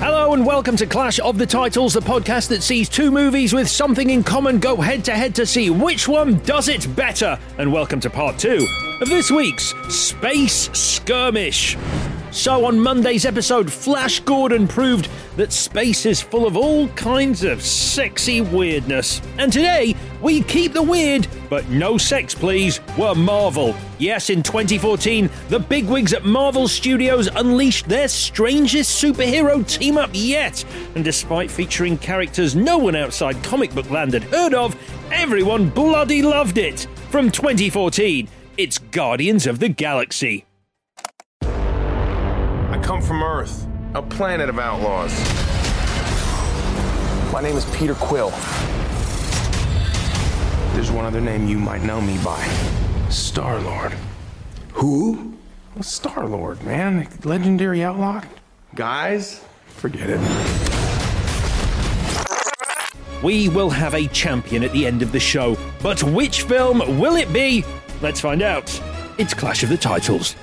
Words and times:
Hello 0.00 0.17
and 0.32 0.44
welcome 0.44 0.76
to 0.76 0.84
Clash 0.84 1.18
of 1.20 1.38
the 1.38 1.46
Titles, 1.46 1.94
the 1.94 2.00
podcast 2.00 2.48
that 2.48 2.62
sees 2.62 2.90
two 2.90 3.10
movies 3.10 3.54
with 3.54 3.66
something 3.66 4.10
in 4.10 4.22
common 4.22 4.58
go 4.58 4.76
head 4.76 5.02
to 5.06 5.12
head 5.12 5.34
to 5.36 5.46
see 5.46 5.70
which 5.70 6.06
one 6.06 6.38
does 6.40 6.68
it 6.68 6.94
better. 6.94 7.38
And 7.56 7.72
welcome 7.72 7.98
to 8.00 8.10
part 8.10 8.36
two 8.36 8.66
of 9.00 9.08
this 9.08 9.30
week's 9.30 9.72
Space 9.88 10.68
Skirmish. 10.74 11.78
So, 12.30 12.66
on 12.66 12.78
Monday's 12.78 13.24
episode, 13.24 13.72
Flash 13.72 14.20
Gordon 14.20 14.68
proved 14.68 15.08
that 15.36 15.50
space 15.50 16.04
is 16.04 16.20
full 16.20 16.46
of 16.46 16.58
all 16.58 16.88
kinds 16.88 17.42
of 17.42 17.62
sexy 17.62 18.42
weirdness. 18.42 19.22
And 19.38 19.50
today, 19.50 19.94
we 20.20 20.42
keep 20.42 20.74
the 20.74 20.82
weird, 20.82 21.26
but 21.48 21.68
no 21.70 21.96
sex, 21.96 22.34
please. 22.34 22.80
We're 22.98 23.14
Marvel. 23.14 23.74
Yes, 23.98 24.30
in 24.30 24.42
2014, 24.42 25.30
the 25.48 25.58
bigwigs 25.58 26.12
at 26.12 26.24
Marvel 26.24 26.68
Studios 26.68 27.28
unleashed 27.28 27.88
their 27.88 28.08
strangest 28.08 29.02
superhero 29.02 29.66
team 29.66 29.96
up 29.96 30.10
yet. 30.18 30.64
And 30.94 31.04
despite 31.04 31.50
featuring 31.50 31.98
characters 31.98 32.56
no 32.56 32.78
one 32.78 32.96
outside 32.96 33.42
comic 33.42 33.74
book 33.74 33.90
land 33.90 34.14
had 34.14 34.24
heard 34.24 34.54
of, 34.54 34.76
everyone 35.10 35.70
bloody 35.70 36.22
loved 36.22 36.58
it. 36.58 36.86
From 37.10 37.30
2014, 37.30 38.28
it's 38.56 38.78
Guardians 38.78 39.46
of 39.46 39.58
the 39.60 39.68
Galaxy. 39.68 40.44
I 41.42 42.78
come 42.82 43.00
from 43.00 43.22
Earth, 43.22 43.66
a 43.94 44.02
planet 44.02 44.48
of 44.48 44.58
outlaws. 44.58 45.12
My 47.32 47.40
name 47.40 47.56
is 47.56 47.64
Peter 47.76 47.94
Quill. 47.94 48.30
There's 50.74 50.90
one 50.90 51.04
other 51.04 51.20
name 51.20 51.48
you 51.48 51.58
might 51.58 51.82
know 51.82 52.00
me 52.00 52.16
by 52.24 52.42
Star 53.10 53.60
Lord. 53.60 53.92
Who? 54.74 55.34
Star 55.80 56.26
Lord, 56.26 56.62
man. 56.62 57.08
Legendary 57.24 57.82
outlaw. 57.82 58.22
Guys, 58.74 59.44
forget 59.78 60.10
it. 60.10 60.20
We 63.22 63.48
will 63.48 63.70
have 63.70 63.94
a 63.94 64.06
champion 64.08 64.62
at 64.62 64.72
the 64.72 64.86
end 64.86 65.02
of 65.02 65.12
the 65.12 65.20
show. 65.20 65.56
But 65.82 66.02
which 66.02 66.42
film 66.42 66.78
will 67.00 67.16
it 67.16 67.32
be? 67.32 67.64
Let's 68.00 68.20
find 68.20 68.42
out. 68.42 68.68
It's 69.18 69.34
Clash 69.34 69.62
of 69.64 69.70
the 69.70 69.76
Titles. 69.76 70.36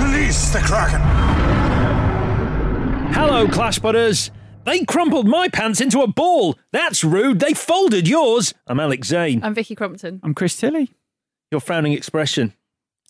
Release 0.00 0.52
the 0.52 0.60
Kraken! 0.60 1.00
Hello, 3.12 3.48
Clash 3.48 3.78
Butters. 3.80 4.30
They 4.64 4.84
crumpled 4.84 5.26
my 5.26 5.48
pants 5.48 5.80
into 5.80 6.00
a 6.00 6.06
ball. 6.06 6.56
That's 6.72 7.02
rude. 7.02 7.40
They 7.40 7.54
folded 7.54 8.06
yours. 8.06 8.54
I'm 8.66 8.78
Alex 8.78 9.08
Zane. 9.08 9.42
I'm 9.42 9.54
Vicky 9.54 9.74
Crompton. 9.74 10.20
I'm 10.22 10.34
Chris 10.34 10.56
Tilly. 10.56 10.92
Your 11.50 11.60
frowning 11.60 11.92
expression. 11.92 12.52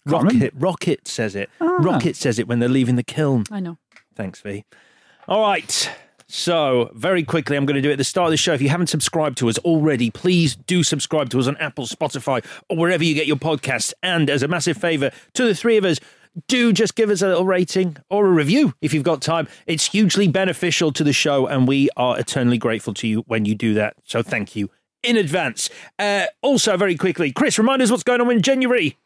Rocket. 0.07 0.53
Rocket 0.57 1.09
says 1.09 1.35
it. 1.35 1.51
Ah. 1.61 1.77
Rocket 1.81 2.17
says 2.17 2.39
it 2.39 2.49
when 2.49 2.59
they're 2.59 2.69
leaving 2.69 2.97
the 2.97 3.03
kiln. 3.03 3.45
I 3.51 3.61
know. 3.61 3.79
Thanks, 4.15 4.41
V. 4.41 4.65
All 5.29 5.43
right. 5.43 5.91
So, 6.29 6.91
very 6.95 7.23
quickly, 7.23 7.57
I'm 7.57 7.67
going 7.67 7.77
to 7.77 7.81
do 7.81 7.91
it 7.91 7.93
at 7.93 7.99
the 7.99 8.05
start 8.05 8.27
of 8.27 8.31
the 8.33 8.37
show. 8.37 8.53
If 8.53 8.61
you 8.61 8.69
haven't 8.69 8.89
subscribed 8.89 9.39
to 9.39 9.49
us 9.49 9.59
already, 9.59 10.11
please 10.11 10.57
do 10.57 10.83
subscribe 10.83 11.31
to 11.31 11.39
us 11.39 11.47
on 11.47 11.57
Apple, 11.59 11.87
Spotify, 11.87 12.45
or 12.69 12.77
wherever 12.77 13.05
you 13.05 13.15
get 13.15 13.29
your 13.29 13.37
podcasts. 13.37 13.93
And 14.03 14.29
as 14.29 14.43
a 14.43 14.49
massive 14.49 14.77
favour 14.77 15.13
to 15.35 15.45
the 15.45 15.55
three 15.55 15.77
of 15.77 15.85
us, 15.85 16.01
do 16.49 16.73
just 16.73 16.97
give 16.97 17.11
us 17.11 17.23
a 17.23 17.29
little 17.29 17.47
rating 17.47 17.97
or 18.11 18.27
a 18.27 18.31
review 18.31 18.75
if 18.83 18.93
you've 18.93 19.05
got 19.05 19.23
time. 19.23 19.47
It's 19.67 19.87
hugely 19.87 20.27
beneficial 20.27 20.93
to 20.95 21.05
the 21.05 21.13
show, 21.13 21.47
and 21.47 21.69
we 21.69 21.91
are 21.97 22.19
eternally 22.19 22.59
grateful 22.59 22.93
to 22.95 23.07
you 23.07 23.23
when 23.29 23.45
you 23.45 23.55
do 23.55 23.75
that. 23.75 23.95
So, 24.05 24.21
thank 24.23 24.57
you 24.57 24.69
in 25.05 25.17
advance. 25.17 25.71
Uh, 25.99 26.27
also, 26.43 26.77
very 26.77 26.97
quickly, 26.97 27.31
Chris, 27.33 27.59
remind 27.59 27.83
us 27.83 27.91
what's 27.91 28.03
going 28.03 28.21
on 28.21 28.31
in 28.33 28.43
January. 28.43 28.99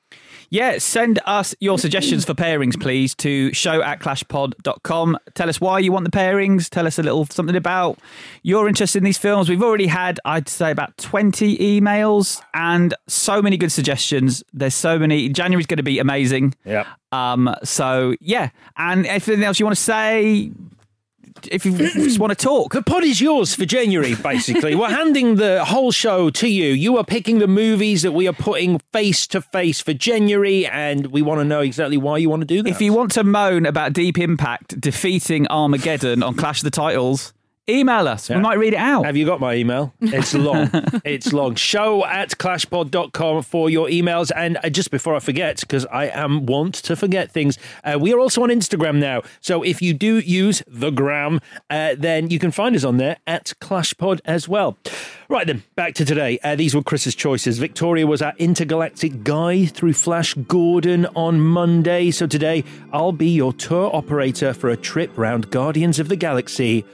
Yeah, 0.52 0.78
send 0.78 1.20
us 1.26 1.54
your 1.60 1.78
suggestions 1.78 2.24
for 2.24 2.34
pairings, 2.34 2.78
please, 2.78 3.14
to 3.16 3.52
show 3.52 3.82
at 3.82 4.00
clashpod.com. 4.00 5.16
Tell 5.34 5.48
us 5.48 5.60
why 5.60 5.78
you 5.78 5.92
want 5.92 6.04
the 6.04 6.10
pairings. 6.10 6.68
Tell 6.68 6.88
us 6.88 6.98
a 6.98 7.04
little 7.04 7.24
something 7.26 7.54
about 7.54 8.00
your 8.42 8.66
interest 8.66 8.96
in 8.96 9.04
these 9.04 9.16
films. 9.16 9.48
We've 9.48 9.62
already 9.62 9.86
had, 9.86 10.18
I'd 10.24 10.48
say, 10.48 10.72
about 10.72 10.96
20 10.98 11.56
emails 11.58 12.42
and 12.52 12.92
so 13.06 13.40
many 13.40 13.56
good 13.56 13.70
suggestions. 13.70 14.42
There's 14.52 14.74
so 14.74 14.98
many. 14.98 15.28
January's 15.28 15.66
going 15.66 15.76
to 15.76 15.84
be 15.84 16.00
amazing. 16.00 16.56
Yeah. 16.64 16.84
Um, 17.12 17.54
so, 17.62 18.16
yeah. 18.20 18.50
And 18.76 19.06
anything 19.06 19.44
else 19.44 19.60
you 19.60 19.66
want 19.66 19.76
to 19.76 19.82
say? 19.82 20.50
If 21.50 21.64
you 21.64 21.76
just 21.76 22.18
want 22.18 22.36
to 22.36 22.44
talk. 22.44 22.72
The 22.72 22.82
pod 22.82 23.04
is 23.04 23.20
yours 23.20 23.54
for 23.54 23.64
January, 23.64 24.14
basically. 24.14 24.74
We're 24.74 24.90
handing 24.90 25.36
the 25.36 25.64
whole 25.64 25.92
show 25.92 26.30
to 26.30 26.48
you. 26.48 26.72
You 26.72 26.98
are 26.98 27.04
picking 27.04 27.38
the 27.38 27.48
movies 27.48 28.02
that 28.02 28.12
we 28.12 28.28
are 28.28 28.32
putting 28.32 28.78
face 28.92 29.26
to 29.28 29.40
face 29.40 29.80
for 29.80 29.92
January, 29.92 30.66
and 30.66 31.06
we 31.06 31.22
want 31.22 31.40
to 31.40 31.44
know 31.44 31.60
exactly 31.60 31.96
why 31.96 32.18
you 32.18 32.28
want 32.28 32.42
to 32.42 32.46
do 32.46 32.62
that. 32.62 32.70
If 32.70 32.80
you 32.80 32.92
want 32.92 33.12
to 33.12 33.24
moan 33.24 33.66
about 33.66 33.92
Deep 33.92 34.18
Impact 34.18 34.80
defeating 34.80 35.46
Armageddon 35.48 36.22
on 36.22 36.34
Clash 36.34 36.60
of 36.60 36.64
the 36.64 36.70
Titles, 36.70 37.32
email 37.68 38.08
us. 38.08 38.28
We 38.28 38.36
might 38.36 38.58
read 38.58 38.74
it 38.74 38.78
out. 38.78 39.04
Have 39.04 39.16
you 39.16 39.26
got 39.26 39.40
my 39.40 39.54
email? 39.54 39.92
It's 40.00 40.34
long. 40.34 40.70
it's 41.04 41.32
long. 41.32 41.54
Show 41.54 42.04
at 42.04 42.30
clashpod.com 42.30 43.42
for 43.42 43.70
your 43.70 43.88
emails. 43.88 44.30
And 44.34 44.58
uh, 44.62 44.70
just 44.70 44.90
before 44.90 45.14
I 45.14 45.20
forget, 45.20 45.60
because 45.60 45.86
I 45.86 46.06
am 46.06 46.46
wont 46.46 46.74
to 46.76 46.96
forget 46.96 47.30
things, 47.30 47.58
uh, 47.84 47.98
we 48.00 48.12
are 48.12 48.18
also 48.18 48.42
on 48.42 48.48
Instagram 48.48 48.96
now. 48.96 49.22
So 49.40 49.62
if 49.62 49.80
you 49.80 49.94
do 49.94 50.18
use 50.18 50.62
the 50.66 50.90
gram, 50.90 51.40
uh, 51.68 51.94
then 51.96 52.30
you 52.30 52.38
can 52.38 52.50
find 52.50 52.74
us 52.74 52.84
on 52.84 52.96
there 52.96 53.18
at 53.26 53.52
clashpod 53.60 54.20
as 54.24 54.48
well. 54.48 54.78
Right 55.28 55.46
then, 55.46 55.62
back 55.76 55.94
to 55.94 56.04
today. 56.04 56.38
Uh, 56.42 56.56
these 56.56 56.74
were 56.74 56.82
Chris's 56.82 57.14
choices. 57.14 57.58
Victoria 57.58 58.06
was 58.06 58.20
our 58.20 58.34
intergalactic 58.38 59.22
guide 59.22 59.70
through 59.72 59.92
Flash 59.92 60.34
Gordon 60.34 61.06
on 61.14 61.40
Monday. 61.40 62.10
So 62.10 62.26
today, 62.26 62.64
I'll 62.92 63.12
be 63.12 63.28
your 63.28 63.52
tour 63.52 63.94
operator 63.94 64.52
for 64.52 64.70
a 64.70 64.76
trip 64.76 65.16
round 65.16 65.50
Guardians 65.50 66.00
of 66.00 66.08
the 66.08 66.16
Galaxy. 66.16 66.84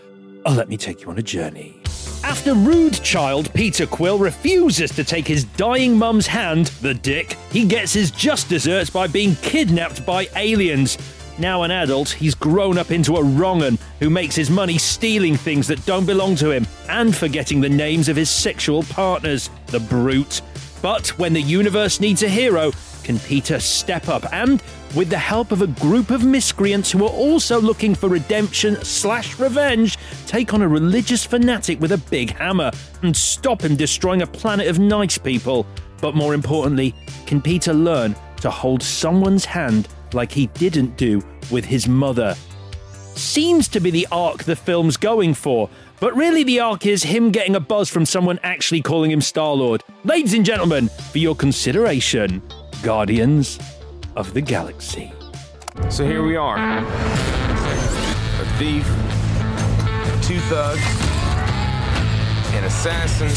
Oh, 0.48 0.52
let 0.52 0.68
me 0.68 0.76
take 0.76 1.02
you 1.02 1.10
on 1.10 1.18
a 1.18 1.22
journey. 1.22 1.80
After 2.22 2.54
rude 2.54 3.02
child 3.02 3.52
Peter 3.52 3.84
Quill 3.84 4.16
refuses 4.16 4.92
to 4.92 5.02
take 5.02 5.26
his 5.26 5.42
dying 5.42 5.98
mum's 5.98 6.28
hand, 6.28 6.66
the 6.82 6.94
dick, 6.94 7.36
he 7.50 7.66
gets 7.66 7.92
his 7.92 8.12
just 8.12 8.48
desserts 8.48 8.88
by 8.88 9.08
being 9.08 9.34
kidnapped 9.36 10.06
by 10.06 10.28
aliens. 10.36 10.98
Now 11.40 11.64
an 11.64 11.72
adult, 11.72 12.10
he's 12.10 12.36
grown 12.36 12.78
up 12.78 12.92
into 12.92 13.16
a 13.16 13.24
wrong'un 13.24 13.76
who 13.98 14.08
makes 14.08 14.36
his 14.36 14.48
money 14.48 14.78
stealing 14.78 15.36
things 15.36 15.66
that 15.66 15.84
don't 15.84 16.06
belong 16.06 16.36
to 16.36 16.52
him 16.52 16.64
and 16.88 17.14
forgetting 17.14 17.60
the 17.60 17.68
names 17.68 18.08
of 18.08 18.14
his 18.14 18.30
sexual 18.30 18.84
partners, 18.84 19.50
the 19.66 19.80
brute. 19.80 20.42
But 20.80 21.08
when 21.18 21.32
the 21.32 21.42
universe 21.42 21.98
needs 21.98 22.22
a 22.22 22.28
hero, 22.28 22.70
can 23.02 23.18
Peter 23.18 23.58
step 23.58 24.08
up 24.08 24.32
and, 24.32 24.62
with 24.96 25.10
the 25.10 25.18
help 25.18 25.52
of 25.52 25.60
a 25.60 25.66
group 25.66 26.10
of 26.10 26.24
miscreants 26.24 26.90
who 26.90 27.04
are 27.04 27.10
also 27.10 27.60
looking 27.60 27.94
for 27.94 28.08
redemption 28.08 28.82
slash 28.82 29.38
revenge, 29.38 29.98
take 30.26 30.54
on 30.54 30.62
a 30.62 30.68
religious 30.68 31.22
fanatic 31.22 31.78
with 31.80 31.92
a 31.92 31.98
big 31.98 32.30
hammer 32.30 32.70
and 33.02 33.14
stop 33.14 33.60
him 33.60 33.76
destroying 33.76 34.22
a 34.22 34.26
planet 34.26 34.66
of 34.68 34.78
nice 34.78 35.18
people? 35.18 35.66
But 36.00 36.14
more 36.14 36.32
importantly, 36.32 36.94
can 37.26 37.42
Peter 37.42 37.74
learn 37.74 38.16
to 38.40 38.50
hold 38.50 38.82
someone's 38.82 39.44
hand 39.44 39.86
like 40.14 40.32
he 40.32 40.46
didn't 40.46 40.96
do 40.96 41.22
with 41.50 41.66
his 41.66 41.86
mother? 41.86 42.34
Seems 43.14 43.68
to 43.68 43.80
be 43.80 43.90
the 43.90 44.08
arc 44.10 44.44
the 44.44 44.56
film's 44.56 44.96
going 44.96 45.34
for, 45.34 45.68
but 46.00 46.16
really 46.16 46.42
the 46.42 46.60
arc 46.60 46.86
is 46.86 47.02
him 47.02 47.30
getting 47.30 47.54
a 47.54 47.60
buzz 47.60 47.90
from 47.90 48.06
someone 48.06 48.40
actually 48.42 48.80
calling 48.80 49.10
him 49.10 49.20
Star 49.20 49.52
Lord. 49.52 49.82
Ladies 50.04 50.32
and 50.32 50.44
gentlemen, 50.44 50.88
for 51.10 51.18
your 51.18 51.34
consideration, 51.34 52.42
Guardians 52.82 53.58
of 54.16 54.32
the 54.32 54.40
Galaxy. 54.40 55.12
So 55.90 56.04
here 56.06 56.22
we 56.26 56.36
are. 56.36 56.56
A 56.58 58.44
thief, 58.58 58.86
two 60.22 60.40
thugs, 60.48 60.80
an 62.54 62.64
assassin, 62.64 63.28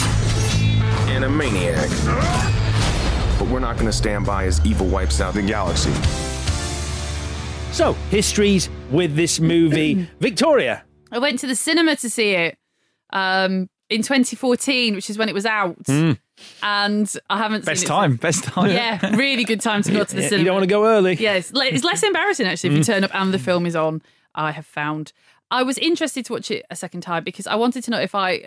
and 1.09 1.25
a 1.25 1.29
maniac. 1.29 1.89
But 3.37 3.49
we're 3.49 3.59
not 3.59 3.77
gonna 3.77 3.91
stand 3.91 4.25
by 4.25 4.45
as 4.45 4.65
evil 4.65 4.87
wipes 4.87 5.19
out 5.19 5.33
the 5.33 5.41
galaxy. 5.41 5.91
So, 7.73 7.93
histories 8.09 8.69
with 8.89 9.15
this 9.15 9.39
movie. 9.39 10.07
Victoria. 10.19 10.83
I 11.11 11.19
went 11.19 11.39
to 11.39 11.47
the 11.47 11.55
cinema 11.55 11.97
to 11.97 12.09
see 12.09 12.31
it 12.31 12.57
um, 13.11 13.69
in 13.89 14.01
2014, 14.01 14.95
which 14.95 15.09
is 15.09 15.17
when 15.17 15.29
it 15.29 15.33
was 15.33 15.45
out. 15.45 15.77
And 16.63 17.11
I 17.29 17.37
haven't 17.37 17.65
Best 17.65 17.81
seen 17.81 17.85
it 17.85 17.87
Best 17.87 17.87
time, 17.87 18.15
best 18.17 18.43
time. 18.43 18.69
Yeah, 18.71 19.15
really 19.15 19.43
good 19.45 19.61
time 19.61 19.81
to 19.83 19.91
go 19.91 20.03
to 20.03 20.15
the 20.15 20.21
Yeah, 20.23 20.27
cinema. 20.29 20.39
you 20.39 20.45
don't 20.45 20.55
want 20.55 20.63
to 20.63 20.67
go 20.75 20.85
early. 20.85 21.15
Yeah, 21.15 21.33
it's, 21.33 21.53
le- 21.53 21.65
it's 21.65 21.83
less 21.83 22.03
embarrassing 22.03 22.47
actually 22.47 22.71
if 22.71 22.75
you 22.77 22.81
mm. 22.83 22.85
turn 22.85 23.03
up 23.03 23.11
and 23.13 23.33
the 23.33 23.39
film 23.39 23.65
is 23.65 23.75
on. 23.75 24.01
I 24.35 24.51
have 24.51 24.65
found. 24.65 25.11
I 25.51 25.63
was 25.63 25.77
interested 25.79 26.25
to 26.25 26.33
watch 26.33 26.51
it 26.51 26.65
a 26.69 26.75
second 26.75 27.01
time 27.01 27.23
because 27.23 27.47
I 27.47 27.55
wanted 27.55 27.83
to 27.85 27.91
know 27.91 27.99
if 27.99 28.13
I 28.13 28.41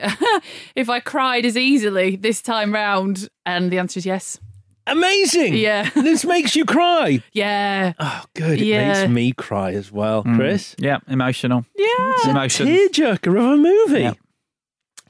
if 0.76 0.88
I 0.88 1.00
cried 1.00 1.44
as 1.44 1.56
easily 1.56 2.14
this 2.16 2.40
time 2.42 2.72
round, 2.72 3.28
and 3.44 3.70
the 3.72 3.78
answer 3.78 3.98
is 3.98 4.06
yes. 4.06 4.38
Amazing. 4.86 5.54
Yeah. 5.54 5.88
This 5.94 6.24
makes 6.24 6.56
you 6.56 6.64
cry. 6.64 7.22
Yeah, 7.32 7.92
Oh, 8.00 8.24
good. 8.34 8.60
It 8.60 8.66
Yeah. 8.66 8.92
makes 8.92 9.10
me 9.10 9.32
cry 9.32 9.72
as 9.74 9.92
well, 9.92 10.24
mm. 10.24 10.36
Chris. 10.36 10.74
Yeah, 10.78 10.98
emotional. 11.08 11.64
yeah. 11.76 11.86
It's 12.16 12.26
emotion. 12.26 12.66
Tearjerker 12.66 13.38
of 13.38 13.44
a 13.44 13.56
movie. 13.56 14.00
Yeah. 14.02 14.14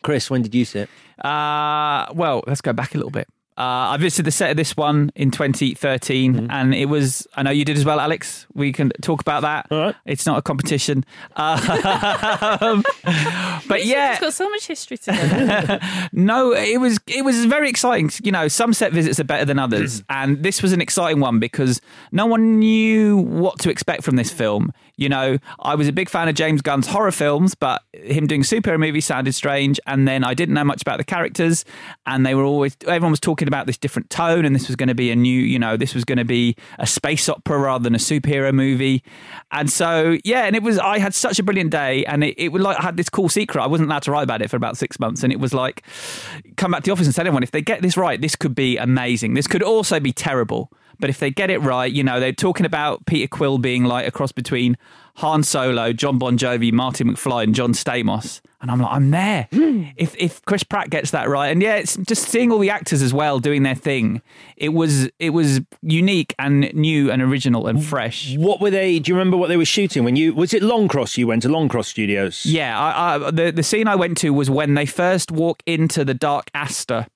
Chris, 0.02 0.30
when 0.30 0.42
did 0.42 0.54
you 0.54 0.64
see 0.64 0.80
it? 0.80 0.90
Uh, 1.22 2.06
well, 2.14 2.42
let's 2.46 2.60
go 2.60 2.72
back 2.72 2.94
a 2.94 2.98
little 2.98 3.10
bit. 3.10 3.28
Uh, 3.58 3.92
I 3.92 3.96
visited 3.98 4.24
the 4.24 4.30
set 4.30 4.50
of 4.50 4.56
this 4.56 4.74
one 4.78 5.12
in 5.14 5.30
2013, 5.30 6.34
Mm-hmm. 6.34 6.46
and 6.50 6.74
it 6.74 6.86
was. 6.86 7.26
I 7.36 7.42
know 7.42 7.50
you 7.50 7.66
did 7.66 7.76
as 7.76 7.84
well, 7.84 8.00
Alex. 8.00 8.46
We 8.54 8.72
can 8.72 8.90
talk 9.02 9.20
about 9.20 9.42
that. 9.42 9.66
All 9.70 9.78
right. 9.78 9.94
It's 10.06 10.24
not 10.24 10.38
a 10.38 10.42
competition, 10.42 11.04
um, 11.36 11.60
but 13.68 13.84
yeah, 13.84 14.12
it's 14.12 14.20
got 14.20 14.32
so 14.32 14.48
much 14.48 14.66
history 14.66 14.96
to 14.96 15.10
it. 15.14 15.82
no, 16.14 16.52
it 16.54 16.80
was 16.80 16.98
it 17.06 17.26
was 17.26 17.44
very 17.44 17.68
exciting. 17.68 18.10
You 18.24 18.32
know, 18.32 18.48
some 18.48 18.72
set 18.72 18.92
visits 18.92 19.20
are 19.20 19.24
better 19.24 19.44
than 19.44 19.58
others, 19.58 20.02
and 20.08 20.42
this 20.42 20.62
was 20.62 20.72
an 20.72 20.80
exciting 20.80 21.20
one 21.20 21.38
because 21.38 21.82
no 22.10 22.24
one 22.24 22.58
knew 22.58 23.18
what 23.18 23.58
to 23.60 23.70
expect 23.70 24.02
from 24.02 24.16
this 24.16 24.30
film. 24.32 24.72
You 24.96 25.08
know, 25.08 25.38
I 25.60 25.74
was 25.74 25.88
a 25.88 25.92
big 25.92 26.08
fan 26.08 26.28
of 26.28 26.34
James 26.34 26.60
Gunn's 26.62 26.86
horror 26.86 27.10
films, 27.10 27.54
but 27.54 27.82
him 27.92 28.26
doing 28.26 28.42
superhero 28.42 28.78
movies 28.78 29.06
sounded 29.06 29.34
strange. 29.34 29.80
And 29.86 30.06
then 30.06 30.22
I 30.24 30.34
didn't 30.34 30.54
know 30.54 30.64
much 30.64 30.82
about 30.82 30.98
the 30.98 31.04
characters, 31.04 31.64
and 32.06 32.26
they 32.26 32.34
were 32.34 32.44
always 32.44 32.76
everyone 32.82 33.10
was 33.10 33.20
talking 33.20 33.48
about 33.48 33.66
this 33.66 33.78
different 33.78 34.10
tone, 34.10 34.44
and 34.44 34.54
this 34.54 34.68
was 34.68 34.76
going 34.76 34.88
to 34.88 34.94
be 34.94 35.10
a 35.10 35.16
new, 35.16 35.40
you 35.40 35.58
know, 35.58 35.76
this 35.76 35.94
was 35.94 36.04
going 36.04 36.18
to 36.18 36.24
be 36.24 36.56
a 36.78 36.86
space 36.86 37.28
opera 37.28 37.58
rather 37.58 37.82
than 37.82 37.94
a 37.94 37.98
superhero 37.98 38.52
movie. 38.52 39.02
And 39.50 39.70
so, 39.70 40.18
yeah, 40.24 40.44
and 40.44 40.54
it 40.54 40.62
was. 40.62 40.78
I 40.78 40.98
had 40.98 41.14
such 41.14 41.38
a 41.38 41.42
brilliant 41.42 41.70
day, 41.70 42.04
and 42.04 42.24
it, 42.24 42.34
it 42.38 42.48
was 42.50 42.62
like 42.62 42.78
I 42.78 42.82
had 42.82 42.96
this 42.96 43.08
cool 43.08 43.28
secret. 43.28 43.62
I 43.62 43.66
wasn't 43.66 43.88
allowed 43.88 44.02
to 44.04 44.12
write 44.12 44.24
about 44.24 44.42
it 44.42 44.50
for 44.50 44.56
about 44.56 44.76
six 44.76 45.00
months, 45.00 45.22
and 45.22 45.32
it 45.32 45.40
was 45.40 45.54
like 45.54 45.82
come 46.56 46.72
back 46.72 46.82
to 46.82 46.88
the 46.88 46.92
office 46.92 47.06
and 47.06 47.14
tell 47.14 47.26
everyone 47.26 47.42
if 47.42 47.50
they 47.50 47.62
get 47.62 47.82
this 47.82 47.96
right, 47.96 48.20
this 48.20 48.36
could 48.36 48.54
be 48.54 48.76
amazing. 48.76 49.34
This 49.34 49.46
could 49.46 49.62
also 49.62 50.00
be 50.00 50.12
terrible. 50.12 50.70
But 51.00 51.10
if 51.10 51.18
they 51.18 51.30
get 51.30 51.50
it 51.50 51.58
right, 51.58 51.90
you 51.90 52.02
know, 52.02 52.20
they're 52.20 52.32
talking 52.32 52.66
about 52.66 53.06
Peter 53.06 53.28
Quill 53.28 53.58
being 53.58 53.84
like 53.84 54.06
a 54.06 54.10
cross 54.10 54.32
between 54.32 54.76
Han 55.16 55.42
Solo, 55.42 55.92
John 55.92 56.18
Bon 56.18 56.38
Jovi, 56.38 56.72
Marty 56.72 57.04
McFly, 57.04 57.44
and 57.44 57.54
John 57.54 57.72
Stamos. 57.72 58.40
And 58.60 58.70
I'm 58.70 58.80
like, 58.80 58.92
I'm 58.92 59.10
there. 59.10 59.48
Hmm. 59.52 59.86
If 59.96 60.14
if 60.16 60.40
Chris 60.42 60.62
Pratt 60.62 60.88
gets 60.88 61.10
that 61.10 61.28
right, 61.28 61.48
and 61.48 61.60
yeah, 61.60 61.74
it's 61.74 61.96
just 61.96 62.28
seeing 62.28 62.52
all 62.52 62.60
the 62.60 62.70
actors 62.70 63.02
as 63.02 63.12
well 63.12 63.40
doing 63.40 63.64
their 63.64 63.74
thing. 63.74 64.22
It 64.56 64.70
was 64.70 65.10
it 65.18 65.30
was 65.30 65.60
unique 65.82 66.32
and 66.38 66.72
new 66.72 67.10
and 67.10 67.20
original 67.20 67.66
and 67.66 67.84
fresh. 67.84 68.36
What 68.36 68.60
were 68.60 68.70
they? 68.70 69.00
Do 69.00 69.10
you 69.10 69.16
remember 69.16 69.36
what 69.36 69.48
they 69.48 69.56
were 69.56 69.64
shooting 69.64 70.04
when 70.04 70.14
you 70.14 70.32
was 70.32 70.54
it 70.54 70.62
Longcross? 70.62 71.18
You 71.18 71.26
went 71.26 71.42
to 71.42 71.48
Longcross 71.48 71.86
Studios. 71.86 72.46
Yeah, 72.46 72.78
I, 72.78 73.14
I, 73.14 73.30
the 73.32 73.50
the 73.50 73.64
scene 73.64 73.88
I 73.88 73.96
went 73.96 74.16
to 74.18 74.30
was 74.30 74.48
when 74.48 74.74
they 74.74 74.86
first 74.86 75.32
walk 75.32 75.62
into 75.66 76.04
the 76.04 76.14
Dark 76.14 76.48
Aster. 76.54 77.06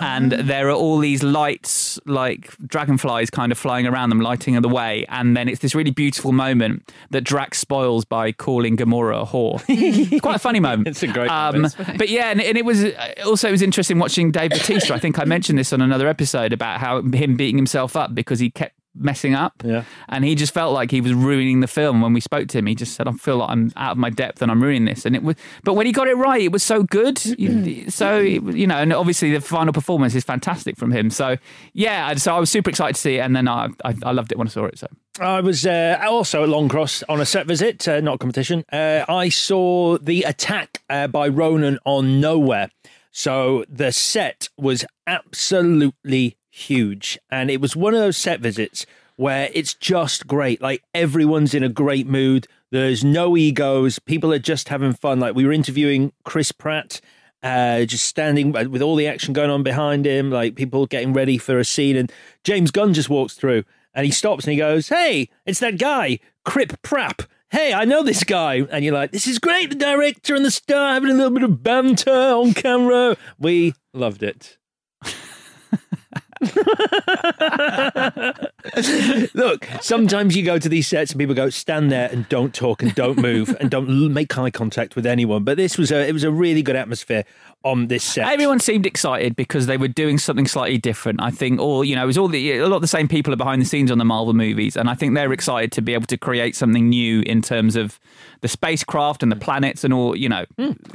And 0.00 0.32
there 0.32 0.68
are 0.68 0.72
all 0.72 0.98
these 0.98 1.22
lights, 1.22 1.98
like 2.06 2.56
dragonflies, 2.66 3.30
kind 3.30 3.52
of 3.52 3.58
flying 3.58 3.86
around 3.86 4.10
them, 4.10 4.20
lighting 4.20 4.60
the 4.60 4.68
way. 4.68 5.06
And 5.08 5.36
then 5.36 5.48
it's 5.48 5.60
this 5.60 5.74
really 5.74 5.90
beautiful 5.92 6.32
moment 6.32 6.92
that 7.10 7.22
Drax 7.22 7.58
spoils 7.58 8.04
by 8.04 8.32
calling 8.32 8.76
Gamora 8.76 9.22
a 9.22 9.26
whore. 9.26 9.62
it's 9.68 10.20
quite 10.22 10.36
a 10.36 10.38
funny 10.40 10.60
moment. 10.60 10.88
It's 10.88 11.02
a 11.02 11.06
great 11.06 11.30
Um, 11.30 11.62
moment. 11.62 11.76
but 11.98 12.08
yeah, 12.08 12.30
and, 12.30 12.40
and 12.40 12.58
it 12.58 12.64
was 12.64 12.84
also 13.24 13.48
it 13.48 13.52
was 13.52 13.62
interesting 13.62 13.98
watching 13.98 14.30
Dave 14.32 14.50
Bautista. 14.50 14.94
I 14.94 14.98
think 14.98 15.18
I 15.18 15.24
mentioned 15.24 15.58
this 15.58 15.72
on 15.72 15.80
another 15.80 16.08
episode 16.08 16.52
about 16.52 16.80
how 16.80 17.00
him 17.02 17.36
beating 17.36 17.56
himself 17.56 17.96
up 17.96 18.14
because 18.14 18.40
he 18.40 18.50
kept 18.50 18.74
messing 18.94 19.34
up. 19.34 19.54
Yeah. 19.64 19.84
And 20.08 20.24
he 20.24 20.34
just 20.34 20.54
felt 20.54 20.72
like 20.72 20.90
he 20.90 21.00
was 21.00 21.12
ruining 21.14 21.60
the 21.60 21.66
film 21.66 22.00
when 22.00 22.12
we 22.12 22.20
spoke 22.20 22.48
to 22.48 22.58
him. 22.58 22.66
He 22.66 22.74
just 22.74 22.94
said, 22.94 23.08
I 23.08 23.12
feel 23.12 23.38
like 23.38 23.50
I'm 23.50 23.72
out 23.76 23.92
of 23.92 23.98
my 23.98 24.10
depth 24.10 24.42
and 24.42 24.50
I'm 24.50 24.62
ruining 24.62 24.84
this. 24.84 25.04
And 25.04 25.16
it 25.16 25.22
was, 25.22 25.36
but 25.64 25.74
when 25.74 25.86
he 25.86 25.92
got 25.92 26.08
it 26.08 26.16
right, 26.16 26.42
it 26.42 26.52
was 26.52 26.62
so 26.62 26.82
good. 26.82 27.18
So, 27.92 28.18
you 28.18 28.66
know, 28.66 28.76
and 28.76 28.92
obviously 28.92 29.32
the 29.32 29.40
final 29.40 29.72
performance 29.72 30.14
is 30.14 30.24
fantastic 30.24 30.76
from 30.76 30.92
him. 30.92 31.10
So, 31.10 31.36
yeah, 31.72 32.14
so 32.14 32.34
I 32.34 32.38
was 32.38 32.50
super 32.50 32.70
excited 32.70 32.94
to 32.94 33.00
see 33.00 33.16
it. 33.16 33.20
And 33.20 33.34
then 33.34 33.48
I, 33.48 33.68
I, 33.84 33.94
I 34.04 34.12
loved 34.12 34.32
it 34.32 34.38
when 34.38 34.46
I 34.46 34.50
saw 34.50 34.66
it. 34.66 34.78
So, 34.78 34.86
I 35.20 35.40
was 35.40 35.64
uh, 35.64 35.98
also 36.08 36.42
at 36.42 36.48
Longcross 36.48 37.04
on 37.08 37.20
a 37.20 37.26
set 37.26 37.46
visit, 37.46 37.86
uh, 37.86 38.00
not 38.00 38.18
competition. 38.18 38.64
Uh, 38.72 39.04
I 39.08 39.28
saw 39.28 39.96
the 39.98 40.22
attack 40.22 40.82
uh, 40.90 41.06
by 41.06 41.28
Ronan 41.28 41.78
on 41.84 42.20
Nowhere. 42.20 42.70
So 43.16 43.64
the 43.68 43.92
set 43.92 44.48
was 44.58 44.84
absolutely 45.06 46.36
huge. 46.54 47.18
And 47.30 47.50
it 47.50 47.60
was 47.60 47.74
one 47.74 47.94
of 47.94 48.00
those 48.00 48.16
set 48.16 48.40
visits 48.40 48.86
where 49.16 49.50
it's 49.52 49.74
just 49.74 50.26
great. 50.26 50.62
Like 50.62 50.82
everyone's 50.94 51.52
in 51.52 51.64
a 51.64 51.68
great 51.68 52.06
mood. 52.06 52.46
There's 52.70 53.04
no 53.04 53.36
egos. 53.36 53.98
People 53.98 54.32
are 54.32 54.38
just 54.38 54.68
having 54.68 54.92
fun. 54.92 55.18
Like 55.20 55.34
we 55.34 55.44
were 55.44 55.52
interviewing 55.52 56.12
Chris 56.24 56.52
Pratt. 56.52 57.00
Uh, 57.42 57.84
just 57.84 58.06
standing 58.06 58.52
with 58.52 58.80
all 58.80 58.96
the 58.96 59.06
action 59.06 59.34
going 59.34 59.50
on 59.50 59.62
behind 59.62 60.06
him, 60.06 60.30
like 60.30 60.54
people 60.54 60.86
getting 60.86 61.12
ready 61.12 61.36
for 61.36 61.58
a 61.58 61.64
scene, 61.64 61.94
and 61.94 62.10
James 62.42 62.70
Gunn 62.70 62.94
just 62.94 63.10
walks 63.10 63.34
through, 63.34 63.64
and 63.92 64.06
he 64.06 64.10
stops 64.10 64.46
and 64.46 64.52
he 64.52 64.58
goes, 64.58 64.88
Hey, 64.88 65.28
it's 65.44 65.60
that 65.60 65.78
guy, 65.78 66.20
Crip 66.46 66.80
Prap. 66.80 67.20
Hey, 67.50 67.74
I 67.74 67.84
know 67.84 68.02
this 68.02 68.24
guy. 68.24 68.62
And 68.70 68.82
you're 68.82 68.94
like, 68.94 69.12
This 69.12 69.26
is 69.26 69.38
great. 69.38 69.68
The 69.68 69.74
director 69.74 70.34
and 70.34 70.42
the 70.42 70.50
star 70.50 70.94
having 70.94 71.10
a 71.10 71.12
little 71.12 71.34
bit 71.34 71.42
of 71.42 71.62
banter 71.62 72.10
on 72.10 72.54
camera. 72.54 73.18
We 73.38 73.74
loved 73.92 74.22
it. 74.22 74.56
Look, 79.34 79.68
sometimes 79.80 80.36
you 80.36 80.44
go 80.44 80.58
to 80.58 80.68
these 80.68 80.88
sets 80.88 81.12
and 81.12 81.18
people 81.18 81.34
go, 81.34 81.50
stand 81.50 81.92
there 81.92 82.08
and 82.10 82.28
don't 82.28 82.54
talk 82.54 82.82
and 82.82 82.94
don't 82.94 83.18
move 83.18 83.56
and 83.60 83.70
don't 83.70 83.88
make 84.12 84.36
eye 84.36 84.50
contact 84.50 84.96
with 84.96 85.06
anyone. 85.06 85.44
But 85.44 85.56
this 85.56 85.78
was 85.78 85.90
a 85.90 86.06
it 86.06 86.12
was 86.12 86.24
a 86.24 86.30
really 86.30 86.62
good 86.62 86.76
atmosphere 86.76 87.24
on 87.64 87.88
this 87.88 88.04
set. 88.04 88.30
Everyone 88.30 88.60
seemed 88.60 88.86
excited 88.86 89.34
because 89.34 89.66
they 89.66 89.76
were 89.76 89.88
doing 89.88 90.18
something 90.18 90.46
slightly 90.46 90.78
different. 90.78 91.20
I 91.22 91.30
think, 91.30 91.60
all 91.60 91.82
you 91.84 91.96
know, 91.96 92.04
it 92.04 92.06
was 92.06 92.18
all 92.18 92.28
the 92.28 92.58
a 92.58 92.66
lot 92.66 92.76
of 92.76 92.82
the 92.82 92.88
same 92.88 93.08
people 93.08 93.32
are 93.32 93.36
behind 93.36 93.60
the 93.60 93.66
scenes 93.66 93.90
on 93.90 93.98
the 93.98 94.04
Marvel 94.04 94.34
movies, 94.34 94.76
and 94.76 94.88
I 94.88 94.94
think 94.94 95.14
they're 95.14 95.32
excited 95.32 95.72
to 95.72 95.82
be 95.82 95.94
able 95.94 96.06
to 96.06 96.18
create 96.18 96.54
something 96.54 96.88
new 96.88 97.22
in 97.22 97.42
terms 97.42 97.74
of 97.74 97.98
the 98.42 98.48
spacecraft 98.48 99.22
and 99.22 99.32
the 99.32 99.36
planets 99.36 99.82
and 99.82 99.92
all. 99.92 100.14
You 100.14 100.28
know, 100.28 100.44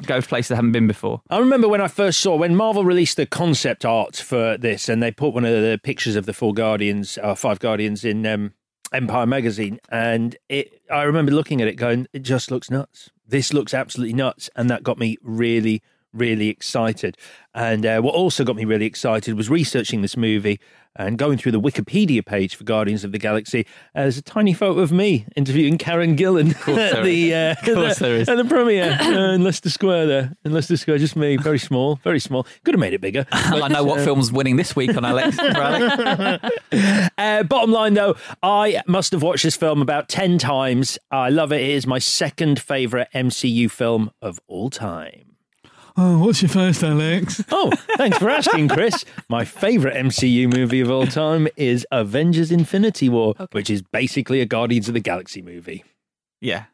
go 0.05 0.21
to 0.21 0.27
places 0.27 0.49
that 0.49 0.55
haven't 0.55 0.71
been 0.71 0.88
before. 0.88 1.21
I 1.29 1.39
remember 1.39 1.67
when 1.67 1.81
I 1.81 1.88
first 1.88 2.19
saw 2.19 2.35
when 2.35 2.55
Marvel 2.55 2.85
released 2.85 3.17
the 3.17 3.25
concept 3.25 3.83
art 3.83 4.15
for 4.15 4.57
this, 4.57 4.88
and 4.88 5.01
they 5.01 5.11
put 5.11 5.33
one 5.33 5.45
of 5.45 5.51
the 5.51 5.79
pictures 5.83 6.15
of 6.15 6.25
the 6.25 6.33
four 6.33 6.53
Guardians, 6.53 7.17
uh, 7.21 7.35
five 7.35 7.59
Guardians, 7.59 8.05
in 8.05 8.25
um, 8.25 8.53
Empire 8.93 9.25
magazine, 9.25 9.79
and 9.89 10.35
it. 10.49 10.81
I 10.91 11.03
remember 11.03 11.31
looking 11.31 11.61
at 11.61 11.67
it, 11.67 11.75
going, 11.75 12.07
"It 12.13 12.23
just 12.23 12.51
looks 12.51 12.69
nuts. 12.69 13.09
This 13.27 13.53
looks 13.53 13.73
absolutely 13.73 14.13
nuts," 14.13 14.49
and 14.55 14.69
that 14.69 14.83
got 14.83 14.97
me 14.97 15.17
really, 15.21 15.81
really 16.13 16.49
excited. 16.49 17.17
And 17.53 17.85
uh, 17.85 18.01
what 18.01 18.13
also 18.15 18.43
got 18.43 18.55
me 18.55 18.65
really 18.65 18.85
excited 18.85 19.35
was 19.35 19.49
researching 19.49 20.01
this 20.01 20.15
movie 20.15 20.59
and 20.95 21.17
going 21.17 21.37
through 21.37 21.51
the 21.51 21.61
Wikipedia 21.61 22.25
page 22.25 22.55
for 22.55 22.63
Guardians 22.63 23.03
of 23.03 23.11
the 23.11 23.17
Galaxy. 23.19 23.65
Uh, 23.95 24.01
there's 24.01 24.17
a 24.17 24.21
tiny 24.21 24.53
photo 24.53 24.79
of 24.81 24.91
me 24.91 25.25
interviewing 25.35 25.77
Karen 25.77 26.15
Gillan 26.15 26.51
at 26.67 27.03
the, 27.03 27.33
uh, 27.33 27.55
the- 27.63 28.25
at 28.27 28.35
the 28.37 28.45
premiere 28.45 28.97
uh, 28.99 29.33
in 29.33 29.43
Leicester 29.43 29.69
Square. 29.69 30.07
There 30.07 30.33
in 30.43 30.51
Leicester 30.51 30.77
Square, 30.77 30.97
just 30.99 31.15
me, 31.15 31.37
very 31.37 31.59
small, 31.59 31.95
very 32.03 32.19
small. 32.19 32.45
Could 32.63 32.73
have 32.75 32.79
made 32.79 32.93
it 32.93 33.01
bigger. 33.01 33.25
I 33.31 33.67
know 33.67 33.83
what 33.83 34.01
film's 34.01 34.31
winning 34.31 34.55
this 34.57 34.75
week 34.75 34.95
on 34.95 35.05
Alex. 35.05 35.37
Alex. 35.39 36.43
Uh, 37.17 37.43
bottom 37.43 37.71
line, 37.71 37.93
though, 37.93 38.15
I 38.43 38.81
must 38.87 39.11
have 39.11 39.23
watched 39.23 39.43
this 39.43 39.55
film 39.55 39.81
about 39.81 40.09
10 40.09 40.37
times. 40.37 40.97
I 41.11 41.29
love 41.29 41.51
it. 41.51 41.61
It 41.61 41.69
is 41.69 41.87
my 41.87 41.99
second 41.99 42.59
favourite 42.59 43.07
MCU 43.13 43.69
film 43.71 44.11
of 44.21 44.39
all 44.47 44.69
time. 44.69 45.28
Oh, 45.98 46.19
what's 46.19 46.41
your 46.41 46.50
first, 46.50 46.84
Alex? 46.84 47.43
Oh, 47.51 47.72
thanks 47.98 48.17
for 48.17 48.29
asking, 48.29 48.69
Chris. 48.69 49.03
My 49.27 49.43
favourite 49.46 49.96
MCU 49.96 50.53
movie 50.53 50.81
of 50.81 50.89
all 50.89 51.08
time 51.08 51.48
is 51.55 51.86
Avengers 51.91 52.51
Infinity 52.51 53.10
War, 53.10 53.34
which 53.51 53.69
is 53.69 53.81
basically 53.81 54.41
a 54.41 54.46
Guardians 54.46 54.88
of 54.88 54.93
the 54.93 55.00
Galaxy 55.00 55.41
movie. 55.41 55.84
Yeah. 56.41 56.65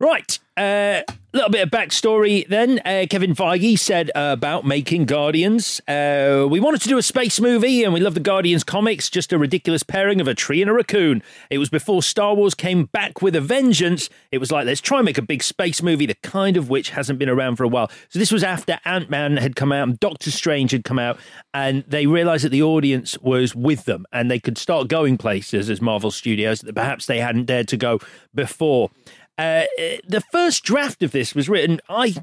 Right. 0.00 0.38
A 0.58 1.04
little 1.38 1.52
bit 1.52 1.62
of 1.62 1.70
backstory 1.70 2.44
then. 2.48 2.80
Uh, 2.84 3.06
Kevin 3.08 3.32
Feige 3.32 3.78
said 3.78 4.10
uh, 4.16 4.30
about 4.36 4.66
making 4.66 5.04
Guardians. 5.04 5.80
Uh, 5.86 6.48
we 6.50 6.58
wanted 6.58 6.80
to 6.80 6.88
do 6.88 6.98
a 6.98 7.02
space 7.02 7.40
movie 7.40 7.84
and 7.84 7.94
we 7.94 8.00
love 8.00 8.14
the 8.14 8.20
Guardians 8.20 8.64
comics, 8.64 9.08
just 9.08 9.32
a 9.32 9.38
ridiculous 9.38 9.84
pairing 9.84 10.20
of 10.20 10.26
a 10.26 10.34
tree 10.34 10.60
and 10.60 10.68
a 10.68 10.74
raccoon. 10.74 11.22
It 11.48 11.58
was 11.58 11.70
before 11.70 12.02
Star 12.02 12.34
Wars 12.34 12.56
came 12.56 12.86
back 12.86 13.22
with 13.22 13.36
a 13.36 13.40
vengeance. 13.40 14.10
It 14.32 14.38
was 14.38 14.50
like, 14.50 14.66
let's 14.66 14.80
try 14.80 14.98
and 14.98 15.04
make 15.04 15.16
a 15.16 15.22
big 15.22 15.44
space 15.44 15.80
movie, 15.80 16.06
the 16.06 16.16
kind 16.24 16.56
of 16.56 16.68
which 16.68 16.90
hasn't 16.90 17.20
been 17.20 17.28
around 17.28 17.54
for 17.54 17.62
a 17.62 17.68
while. 17.68 17.88
So 18.08 18.18
this 18.18 18.32
was 18.32 18.42
after 18.42 18.80
Ant 18.84 19.08
Man 19.08 19.36
had 19.36 19.54
come 19.54 19.70
out 19.70 19.86
and 19.86 20.00
Doctor 20.00 20.32
Strange 20.32 20.72
had 20.72 20.82
come 20.82 20.98
out, 20.98 21.20
and 21.54 21.84
they 21.86 22.06
realized 22.06 22.42
that 22.42 22.48
the 22.48 22.64
audience 22.64 23.16
was 23.18 23.54
with 23.54 23.84
them 23.84 24.06
and 24.12 24.28
they 24.28 24.40
could 24.40 24.58
start 24.58 24.88
going 24.88 25.16
places 25.16 25.70
as 25.70 25.80
Marvel 25.80 26.10
Studios 26.10 26.62
that 26.62 26.74
perhaps 26.74 27.06
they 27.06 27.20
hadn't 27.20 27.44
dared 27.44 27.68
to 27.68 27.76
go 27.76 28.00
before. 28.34 28.90
Uh, 29.38 29.64
the 30.06 30.22
first 30.32 30.64
draft 30.64 31.02
of 31.02 31.12
this 31.12 31.34
was 31.34 31.48
written. 31.48 31.80
I, 31.88 32.14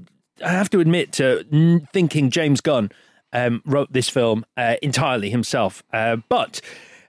I 0.44 0.50
have 0.50 0.70
to 0.72 0.82
admit 0.82 1.14
to 1.14 1.88
thinking 1.94 2.30
James 2.30 2.60
Gunn 2.60 2.92
um, 3.32 3.62
wrote 3.66 3.94
this 3.94 4.10
film 4.10 4.46
uh, 4.58 4.76
entirely 4.82 5.30
himself, 5.30 5.82
uh, 5.94 6.18
but 6.28 6.60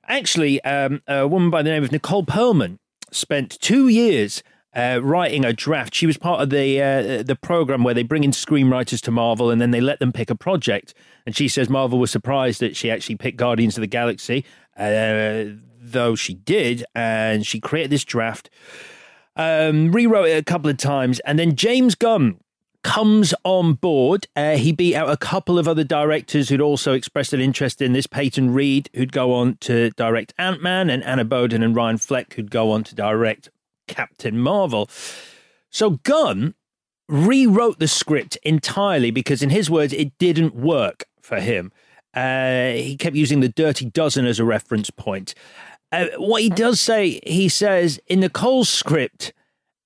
actually, 0.07 0.63
um, 0.63 1.03
a 1.09 1.27
woman 1.27 1.51
by 1.51 1.63
the 1.63 1.71
name 1.71 1.83
of 1.83 1.91
Nicole 1.91 2.25
Perlman 2.25 2.79
spent 3.11 3.59
two 3.61 3.89
years. 3.89 4.43
Uh, 4.75 5.01
writing 5.03 5.43
a 5.43 5.55
draft, 5.55 5.95
she 5.95 6.07
was 6.07 6.19
part 6.19 6.43
of 6.43 6.51
the 6.51 6.83
uh, 6.83 7.23
the 7.23 7.35
program 7.35 7.83
where 7.83 7.95
they 7.95 8.03
bring 8.03 8.25
in 8.25 8.31
screenwriters 8.31 9.01
to 9.01 9.11
Marvel 9.11 9.51
and 9.51 9.59
then 9.59 9.71
they 9.71 9.81
let 9.81 10.01
them 10.01 10.13
pick 10.13 10.29
a 10.29 10.35
project. 10.35 10.93
And 11.25 11.35
she 11.35 11.49
says 11.49 11.71
Marvel 11.71 11.99
was 11.99 12.11
surprised 12.11 12.61
that 12.61 12.77
she 12.77 12.91
actually 12.91 13.17
picked 13.17 13.39
Guardians 13.39 13.79
of 13.79 13.81
the 13.81 13.87
Galaxy, 13.87 14.45
uh, 14.77 15.57
though 15.81 16.15
she 16.15 16.35
did, 16.35 16.85
and 16.95 17.47
she 17.47 17.59
created 17.59 17.91
this 17.91 18.05
draft 18.05 18.51
um, 19.37 19.93
rewrote 19.93 20.29
it 20.29 20.39
a 20.39 20.45
couple 20.45 20.71
of 20.71 20.77
times, 20.77 21.21
and 21.21 21.39
then 21.39 21.55
James 21.57 21.95
Gunn 21.95 22.39
comes 22.83 23.35
on 23.43 23.75
board. 23.75 24.29
Uh, 24.37 24.57
he 24.57 24.71
beat 24.71 24.95
out 24.95 25.11
a 25.11 25.17
couple 25.17 25.59
of 25.59 25.67
other 25.67 25.83
directors 25.83 26.49
who'd 26.49 26.61
also 26.61 26.93
expressed 26.93 27.33
an 27.33 27.41
interest 27.41 27.83
in 27.83 27.93
this. 27.93 28.07
Peyton 28.07 28.55
Reed, 28.55 28.89
who'd 28.95 29.13
go 29.13 29.35
on 29.35 29.57
to 29.63 29.91
direct 29.91 30.33
Ant 30.39 30.63
Man, 30.63 30.89
and 30.89 31.03
Anna 31.03 31.25
Boden 31.25 31.63
and 31.63 31.75
Ryan 31.75 31.99
Fleck, 31.99 32.35
who'd 32.35 32.51
go 32.51 32.71
on 32.71 32.85
to 32.85 32.95
direct 32.95 33.51
Captain 33.89 34.39
Marvel. 34.39 34.89
So 35.71 35.91
Gunn 36.05 36.55
rewrote 37.09 37.79
the 37.79 37.89
script 37.89 38.37
entirely 38.43 39.11
because, 39.11 39.43
in 39.43 39.51
his 39.51 39.69
words, 39.69 39.93
it 39.93 40.17
didn't 40.19 40.55
work 40.55 41.05
for 41.21 41.41
him. 41.41 41.73
Uh, 42.15 42.71
he 42.71 42.97
kept 42.97 43.15
using 43.15 43.41
the 43.41 43.49
Dirty 43.49 43.85
Dozen 43.85 44.27
as 44.27 44.39
a 44.39 44.45
reference 44.45 44.91
point. 44.91 45.35
What 46.17 46.43
he 46.43 46.49
does 46.49 46.81
say, 46.81 47.21
he 47.27 47.49
says 47.49 48.01
in 48.07 48.21
the 48.21 48.31
Cole 48.31 48.65
script, 48.65 49.33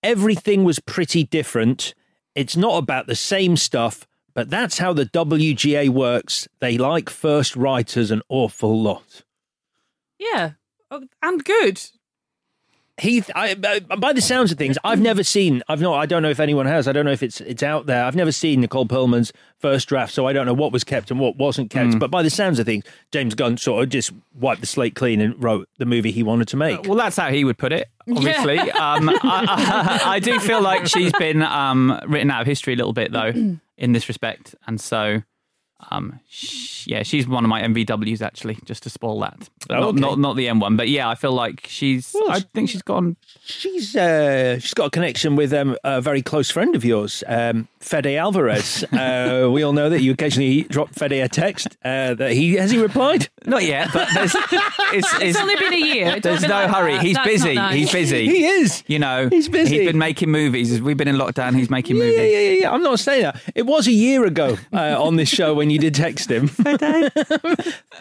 everything 0.02 0.64
was 0.64 0.78
pretty 0.78 1.24
different. 1.24 1.94
It's 2.34 2.56
not 2.56 2.78
about 2.78 3.06
the 3.06 3.16
same 3.16 3.56
stuff, 3.56 4.06
but 4.34 4.50
that's 4.50 4.78
how 4.78 4.92
the 4.92 5.06
WGA 5.06 5.88
works. 5.88 6.48
They 6.60 6.78
like 6.78 7.10
first 7.10 7.56
writers 7.56 8.10
an 8.10 8.22
awful 8.28 8.80
lot. 8.80 9.22
Yeah, 10.18 10.52
Oh, 10.90 11.06
and 11.22 11.44
good. 11.44 11.80
He, 13.00 13.24
I, 13.34 13.52
uh, 13.52 13.96
by 13.96 14.12
the 14.12 14.20
sounds 14.20 14.52
of 14.52 14.58
things, 14.58 14.76
I've 14.84 15.00
never 15.00 15.24
seen. 15.24 15.62
I've 15.68 15.80
not. 15.80 15.94
I 15.94 16.04
don't 16.04 16.22
know 16.22 16.28
if 16.28 16.38
anyone 16.38 16.66
has. 16.66 16.86
I 16.86 16.92
don't 16.92 17.06
know 17.06 17.12
if 17.12 17.22
it's 17.22 17.40
it's 17.40 17.62
out 17.62 17.86
there. 17.86 18.04
I've 18.04 18.14
never 18.14 18.30
seen 18.30 18.60
Nicole 18.60 18.86
Perlman's 18.86 19.32
first 19.58 19.88
draft, 19.88 20.12
so 20.12 20.26
I 20.26 20.34
don't 20.34 20.44
know 20.44 20.52
what 20.52 20.70
was 20.70 20.84
kept 20.84 21.10
and 21.10 21.18
what 21.18 21.36
wasn't 21.36 21.70
kept. 21.70 21.94
Mm. 21.94 21.98
But 21.98 22.10
by 22.10 22.22
the 22.22 22.28
sounds 22.28 22.58
of 22.58 22.66
things, 22.66 22.84
James 23.10 23.34
Gunn 23.34 23.56
sort 23.56 23.82
of 23.82 23.88
just 23.88 24.12
wiped 24.34 24.60
the 24.60 24.66
slate 24.66 24.94
clean 24.94 25.20
and 25.20 25.42
wrote 25.42 25.66
the 25.78 25.86
movie 25.86 26.10
he 26.10 26.22
wanted 26.22 26.48
to 26.48 26.58
make. 26.58 26.84
Well, 26.84 26.96
that's 26.96 27.16
how 27.16 27.30
he 27.30 27.42
would 27.42 27.56
put 27.56 27.72
it. 27.72 27.88
Obviously, 28.08 28.58
um, 28.58 29.08
I, 29.22 30.00
I, 30.04 30.10
I 30.16 30.18
do 30.18 30.38
feel 30.38 30.60
like 30.60 30.86
she's 30.86 31.12
been 31.12 31.42
um, 31.42 31.98
written 32.06 32.30
out 32.30 32.42
of 32.42 32.46
history 32.46 32.74
a 32.74 32.76
little 32.76 32.92
bit, 32.92 33.12
though, 33.12 33.32
in 33.78 33.92
this 33.92 34.08
respect, 34.08 34.54
and 34.66 34.80
so. 34.80 35.22
Um, 35.90 36.20
sh- 36.28 36.86
yeah, 36.86 37.02
she's 37.02 37.26
one 37.26 37.44
of 37.44 37.48
my 37.48 37.62
MVWs 37.62 38.22
actually, 38.22 38.58
just 38.64 38.82
to 38.84 38.90
spoil 38.90 39.20
that. 39.20 39.48
But 39.68 39.78
Oh, 39.78 39.80
not, 39.80 39.88
okay. 39.90 40.00
not 40.00 40.18
not 40.18 40.36
the 40.36 40.48
M 40.48 40.60
one, 40.60 40.76
but 40.76 40.88
yeah, 40.88 41.08
I 41.08 41.14
feel 41.14 41.32
like 41.32 41.66
she's. 41.68 42.14
I 42.28 42.40
think 42.40 42.68
she's 42.70 42.82
gone. 42.82 43.16
She's 43.44 43.96
uh, 43.96 44.58
she's 44.58 44.74
got 44.74 44.86
a 44.86 44.90
connection 44.90 45.36
with 45.36 45.52
um, 45.52 45.76
a 45.84 46.00
very 46.00 46.22
close 46.22 46.50
friend 46.50 46.74
of 46.76 46.84
yours, 46.84 47.24
um, 47.26 47.68
Fede 47.80 48.06
Alvarez. 48.16 48.84
uh, 48.92 49.48
we 49.52 49.62
all 49.62 49.72
know 49.72 49.88
that 49.90 50.00
you 50.02 50.12
occasionally 50.12 50.62
drop 50.64 50.90
Fede 50.94 51.12
a 51.12 51.28
text. 51.28 51.76
Uh, 51.84 52.14
that 52.14 52.32
he 52.32 52.54
has 52.54 52.70
he 52.70 52.78
replied? 52.80 53.28
Not 53.46 53.62
yet, 53.64 53.88
but 53.92 54.08
there's, 54.14 54.34
it's, 54.92 55.08
It's 55.20 55.38
only 55.38 55.56
been 55.56 55.72
a 55.72 55.76
year. 55.76 56.04
Don't 56.12 56.22
There's 56.22 56.42
no 56.42 56.48
like 56.48 56.70
hurry. 56.70 56.92
that. 56.94 57.02
He's 57.02 57.14
That's 57.14 57.28
busy. 57.28 57.54
nice. 57.54 57.74
He's 57.74 57.92
busy. 57.92 58.26
He 58.26 58.44
is. 58.46 58.84
You 58.86 58.98
know, 58.98 59.28
He's 59.30 59.48
busy. 59.48 59.78
He's 59.78 59.88
been 59.88 59.98
making 59.98 60.30
movies. 60.30 60.80
We've 60.82 60.96
been 60.96 61.08
in 61.08 61.16
lockdown. 61.16 61.56
He's 61.56 61.70
making 61.70 61.96
Yeah, 61.96 62.04
movies. 62.04 62.18
yeah, 62.18 62.38
yeah, 62.38 62.50
yeah. 62.60 62.70
I'm 62.72 62.82
not 62.82 62.98
saying 63.00 63.22
that. 63.22 63.40
It 63.54 63.64
was 63.66 63.86
a 63.86 63.92
year 63.92 64.24
ago 64.26 64.56
uh, 64.72 65.02
on 65.02 65.16
this 65.16 65.28
show 65.28 65.54
when 65.54 65.69
you 65.70 65.78
did 65.78 65.94
text 65.94 66.30
him. 66.30 66.48
Fede, 66.48 67.12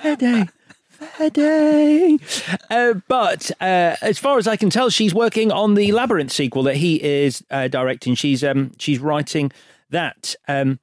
Fede, 0.02 0.50
Fede. 0.90 2.20
Uh, 2.70 2.94
but 3.08 3.52
uh, 3.62 3.96
as 4.02 4.18
far 4.20 4.38
as 4.38 4.48
I 4.48 4.56
can 4.56 4.70
tell, 4.70 4.90
she's 4.90 5.14
working 5.14 5.52
on 5.52 5.76
the 5.76 5.92
Labyrinth 5.92 6.32
sequel 6.32 6.64
that 6.64 6.78
he 6.78 7.02
is 7.04 7.44
uh, 7.50 7.68
directing. 7.68 8.16
She's 8.16 8.44
um, 8.44 8.72
she's 8.78 9.00
writing 9.00 9.52
that. 9.90 10.36
Um, 10.48 10.80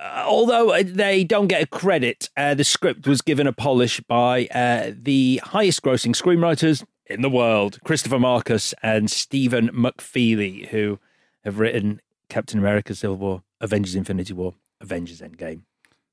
uh, 0.00 0.24
although 0.26 0.70
uh, 0.70 0.82
they 0.84 1.24
don't 1.24 1.48
get 1.48 1.62
a 1.62 1.66
credit, 1.66 2.30
uh, 2.36 2.54
the 2.54 2.64
script 2.64 3.06
was 3.06 3.20
given 3.20 3.46
a 3.46 3.52
polish 3.52 4.00
by 4.00 4.46
uh, 4.46 4.92
the 4.96 5.40
highest 5.44 5.82
grossing 5.82 6.14
screenwriters 6.14 6.84
in 7.06 7.20
the 7.20 7.28
world, 7.28 7.78
Christopher 7.84 8.18
Marcus 8.18 8.72
and 8.82 9.10
Stephen 9.10 9.68
McFeely, 9.70 10.68
who 10.68 10.98
have 11.44 11.58
written 11.58 12.00
Captain 12.30 12.58
America 12.58 12.94
Civil 12.94 13.16
War, 13.16 13.42
Avengers 13.60 13.94
Infinity 13.94 14.32
War, 14.32 14.54
Avengers 14.80 15.20
Endgame. 15.20 15.62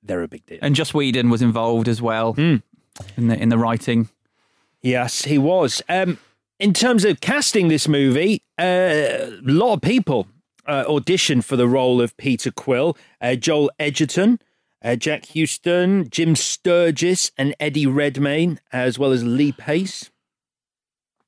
They're 0.04 0.24
a 0.24 0.28
big 0.28 0.46
deal. 0.46 0.60
And 0.62 0.76
Joss 0.76 0.94
Whedon 0.94 1.30
was 1.30 1.42
involved 1.42 1.88
as 1.88 2.02
well 2.02 2.34
Hmm. 2.34 2.58
in 3.18 3.28
the 3.28 3.38
in 3.42 3.50
the 3.50 3.58
writing. 3.58 4.10
Yes, 4.82 5.26
he 5.26 5.38
was. 5.38 5.82
Um, 5.90 6.18
in 6.60 6.74
terms 6.74 7.04
of 7.06 7.20
casting 7.20 7.68
this 7.68 7.88
movie, 7.88 8.42
uh, 8.60 8.64
a 8.64 9.40
lot 9.44 9.74
of 9.74 9.82
people 9.82 10.28
uh, 10.66 10.84
auditioned 10.86 11.44
for 11.44 11.56
the 11.56 11.68
role 11.68 12.02
of 12.02 12.16
Peter 12.18 12.52
Quill. 12.52 12.98
Uh, 13.22 13.36
Joel 13.36 13.72
Edgerton, 13.80 14.40
uh, 14.84 14.96
Jack 14.96 15.28
Huston, 15.34 16.10
Jim 16.10 16.36
Sturgess, 16.36 17.32
and 17.38 17.56
Eddie 17.60 17.88
Redmayne, 17.88 18.60
as 18.72 18.98
well 19.00 19.12
as 19.12 19.24
Lee 19.24 19.52
Pace. 19.52 20.10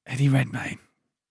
Eddie 0.05 0.29
Redmayne. 0.29 0.79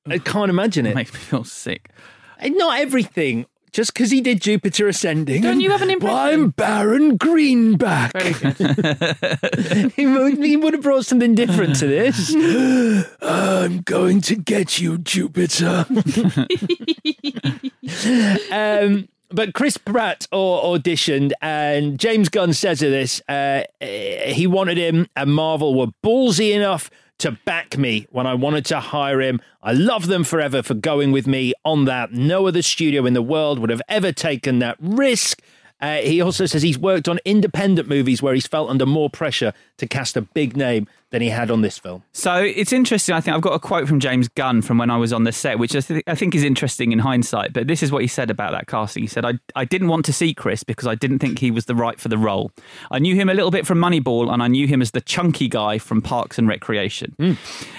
I 0.07 0.19
can't 0.19 0.51
imagine 0.51 0.87
it. 0.87 0.95
makes 0.95 1.13
me 1.13 1.19
feel 1.19 1.45
sick. 1.45 1.91
And 2.39 2.57
not 2.57 2.79
everything. 2.81 3.47
Just 3.73 3.93
because 3.93 4.11
he 4.11 4.21
did 4.21 4.41
Jupiter 4.41 4.89
Ascending. 4.89 5.43
Don't 5.43 5.61
you 5.61 5.71
have 5.71 5.83
an 5.83 5.91
impression? 5.91 6.17
I'm 6.17 6.51
Baron 6.51 7.17
Greenback. 7.17 8.17
he, 8.23 10.07
would, 10.07 10.39
he 10.39 10.57
would 10.57 10.75
have 10.75 10.83
brought 10.83 11.07
something 11.07 11.35
different 11.35 11.77
to 11.77 11.87
this. 11.87 12.35
I'm 13.23 13.81
going 13.83 14.21
to 14.23 14.37
get 14.37 14.81
you, 14.81 14.99
Jupiter. 14.99 15.87
um, 18.53 19.09
but 19.31 19.53
Chris 19.53 19.77
Pratt 19.77 20.27
au- 20.33 20.77
auditioned, 20.77 21.33
and 21.43 21.99
James 21.99 22.29
Gunn 22.29 22.53
says 22.53 22.83
of 22.83 22.91
this, 22.91 23.21
uh, 23.29 23.63
he 23.81 24.47
wanted 24.47 24.79
him, 24.79 25.07
and 25.17 25.35
Marvel 25.35 25.75
were 25.75 25.89
ballsy 26.03 26.55
enough 26.55 26.91
to 27.19 27.33
back 27.33 27.77
me 27.77 28.07
when 28.11 28.27
I 28.27 28.35
wanted 28.35 28.65
to 28.67 28.81
hire 28.81 29.21
him. 29.21 29.41
I 29.63 29.73
love 29.73 30.07
them 30.07 30.25
forever 30.25 30.63
for 30.63 30.75
going 30.75 31.13
with 31.13 31.27
me 31.27 31.53
on 31.65 31.85
that. 31.87 32.13
No 32.13 32.47
other 32.47 32.63
studio 32.63 33.07
in 33.07 33.15
the 33.15 33.23
world 33.23 33.59
would 33.59 33.71
have 33.71 33.83
ever 33.89 34.13
taken 34.13 34.61
that 34.61 34.77
risk. 34.81 35.43
Uh, 35.81 35.99
he 35.99 36.21
also 36.21 36.47
says 36.47 36.63
he's 36.63 36.79
worked 36.79 37.09
on 37.09 37.21
independent 37.25 37.89
movies 37.89 38.21
where 38.21 38.35
he's 38.35 38.47
felt 38.47 38.71
under 38.71 38.87
more 38.87 39.11
pressure 39.11 39.53
to 39.77 39.87
cast 39.87 40.17
a 40.17 40.23
big 40.23 40.57
name 40.57 40.89
than 41.11 41.23
he 41.23 41.31
had 41.31 41.51
on 41.51 41.63
this 41.63 41.79
film. 41.79 42.03
So 42.13 42.35
it's 42.37 42.73
interesting. 42.73 43.15
I 43.15 43.21
think 43.21 43.35
I've 43.35 43.43
got 43.43 43.55
a 43.55 43.59
quote 43.59 43.89
from 43.89 43.99
James 43.99 44.29
Gunn 44.29 44.61
from 44.61 44.77
when 44.79 44.91
I 44.91 44.97
was 44.99 45.13
on 45.13 45.25
the 45.25 45.33
set, 45.33 45.59
which 45.59 45.75
I, 45.75 45.81
th- 45.81 46.05
I 46.07 46.15
think 46.15 46.35
is 46.35 46.45
interesting 46.45 46.93
in 46.93 46.99
hindsight. 46.99 47.53
But 47.53 47.67
this 47.67 47.83
is 47.83 47.91
what 47.91 48.03
he 48.03 48.09
said 48.09 48.31
about 48.31 48.53
that 48.53 48.67
casting. 48.67 49.03
He 49.03 49.07
said, 49.07 49.25
I, 49.25 49.35
I 49.57 49.65
didn't 49.65 49.89
want 49.89 50.05
to 50.07 50.13
see 50.13 50.35
Chris 50.35 50.65
because 50.65 50.87
I 50.87 50.95
didn't 50.95 51.21
think 51.21 51.39
he 51.39 51.51
was 51.51 51.65
the 51.65 51.75
right 51.75 51.99
for 51.99 52.09
the 52.09 52.19
role. 52.19 52.53
I 52.91 52.99
knew 52.99 53.15
him 53.15 53.29
a 53.29 53.35
little 53.35 53.51
bit 53.51 53.67
from 53.67 53.79
Moneyball 53.79 54.33
and 54.33 54.43
I 54.43 54.49
knew 54.49 54.67
him 54.67 54.83
as 54.83 54.91
the 54.91 55.01
chunky 55.01 55.49
guy 55.49 55.79
from 55.79 56.03
Parks 56.03 56.39
and 56.39 56.47
Recreation. 56.47 57.15
Hmm. 57.19 57.33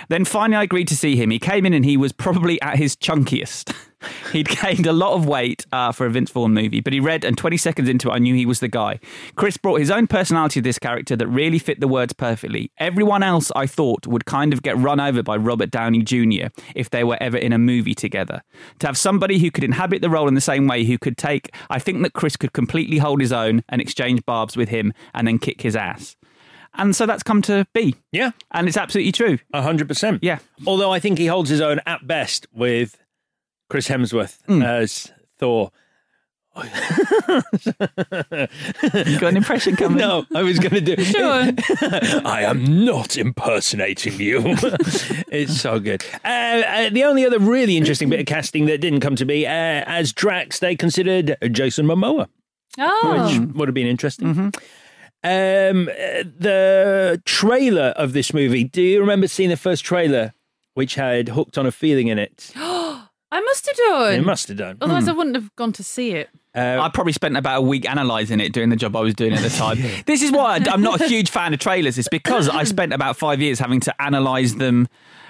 Then 0.10 0.26
finally 0.26 0.58
I 0.58 0.64
agreed 0.64 0.88
to 0.88 0.96
see 0.96 1.16
him. 1.16 1.30
He 1.30 1.40
came 1.40 1.66
in 1.66 1.74
and 1.74 1.86
he 1.86 1.98
was 1.98 2.12
probably 2.12 2.60
at 2.62 2.78
his 2.78 2.96
chunkiest. 2.96 3.76
He'd 4.32 4.48
gained 4.48 4.86
a 4.86 4.94
lot 4.94 5.14
of 5.14 5.26
weight 5.26 5.66
uh, 5.72 5.92
for 5.92 6.06
a 6.06 6.10
Vince 6.10 6.32
Vaughn 6.32 6.54
movie, 6.54 6.82
but 6.82 6.94
he 6.94 7.00
read, 7.00 7.24
and 7.24 7.38
20 7.38 7.58
seconds 7.58 7.90
into 7.90 8.10
it, 8.10 8.14
I 8.14 8.20
knew 8.20 8.34
he 8.36 8.46
was 8.46 8.60
the 8.60 8.68
guy. 8.68 9.00
Chris 9.36 9.58
brought 9.58 9.80
his 9.80 9.92
own 9.92 10.08
personality 10.08 10.62
to 10.62 10.64
this 10.64 10.80
character 10.80 11.16
that 11.16 11.28
really 11.28 11.60
fit 11.60 11.80
the 11.80 11.88
words 11.88 12.14
perfectly. 12.14 12.72
Everyone 12.78 13.24
else, 13.24 13.52
I 13.56 13.68
thought, 13.68 14.08
would 14.08 14.26
kind 14.26 14.54
of 14.54 14.62
get 14.62 14.78
run 14.78 15.00
over 15.00 15.24
by 15.24 15.38
Robert 15.38 15.72
Downey 15.72 16.02
Jr. 16.02 16.48
if 16.76 16.90
they 16.90 17.04
were 17.04 17.18
ever 17.22 17.38
in 17.38 17.54
a 17.54 17.58
movie 17.58 17.96
together. 17.96 18.42
To 18.80 18.88
have 18.88 18.98
somebody 18.98 19.40
who 19.40 19.52
could 19.52 19.64
inhabit 19.64 20.02
the 20.02 20.10
role 20.10 20.28
in 20.28 20.36
the 20.36 20.42
same 20.42 20.68
way, 20.68 20.86
who 20.86 20.98
could 20.98 21.18
take, 21.18 21.54
I 21.70 21.80
think 21.80 22.02
that 22.04 22.14
Chris 22.14 22.38
could 22.38 22.54
completely 22.54 22.98
hold 22.98 23.22
his 23.22 23.34
own 23.34 23.64
and 23.70 23.82
exchange 23.82 24.26
barbs 24.26 24.56
with 24.56 24.70
him 24.70 24.94
and 25.14 25.28
then 25.28 25.40
kick 25.40 25.62
his 25.62 25.76
ass. 25.76 26.16
And 26.76 26.96
so 26.96 27.06
that's 27.06 27.24
come 27.24 27.42
to 27.44 27.66
be. 27.74 27.96
Yeah. 28.12 28.32
And 28.52 28.68
it's 28.68 28.78
absolutely 28.78 29.12
true. 29.12 29.40
A 29.54 29.62
hundred 29.62 29.88
percent. 29.88 30.24
Yeah. 30.24 30.40
Although 30.68 30.92
I 30.92 31.00
think 31.00 31.18
he 31.18 31.26
holds 31.26 31.50
his 31.50 31.62
own 31.62 31.82
at 31.86 32.06
best 32.06 32.48
with 32.54 32.98
Chris 33.70 33.88
Hemsworth 33.88 34.40
Hmm. 34.48 34.62
as 34.62 35.12
Thor. 35.38 35.72
You 36.58 36.64
got 39.20 39.30
an 39.30 39.38
impression 39.38 39.76
coming? 39.76 39.98
No, 40.00 40.26
I 40.36 40.42
was 40.44 40.60
going 40.60 40.84
to 40.84 40.96
do. 40.96 41.04
Sure. 41.04 41.22
I 42.26 42.42
am 42.44 42.84
not 42.86 43.18
impersonating 43.18 44.20
you. 44.20 44.42
it's 45.32 45.60
so 45.60 45.80
good. 45.80 46.04
Uh, 46.26 46.28
uh, 46.28 46.90
the 46.90 47.04
only 47.06 47.26
other 47.26 47.40
really 47.40 47.78
interesting 47.78 48.10
bit 48.10 48.20
of 48.20 48.26
casting 48.26 48.66
that 48.66 48.82
didn't 48.82 49.00
come 49.00 49.16
to 49.16 49.26
me 49.26 49.46
uh, 49.46 49.50
as 49.50 50.12
Drax, 50.12 50.60
they 50.60 50.76
considered 50.76 51.38
Jason 51.52 51.86
Momoa, 51.86 52.28
Oh, 52.78 53.30
which 53.30 53.40
would 53.56 53.68
have 53.70 53.76
been 53.76 53.88
interesting. 53.88 54.52
Um, 55.24 55.90
uh, 55.90 56.24
the 56.38 57.22
trailer 57.26 57.94
of 57.96 58.14
this 58.14 58.34
movie. 58.34 58.64
Do 58.64 58.82
you 58.82 59.00
remember 59.02 59.28
seeing 59.28 59.50
the 59.50 59.58
first 59.58 59.84
trailer, 59.86 60.34
which 60.76 60.96
had 60.96 61.30
"Hooked 61.30 61.58
on 61.58 61.66
a 61.66 61.72
Feeling" 61.72 62.08
in 62.08 62.20
it? 62.20 62.52
I 63.32 63.42
must 63.42 63.68
have 63.68 63.76
done. 63.76 64.14
It 64.14 64.26
must 64.26 64.48
have 64.48 64.58
done. 64.58 64.78
Otherwise, 64.82 65.08
I 65.08 65.12
wouldn't 65.12 65.36
have 65.36 65.56
gone 65.56 65.72
to 65.74 65.84
see 65.84 66.12
it. 66.12 66.30
Uh, 66.56 66.80
I 66.82 66.90
probably 66.90 67.14
spent 67.14 67.38
about 67.38 67.60
a 67.60 67.62
week 67.62 67.86
analysing 67.88 68.40
it 68.40 68.54
doing 68.54 68.70
the 68.70 68.76
job 68.76 68.96
I 68.96 69.02
was 69.02 69.14
doing 69.14 69.34
at 69.34 69.42
the 69.44 69.50
time. 69.56 69.78
This 70.08 70.24
is 70.24 70.32
why 70.32 70.56
I- 70.56 70.72
I'm 70.72 70.82
not 70.82 71.00
a 71.00 71.08
huge 71.08 71.30
fan 71.30 71.54
of 71.54 71.60
trailers. 71.60 71.98
It's 72.00 72.08
because 72.10 72.50
I 72.50 72.64
spent 72.64 72.92
about 72.92 73.18
five 73.18 73.40
years 73.40 73.60
having 73.60 73.80
to 73.82 73.94
analyse 74.00 74.54
them 74.56 74.88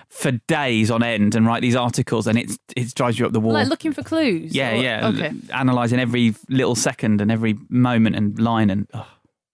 for 0.08 0.32
days 0.48 0.89
on 0.89 1.03
end 1.03 1.36
and 1.36 1.46
write 1.46 1.62
these 1.62 1.75
articles, 1.75 2.25
and 2.25 2.38
it 2.39 2.51
it 2.75 2.96
drives 2.96 3.20
you 3.20 3.25
up 3.25 3.34
the 3.34 3.39
wall. 3.39 3.53
Like 3.53 3.68
looking 3.68 3.91
for 3.91 4.01
clues. 4.01 4.56
yeah, 4.56 4.72
or- 4.72 4.82
yeah. 4.82 5.08
Okay. 5.10 5.32
Analysing 5.53 6.00
every 6.00 6.34
little 6.48 6.75
second 6.75 7.20
and 7.22 7.29
every 7.32 7.58
moment 7.70 8.15
and 8.15 8.39
line 8.39 8.70
and. 8.70 8.88
oh. 8.94 9.06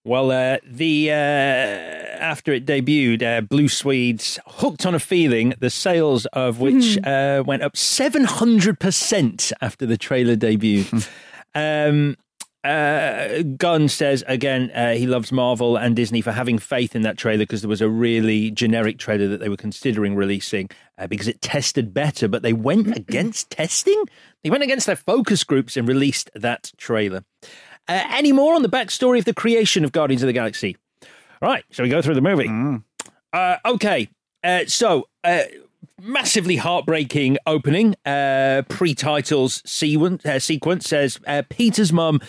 Well, 0.06 0.30
uh, 0.30 0.58
the 0.64 1.10
uh, 1.10 1.14
after 1.14 2.52
it 2.52 2.64
debuted, 2.64 3.24
uh, 3.24 3.40
Blue 3.40 3.66
Swede's 3.68 4.38
hooked 4.46 4.86
on 4.86 4.94
a 4.94 5.00
feeling, 5.00 5.52
the 5.58 5.68
sales 5.68 6.26
of 6.26 6.60
which 6.60 6.96
uh, 7.04 7.42
went 7.44 7.64
up 7.64 7.76
seven 7.76 8.22
hundred 8.22 8.78
percent 8.78 9.52
after 9.60 9.84
the 9.84 9.96
trailer 9.96 10.36
debuted. 10.36 11.08
um, 11.56 12.16
uh, 12.62 13.42
Gunn 13.56 13.88
says 13.88 14.22
again 14.28 14.70
uh, 14.70 14.94
he 14.94 15.08
loves 15.08 15.32
Marvel 15.32 15.76
and 15.76 15.96
Disney 15.96 16.20
for 16.20 16.30
having 16.30 16.58
faith 16.60 16.94
in 16.94 17.02
that 17.02 17.18
trailer 17.18 17.38
because 17.38 17.62
there 17.62 17.68
was 17.68 17.80
a 17.80 17.88
really 17.88 18.52
generic 18.52 18.98
trailer 18.98 19.26
that 19.26 19.40
they 19.40 19.48
were 19.48 19.56
considering 19.56 20.14
releasing 20.14 20.70
uh, 20.98 21.08
because 21.08 21.26
it 21.26 21.40
tested 21.40 21.92
better, 21.92 22.28
but 22.28 22.42
they 22.42 22.52
went 22.52 22.96
against 22.96 23.50
testing. 23.50 24.04
They 24.44 24.50
went 24.50 24.62
against 24.62 24.86
their 24.86 24.94
focus 24.94 25.42
groups 25.42 25.76
and 25.76 25.88
released 25.88 26.30
that 26.36 26.70
trailer. 26.76 27.24
Uh, 27.88 28.04
any 28.10 28.32
more 28.32 28.54
on 28.54 28.62
the 28.62 28.68
backstory 28.68 29.18
of 29.18 29.24
the 29.24 29.34
creation 29.34 29.84
of 29.84 29.92
Guardians 29.92 30.22
of 30.22 30.26
the 30.26 30.32
Galaxy? 30.32 30.76
All 31.42 31.48
right, 31.48 31.64
shall 31.70 31.84
we 31.84 31.90
go 31.90 32.02
through 32.02 32.14
the 32.14 32.20
movie? 32.20 32.82
Uh, 33.32 33.56
okay, 33.64 34.08
uh, 34.42 34.64
so 34.66 35.08
uh, 35.22 35.42
massively 36.00 36.56
heartbreaking 36.56 37.38
opening. 37.46 37.94
Uh, 38.04 38.62
pre-titles 38.68 39.62
sequence, 39.64 40.24
uh, 40.24 40.38
sequence 40.38 40.88
says 40.88 41.18
uh, 41.26 41.42
Peter's 41.48 41.92
mum 41.92 42.20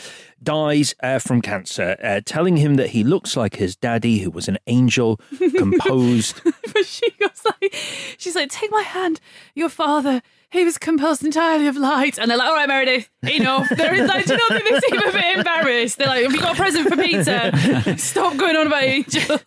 dies 0.42 0.94
uh, 1.02 1.20
from 1.20 1.42
cancer, 1.42 1.98
uh, 2.04 2.22
telling 2.26 2.58
him 2.58 2.76
that 2.76 2.90
he 2.92 3.04
looks 3.04 3.36
like 3.36 3.56
his 3.56 3.76
daddy, 3.76 4.20
who 4.20 4.30
was 4.30 4.48
an 4.48 4.58
angel, 4.68 5.20
composed. 5.56 6.42
but 6.44 6.86
she 6.86 7.10
goes 7.20 7.44
like, 7.46 7.74
she's 8.18 8.36
like, 8.36 8.50
take 8.50 8.72
my 8.72 8.84
hand. 8.84 9.20
Your 9.56 9.70
father, 9.70 10.22
he 10.50 10.64
was 10.64 10.78
composed 10.78 11.24
entirely 11.24 11.68
of 11.68 11.76
light. 11.76 12.18
And 12.18 12.32
they're 12.32 12.38
like, 12.38 12.48
all 12.48 12.56
right, 12.56 12.68
Meredith, 12.68 13.10
enough. 13.24 13.68
There 13.70 13.94
is 13.94 14.08
like, 14.08 14.26
do 14.26 14.34
you 14.34 14.40
not 14.40 14.62
think 14.62 14.70
they 14.82 14.88
seem 14.88 15.10
a 15.10 15.12
bit 15.12 15.38
embarrassed? 15.40 15.98
They're 15.98 16.08
like, 16.08 16.24
have 16.24 16.34
you 16.34 16.40
got 16.40 16.54
a 16.54 16.58
present 16.58 16.88
for 16.88 16.96
Peter? 16.96 17.98
Stop 17.98 18.38
going 18.38 18.56
on 18.56 18.68
about 18.68 18.84
angels. 18.84 19.42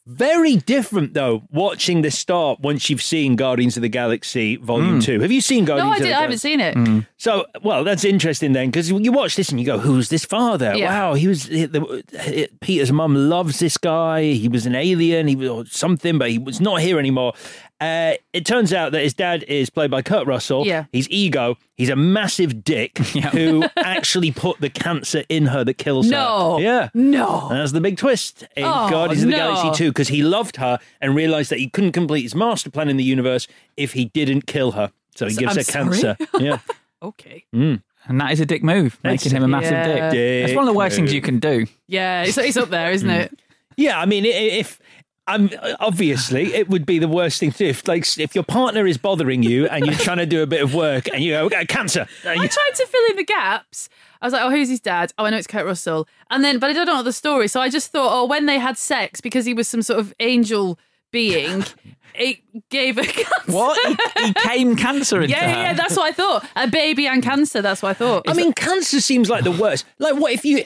Very 0.06 0.56
different 0.56 1.14
though. 1.14 1.42
Watching 1.50 2.02
this 2.02 2.18
start 2.18 2.60
once 2.60 2.90
you've 2.90 3.02
seen 3.02 3.36
Guardians 3.36 3.76
of 3.76 3.82
the 3.82 3.88
Galaxy 3.88 4.56
Volume 4.56 4.94
hmm. 4.94 5.00
Two. 5.00 5.20
Have 5.20 5.32
you 5.32 5.40
seen 5.40 5.64
Guardians? 5.64 5.86
no, 5.86 5.92
I 5.92 5.96
of 5.96 6.02
the 6.02 6.06
did. 6.06 6.12
I 6.12 6.20
haven't 6.20 6.42
Galaxy? 6.42 6.48
seen 6.48 6.60
it. 6.60 6.74
Hmm. 6.74 7.00
So, 7.18 7.46
well, 7.62 7.84
that's 7.84 8.04
interesting 8.04 8.52
then, 8.52 8.68
because 8.68 8.90
you 8.90 9.12
watch 9.12 9.36
this 9.36 9.48
and 9.48 9.58
you 9.58 9.66
go, 9.66 9.78
"Who's 9.78 10.08
this 10.08 10.24
father? 10.24 10.74
Yeah. 10.76 10.88
Wow, 10.88 11.14
he 11.14 11.28
was 11.28 11.44
he- 11.46 11.66
the, 11.66 12.04
he- 12.22 12.48
Peter's 12.60 12.92
mum 12.92 13.14
loves 13.14 13.58
this 13.58 13.76
guy. 13.78 14.22
He 14.22 14.48
was 14.48 14.66
an 14.66 14.74
alien. 14.74 15.26
He 15.26 15.36
was 15.36 15.48
or 15.48 15.66
something, 15.66 16.18
but 16.18 16.30
he 16.30 16.38
was 16.38 16.60
not 16.60 16.80
here 16.80 16.98
anymore." 16.98 17.34
Uh, 17.80 18.14
it 18.32 18.46
turns 18.46 18.72
out 18.72 18.92
that 18.92 19.02
his 19.02 19.12
dad 19.12 19.42
is 19.44 19.68
played 19.68 19.90
by 19.90 20.00
Kurt 20.00 20.26
Russell. 20.26 20.66
Yeah. 20.66 20.84
he's 20.92 21.08
ego. 21.10 21.58
He's 21.76 21.90
a 21.90 21.96
massive 21.96 22.64
dick 22.64 22.96
who 23.32 23.64
actually 23.76 24.30
put 24.30 24.60
the 24.62 24.70
cancer 24.70 25.24
in 25.28 25.46
her 25.46 25.62
that 25.64 25.74
kills 25.74 26.08
No. 26.08 26.56
her. 26.56 26.62
Yeah, 26.62 26.88
No. 26.94 27.48
and 27.50 27.58
that's 27.60 27.72
the 27.72 27.82
big 27.82 27.98
twist 27.98 28.44
in 28.56 28.64
Oh, 28.64 28.88
Guardians 28.88 29.24
of 29.24 29.30
the 29.30 29.36
no. 29.36 29.54
Galaxy 29.54 29.84
2 29.84 29.90
because 29.90 30.08
he 30.08 30.22
loved 30.22 30.56
her 30.56 30.78
and 31.02 31.14
realized 31.14 31.50
that 31.50 31.58
he 31.58 31.68
couldn't 31.68 31.92
complete 31.92 32.22
his 32.22 32.34
master 32.34 32.70
plan 32.70 32.88
in 32.88 32.96
the 32.96 33.04
universe 33.04 33.46
if 33.76 33.92
he 33.92 34.06
didn't 34.06 34.46
kill 34.46 34.72
her. 34.72 34.90
So 35.14 35.26
he 35.26 35.34
So- 35.34 35.40
gives 35.40 35.50
I'm 35.52 35.56
her 35.58 35.62
sorry? 35.94 36.14
cancer. 36.16 36.16
Yeah. 36.40 36.58
Okay. 37.02 37.44
And 37.52 37.82
that 38.20 38.32
is 38.32 38.40
a 38.40 38.46
dick 38.46 38.64
move, 38.64 38.98
making 39.04 39.32
him 39.32 39.42
a 39.42 39.48
massive 39.48 39.72
Yeah. 39.72 40.10
dick. 40.10 40.46
It's 40.48 40.54
one 40.56 40.66
of 40.66 40.72
the 40.72 40.76
worst 40.76 40.96
Dick 40.96 41.02
things 41.02 41.12
you 41.12 41.20
can 41.20 41.38
do. 41.38 41.66
Yeah, 41.88 42.22
it's, 42.22 42.38
it's 42.38 42.56
up 42.56 42.70
there, 42.70 42.90
isn't 42.90 43.08
it? 43.10 43.38
Yeah, 43.76 44.00
I 44.00 44.06
mean, 44.06 44.24
if 44.24 44.80
I'm 45.28 45.50
obviously 45.80 46.54
it 46.54 46.68
would 46.68 46.86
be 46.86 46.98
the 46.98 47.08
worst 47.08 47.40
thing 47.40 47.50
to 47.52 47.58
do 47.58 47.66
if, 47.66 47.86
like, 47.88 48.06
if 48.18 48.34
your 48.34 48.44
partner 48.44 48.86
is 48.86 48.96
bothering 48.98 49.42
you 49.42 49.66
and 49.66 49.84
you're 49.86 49.94
trying 49.96 50.18
to 50.18 50.26
do 50.26 50.42
a 50.42 50.46
bit 50.46 50.62
of 50.62 50.72
work 50.74 51.08
and 51.12 51.22
you 51.22 51.32
go, 51.32 51.44
"Okay, 51.46 51.64
cancer. 51.66 52.06
I 52.24 52.34
you- 52.34 52.48
tried 52.48 52.70
to 52.76 52.86
fill 52.86 53.04
in 53.10 53.16
the 53.16 53.24
gaps. 53.24 53.88
I 54.22 54.26
was 54.26 54.32
like, 54.32 54.42
oh, 54.42 54.50
who's 54.50 54.68
his 54.68 54.80
dad? 54.80 55.12
Oh, 55.18 55.24
I 55.24 55.30
know 55.30 55.36
it's 55.36 55.46
Kurt 55.46 55.66
Russell. 55.66 56.08
And 56.30 56.42
then, 56.42 56.58
but 56.58 56.70
I 56.70 56.72
don't 56.72 56.86
know 56.86 57.02
the 57.02 57.12
story. 57.12 57.48
So 57.48 57.60
I 57.60 57.68
just 57.68 57.90
thought, 57.92 58.10
oh, 58.12 58.24
when 58.24 58.46
they 58.46 58.58
had 58.58 58.78
sex, 58.78 59.20
because 59.20 59.44
he 59.44 59.52
was 59.52 59.68
some 59.68 59.82
sort 59.82 60.00
of 60.00 60.14
angel 60.20 60.78
being, 61.12 61.64
it 62.14 62.38
gave 62.70 62.96
a 62.96 63.02
cancer. 63.04 63.52
What? 63.52 63.78
he, 64.18 64.26
he 64.28 64.32
came 64.34 64.74
cancer 64.74 65.20
into 65.20 65.34
Yeah, 65.36 65.40
yeah, 65.48 65.54
her. 65.54 65.62
yeah, 65.62 65.72
that's 65.74 65.96
what 65.96 66.06
I 66.08 66.12
thought. 66.12 66.46
A 66.56 66.66
baby 66.66 67.06
and 67.06 67.22
cancer, 67.22 67.60
that's 67.62 67.82
what 67.82 67.90
I 67.90 67.94
thought. 67.94 68.24
I 68.28 68.32
mean, 68.32 68.52
cancer 68.54 69.00
seems 69.00 69.28
like 69.28 69.44
the 69.44 69.52
worst. 69.52 69.84
Like, 69.98 70.16
what 70.16 70.32
if 70.32 70.44
you. 70.44 70.64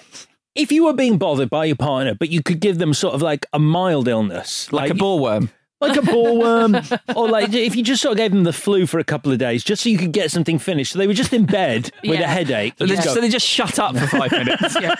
If 0.61 0.70
you 0.70 0.85
were 0.85 0.92
being 0.92 1.16
bothered 1.18 1.49
by 1.51 1.64
your 1.64 1.77
partner, 1.77 2.14
but 2.14 2.29
you 2.29 2.42
could 2.42 2.61
give 2.61 2.79
them 2.79 2.92
sort 2.94 3.14
of 3.14 3.23
like 3.23 3.46
a 3.53 3.59
mild 3.59 4.09
illness, 4.09 4.70
like 4.73 4.90
a 4.90 4.94
ball 4.94 5.18
worm. 5.18 5.51
like 5.81 5.96
a 5.96 6.03
ballworm, 6.03 7.01
or 7.16 7.29
like 7.29 7.55
if 7.55 7.75
you 7.75 7.83
just 7.83 8.03
sort 8.03 8.12
of 8.12 8.18
gave 8.18 8.31
them 8.33 8.44
the 8.44 8.53
flu 8.53 8.87
for 8.87 8.99
a 8.99 9.05
couple 9.05 9.33
of 9.33 9.38
days, 9.38 9.64
just 9.64 9.83
so 9.83 9.88
you 9.88 9.96
could 9.96 10.12
get 10.12 10.31
something 10.31 10.59
finished. 10.59 10.92
So 10.92 10.99
they 10.99 11.07
were 11.07 11.14
just 11.14 11.33
in 11.33 11.46
bed 11.46 11.90
with 12.05 12.20
a 12.20 12.27
headache. 12.27 12.75
So, 12.79 12.85
You 12.85 12.90
they, 12.90 13.03
just 13.03 13.14
so 13.14 13.20
they 13.20 13.29
just 13.31 13.46
shut 13.46 13.79
up 13.79 13.96
for 13.96 14.07
five 14.07 14.31
minutes. 14.33 14.77
yeah. 14.81 14.94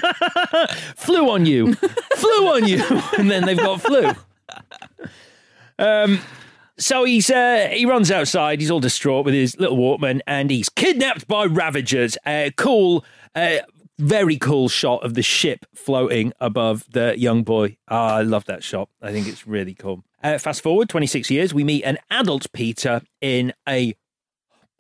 flu 0.97 1.29
on 1.31 1.45
you, 1.45 1.75
flu 1.75 2.49
on 2.49 2.67
you, 2.67 2.83
and 3.19 3.31
then 3.31 3.45
they've 3.45 3.59
got 3.59 3.83
flu. 3.83 4.13
Um, 5.79 6.21
so 6.79 7.05
he's 7.05 7.31
uh, 7.31 7.69
he 7.71 7.85
runs 7.85 8.11
outside. 8.11 8.61
He's 8.61 8.71
all 8.71 8.81
distraught 8.81 9.25
with 9.27 9.35
his 9.35 9.59
little 9.59 9.77
Walkman, 9.77 10.21
and 10.27 10.51
he's 10.51 10.71
kidnapped 10.71 11.29
by 11.29 11.45
Ravagers. 11.45 12.17
Uh, 12.25 12.51
cool, 12.57 13.05
uh, 13.35 13.59
very 14.01 14.37
cool 14.37 14.69
shot 14.69 15.05
of 15.05 15.15
the 15.15 15.23
ship 15.23 15.67
floating 15.75 16.33
above 16.41 16.85
the 16.91 17.19
young 17.19 17.43
boy. 17.43 17.77
Ah, 17.89 18.17
I 18.17 18.23
love 18.23 18.47
that 18.47 18.65
shot. 18.65 18.89
I 19.01 19.13
think 19.13 19.29
it's 19.29 19.47
really 19.47 19.75
cool. 19.75 20.03
Uh, 20.23 20.39
fast 20.39 20.63
forward 20.63 20.89
26 20.89 21.31
years, 21.31 21.55
we 21.55 21.65
meet 21.65 21.85
an 21.85 21.99
adult 22.11 22.51
Peter 22.53 23.03
in 23.21 23.53
a 23.69 23.95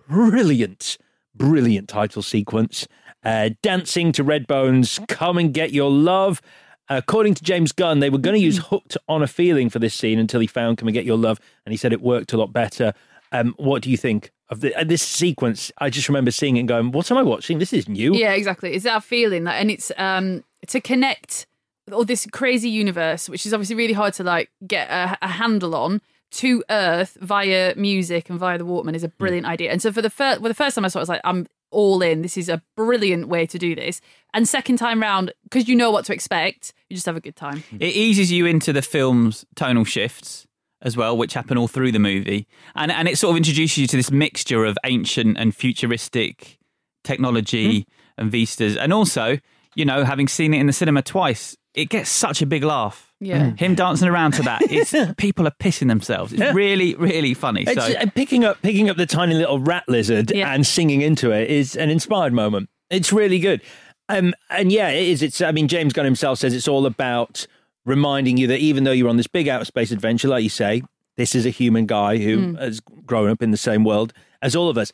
brilliant, 0.08 0.98
brilliant 1.34 1.88
title 1.88 2.22
sequence. 2.22 2.88
Uh, 3.22 3.50
dancing 3.62 4.12
to 4.12 4.24
Redbone's 4.24 4.98
Come 5.08 5.38
and 5.38 5.52
Get 5.52 5.72
Your 5.72 5.90
Love. 5.90 6.40
According 6.88 7.34
to 7.34 7.44
James 7.44 7.72
Gunn, 7.72 8.00
they 8.00 8.10
were 8.10 8.18
going 8.18 8.34
to 8.34 8.42
use 8.42 8.58
Hooked 8.58 8.96
on 9.08 9.22
a 9.22 9.26
Feeling 9.26 9.70
for 9.70 9.78
this 9.78 9.94
scene 9.94 10.18
until 10.18 10.40
he 10.40 10.46
found 10.46 10.78
Come 10.78 10.88
and 10.88 10.94
Get 10.94 11.04
Your 11.04 11.18
Love, 11.18 11.38
and 11.64 11.72
he 11.72 11.76
said 11.76 11.92
it 11.92 12.00
worked 12.00 12.32
a 12.32 12.36
lot 12.36 12.52
better. 12.52 12.94
Um, 13.30 13.54
what 13.58 13.82
do 13.82 13.90
you 13.90 13.96
think 13.96 14.32
of 14.50 14.60
the, 14.60 14.74
uh, 14.74 14.84
this 14.84 15.02
sequence? 15.02 15.72
I 15.78 15.90
just 15.90 16.08
remember 16.08 16.30
seeing 16.30 16.56
it 16.56 16.60
and 16.60 16.68
going, 16.68 16.92
What 16.92 17.10
am 17.10 17.16
I 17.16 17.22
watching? 17.22 17.58
This 17.58 17.72
is 17.72 17.88
new. 17.88 18.14
Yeah, 18.14 18.32
exactly. 18.32 18.74
It's 18.74 18.84
that 18.84 19.02
feeling 19.02 19.44
that, 19.44 19.54
and 19.54 19.70
it's 19.70 19.90
um 19.96 20.44
to 20.68 20.80
connect 20.80 21.46
all 21.92 22.04
this 22.04 22.26
crazy 22.32 22.68
universe, 22.68 23.28
which 23.28 23.46
is 23.46 23.54
obviously 23.54 23.76
really 23.76 23.92
hard 23.92 24.14
to 24.14 24.24
like 24.24 24.50
get 24.66 24.88
a, 24.90 25.18
a 25.22 25.28
handle 25.28 25.74
on 25.74 26.00
to 26.32 26.62
Earth 26.70 27.16
via 27.20 27.74
music 27.76 28.30
and 28.30 28.38
via 28.38 28.58
the 28.58 28.64
Walkman 28.64 28.94
is 28.94 29.02
a 29.04 29.08
brilliant 29.08 29.46
idea. 29.46 29.70
And 29.70 29.82
so 29.82 29.92
for 29.92 30.02
the 30.02 30.10
first, 30.10 30.40
well, 30.40 30.48
the 30.48 30.54
first 30.54 30.76
time 30.76 30.84
I 30.84 30.88
saw 30.88 30.98
it, 30.98 31.00
I 31.00 31.02
was 31.02 31.08
like, 31.08 31.20
I'm 31.24 31.46
all 31.70 32.02
in. 32.02 32.22
This 32.22 32.36
is 32.36 32.48
a 32.48 32.62
brilliant 32.76 33.28
way 33.28 33.46
to 33.46 33.58
do 33.58 33.74
this. 33.74 34.00
And 34.32 34.48
second 34.48 34.76
time 34.76 35.00
round, 35.00 35.32
because 35.44 35.68
you 35.68 35.74
know 35.74 35.90
what 35.90 36.04
to 36.06 36.12
expect, 36.12 36.72
you 36.88 36.96
just 36.96 37.06
have 37.06 37.16
a 37.16 37.20
good 37.20 37.36
time. 37.36 37.64
It 37.72 37.94
eases 37.94 38.30
you 38.30 38.46
into 38.46 38.72
the 38.72 38.82
film's 38.82 39.44
tonal 39.56 39.84
shifts 39.84 40.46
as 40.82 40.96
well, 40.96 41.16
which 41.16 41.34
happen 41.34 41.58
all 41.58 41.68
through 41.68 41.92
the 41.92 41.98
movie, 41.98 42.46
and 42.74 42.90
and 42.90 43.08
it 43.08 43.18
sort 43.18 43.32
of 43.32 43.36
introduces 43.36 43.78
you 43.78 43.86
to 43.86 43.96
this 43.96 44.10
mixture 44.10 44.64
of 44.64 44.76
ancient 44.84 45.36
and 45.38 45.54
futuristic 45.54 46.58
technology 47.04 47.86
and 48.18 48.30
vistas, 48.30 48.76
and 48.76 48.92
also, 48.92 49.38
you 49.74 49.84
know, 49.84 50.04
having 50.04 50.28
seen 50.28 50.54
it 50.54 50.60
in 50.60 50.66
the 50.66 50.72
cinema 50.72 51.02
twice, 51.02 51.56
it 51.74 51.88
gets 51.88 52.10
such 52.10 52.42
a 52.42 52.46
big 52.46 52.62
laugh. 52.64 53.12
Yeah. 53.20 53.52
Him 53.56 53.74
dancing 53.74 54.08
around 54.08 54.32
to 54.32 54.42
that, 54.42 54.62
it's 54.70 54.94
people 55.16 55.46
are 55.46 55.52
pissing 55.60 55.88
themselves. 55.88 56.32
It's 56.32 56.40
Yeah. 56.40 56.52
really, 56.52 56.94
really 56.94 57.34
funny. 57.34 57.64
It's, 57.66 57.74
So 57.74 57.92
uh, 57.98 58.06
picking 58.14 58.44
up 58.44 58.60
picking 58.62 58.88
up 58.88 58.96
the 58.96 59.06
tiny 59.06 59.34
little 59.34 59.58
rat 59.58 59.84
lizard 59.88 60.30
Yeah. 60.34 60.52
and 60.54 60.66
singing 60.66 61.02
into 61.02 61.30
it 61.30 61.50
is 61.50 61.76
an 61.76 61.90
inspired 61.90 62.32
moment. 62.32 62.70
It's 62.88 63.12
really 63.12 63.38
good. 63.38 63.60
Um, 64.08 64.34
and 64.48 64.72
yeah, 64.72 64.88
it 64.88 65.06
is. 65.06 65.22
It's. 65.22 65.40
I 65.40 65.52
mean, 65.52 65.68
James 65.68 65.92
Gunn 65.92 66.04
himself 66.04 66.38
says 66.40 66.52
it's 66.54 66.66
all 66.66 66.84
about 66.86 67.46
reminding 67.90 68.38
you 68.38 68.46
that 68.46 68.60
even 68.60 68.84
though 68.84 68.92
you're 68.92 69.08
on 69.08 69.16
this 69.16 69.26
big 69.26 69.48
outer 69.48 69.64
space 69.64 69.90
adventure, 69.90 70.28
like 70.28 70.42
you 70.42 70.48
say, 70.48 70.82
this 71.16 71.34
is 71.34 71.44
a 71.44 71.50
human 71.50 71.86
guy 71.86 72.16
who 72.16 72.38
hmm. 72.38 72.54
has 72.54 72.80
grown 73.04 73.28
up 73.28 73.42
in 73.42 73.50
the 73.50 73.56
same 73.56 73.84
world 73.84 74.14
as 74.40 74.56
all 74.56 74.70
of 74.70 74.78
us. 74.78 74.90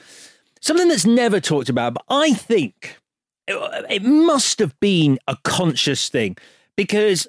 something 0.61 0.88
that's 0.88 1.06
never 1.06 1.38
talked 1.38 1.68
about, 1.68 1.94
but 1.94 2.04
I 2.09 2.32
think 2.32 2.98
it, 3.46 3.85
it 3.88 4.02
must 4.02 4.59
have 4.59 4.78
been 4.80 5.18
a 5.28 5.37
conscious 5.44 6.09
thing 6.09 6.37
because 6.76 7.28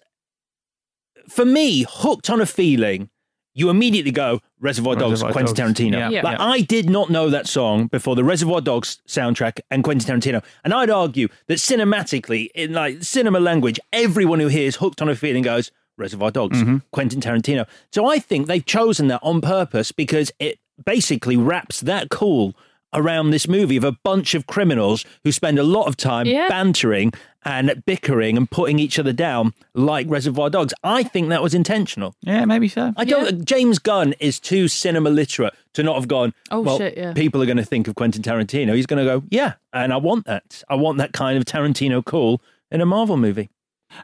for 1.30 1.46
me, 1.46 1.86
hooked 1.88 2.30
on 2.30 2.42
a 2.42 2.46
feeling, 2.46 3.10
you 3.58 3.70
immediately 3.70 4.12
go 4.12 4.40
Reservoir 4.60 4.96
Dogs, 4.96 5.12
Reservoir 5.24 5.32
Quentin 5.34 5.54
Dogs. 5.56 5.80
Tarantino. 5.80 5.98
Yeah. 5.98 6.10
Yeah. 6.10 6.22
Like 6.24 6.38
Yeah. 6.40 6.46
I 6.46 6.62
did 6.62 6.90
not 6.90 7.10
know 7.10 7.30
that 7.30 7.48
song 7.48 7.88
before 7.88 8.16
the 8.16 8.24
Reservoir 8.24 8.62
Dogs 8.62 9.02
soundtrack 9.08 9.60
and 9.72 9.84
Quentin 9.84 10.20
Tarantino, 10.20 10.44
and 10.64 10.74
I'd 10.74 10.90
argue 10.90 11.28
that 11.48 11.58
cinematically, 11.58 12.50
in 12.56 12.74
like 12.74 13.04
cinema 13.04 13.40
language, 13.40 13.80
everyone 13.92 14.40
who 14.40 14.48
hears 14.48 14.78
hooked 14.78 15.02
on 15.02 15.10
a 15.10 15.16
feeling 15.16 15.44
goes 15.44 15.72
Reservoir 15.98 16.32
Dogs, 16.32 16.60
Mm-hmm. 16.62 16.78
Quentin 16.92 17.20
Tarantino. 17.20 17.68
So 17.92 18.06
I 18.08 18.20
think 18.20 18.48
they've 18.48 18.66
chosen 18.66 19.08
that 19.08 19.20
on 19.24 19.42
purpose 19.42 19.92
because 19.92 20.32
it 20.40 20.60
basically 20.86 21.36
wraps 21.36 21.82
that 21.82 22.10
cool 22.10 22.56
around 22.94 23.30
this 23.32 23.48
movie 23.48 23.78
of 23.78 23.84
a 23.84 23.92
bunch 24.04 24.34
of 24.34 24.48
criminals 24.48 25.06
who 25.24 25.32
spend 25.32 25.60
a 25.60 25.64
lot 25.64 25.88
of 25.88 25.98
time 25.98 26.26
Yeah. 26.26 26.48
bantering 26.48 27.12
and 27.44 27.84
bickering 27.86 28.36
and 28.38 28.50
putting 28.50 28.80
each 28.80 28.98
other 29.00 29.14
down 29.14 29.54
like 29.74 30.08
Reservoir 30.10 30.50
Dogs. 30.50 30.74
I 30.84 31.04
think 31.04 31.30
that 31.30 31.42
was 31.42 31.54
intentional. 31.54 32.16
Yeah, 32.22 32.46
maybe 32.46 32.68
so. 32.68 32.94
I 32.98 33.06
don't. 33.06 33.46
James 33.46 33.80
Gunn 33.80 34.14
is 34.20 34.40
too 34.40 34.68
cinema 34.68 35.10
literate 35.10 35.54
to 35.74 35.84
not 35.84 35.96
have 35.96 36.08
gone. 36.08 36.34
Oh, 36.52 36.62
well, 36.62 36.78
shit, 36.78 36.98
yeah. 36.98 37.14
People 37.14 37.42
are 37.42 37.46
going 37.46 37.58
to 37.58 37.66
think 37.66 37.88
of 37.88 37.96
Quentin 37.96 38.22
Tarantino. 38.22 38.76
He's 38.76 38.86
going 38.86 39.06
to 39.06 39.20
go, 39.20 39.24
yeah, 39.30 39.54
and 39.74 39.94
I 39.94 39.98
want 39.98 40.26
that. 40.26 40.64
I 40.70 40.76
want 40.76 40.98
that 40.98 41.14
kind 41.14 41.38
of 41.38 41.46
Tarantino 41.46 42.04
cool 42.04 42.42
in 42.72 42.82
a 42.82 42.86
Marvel 42.86 43.18
movie. 43.18 43.50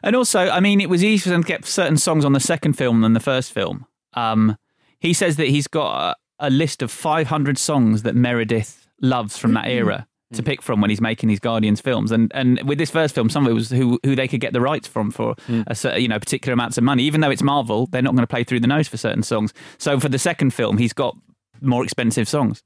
And 0.02 0.16
also, 0.16 0.48
I 0.48 0.60
mean, 0.60 0.80
it 0.80 0.88
was 0.88 1.04
easier 1.04 1.24
for 1.24 1.28
them 1.30 1.42
to 1.42 1.48
get 1.48 1.66
certain 1.66 1.98
songs 1.98 2.24
on 2.24 2.32
the 2.32 2.40
second 2.40 2.74
film 2.74 3.02
than 3.02 3.12
the 3.12 3.20
first 3.20 3.52
film. 3.52 3.84
Um, 4.14 4.56
he 4.98 5.12
says 5.12 5.36
that 5.36 5.48
he's 5.48 5.66
got 5.66 6.16
a, 6.44 6.48
a 6.48 6.50
list 6.50 6.82
of 6.82 6.90
500 6.90 7.58
songs 7.58 8.02
that 8.02 8.14
Meredith 8.14 8.86
loves 9.00 9.36
from 9.36 9.54
that 9.54 9.64
mm-hmm. 9.64 9.88
era 9.88 10.06
to 10.32 10.42
mm. 10.42 10.46
pick 10.46 10.62
from 10.62 10.80
when 10.80 10.90
he's 10.90 11.00
making 11.00 11.28
these 11.28 11.40
Guardians 11.40 11.80
films. 11.80 12.10
And 12.10 12.30
and 12.34 12.60
with 12.62 12.78
this 12.78 12.90
first 12.90 13.14
film, 13.14 13.28
some 13.28 13.44
of 13.44 13.50
it 13.50 13.54
was 13.54 13.70
who 13.70 13.98
who 14.04 14.16
they 14.16 14.28
could 14.28 14.40
get 14.40 14.52
the 14.52 14.60
rights 14.60 14.88
from 14.88 15.10
for 15.10 15.34
mm. 15.46 15.64
a 15.66 15.74
cer- 15.74 15.98
you 15.98 16.08
know 16.08 16.18
particular 16.18 16.52
amounts 16.52 16.78
of 16.78 16.84
money. 16.84 17.04
Even 17.04 17.20
though 17.20 17.30
it's 17.30 17.42
Marvel, 17.42 17.86
they're 17.86 18.02
not 18.02 18.14
going 18.14 18.22
to 18.22 18.30
play 18.30 18.44
through 18.44 18.60
the 18.60 18.66
nose 18.66 18.88
for 18.88 18.96
certain 18.96 19.22
songs. 19.22 19.52
So 19.78 19.98
for 20.00 20.08
the 20.08 20.18
second 20.18 20.54
film, 20.54 20.78
he's 20.78 20.92
got 20.92 21.16
more 21.60 21.84
expensive 21.84 22.28
songs. 22.28 22.62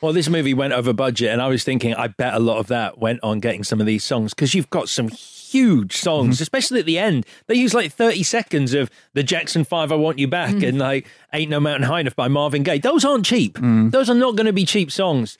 Well, 0.00 0.12
this 0.12 0.28
movie 0.28 0.54
went 0.54 0.72
over 0.72 0.92
budget, 0.92 1.30
and 1.30 1.42
I 1.42 1.48
was 1.48 1.64
thinking, 1.64 1.92
I 1.94 2.06
bet 2.06 2.34
a 2.34 2.38
lot 2.38 2.58
of 2.58 2.68
that 2.68 2.98
went 2.98 3.20
on 3.22 3.40
getting 3.40 3.64
some 3.64 3.80
of 3.80 3.86
these 3.86 4.04
songs 4.04 4.32
because 4.32 4.54
you've 4.54 4.70
got 4.70 4.88
some 4.88 5.10
huge 5.50 5.96
songs, 5.96 6.36
Mm-hmm. 6.36 6.42
especially 6.42 6.80
at 6.80 6.86
the 6.86 6.98
end. 6.98 7.26
They 7.46 7.54
use 7.54 7.74
like 7.74 7.92
30 7.92 8.22
seconds 8.22 8.74
of 8.74 8.90
the 9.14 9.22
Jackson 9.22 9.64
5 9.64 9.92
I 9.92 9.94
Want 9.94 10.18
You 10.18 10.28
Back 10.28 10.54
Mm. 10.56 10.68
and 10.68 10.78
like 10.78 11.06
Ain't 11.32 11.50
No 11.50 11.60
Mountain 11.60 11.88
High 11.88 12.00
Enough 12.00 12.16
by 12.16 12.28
Marvin 12.28 12.62
Gaye. 12.62 12.78
Those 12.78 13.04
aren't 13.04 13.24
cheap. 13.26 13.58
Mm. 13.58 13.90
Those 13.90 14.08
are 14.10 14.14
not 14.14 14.36
going 14.36 14.46
to 14.46 14.52
be 14.52 14.64
cheap 14.64 14.90
songs. 14.90 15.38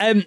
Um, 0.00 0.24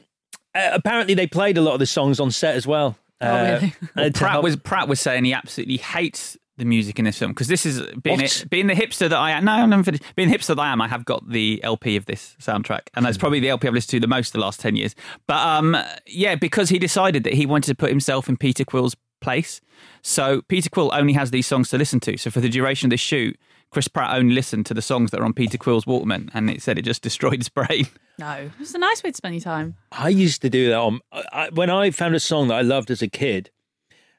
uh, 0.54 0.70
apparently, 0.74 1.14
they 1.14 1.28
played 1.28 1.58
a 1.58 1.62
lot 1.62 1.74
of 1.74 1.80
the 1.80 1.86
songs 1.86 2.20
on 2.20 2.32
set 2.32 2.56
as 2.56 2.66
well. 2.66 2.98
Oh, 3.22 3.28
Uh, 3.28 3.60
really? 3.62 3.74
uh, 3.96 4.04
to 4.10 4.12
Pratt 4.20 4.32
help- 4.34 4.44
was 4.44 4.56
Pratt 4.56 4.88
was 4.88 5.00
saying 5.02 5.26
he 5.26 5.34
absolutely 5.34 5.78
hates 5.78 6.38
the 6.58 6.64
music 6.64 6.98
in 7.00 7.04
this 7.04 7.20
film 7.20 7.32
because 7.32 7.50
this 7.50 7.66
is 7.66 7.82
being 8.02 8.22
it, 8.22 8.46
being 8.50 8.68
the 8.68 8.74
hipster 8.74 9.10
that 9.10 9.14
I 9.18 9.32
am. 9.32 9.44
No, 9.44 9.52
I'm 9.52 9.70
not 9.70 9.84
finished. 9.84 10.04
Being 10.16 10.30
the 10.30 10.38
hipster 10.38 10.56
that 10.56 10.60
I 10.60 10.72
am, 10.72 10.80
I 10.80 10.88
have 10.88 11.04
got 11.04 11.30
the 11.30 11.60
LP 11.64 11.98
of 11.98 12.06
this 12.06 12.34
soundtrack, 12.42 12.84
and 12.94 13.06
that's 13.06 13.18
probably 13.18 13.42
the 13.42 13.50
LP 13.50 13.68
I've 13.68 13.74
listened 13.74 13.90
to 13.92 14.00
the 14.00 14.08
most 14.08 14.32
the 14.32 14.40
last 14.40 14.62
ten 14.62 14.78
years. 14.78 14.96
But 15.28 15.46
um, 15.46 15.76
yeah, 16.08 16.36
because 16.36 16.70
he 16.70 16.80
decided 16.80 17.26
that 17.26 17.34
he 17.34 17.46
wanted 17.46 17.68
to 17.68 17.76
put 17.76 17.90
himself 17.90 18.30
in 18.30 18.38
Peter 18.38 18.64
Quill's 18.64 18.96
place. 19.26 19.60
So 20.02 20.42
Peter 20.44 20.70
Quill 20.70 20.92
only 20.94 21.14
has 21.14 21.32
these 21.32 21.48
songs 21.48 21.70
to 21.70 21.78
listen 21.78 22.00
to. 22.02 22.16
So 22.18 22.30
for 22.32 22.40
the 22.40 22.48
duration 22.50 22.88
of 22.88 22.92
this 22.92 23.00
shoot, 23.02 23.38
Chris 23.72 23.88
Pratt 23.90 24.16
only 24.18 24.34
listened 24.34 24.66
to 24.68 24.74
the 24.74 24.82
songs 24.82 25.12
that 25.12 25.20
are 25.20 25.26
on 25.26 25.34
Peter 25.34 25.58
Quill's 25.58 25.84
Walkman, 25.86 26.30
and 26.34 26.50
it 26.50 26.62
said 26.62 26.78
it 26.78 26.84
just 26.84 27.02
destroyed 27.10 27.40
his 27.40 27.50
brain. 27.50 27.88
No, 28.18 28.50
it's 28.60 28.74
a 28.74 28.78
nice 28.78 29.04
way 29.04 29.12
to 29.12 29.18
spend 29.18 29.36
your 29.36 29.42
time. 29.42 29.76
I 29.92 30.08
used 30.10 30.42
to 30.44 30.50
do 30.50 30.70
that 30.70 30.78
on 30.78 31.00
I, 31.12 31.24
I- 31.34 31.50
when 31.50 31.70
I 31.70 31.92
found 31.92 32.16
a 32.16 32.20
song 32.20 32.48
that 32.48 32.56
I 32.56 32.62
loved 32.62 32.90
as 32.92 33.02
a 33.02 33.08
kid. 33.10 33.50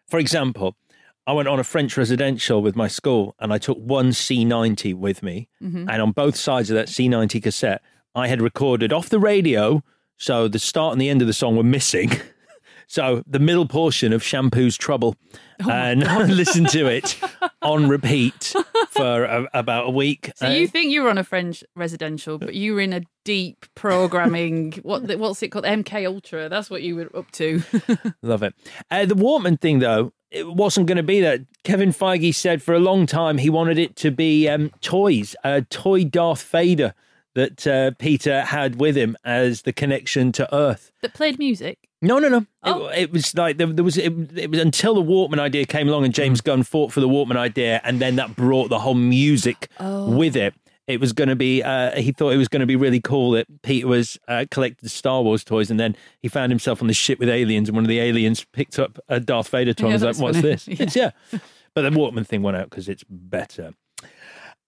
For 0.09 0.19
example, 0.19 0.77
I 1.27 1.33
went 1.33 1.49
on 1.49 1.59
a 1.59 1.65
French 1.65 1.97
residential 1.97 2.61
with 2.63 2.77
my 2.77 2.87
school 2.89 3.35
and 3.41 3.53
I 3.53 3.59
took 3.59 3.79
one 3.79 4.11
C90 4.11 4.95
with 4.95 5.23
me. 5.23 5.49
Mm-hmm. 5.63 5.89
And 5.89 6.03
on 6.03 6.13
both 6.13 6.37
sides 6.37 6.71
of 6.71 6.75
that 6.77 6.87
C90 6.89 7.43
cassette, 7.43 7.83
I 8.15 8.29
had 8.29 8.41
recorded 8.41 8.93
off 8.93 9.09
the 9.09 9.19
radio. 9.19 9.83
So 10.19 10.47
the 10.47 10.59
start 10.61 10.93
and 10.93 11.01
the 11.01 11.09
end 11.09 11.23
of 11.23 11.27
the 11.27 11.33
song 11.33 11.57
were 11.57 11.63
missing. 11.65 12.11
So 12.87 13.23
the 13.27 13.39
middle 13.41 13.67
portion 13.67 14.13
of 14.13 14.23
Shampoo's 14.23 14.77
Trouble. 14.77 15.17
and 15.69 16.05
I 16.05 16.23
listened 16.27 16.69
to 16.71 16.87
it 16.87 17.19
on 17.63 17.89
repeat 17.89 18.55
for 18.91 19.25
a, 19.25 19.49
about 19.55 19.87
a 19.87 19.91
week. 19.91 20.31
So 20.37 20.47
Uh, 20.47 20.51
you 20.51 20.69
think 20.69 20.93
you 20.93 21.03
were 21.03 21.11
on 21.11 21.19
a 21.19 21.25
French 21.25 21.65
residential, 21.75 22.39
but 22.39 22.55
you 22.55 22.75
were 22.75 22.81
in 22.81 22.93
a 22.93 23.03
deep 23.25 23.67
programming. 23.75 24.73
what 24.83 25.07
the- 25.09 25.19
what's 25.19 25.43
it 25.43 25.49
called? 25.49 25.65
MK 25.65 26.07
Ultra. 26.07 26.49
That's 26.49 26.71
what 26.71 26.83
you 26.83 26.95
were 26.97 27.11
up 27.17 27.31
to. 27.33 27.63
Love 28.23 28.43
it. 28.43 28.55
Uh, 28.91 29.05
the 29.07 29.17
Walkman 29.17 29.61
thing, 29.61 29.81
though, 29.81 30.13
it 30.31 30.47
wasn't 30.47 30.87
going 30.87 30.97
to 30.97 31.03
be 31.03 31.21
that. 31.21 31.41
Kevin 31.65 31.91
Feige 31.91 32.35
said 32.35 32.63
for 32.63 32.75
a 32.75 32.79
long 32.81 33.07
time 33.07 33.39
he 33.39 33.51
wanted 33.51 33.79
it 33.79 33.97
to 33.97 34.11
be 34.13 34.49
um, 34.49 34.71
toys, 34.81 35.35
a 35.43 35.63
toy 35.63 36.05
Darth 36.05 36.43
Vader 36.43 36.95
that 37.35 37.67
uh, 37.67 37.91
Peter 37.99 38.43
had 38.43 38.77
with 38.81 38.97
him 38.97 39.17
as 39.25 39.63
the 39.63 39.73
connection 39.73 40.33
to 40.33 40.55
Earth. 40.55 40.93
that 41.03 41.13
played 41.15 41.39
music. 41.39 41.86
No, 42.03 42.19
no, 42.19 42.29
no. 42.29 42.47
Oh. 42.63 42.89
It, 42.89 43.05
it 43.05 43.13
was 43.13 43.35
like 43.35 43.57
there, 43.57 43.67
there 43.67 43.85
was 43.85 43.97
it, 43.97 44.13
it 44.37 44.51
was 44.51 44.61
until 44.61 44.95
the 44.95 45.03
Walkman 45.03 45.39
idea 45.39 45.65
came 45.65 45.89
along 45.89 46.05
and 46.05 46.15
James 46.15 46.41
Gunn 46.41 46.63
fought 46.63 46.93
for 46.93 47.01
the 47.01 47.09
Walkman 47.09 47.37
idea, 47.37 47.81
and 47.85 48.01
then 48.01 48.17
that 48.17 48.37
brought 48.37 48.69
the 48.69 48.81
whole 48.81 48.95
music 48.95 49.69
with 49.81 50.37
it. 50.37 50.55
It 50.87 51.01
was 51.01 51.13
going 51.13 51.29
to 51.29 51.37
be. 51.37 51.63
Uh, 51.63 51.99
he 52.01 52.13
thought 52.13 52.31
it 52.31 52.37
was 52.37 52.49
going 52.49 52.61
to 52.61 52.67
be 52.67 52.77
really 52.77 53.01
cool 53.01 53.33
that 53.33 53.47
Peter 53.63 53.89
was 53.89 54.19
uh, 54.29 54.45
collected 54.51 54.89
Star 54.91 55.23
Wars 55.23 55.43
toys, 55.43 55.71
and 55.71 55.81
then 55.81 55.97
he 56.21 56.29
found 56.29 56.53
himself 56.53 56.81
on 56.81 56.87
the 56.87 56.95
ship 56.95 57.19
with 57.19 57.29
aliens, 57.29 57.69
and 57.69 57.75
one 57.75 57.85
of 57.85 57.89
the 57.89 57.99
aliens 57.99 58.45
picked 58.53 58.79
up 58.79 58.99
a 59.09 59.19
Darth 59.19 59.49
Vader 59.49 59.75
toy. 59.75 59.89
Yeah, 59.89 59.95
and 59.95 60.03
was 60.05 60.19
like, 60.19 60.23
"What's 60.23 60.41
funny. 60.41 60.55
this?" 60.55 60.97
Yeah. 60.97 61.11
Yeah. 61.33 61.39
But 61.75 61.83
the 61.83 61.91
Walkman 61.91 62.27
thing 62.27 62.43
went 62.43 62.57
out 62.57 62.71
because 62.71 62.89
it's 62.89 63.05
better. 63.09 63.75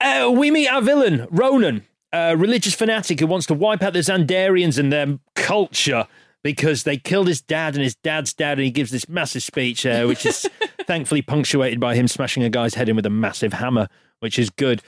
Uh, 0.00 0.32
we 0.34 0.50
meet 0.50 0.68
our 0.68 0.82
villain, 0.82 1.26
Ronan, 1.30 1.84
a 2.12 2.36
religious 2.36 2.74
fanatic 2.74 3.20
who 3.20 3.26
wants 3.26 3.46
to 3.46 3.54
wipe 3.54 3.82
out 3.82 3.92
the 3.92 4.00
Xandarians 4.00 4.78
and 4.78 4.92
their 4.92 5.18
culture 5.34 6.06
because 6.42 6.84
they 6.84 6.96
killed 6.96 7.28
his 7.28 7.40
dad 7.40 7.74
and 7.74 7.82
his 7.82 7.96
dad's 7.96 8.32
dad, 8.32 8.58
and 8.58 8.64
he 8.64 8.70
gives 8.70 8.90
this 8.90 9.08
massive 9.08 9.42
speech, 9.42 9.84
uh, 9.84 10.04
which 10.04 10.24
is 10.24 10.48
thankfully 10.86 11.22
punctuated 11.22 11.80
by 11.80 11.94
him 11.94 12.08
smashing 12.08 12.42
a 12.42 12.50
guy's 12.50 12.74
head 12.74 12.88
in 12.88 12.96
with 12.96 13.06
a 13.06 13.10
massive 13.10 13.54
hammer, 13.54 13.88
which 14.20 14.38
is 14.38 14.50
good. 14.50 14.82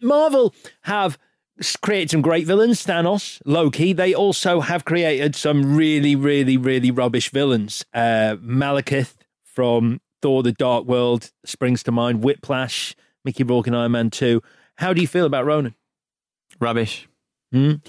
Marvel 0.00 0.54
have 0.82 1.18
created 1.82 2.10
some 2.10 2.22
great 2.22 2.46
villains, 2.46 2.84
Thanos, 2.84 3.40
Loki. 3.44 3.92
They 3.92 4.14
also 4.14 4.60
have 4.60 4.84
created 4.84 5.34
some 5.36 5.76
really, 5.76 6.16
really, 6.16 6.56
really 6.56 6.90
rubbish 6.90 7.30
villains. 7.30 7.84
Uh, 7.92 8.36
Malekith 8.40 9.14
from 9.44 10.00
Thor: 10.22 10.42
The 10.42 10.52
Dark 10.52 10.86
World 10.86 11.32
springs 11.44 11.82
to 11.84 11.92
mind. 11.92 12.22
Whiplash, 12.22 12.94
Mickey 13.24 13.44
Rourke 13.44 13.66
and 13.66 13.76
Iron 13.76 13.92
Man 13.92 14.10
Two. 14.10 14.42
How 14.76 14.92
do 14.94 15.00
you 15.00 15.08
feel 15.08 15.26
about 15.26 15.44
Ronan? 15.44 15.74
Rubbish. 16.58 17.06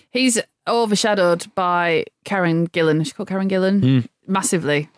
He's 0.10 0.42
overshadowed 0.68 1.48
by 1.56 2.06
Karen 2.24 2.68
Gillan. 2.68 3.04
She's 3.04 3.14
called 3.14 3.30
Karen 3.30 3.50
Gillan 3.50 4.08
massively. 4.28 4.90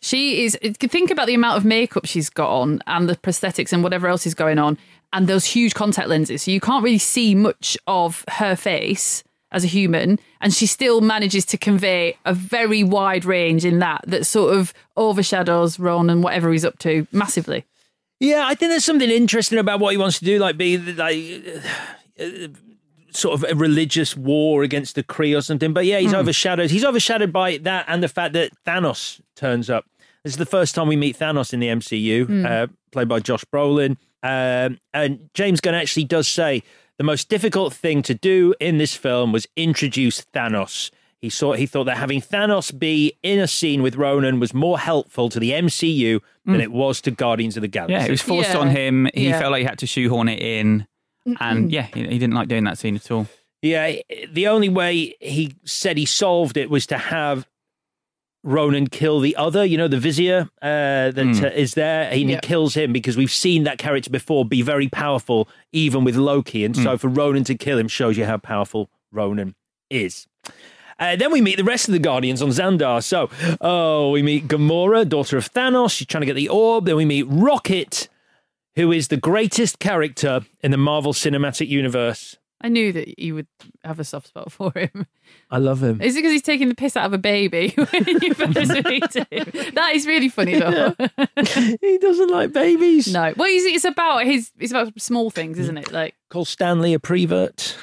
She 0.00 0.44
is. 0.44 0.58
Think 0.60 1.10
about 1.10 1.26
the 1.28 1.34
amount 1.34 1.58
of 1.58 1.64
makeup 1.64 2.06
she's 2.06 2.28
got 2.28 2.50
on, 2.50 2.80
and 2.86 3.08
the 3.08 3.14
prosthetics, 3.16 3.72
and 3.72 3.84
whatever 3.84 4.08
else 4.08 4.26
is 4.26 4.34
going 4.34 4.58
on, 4.58 4.76
and 5.12 5.28
those 5.28 5.44
huge 5.44 5.74
contact 5.74 6.08
lenses. 6.08 6.42
So 6.42 6.50
you 6.50 6.60
can't 6.60 6.82
really 6.82 6.98
see 6.98 7.36
much 7.36 7.78
of 7.86 8.24
her 8.28 8.56
face 8.56 9.22
as 9.52 9.62
a 9.62 9.68
human, 9.68 10.18
and 10.40 10.52
she 10.52 10.66
still 10.66 11.00
manages 11.00 11.44
to 11.44 11.56
convey 11.56 12.16
a 12.24 12.34
very 12.34 12.82
wide 12.82 13.24
range 13.24 13.64
in 13.64 13.78
that 13.78 14.02
that 14.08 14.26
sort 14.26 14.56
of 14.56 14.74
overshadows 14.96 15.78
Ronan 15.78 16.20
whatever 16.20 16.50
he's 16.50 16.64
up 16.64 16.78
to 16.80 17.06
massively. 17.12 17.64
Yeah, 18.18 18.44
I 18.46 18.54
think 18.54 18.70
there's 18.70 18.84
something 18.84 19.10
interesting 19.10 19.58
about 19.58 19.78
what 19.78 19.90
he 19.90 19.98
wants 19.98 20.18
to 20.18 20.24
do, 20.24 20.38
like 20.38 20.56
be 20.56 20.78
like 20.78 21.62
uh, 22.18 22.48
sort 23.14 23.34
of 23.34 23.50
a 23.50 23.54
religious 23.54 24.16
war 24.16 24.62
against 24.62 24.94
the 24.94 25.02
Kree 25.02 25.36
or 25.36 25.42
something. 25.42 25.72
But 25.72 25.86
yeah, 25.86 25.98
he's 25.98 26.14
overshadowed. 26.14 26.70
He's 26.70 26.84
overshadowed 26.84 27.32
by 27.32 27.58
that 27.58 27.84
and 27.88 28.02
the 28.02 28.08
fact 28.08 28.32
that 28.34 28.52
Thanos 28.66 29.20
turns 29.36 29.68
up. 29.70 29.84
This 30.24 30.34
is 30.34 30.38
the 30.38 30.46
first 30.46 30.74
time 30.74 30.88
we 30.88 30.96
meet 30.96 31.18
Thanos 31.18 31.52
in 31.52 31.60
the 31.60 31.66
MCU, 31.68 32.44
uh, 32.44 32.66
played 32.92 33.08
by 33.08 33.18
Josh 33.20 33.44
Brolin. 33.52 33.96
Um, 34.22 34.78
and 34.94 35.28
James 35.34 35.60
Gunn 35.60 35.74
actually 35.74 36.04
does 36.04 36.28
say 36.28 36.62
the 36.98 37.04
most 37.04 37.28
difficult 37.28 37.72
thing 37.74 38.02
to 38.02 38.14
do 38.14 38.54
in 38.60 38.78
this 38.78 38.94
film 38.94 39.32
was 39.32 39.46
introduce 39.56 40.24
Thanos. 40.34 40.90
He 41.20 41.28
saw 41.28 41.52
he 41.54 41.66
thought 41.66 41.84
that 41.84 41.96
having 41.98 42.20
Thanos 42.20 42.76
be 42.76 43.12
in 43.22 43.38
a 43.38 43.46
scene 43.48 43.80
with 43.82 43.94
Ronan 43.96 44.40
was 44.40 44.52
more 44.54 44.78
helpful 44.78 45.28
to 45.28 45.38
the 45.38 45.50
MCU 45.52 46.20
than 46.44 46.60
it 46.60 46.72
was 46.72 47.00
to 47.02 47.12
Guardians 47.12 47.56
of 47.56 47.60
the 47.62 47.68
Galaxy. 47.68 47.92
Yeah, 47.94 48.04
it 48.06 48.10
was 48.10 48.20
forced 48.22 48.50
Yeah. 48.50 48.58
on 48.58 48.70
him. 48.70 49.08
He 49.14 49.28
Yeah. 49.28 49.38
felt 49.38 49.52
like 49.52 49.60
he 49.60 49.66
had 49.66 49.78
to 49.78 49.86
shoehorn 49.86 50.28
it 50.28 50.40
in, 50.40 50.86
and 51.40 51.70
yeah, 51.72 51.82
he, 51.94 52.02
he 52.06 52.18
didn't 52.18 52.34
like 52.34 52.48
doing 52.48 52.64
that 52.64 52.78
scene 52.78 52.96
at 52.96 53.10
all. 53.10 53.26
Yeah, 53.62 53.96
the 54.30 54.48
only 54.48 54.68
way 54.68 55.14
he 55.20 55.54
said 55.64 55.96
he 55.96 56.04
solved 56.06 56.56
it 56.56 56.68
was 56.68 56.86
to 56.88 56.98
have 56.98 57.46
Ronan 58.44 58.88
kill 58.88 59.20
the 59.20 59.36
other, 59.36 59.64
you 59.64 59.78
know, 59.78 59.86
the 59.86 60.00
Vizier 60.00 60.48
uh, 60.60 61.12
that 61.12 61.14
Hmm. 61.38 61.44
uh, 61.44 61.48
is 61.48 61.74
there. 61.74 62.08
And 62.10 62.28
he 62.28 62.36
kills 62.38 62.74
him 62.74 62.92
because 62.92 63.16
we've 63.16 63.30
seen 63.30 63.62
that 63.64 63.78
character 63.78 64.10
before 64.10 64.44
be 64.44 64.62
very 64.62 64.88
powerful, 64.88 65.48
even 65.70 66.02
with 66.02 66.16
Loki. 66.16 66.64
And 66.64 66.74
Hmm. 66.74 66.82
so 66.82 66.98
for 66.98 67.06
Ronan 67.08 67.44
to 67.44 67.54
kill 67.54 67.78
him 67.78 67.86
shows 67.86 68.16
you 68.18 68.24
how 68.24 68.38
powerful 68.38 68.90
Ronan 69.12 69.54
is. 69.90 70.26
Uh, 70.98 71.14
then 71.16 71.30
we 71.30 71.40
meet 71.40 71.56
the 71.56 71.64
rest 71.64 71.88
of 71.88 71.92
the 71.92 71.98
Guardians 72.00 72.42
on 72.42 72.48
Xandar. 72.50 73.02
So, 73.02 73.30
oh, 73.60 74.10
we 74.10 74.22
meet 74.22 74.48
Gamora, 74.48 75.08
daughter 75.08 75.36
of 75.36 75.52
Thanos. 75.52 75.92
She's 75.96 76.06
trying 76.08 76.22
to 76.22 76.26
get 76.26 76.34
the 76.34 76.48
orb. 76.48 76.86
Then 76.86 76.96
we 76.96 77.04
meet 77.04 77.26
Rocket, 77.28 78.08
who 78.76 78.92
is 78.92 79.08
the 79.08 79.16
greatest 79.16 79.78
character 79.78 80.40
in 80.62 80.70
the 80.70 80.76
Marvel 80.76 81.12
Cinematic 81.12 81.68
Universe. 81.68 82.36
I 82.64 82.68
knew 82.68 82.92
that 82.92 83.18
you 83.18 83.34
would 83.34 83.48
have 83.82 83.98
a 83.98 84.04
soft 84.04 84.28
spot 84.28 84.52
for 84.52 84.72
him. 84.76 85.06
I 85.50 85.58
love 85.58 85.82
him. 85.82 86.00
Is 86.00 86.14
it 86.14 86.18
because 86.20 86.30
he's 86.30 86.42
taking 86.42 86.68
the 86.68 86.76
piss 86.76 86.96
out 86.96 87.06
of 87.06 87.12
a 87.12 87.18
baby 87.18 87.70
when 87.76 88.04
you 88.22 88.34
first 88.34 88.84
meet 88.84 89.14
him? 89.14 89.72
That 89.74 89.92
is 89.94 90.06
really 90.06 90.28
funny 90.28 90.58
though. 90.58 90.94
he 91.80 91.98
doesn't 91.98 92.30
like 92.30 92.52
babies. 92.52 93.12
No. 93.12 93.34
Well, 93.36 93.48
it's, 93.50 93.64
it's 93.64 93.84
about 93.84 94.24
his. 94.24 94.52
It's 94.60 94.70
about 94.70 94.98
small 95.00 95.30
things, 95.30 95.58
isn't 95.58 95.76
it? 95.76 95.90
Like 95.90 96.14
Call 96.30 96.44
Stanley 96.44 96.94
a 96.94 97.00
prevert. 97.00 97.76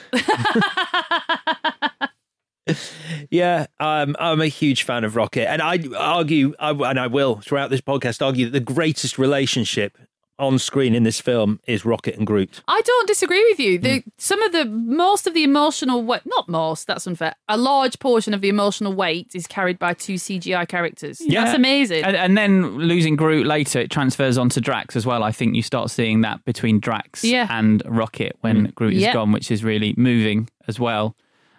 yeah, 3.30 3.66
um, 3.82 4.16
I'm 4.18 4.40
a 4.40 4.48
huge 4.48 4.84
fan 4.84 5.04
of 5.04 5.18
Rocket, 5.18 5.50
and 5.50 5.62
I 5.62 5.80
argue, 5.98 6.54
I, 6.58 6.72
and 6.72 7.00
I 7.00 7.08
will 7.08 7.42
throughout 7.42 7.70
this 7.70 7.82
podcast 7.82 8.26
argue 8.26 8.46
that 8.46 8.52
the 8.52 8.60
greatest 8.74 9.18
relationship 9.18 9.98
on 10.40 10.58
screen 10.58 10.96
in 10.96 11.04
this 11.04 11.20
film 11.20 11.60
is 11.68 11.86
Rocket 11.86 12.16
and 12.16 12.26
Groot. 12.26 12.62
I 12.68 12.82
don't 12.84 13.08
disagree 13.08 13.44
with 13.50 13.60
you. 13.60 13.78
The 13.78 14.04
some 14.18 14.42
of 14.42 14.52
the 14.52 14.66
most 14.66 15.28
of 15.28 15.34
the 15.34 15.44
emotional 15.44 16.02
weight, 16.04 16.22
not 16.26 16.48
most, 16.48 16.88
that's 16.88 17.06
unfair. 17.06 17.36
A 17.48 17.58
large 17.58 18.00
portion 18.00 18.34
of 18.34 18.42
the 18.42 18.50
emotional 18.50 18.94
weight 18.94 19.32
is 19.36 19.46
carried 19.46 19.78
by 19.78 19.94
two 19.94 20.16
CGI 20.16 20.68
characters. 20.68 21.20
Yeah. 21.22 21.44
That's 21.44 21.56
amazing. 21.56 22.04
And, 22.04 22.16
and 22.16 22.38
then 22.38 22.78
losing 22.78 23.16
Groot 23.16 23.46
later, 23.46 23.80
it 23.80 23.92
transfers 23.92 24.38
onto 24.38 24.62
Drax 24.62 24.96
as 24.96 25.06
well. 25.06 25.24
I 25.24 25.32
think 25.32 25.56
you 25.56 25.62
start 25.62 25.92
seeing 25.92 26.22
that 26.22 26.44
between 26.46 26.80
Drax 26.80 27.24
Yeah. 27.24 27.48
and 27.50 27.84
Rocket 27.86 28.38
when 28.42 28.68
mm. 28.68 28.76
Groot 28.76 28.94
is 28.94 29.02
Yeah. 29.02 29.14
gone, 29.14 29.32
which 29.32 29.52
is 29.52 29.64
really 29.64 29.94
moving 29.98 30.50
as 30.68 30.80
well. 30.80 31.16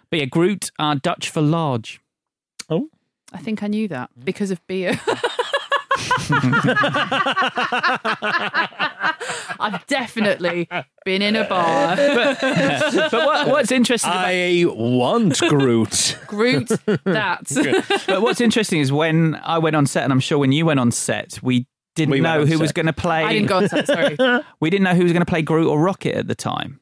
But 0.09 0.19
yeah, 0.19 0.25
Groot 0.25 0.71
are 0.79 0.95
Dutch 0.95 1.29
for 1.29 1.41
large. 1.41 2.01
Oh, 2.69 2.89
I 3.31 3.37
think 3.37 3.63
I 3.63 3.67
knew 3.67 3.87
that 3.87 4.09
because 4.23 4.51
of 4.51 4.65
beer. 4.67 4.99
I've 9.59 9.85
definitely 9.87 10.67
been 11.05 11.21
in 11.21 11.35
a 11.35 11.47
bar. 11.47 11.95
But 11.95 13.11
what, 13.13 13.47
what's 13.47 13.71
interesting 13.71 14.11
about 14.11 14.25
I 14.27 14.63
want 14.67 15.39
Groot. 15.39 16.17
Groot, 16.27 16.67
that. 17.05 18.03
but 18.07 18.21
what's 18.21 18.41
interesting 18.41 18.79
is 18.79 18.91
when 18.91 19.35
I 19.43 19.57
went 19.59 19.75
on 19.75 19.85
set, 19.85 20.03
and 20.03 20.11
I'm 20.13 20.19
sure 20.19 20.37
when 20.37 20.51
you 20.51 20.65
went 20.65 20.79
on 20.79 20.91
set, 20.91 21.39
we 21.41 21.67
didn't 21.95 22.11
We 22.11 22.21
went 22.21 22.35
know 22.35 22.41
on 22.41 22.47
who 22.47 22.59
was 22.59 22.69
set. 22.69 22.75
going 22.75 22.85
to 22.87 22.93
play. 22.93 23.23
I 23.23 23.33
didn't 23.33 23.47
go 23.49 23.57
on 23.57 23.69
set, 23.69 23.87
sorry. 23.87 24.17
we 24.59 24.69
didn't 24.69 24.83
know 24.83 24.95
who 24.95 25.03
was 25.03 25.11
going 25.11 25.21
to 25.25 25.29
play 25.29 25.41
Groot 25.41 25.67
or 25.67 25.79
Rocket 25.79 26.15
at 26.15 26.27
the 26.27 26.35
time. 26.35 26.79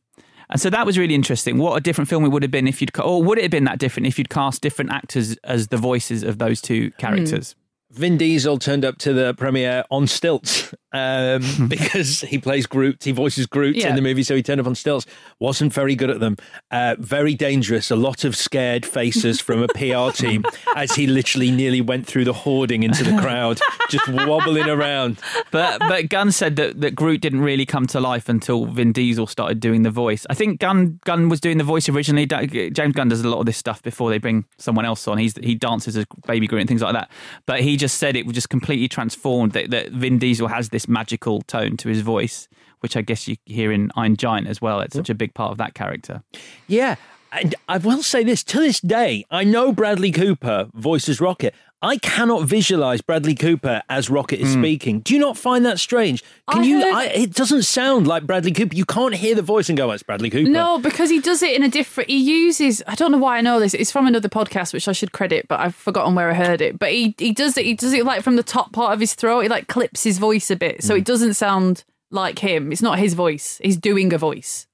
And 0.51 0.59
so 0.59 0.69
that 0.71 0.83
was 0.85 0.97
really 0.97 1.13
interesting. 1.13 1.59
What 1.59 1.75
a 1.75 1.79
different 1.81 2.09
film 2.09 2.25
it 2.25 2.29
would 2.29 2.41
have 2.41 2.51
been 2.51 2.67
if 2.67 2.81
you'd, 2.81 2.93
ca- 2.93 3.03
or 3.03 3.21
would 3.23 3.37
it 3.37 3.43
have 3.43 3.51
been 3.51 3.65
that 3.65 3.77
different 3.77 4.07
if 4.07 4.17
you'd 4.17 4.29
cast 4.29 4.61
different 4.61 4.91
actors 4.91 5.35
as 5.43 5.67
the 5.67 5.77
voices 5.77 6.23
of 6.23 6.39
those 6.39 6.59
two 6.59 6.89
characters? 6.91 7.55
Vin 7.91 8.17
Diesel 8.17 8.59
turned 8.59 8.85
up 8.85 8.99
to 8.99 9.13
the 9.13 9.33
premiere 9.33 9.83
on 9.89 10.05
stilts 10.05 10.75
um, 10.91 11.43
because 11.67 12.21
he 12.21 12.37
plays 12.37 12.65
Groot. 12.65 13.03
He 13.03 13.11
voices 13.11 13.45
Groot 13.45 13.75
Yeah. 13.75 13.89
in 13.89 13.95
the 13.95 14.01
movie, 14.01 14.23
so 14.23 14.35
he 14.35 14.43
turned 14.43 14.59
up 14.61 14.67
on 14.67 14.75
stilts. 14.75 15.05
Wasn't 15.39 15.73
very 15.73 15.95
good 15.95 16.09
at 16.09 16.19
them. 16.19 16.37
Uh, 16.71 16.95
very 16.99 17.35
dangerous. 17.35 17.91
A 17.91 17.95
lot 17.95 18.23
of 18.23 18.35
scared 18.35 18.85
faces 18.85 19.39
from 19.39 19.61
a 19.63 19.67
PR 19.75 20.11
team 20.15 20.43
as 20.75 20.95
he 20.95 21.07
literally 21.07 21.51
nearly 21.51 21.81
went 21.81 22.05
through 22.07 22.25
the 22.25 22.33
hoarding 22.33 22.83
into 22.83 23.03
the 23.03 23.17
crowd, 23.21 23.59
just 23.89 24.07
wobbling 24.07 24.67
around. 24.69 25.19
But 25.51 25.79
but 25.79 26.09
Gunn 26.09 26.31
said 26.31 26.55
that, 26.57 26.81
that 26.81 26.95
Groot 26.95 27.21
didn't 27.21 27.41
really 27.41 27.65
come 27.65 27.87
to 27.87 27.99
life 27.99 28.29
until 28.29 28.65
Vin 28.65 28.91
Diesel 28.91 29.27
started 29.27 29.59
doing 29.59 29.83
the 29.83 29.91
voice. 29.91 30.25
I 30.29 30.33
think 30.33 30.59
Gunn 30.59 30.99
Gunn 31.05 31.29
was 31.29 31.39
doing 31.39 31.57
the 31.57 31.63
voice 31.63 31.87
originally. 31.89 32.25
James 32.25 32.93
Gunn 32.95 33.09
does 33.09 33.21
a 33.21 33.29
lot 33.29 33.39
of 33.39 33.45
this 33.45 33.57
stuff 33.57 33.81
before 33.83 34.09
they 34.09 34.17
bring 34.17 34.45
someone 34.57 34.85
else 34.85 35.07
on. 35.07 35.17
He's 35.17 35.35
he 35.37 35.55
dances 35.55 35.95
as 35.97 36.05
Baby 36.27 36.47
Groot 36.47 36.61
and 36.61 36.67
things 36.67 36.81
like 36.81 36.93
that. 36.93 37.09
But 37.45 37.61
he 37.61 37.77
just 37.77 37.97
said 37.97 38.15
it 38.15 38.25
was 38.25 38.33
just 38.35 38.49
completely 38.49 38.87
transformed. 38.87 39.51
That, 39.53 39.69
that 39.71 39.91
Vin 39.91 40.17
Diesel 40.19 40.47
has 40.47 40.69
this 40.69 40.78
magical 40.87 41.41
tone 41.41 41.77
to 41.77 41.89
his 41.89 42.01
voice, 42.01 42.47
which 42.79 42.95
I 42.95 43.01
guess 43.01 43.27
you 43.27 43.37
hear 43.45 43.71
in 43.71 43.91
Iron 43.95 44.15
Giant 44.15 44.47
as 44.47 44.61
well. 44.61 44.79
It's 44.79 44.95
such 44.95 45.09
a 45.09 45.15
big 45.15 45.33
part 45.33 45.51
of 45.51 45.57
that 45.57 45.73
character. 45.73 46.23
Yeah. 46.67 46.95
And 47.31 47.55
I 47.67 47.77
will 47.77 48.01
say 48.03 48.23
this 48.23 48.43
to 48.45 48.59
this 48.59 48.79
day, 48.79 49.23
I 49.29 49.43
know 49.43 49.71
Bradley 49.71 50.11
Cooper 50.11 50.67
voices 50.73 51.21
Rocket. 51.21 51.53
I 51.81 51.95
cannot 51.97 52.43
visualize 52.43 52.99
Bradley 52.99 53.35
Cooper 53.35 53.81
as 53.87 54.09
Rocket 54.09 54.41
is 54.41 54.51
speaking. 54.51 54.99
Do 54.99 55.13
you 55.13 55.19
not 55.21 55.37
find 55.37 55.65
that 55.65 55.79
strange? 55.79 56.23
Can 56.49 56.61
I 56.61 56.65
you? 56.65 56.81
heard- 56.81 56.93
I, 56.93 57.05
it 57.05 57.33
doesn't 57.33 57.63
sound 57.63 58.05
like 58.05 58.23
Bradley 58.25 58.51
Cooper. 58.51 58.75
You 58.75 58.83
can't 58.83 59.13
hear 59.15 59.33
the 59.33 59.41
voice 59.41 59.69
and 59.69 59.77
go, 59.77 59.87
oh, 59.89 59.91
"It's 59.91 60.03
Bradley 60.03 60.29
Cooper." 60.29 60.49
No, 60.49 60.79
because 60.79 61.09
he 61.09 61.19
does 61.21 61.41
it 61.41 61.55
in 61.55 61.63
a 61.63 61.69
different. 61.69 62.09
He 62.09 62.17
uses. 62.17 62.83
I 62.85 62.95
don't 62.95 63.13
know 63.13 63.17
why 63.17 63.37
I 63.37 63.41
know 63.41 63.61
this. 63.61 63.73
It's 63.73 63.91
from 63.93 64.07
another 64.07 64.27
podcast, 64.27 64.73
which 64.73 64.89
I 64.89 64.91
should 64.91 65.13
credit, 65.13 65.47
but 65.47 65.61
I've 65.61 65.75
forgotten 65.75 66.15
where 66.15 66.29
I 66.29 66.33
heard 66.33 66.59
it. 66.59 66.77
But 66.77 66.91
he 66.91 67.15
he 67.17 67.31
does 67.31 67.57
it. 67.57 67.63
He 67.65 67.75
does 67.75 67.93
it 67.93 68.03
like 68.03 68.23
from 68.23 68.35
the 68.35 68.43
top 68.43 68.73
part 68.73 68.91
of 68.91 68.99
his 68.99 69.13
throat. 69.13 69.41
He 69.41 69.47
like 69.47 69.67
clips 69.67 70.03
his 70.03 70.17
voice 70.17 70.51
a 70.51 70.57
bit, 70.57 70.79
Mm. 70.79 70.83
so 70.83 70.95
it 70.95 71.05
doesn't 71.05 71.35
sound 71.35 71.85
like 72.11 72.39
him. 72.39 72.73
It's 72.73 72.81
not 72.81 72.99
his 72.99 73.13
voice. 73.13 73.57
He's 73.63 73.77
doing 73.77 74.11
a 74.11 74.17
voice. 74.17 74.65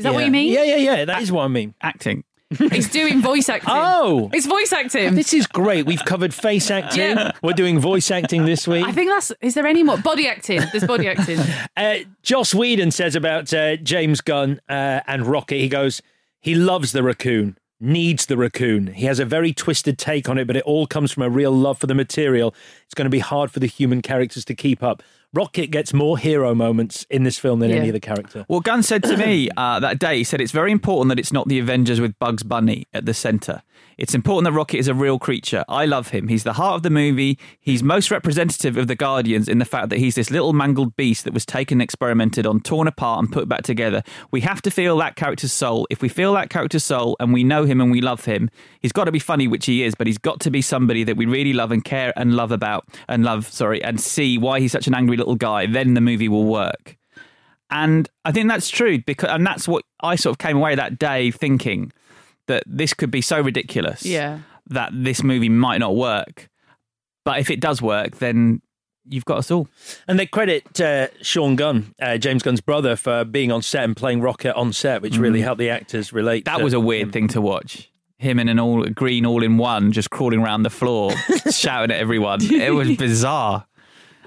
Is 0.00 0.04
that 0.04 0.14
what 0.14 0.24
you 0.24 0.30
mean? 0.30 0.52
Yeah, 0.52 0.64
yeah, 0.64 0.76
yeah. 0.76 1.04
That 1.04 1.22
is 1.22 1.30
what 1.30 1.44
I 1.44 1.48
mean. 1.48 1.74
Acting. 1.82 2.24
He's 2.58 2.90
doing 2.90 3.20
voice 3.22 3.48
acting. 3.56 3.70
Oh, 3.72 4.28
It's 4.32 4.46
voice 4.46 4.72
acting. 4.72 5.14
this 5.14 5.32
is 5.32 5.46
great. 5.46 5.86
We've 5.86 6.04
covered 6.04 6.34
face 6.34 6.70
acting. 6.70 7.16
Yeah. 7.16 7.32
We're 7.42 7.52
doing 7.52 7.78
voice 7.78 8.10
acting 8.10 8.44
this 8.44 8.66
week. 8.66 8.84
I 8.84 8.92
think 8.92 9.08
that's. 9.10 9.30
Is 9.40 9.54
there 9.54 9.66
any 9.66 9.82
more 9.84 9.98
body 9.98 10.26
acting? 10.26 10.62
There's 10.72 10.84
body 10.84 11.08
acting. 11.08 11.38
Uh, 11.76 11.98
Joss 12.22 12.52
Whedon 12.54 12.90
says 12.90 13.14
about 13.14 13.54
uh, 13.54 13.76
James 13.76 14.20
Gunn 14.20 14.60
uh, 14.68 15.00
and 15.06 15.24
Rocket, 15.26 15.56
he 15.58 15.68
goes, 15.68 16.02
he 16.40 16.54
loves 16.54 16.92
the 16.92 17.02
raccoon, 17.02 17.56
needs 17.78 18.26
the 18.26 18.36
raccoon. 18.36 18.88
He 18.88 19.06
has 19.06 19.18
a 19.18 19.24
very 19.24 19.52
twisted 19.52 19.96
take 19.98 20.28
on 20.28 20.36
it, 20.36 20.46
but 20.46 20.56
it 20.56 20.64
all 20.64 20.86
comes 20.86 21.10
from 21.12 21.22
a 21.22 21.30
real 21.30 21.52
love 21.52 21.78
for 21.78 21.86
the 21.86 21.94
material. 21.94 22.54
It's 22.84 22.94
going 22.94 23.06
to 23.06 23.10
be 23.10 23.20
hard 23.20 23.50
for 23.50 23.60
the 23.60 23.66
human 23.66 24.02
characters 24.02 24.44
to 24.46 24.54
keep 24.54 24.82
up. 24.82 25.02
Rocket 25.32 25.68
gets 25.68 25.92
more 25.94 26.18
hero 26.18 26.54
moments 26.54 27.06
in 27.08 27.22
this 27.22 27.38
film 27.38 27.60
than 27.60 27.70
Yeah. 27.70 27.76
any 27.76 27.88
other 27.90 28.00
character. 28.00 28.44
Well, 28.48 28.60
Gunn 28.60 28.82
said 28.82 29.02
to 29.04 29.16
me 29.16 29.48
uh, 29.56 29.78
that 29.80 29.98
day, 30.00 30.18
he 30.18 30.24
said 30.24 30.40
it's 30.40 30.50
very 30.52 30.72
important 30.72 31.08
that 31.10 31.18
it's 31.20 31.32
not 31.32 31.46
the 31.48 31.58
Avengers 31.60 32.00
with 32.00 32.18
Bugs 32.18 32.42
Bunny 32.42 32.86
at 32.92 33.06
the 33.06 33.14
centre. 33.14 33.62
It's 34.00 34.14
important 34.14 34.44
that 34.46 34.56
Rocket 34.56 34.78
is 34.78 34.88
a 34.88 34.94
real 34.94 35.18
creature. 35.18 35.62
I 35.68 35.84
love 35.84 36.08
him. 36.08 36.28
He's 36.28 36.42
the 36.42 36.54
heart 36.54 36.76
of 36.76 36.82
the 36.82 36.88
movie. 36.88 37.38
He's 37.60 37.82
most 37.82 38.10
representative 38.10 38.78
of 38.78 38.86
the 38.86 38.94
Guardians 38.94 39.46
in 39.46 39.58
the 39.58 39.66
fact 39.66 39.90
that 39.90 39.98
he's 39.98 40.14
this 40.14 40.30
little 40.30 40.54
mangled 40.54 40.96
beast 40.96 41.24
that 41.24 41.34
was 41.34 41.44
taken, 41.44 41.82
experimented 41.82 42.46
on, 42.46 42.60
torn 42.60 42.88
apart, 42.88 43.18
and 43.18 43.30
put 43.30 43.46
back 43.46 43.62
together. 43.62 44.02
We 44.30 44.40
have 44.40 44.62
to 44.62 44.70
feel 44.70 44.96
that 44.96 45.16
character's 45.16 45.52
soul. 45.52 45.86
If 45.90 46.00
we 46.00 46.08
feel 46.08 46.32
that 46.32 46.48
character's 46.48 46.82
soul 46.82 47.14
and 47.20 47.30
we 47.30 47.44
know 47.44 47.64
him 47.64 47.78
and 47.78 47.90
we 47.90 48.00
love 48.00 48.24
him, 48.24 48.48
he's 48.80 48.92
got 48.92 49.04
to 49.04 49.12
be 49.12 49.18
funny, 49.18 49.46
which 49.46 49.66
he 49.66 49.82
is, 49.82 49.94
but 49.94 50.06
he's 50.06 50.16
got 50.16 50.40
to 50.40 50.50
be 50.50 50.62
somebody 50.62 51.04
that 51.04 51.18
we 51.18 51.26
really 51.26 51.52
love 51.52 51.70
and 51.70 51.84
care 51.84 52.14
and 52.16 52.34
love 52.34 52.52
about 52.52 52.88
and 53.06 53.22
love, 53.22 53.48
sorry, 53.48 53.84
and 53.84 54.00
see 54.00 54.38
why 54.38 54.60
he's 54.60 54.72
such 54.72 54.86
an 54.86 54.94
angry 54.94 55.18
little 55.18 55.36
guy. 55.36 55.66
Then 55.66 55.92
the 55.92 56.00
movie 56.00 56.28
will 56.28 56.46
work. 56.46 56.96
And 57.70 58.08
I 58.24 58.32
think 58.32 58.48
that's 58.48 58.68
true 58.70 58.98
because, 59.04 59.28
and 59.30 59.46
that's 59.46 59.68
what 59.68 59.84
I 60.00 60.16
sort 60.16 60.32
of 60.32 60.38
came 60.38 60.56
away 60.56 60.74
that 60.74 60.98
day 60.98 61.30
thinking 61.30 61.92
that 62.46 62.62
this 62.66 62.94
could 62.94 63.10
be 63.10 63.20
so 63.20 63.40
ridiculous 63.40 64.04
Yeah. 64.04 64.40
that 64.68 64.90
this 64.92 65.22
movie 65.22 65.48
might 65.48 65.78
not 65.78 65.94
work. 65.96 66.48
But 67.24 67.38
if 67.40 67.50
it 67.50 67.60
does 67.60 67.80
work, 67.82 68.16
then 68.18 68.62
you've 69.08 69.24
got 69.24 69.38
us 69.38 69.50
all. 69.50 69.68
And 70.08 70.18
they 70.18 70.26
credit 70.26 70.80
uh, 70.80 71.08
Sean 71.22 71.54
Gunn, 71.56 71.94
uh, 72.00 72.16
James 72.18 72.42
Gunn's 72.42 72.60
brother, 72.60 72.96
for 72.96 73.24
being 73.24 73.52
on 73.52 73.62
set 73.62 73.84
and 73.84 73.96
playing 73.96 74.20
Rocket 74.20 74.54
on 74.56 74.72
set, 74.72 75.02
which 75.02 75.16
really 75.18 75.40
helped 75.42 75.58
the 75.58 75.70
actors 75.70 76.12
relate. 76.12 76.44
That 76.46 76.58
to 76.58 76.64
was 76.64 76.72
a 76.72 76.80
weird 76.80 77.04
him. 77.08 77.12
thing 77.12 77.28
to 77.28 77.40
watch. 77.40 77.90
Him 78.18 78.38
in 78.38 78.48
an 78.48 78.58
all 78.60 78.84
green 78.88 79.24
all 79.26 79.42
in 79.42 79.56
one, 79.58 79.92
just 79.92 80.10
crawling 80.10 80.40
around 80.40 80.62
the 80.62 80.70
floor, 80.70 81.12
shouting 81.50 81.90
at 81.94 82.00
everyone. 82.00 82.40
It 82.42 82.72
was 82.74 82.96
bizarre. 82.96 83.66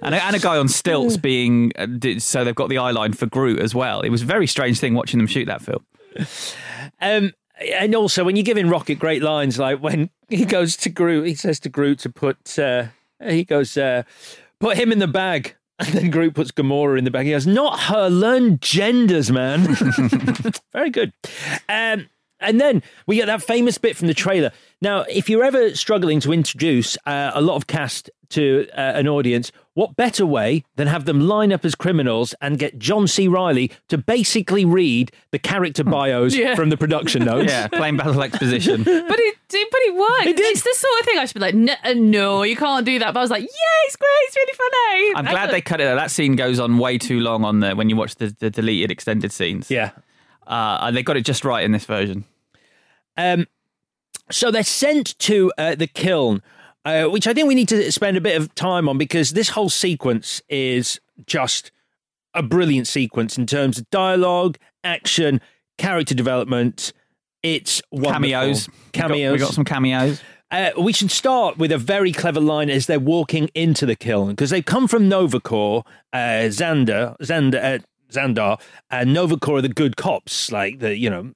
And 0.01 0.13
a, 0.15 0.23
and 0.23 0.35
a 0.35 0.39
guy 0.39 0.57
on 0.57 0.67
stilts 0.67 1.15
being 1.15 1.71
uh, 1.77 1.87
so 2.19 2.43
they've 2.43 2.53
got 2.55 2.69
the 2.69 2.77
eye 2.79 2.91
line 2.91 3.13
for 3.13 3.25
Groot 3.27 3.59
as 3.59 3.73
well. 3.73 4.01
It 4.01 4.09
was 4.09 4.21
a 4.23 4.25
very 4.25 4.47
strange 4.47 4.79
thing 4.79 4.93
watching 4.95 5.17
them 5.19 5.27
shoot 5.27 5.45
that 5.45 5.61
film. 5.61 5.85
Um, 7.01 7.31
and 7.63 7.95
also, 7.95 8.23
when 8.23 8.35
you're 8.35 8.43
giving 8.43 8.69
Rocket 8.69 8.95
great 8.95 9.21
lines, 9.21 9.59
like 9.59 9.79
when 9.79 10.09
he 10.29 10.45
goes 10.45 10.75
to 10.77 10.89
Groot, 10.89 11.27
he 11.27 11.35
says 11.35 11.59
to 11.61 11.69
Groot 11.69 11.99
to 11.99 12.09
put, 12.09 12.57
uh, 12.59 12.85
he 13.23 13.43
goes, 13.43 13.77
uh, 13.77 14.03
put 14.59 14.77
him 14.77 14.91
in 14.91 14.99
the 14.99 15.07
bag. 15.07 15.55
And 15.79 15.87
then 15.87 16.11
Groot 16.11 16.35
puts 16.35 16.51
Gamora 16.51 16.99
in 16.99 17.03
the 17.03 17.09
bag. 17.09 17.25
He 17.25 17.31
goes, 17.31 17.47
not 17.47 17.79
her, 17.79 18.07
learn 18.07 18.59
genders, 18.59 19.31
man. 19.31 19.63
Very 20.71 20.91
good. 20.91 21.11
Um, 21.67 22.09
and 22.39 22.61
then 22.61 22.83
we 23.07 23.15
get 23.15 23.25
that 23.25 23.41
famous 23.41 23.79
bit 23.79 23.97
from 23.97 24.07
the 24.07 24.13
trailer. 24.13 24.51
Now, 24.81 25.01
if 25.01 25.29
you're 25.29 25.43
ever 25.43 25.75
struggling 25.75 26.19
to 26.21 26.31
introduce 26.31 26.95
uh, 27.07 27.31
a 27.33 27.41
lot 27.41 27.55
of 27.55 27.65
cast 27.65 28.11
to 28.33 28.67
uh, 28.73 28.81
an 28.81 29.07
audience, 29.07 29.51
what 29.73 29.95
better 29.95 30.25
way 30.25 30.63
than 30.75 30.87
have 30.87 31.05
them 31.05 31.19
line 31.21 31.51
up 31.51 31.65
as 31.65 31.73
criminals 31.75 32.35
and 32.41 32.59
get 32.59 32.77
John 32.77 33.07
C. 33.07 33.27
Reilly 33.27 33.71
to 33.89 33.97
basically 33.97 34.65
read 34.65 35.11
the 35.31 35.39
character 35.39 35.83
bios 35.83 36.35
Yeah. 36.35 36.55
from 36.55 36.69
the 36.69 36.77
production 36.77 37.25
notes? 37.31 37.51
Yeah, 37.51 37.67
plain 37.67 37.97
battle 37.97 38.21
exposition. 38.21 38.83
But 38.83 39.19
it 39.19 39.35
did, 39.47 39.67
but 39.71 39.79
it 39.81 39.95
worked. 39.95 40.25
It 40.27 40.37
did. 40.37 40.51
It's 40.51 40.61
the 40.63 40.73
sort 40.75 40.99
of 40.99 41.05
thing 41.05 41.17
I 41.19 41.25
should 41.25 41.33
be 41.35 41.39
like, 41.39 41.55
no, 41.55 41.73
uh, 41.83 41.93
no, 41.95 42.43
you 42.43 42.55
can't 42.55 42.85
do 42.85 42.99
that. 42.99 43.13
But 43.13 43.19
I 43.19 43.23
was 43.23 43.31
like, 43.31 43.41
yeah, 43.43 43.85
it's 43.85 43.95
great. 43.95 44.09
It's 44.23 44.35
really 44.35 44.53
funny. 44.53 45.15
I'm 45.15 45.27
I 45.27 45.31
glad 45.31 45.45
thought- 45.45 45.51
they 45.51 45.61
cut 45.61 45.81
it. 45.81 45.87
out. 45.87 45.95
That 45.95 46.11
scene 46.11 46.35
goes 46.35 46.59
on 46.59 46.77
way 46.77 46.97
too 46.97 47.19
long 47.19 47.43
on 47.45 47.59
the 47.59 47.75
when 47.75 47.89
you 47.89 47.95
watch 47.95 48.15
the, 48.15 48.35
the 48.39 48.49
deleted 48.49 48.89
extended 48.91 49.31
scenes. 49.31 49.69
Yeah. 49.69 49.91
uh, 50.47 50.77
and 50.81 50.95
they 50.97 51.03
got 51.03 51.17
it 51.17 51.25
just 51.25 51.45
right 51.45 51.63
in 51.63 51.71
this 51.71 51.85
version. 51.85 52.25
Um, 53.17 53.47
So 54.31 54.49
they're 54.51 54.63
sent 54.63 55.17
to 55.19 55.51
uh, 55.57 55.75
the 55.75 55.85
kiln, 55.87 56.41
uh, 56.85 57.05
which 57.05 57.27
I 57.27 57.33
think 57.33 57.47
we 57.47 57.55
need 57.55 57.69
to 57.69 57.91
spend 57.91 58.17
a 58.17 58.21
bit 58.21 58.39
of 58.39 58.53
time 58.55 58.89
on 58.89 58.97
because 58.97 59.31
this 59.31 59.49
whole 59.49 59.69
sequence 59.69 60.41
is 60.49 60.99
just 61.25 61.71
a 62.33 62.43
brilliant 62.43 62.87
sequence 62.87 63.37
in 63.37 63.45
terms 63.45 63.77
of 63.77 63.89
dialogue, 63.89 64.57
action, 64.83 65.39
character 65.77 66.15
development. 66.15 66.93
It's 67.41 67.81
wonderful. 67.91 68.13
Cameos. 68.13 68.69
Cameos. 68.91 69.17
We 69.17 69.23
got, 69.23 69.31
we 69.33 69.37
got 69.39 69.53
some 69.53 69.65
cameos. 69.65 70.21
Uh, 70.51 70.69
we 70.79 70.93
should 70.93 71.09
start 71.09 71.57
with 71.57 71.71
a 71.71 71.77
very 71.79 72.11
clever 72.11 72.39
line 72.39 72.69
as 72.69 72.85
they're 72.85 72.99
walking 72.99 73.49
into 73.55 73.87
the 73.87 73.95
kiln 73.95 74.29
because 74.29 74.51
they've 74.51 74.63
come 74.63 74.87
from 74.87 75.09
Nova 75.09 75.39
Corps, 75.39 75.83
uh, 76.13 76.45
Xander, 76.45 77.17
Xander, 77.21 77.79
uh, 77.79 77.83
Xandar, 78.11 78.61
and 78.91 79.13
Nova 79.13 79.37
Corps 79.37 79.57
are 79.57 79.61
the 79.63 79.69
good 79.69 79.97
cops, 79.97 80.51
like 80.51 80.77
the 80.79 80.95
you 80.95 81.09
know 81.09 81.33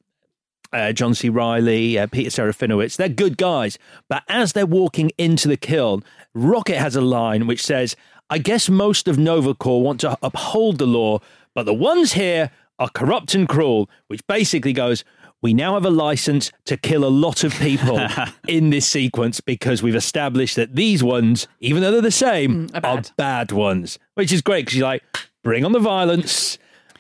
uh, 0.77 0.93
John 0.93 1.15
C. 1.15 1.27
Reilly, 1.29 1.97
uh, 1.97 2.07
Peter 2.07 2.29
Serafinowicz. 2.29 2.95
They're 2.97 3.09
good 3.09 3.37
guys, 3.37 3.77
but 4.07 4.23
as 4.29 4.53
they're 4.53 4.65
walking 4.65 5.11
into 5.17 5.47
the 5.47 5.57
Kyln, 5.57 6.03
Rocket 6.33 6.77
has 6.77 6.95
a 6.95 7.01
line 7.01 7.47
which 7.47 7.63
says, 7.63 7.95
"I 8.29 8.37
guess 8.37 8.69
most 8.69 9.07
of 9.07 9.17
Nova 9.17 9.53
Corps 9.53 9.81
want 9.81 9.99
to 10.01 10.17
uphold 10.21 10.77
the 10.77 10.85
law, 10.85 11.19
but 11.55 11.65
the 11.65 11.73
ones 11.73 12.13
here 12.13 12.51
are 12.77 12.89
corrupt 12.89 13.33
and 13.33 13.49
cruel," 13.49 13.89
which 14.07 14.25
basically 14.27 14.73
goes. 14.73 15.03
We 15.39 15.53
now 15.53 15.75
have 15.75 15.85
a 15.85 15.91
license 15.91 16.51
to 16.65 16.77
kill 16.77 17.05
a 17.05 17.13
lot 17.13 17.43
of 17.43 17.53
people 17.53 18.01
in 18.47 18.71
this 18.71 18.87
sequence 18.87 19.39
because 19.39 19.83
we've 19.83 19.95
established 19.95 20.55
that 20.55 20.75
these 20.75 21.03
ones, 21.03 21.47
even 21.59 21.83
though 21.83 21.91
they're 21.91 22.01
the 22.01 22.09
same, 22.09 22.69
are 22.73 22.77
are 22.77 22.81
bad. 22.81 23.11
bad 23.17 23.51
ones, 23.51 23.99
which 24.15 24.31
is 24.33 24.41
great 24.41 24.65
because 24.65 24.79
you're 24.79 24.87
like, 24.87 25.03
bring 25.43 25.63
on 25.63 25.73
the 25.73 25.79
violence. 25.79 26.57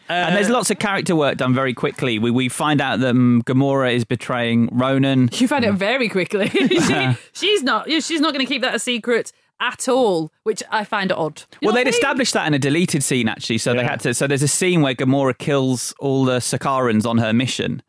And 0.09 0.35
there's 0.35 0.49
lots 0.49 0.71
of 0.71 0.79
character 0.79 1.15
work 1.15 1.37
done 1.37 1.53
very 1.53 1.73
quickly. 1.73 2.19
We 2.19 2.31
we 2.31 2.49
find 2.49 2.81
out 2.81 2.99
that 2.99 3.09
um, 3.09 3.43
Gamora 3.45 3.93
is 3.93 4.05
betraying 4.05 4.69
Ronan. 4.71 5.29
You 5.33 5.47
find 5.47 5.65
it 5.65 5.73
very 5.73 6.09
quickly. 6.09 6.49
she, 6.49 7.17
she's 7.33 7.63
not. 7.63 7.87
yeah, 7.89 7.99
She's 7.99 8.21
not 8.21 8.33
going 8.33 8.45
to 8.45 8.51
keep 8.51 8.61
that 8.61 8.75
a 8.75 8.79
secret 8.79 9.31
at 9.59 9.89
all, 9.89 10.31
which 10.43 10.61
I 10.71 10.83
find 10.83 11.11
odd. 11.11 11.43
You 11.61 11.67
well, 11.67 11.73
they'd 11.75 11.81
I 11.81 11.83
mean? 11.85 11.93
established 11.93 12.33
that 12.33 12.45
in 12.47 12.53
a 12.53 12.59
deleted 12.59 13.03
scene 13.03 13.27
actually, 13.27 13.57
so 13.57 13.73
they 13.73 13.83
had 13.83 13.99
to. 14.01 14.13
So 14.13 14.27
there's 14.27 14.43
a 14.43 14.47
scene 14.47 14.81
where 14.81 14.93
Gamora 14.93 15.37
kills 15.37 15.93
all 15.99 16.25
the 16.25 16.37
Sakaarans 16.37 17.05
on 17.05 17.17
her 17.17 17.33
mission. 17.33 17.81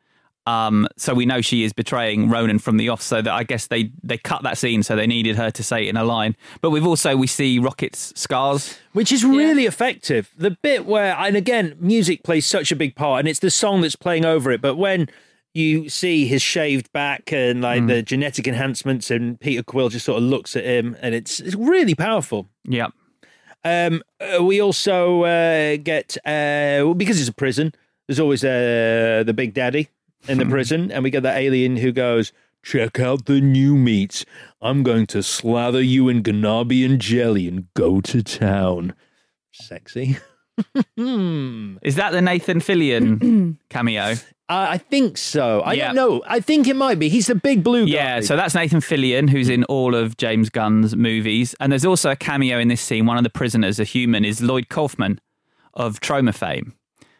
Um, 0.49 0.89
so 0.97 1.13
we 1.13 1.27
know 1.27 1.43
she 1.43 1.63
is 1.63 1.75
betraying 1.75 2.31
Ronan 2.31 2.59
from 2.59 2.79
the 2.79 2.89
off. 2.89 3.03
So 3.03 3.21
that 3.21 3.33
I 3.33 3.45
guess 3.45 3.67
they 3.67 3.93
they 4.03 4.17
cut 4.17 4.43
that 4.45 4.57
scene, 4.57 4.83
so 4.83 4.97
they 4.97 5.07
needed 5.07 5.37
her 5.37 5.51
to 5.51 5.63
say 5.63 5.85
it 5.85 5.91
in 5.91 5.97
a 5.99 6.05
line. 6.05 6.37
But 6.63 6.71
we've 6.71 6.87
also 6.87 7.17
we 7.17 7.27
see 7.27 7.59
Rocket's 7.59 8.19
scars. 8.19 8.79
which 8.93 9.13
is 9.13 9.25
really 9.27 9.67
effective. 9.67 10.31
The 10.39 10.53
bit 10.53 10.87
where, 10.87 11.15
and 11.19 11.37
again, 11.37 11.77
music 11.79 12.23
plays 12.23 12.47
such 12.47 12.73
a 12.73 12.77
big 12.77 12.97
part, 12.97 13.21
and 13.21 13.29
it's 13.29 13.41
the 13.41 13.51
song 13.51 13.83
that's 13.83 13.95
playing 13.97 14.25
over 14.25 14.51
it. 14.51 14.63
But 14.63 14.77
when 14.77 15.11
you 15.53 15.91
see 15.91 16.27
his 16.27 16.41
shaved 16.41 16.91
back 16.93 17.31
and 17.31 17.61
like 17.61 17.87
the 17.87 18.03
genetic 18.03 18.49
enhancements, 18.49 19.11
and 19.11 19.39
Peter 19.39 19.63
Quill 19.63 19.91
just 19.91 20.07
sort 20.07 20.17
of 20.17 20.23
looks 20.23 20.57
at 20.57 20.65
him, 20.65 20.97
and 21.03 21.15
it's 21.15 21.41
it's 21.41 21.57
really 21.57 21.95
powerful. 21.95 22.49
Yeah. 22.65 22.89
Um, 23.65 24.03
uh, 24.19 24.43
we 24.43 24.63
also 24.63 25.25
uh, 25.25 25.77
get 25.77 26.17
uh, 26.25 26.95
because 26.95 27.21
it's 27.21 27.29
a 27.29 27.35
prison. 27.35 27.75
There's 28.07 28.21
always 28.21 28.43
uh, 28.43 29.25
the 29.27 29.35
big 29.35 29.53
daddy 29.53 29.91
in 30.29 30.39
the 30.39 30.47
prison, 30.47 30.91
and 30.93 31.03
we 31.05 31.11
get 31.11 31.23
that 31.23 31.37
alien 31.39 31.77
who 31.79 31.93
goes, 31.93 32.33
"Check 32.65 32.99
out 33.01 33.27
the 33.27 33.41
new 33.41 33.77
meats. 33.77 34.25
I'm 34.61 34.83
going 34.83 35.07
to 35.09 35.23
slather 35.23 35.83
you 35.83 36.09
in 36.09 36.23
Ganabian 36.23 36.99
jelly 36.99 37.49
and 37.49 37.67
go 37.75 38.01
to 38.03 38.23
town." 38.23 38.95
Sexy. 39.53 40.19
Is 40.97 41.95
that 41.97 42.11
the 42.13 42.21
Nathan 42.23 42.61
Fillion 42.61 43.57
cameo? 43.71 44.13
Uh, 44.51 44.67
I 44.71 44.79
think 44.79 45.19
so. 45.19 45.61
I 45.61 45.75
Yeah. 45.75 45.87
don't 45.89 45.97
know. 45.97 46.23
I 46.27 46.41
think 46.41 46.67
it 46.67 46.75
might 46.77 46.99
be. 46.99 47.09
He's 47.09 47.27
the 47.27 47.35
big 47.35 47.63
blue 47.63 47.85
guy. 47.85 47.93
Yeah, 47.93 48.21
so 48.21 48.35
that's 48.35 48.55
Nathan 48.55 48.81
Fillion, 48.81 49.29
who's 49.29 49.49
in 49.51 49.65
all 49.65 49.95
of 49.95 50.17
James 50.17 50.49
Gunn's 50.49 50.97
movies. 50.97 51.55
And 51.61 51.71
there's 51.71 51.85
also 51.85 52.11
a 52.11 52.17
cameo 52.17 52.59
in 52.59 52.69
this 52.69 52.81
scene. 52.81 53.05
One 53.07 53.19
of 53.19 53.25
the 53.25 53.31
prisoners, 53.31 53.79
a 53.79 53.85
human, 53.85 54.25
is 54.25 54.41
Lloyd 54.43 54.69
Kaufman 54.71 55.21
of 55.75 56.01
Troma 56.01 56.35
fame. 56.35 56.75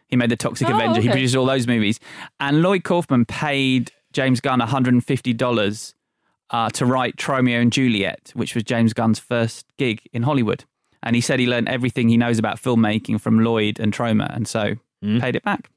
He 0.09 0.15
made 0.15 0.29
The 0.29 0.35
Toxic 0.35 0.67
Oh, 0.69 0.75
Avenger. 0.75 1.01
He 1.01 1.09
produced 1.09 1.35
all 1.35 1.45
those 1.45 1.67
movies. 1.67 1.99
And 2.39 2.61
Lloyd 2.61 2.83
Kaufman 2.83 3.25
paid 3.25 3.91
James 4.11 4.41
Gunn 4.41 4.59
$150 4.59 5.93
uh, 6.51 6.69
to 6.71 6.85
write 6.85 7.15
Tromeo 7.15 7.61
and 7.61 7.71
Juliet, 7.71 8.31
which 8.33 8.55
was 8.55 8.63
James 8.63 8.93
Gunn's 8.93 9.19
first 9.19 9.65
gig 9.77 10.01
in 10.11 10.23
Hollywood. 10.23 10.65
And 11.03 11.15
he 11.15 11.21
said 11.21 11.39
he 11.39 11.47
learned 11.47 11.69
everything 11.69 12.09
he 12.09 12.17
knows 12.17 12.39
about 12.39 12.57
filmmaking 12.57 13.21
from 13.21 13.39
Lloyd 13.39 13.79
and 13.79 13.93
Troma, 13.93 14.35
and 14.35 14.47
so 14.47 14.75
Hmm. 15.01 15.19
paid 15.19 15.35
it 15.37 15.43
back. 15.43 15.69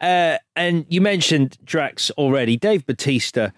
Uh, 0.00 0.38
and 0.56 0.86
you 0.88 1.00
mentioned 1.00 1.58
Drax 1.64 2.10
already. 2.12 2.56
Dave 2.56 2.86
Batista. 2.86 3.50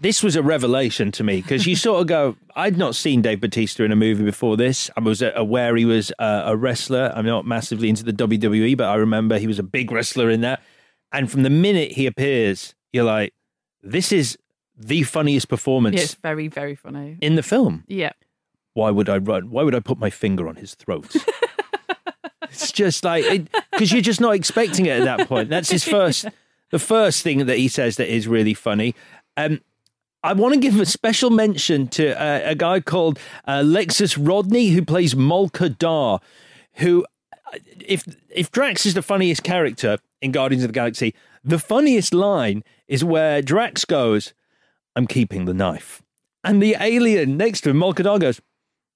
This 0.00 0.22
was 0.22 0.36
a 0.36 0.42
revelation 0.42 1.10
to 1.12 1.24
me 1.24 1.40
because 1.42 1.66
you 1.66 1.74
sort 1.74 2.00
of 2.00 2.06
go, 2.06 2.36
I'd 2.54 2.76
not 2.78 2.94
seen 2.94 3.20
Dave 3.20 3.40
Batista 3.40 3.82
in 3.82 3.90
a 3.90 3.96
movie 3.96 4.24
before 4.24 4.56
this. 4.56 4.90
I 4.96 5.00
was 5.00 5.22
aware 5.22 5.74
he 5.74 5.84
was 5.84 6.12
uh, 6.20 6.42
a 6.46 6.56
wrestler. 6.56 7.12
I'm 7.16 7.26
not 7.26 7.46
massively 7.46 7.88
into 7.88 8.04
the 8.04 8.12
WWE, 8.12 8.76
but 8.76 8.84
I 8.88 8.94
remember 8.94 9.38
he 9.38 9.48
was 9.48 9.58
a 9.58 9.64
big 9.64 9.90
wrestler 9.90 10.30
in 10.30 10.40
that. 10.42 10.62
And 11.10 11.28
from 11.30 11.42
the 11.42 11.50
minute 11.50 11.92
he 11.92 12.06
appears, 12.06 12.76
you're 12.92 13.04
like, 13.04 13.34
this 13.82 14.12
is 14.12 14.38
the 14.76 15.02
funniest 15.02 15.48
performance 15.48 16.00
it's 16.00 16.14
very, 16.14 16.46
very 16.46 16.76
funny. 16.76 17.18
in 17.20 17.34
the 17.34 17.42
film. 17.42 17.82
Yeah. 17.88 18.12
why 18.74 18.90
would 18.90 19.08
I 19.08 19.16
run? 19.18 19.50
Why 19.50 19.64
would 19.64 19.74
I 19.74 19.80
put 19.80 19.98
my 19.98 20.10
finger 20.10 20.48
on 20.48 20.54
his 20.54 20.76
throat? 20.76 21.12
it's 22.42 22.70
just 22.70 23.02
like 23.04 23.48
because 23.72 23.90
you're 23.92 24.00
just 24.02 24.20
not 24.20 24.34
expecting 24.36 24.86
it 24.86 25.00
at 25.00 25.04
that 25.04 25.28
point. 25.28 25.48
That's 25.48 25.70
his 25.70 25.82
first, 25.82 26.26
the 26.70 26.78
first 26.78 27.22
thing 27.24 27.46
that 27.46 27.56
he 27.58 27.66
says 27.66 27.96
that 27.96 28.12
is 28.12 28.28
really 28.28 28.54
funny. 28.54 28.94
Um, 29.36 29.60
I 30.22 30.32
want 30.32 30.54
to 30.54 30.60
give 30.60 30.80
a 30.80 30.86
special 30.86 31.30
mention 31.30 31.86
to 31.88 32.20
uh, 32.20 32.40
a 32.44 32.54
guy 32.54 32.80
called 32.80 33.18
uh, 33.46 33.58
Alexis 33.60 34.18
Rodney 34.18 34.68
who 34.68 34.84
plays 34.84 35.14
Moloka 35.14 35.76
Dar, 35.76 36.20
who, 36.74 37.06
uh, 37.32 37.58
if 37.80 38.04
if 38.28 38.50
Drax 38.50 38.84
is 38.84 38.94
the 38.94 39.02
funniest 39.02 39.44
character 39.44 39.98
in 40.20 40.32
Guardians 40.32 40.64
of 40.64 40.70
the 40.70 40.74
Galaxy, 40.74 41.14
the 41.44 41.58
funniest 41.58 42.12
line 42.12 42.64
is 42.88 43.04
where 43.04 43.42
Drax 43.42 43.84
goes, 43.84 44.34
"I'm 44.96 45.06
keeping 45.06 45.44
the 45.44 45.54
knife," 45.54 46.02
and 46.42 46.60
the 46.60 46.76
alien 46.80 47.36
next 47.36 47.60
to 47.62 47.70
him, 47.70 47.78
Moloka 47.78 48.02
Dar, 48.02 48.18
goes, 48.18 48.40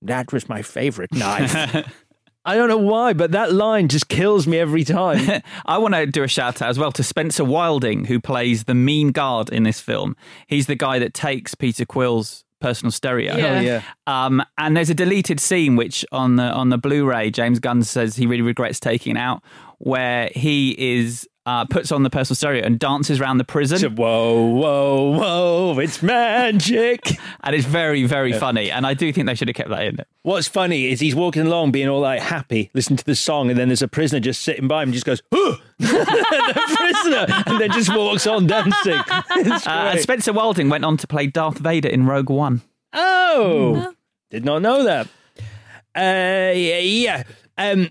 "That 0.01 0.33
was 0.33 0.49
my 0.49 0.63
favorite 0.63 1.13
knife." 1.15 1.55
I 2.45 2.57
don't 2.57 2.69
know 2.69 2.79
why, 2.79 3.13
but 3.13 3.33
that 3.33 3.53
line 3.53 3.89
just 3.89 4.09
kills 4.09 4.47
me 4.47 4.59
every 4.59 4.85
time. 4.85 5.43
I 5.67 5.79
want 5.79 5.95
to 5.95 6.07
do 6.07 6.23
a 6.25 6.29
shout 6.29 6.61
out 6.61 6.69
as 6.69 6.79
well 6.79 6.91
to 6.93 7.03
Spencer 7.03 7.45
Wilding, 7.45 8.07
who 8.07 8.21
plays 8.21 8.65
the 8.65 8.75
mean 8.75 9.13
guard 9.13 9.49
in 9.51 9.63
this 9.63 9.81
film. 9.81 10.17
He's 10.49 10.67
the 10.67 10.75
guy 10.75 10.99
that 10.99 11.15
takes 11.15 11.55
Peter 11.55 11.85
Quill's 11.85 12.45
personal 12.61 12.91
stereo. 12.91 13.37
Yeah. 13.37 13.59
Oh, 13.59 13.61
yeah. 13.61 13.83
Um, 14.07 14.43
and 14.59 14.77
there's 14.77 14.91
a 14.91 14.95
deleted 14.95 15.41
scene 15.41 15.77
which 15.77 16.05
on 16.13 16.37
the 16.37 16.45
on 16.45 16.71
the 16.71 16.79
Blu-ray, 16.79 17.31
James 17.31 17.59
Gunn 17.59 17.83
says 17.83 18.17
he 18.17 18.27
really 18.27 18.43
regrets 18.43 18.81
taking 18.81 19.17
out, 19.17 19.43
where 19.79 20.31
he 20.35 20.75
is 20.79 21.29
uh, 21.45 21.65
puts 21.65 21.91
on 21.91 22.03
the 22.03 22.11
personal 22.11 22.37
stereo 22.37 22.65
and 22.65 22.79
dances 22.79 23.21
around 23.21 23.39
the 23.39 23.45
prison, 23.45 23.79
So, 23.79 23.91
whoa, 23.91 24.47
whoa, 24.47 25.19
whoa! 25.19 25.79
It's 25.81 26.03
magic. 26.03 27.19
and 27.43 27.55
it's 27.55 27.67
very 27.67 28.05
very 28.05 28.33
funny. 28.33 28.71
And 28.71 28.87
I 28.87 28.95
do 28.95 29.13
think 29.13 29.27
they 29.27 29.35
should 29.35 29.49
have 29.49 29.57
kept 29.57 29.71
that 29.71 29.83
in. 29.85 29.99
What's 30.23 30.47
funny 30.47 30.87
is 30.87 31.01
he's 31.01 31.15
walking 31.17 31.43
along, 31.43 31.73
being 31.73 31.89
all 31.89 32.01
like 32.01 32.21
happy, 32.21 32.71
listening 32.75 32.99
to 32.99 33.05
the 33.05 33.17
song, 33.17 33.51
and 33.51 33.59
then 33.59 33.69
there's 33.69 33.83
a 33.83 33.89
prisoner 33.89 34.21
just 34.21 34.43
sitting 34.43 34.69
by 34.69 34.83
him, 34.83 34.89
and 34.89 34.95
just 34.95 35.07
goes, 35.07 35.23
"Huh!" 35.35 35.57
the 35.79 36.77
prisoner, 36.79 37.27
and 37.47 37.61
then 37.61 37.73
just 37.73 37.95
walks 37.95 38.27
on 38.27 38.47
dancing. 38.47 39.01
Uh, 39.43 39.91
and. 39.93 40.01
Spencer 40.01 40.33
Wilding 40.33 40.69
went 40.69 40.85
on 40.85 40.97
to 40.97 41.07
play 41.07 41.27
Darth 41.27 41.59
Vader 41.59 41.89
in 41.89 42.07
Rogue 42.07 42.31
One. 42.31 42.63
Oh, 42.93 43.93
did 44.31 44.45
not 44.45 44.63
know 44.63 44.85
that. 44.85 45.07
Uh, 45.95 46.53
yeah, 46.55 46.79
yeah. 46.79 47.23
Um, 47.59 47.91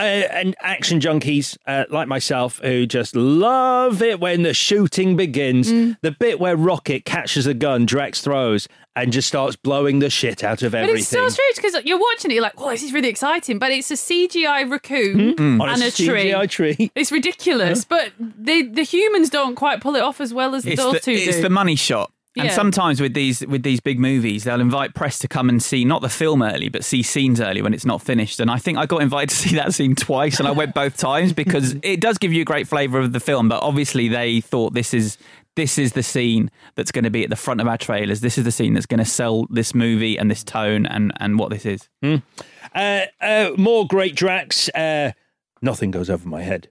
uh, 0.00 0.28
and 0.32 0.56
action 0.60 1.00
junkies 1.00 1.56
uh, 1.66 1.84
like 1.90 2.08
myself 2.08 2.58
who 2.62 2.86
just 2.86 3.14
love 3.16 4.02
it 4.02 4.20
when 4.20 4.42
the 4.42 4.54
shooting 4.54 5.16
begins. 5.16 5.70
The 6.02 6.10
bit 6.18 6.40
where 6.40 6.56
Rocket 6.56 7.04
catches 7.04 7.46
a 7.46 7.54
gun, 7.54 7.86
Drax 7.86 8.20
throws, 8.22 8.66
and 8.96 9.12
just 9.12 9.28
starts 9.28 9.56
blowing 9.56 10.00
the 10.00 10.10
shit 10.10 10.42
out 10.42 10.62
of 10.62 10.72
But 10.72 10.78
everything. 10.82 10.98
it's 11.00 11.08
so 11.08 11.28
strange 11.28 11.56
because 11.56 11.84
you're 11.84 11.98
watching 11.98 12.30
it, 12.30 12.34
you're 12.34 12.42
like, 12.42 12.54
oh, 12.58 12.70
this 12.70 12.82
is 12.82 12.92
really 12.92 13.08
exciting. 13.08 13.58
But 13.58 13.70
it's 13.72 13.90
a 13.90 13.94
CGI 13.94 14.68
raccoon 14.70 15.60
On 15.60 15.68
and 15.68 15.82
a, 15.82 15.90
tree. 15.90 16.30
CGI 16.32 16.48
tree. 16.50 16.90
It's 16.96 17.12
ridiculous. 17.12 17.84
But 17.84 18.12
the 18.18 18.62
the 18.62 18.82
humans 18.82 19.30
don't 19.30 19.54
quite 19.54 19.80
pull 19.80 19.96
it 19.96 20.02
off 20.02 20.20
as 20.20 20.34
well 20.34 20.54
as 20.54 20.66
It's 20.66 20.82
those 20.82 20.94
the, 20.94 21.00
two 21.00 21.12
it's 21.12 21.36
do. 21.36 21.42
the 21.42 21.50
money 21.50 21.76
shot. 21.76 22.10
And 22.36 22.52
sometimes 22.52 23.00
with 23.00 23.14
these 23.14 23.44
with 23.46 23.62
these 23.62 23.80
big 23.80 23.98
movies, 23.98 24.44
they'll 24.44 24.60
invite 24.60 24.94
press 24.94 25.18
to 25.18 25.28
come 25.28 25.48
and 25.48 25.60
see 25.62 25.84
not 25.84 26.00
the 26.00 26.08
film 26.08 26.42
early, 26.42 26.68
but 26.68 26.84
see 26.84 27.02
scenes 27.02 27.40
early 27.40 27.60
when 27.60 27.74
it's 27.74 27.84
not 27.84 28.00
finished. 28.00 28.38
And 28.38 28.50
I 28.50 28.58
think 28.58 28.78
I 28.78 28.86
got 28.86 29.02
invited 29.02 29.30
to 29.30 29.34
see 29.34 29.56
that 29.56 29.74
scene 29.74 29.94
twice, 29.94 30.38
and 30.38 30.46
I 30.46 30.52
went 30.52 30.74
both 30.74 30.96
times 30.96 31.32
because 31.32 31.74
it 31.82 32.00
does 32.00 32.18
give 32.18 32.32
you 32.32 32.42
a 32.42 32.44
great 32.44 32.68
flavour 32.68 33.00
of 33.00 33.12
the 33.12 33.20
film. 33.20 33.48
But 33.48 33.62
obviously, 33.62 34.08
they 34.08 34.40
thought 34.40 34.74
this 34.74 34.94
is 34.94 35.18
this 35.56 35.76
is 35.76 35.92
the 35.92 36.02
scene 36.02 36.50
that's 36.76 36.92
going 36.92 37.04
to 37.04 37.10
be 37.10 37.24
at 37.24 37.30
the 37.30 37.36
front 37.36 37.60
of 37.60 37.66
our 37.66 37.76
trailers. 37.76 38.20
This 38.20 38.38
is 38.38 38.44
the 38.44 38.52
scene 38.52 38.74
that's 38.74 38.86
going 38.86 38.98
to 38.98 39.04
sell 39.04 39.46
this 39.50 39.74
movie 39.74 40.16
and 40.16 40.30
this 40.30 40.44
tone 40.44 40.86
and 40.86 41.12
and 41.18 41.38
what 41.38 41.50
this 41.50 41.66
is. 41.66 41.88
Uh, 42.02 43.00
uh, 43.20 43.50
more 43.56 43.86
great 43.86 44.14
Drax. 44.14 44.68
Uh, 44.68 45.12
nothing 45.60 45.90
goes 45.90 46.08
over 46.08 46.28
my 46.28 46.42
head. 46.42 46.68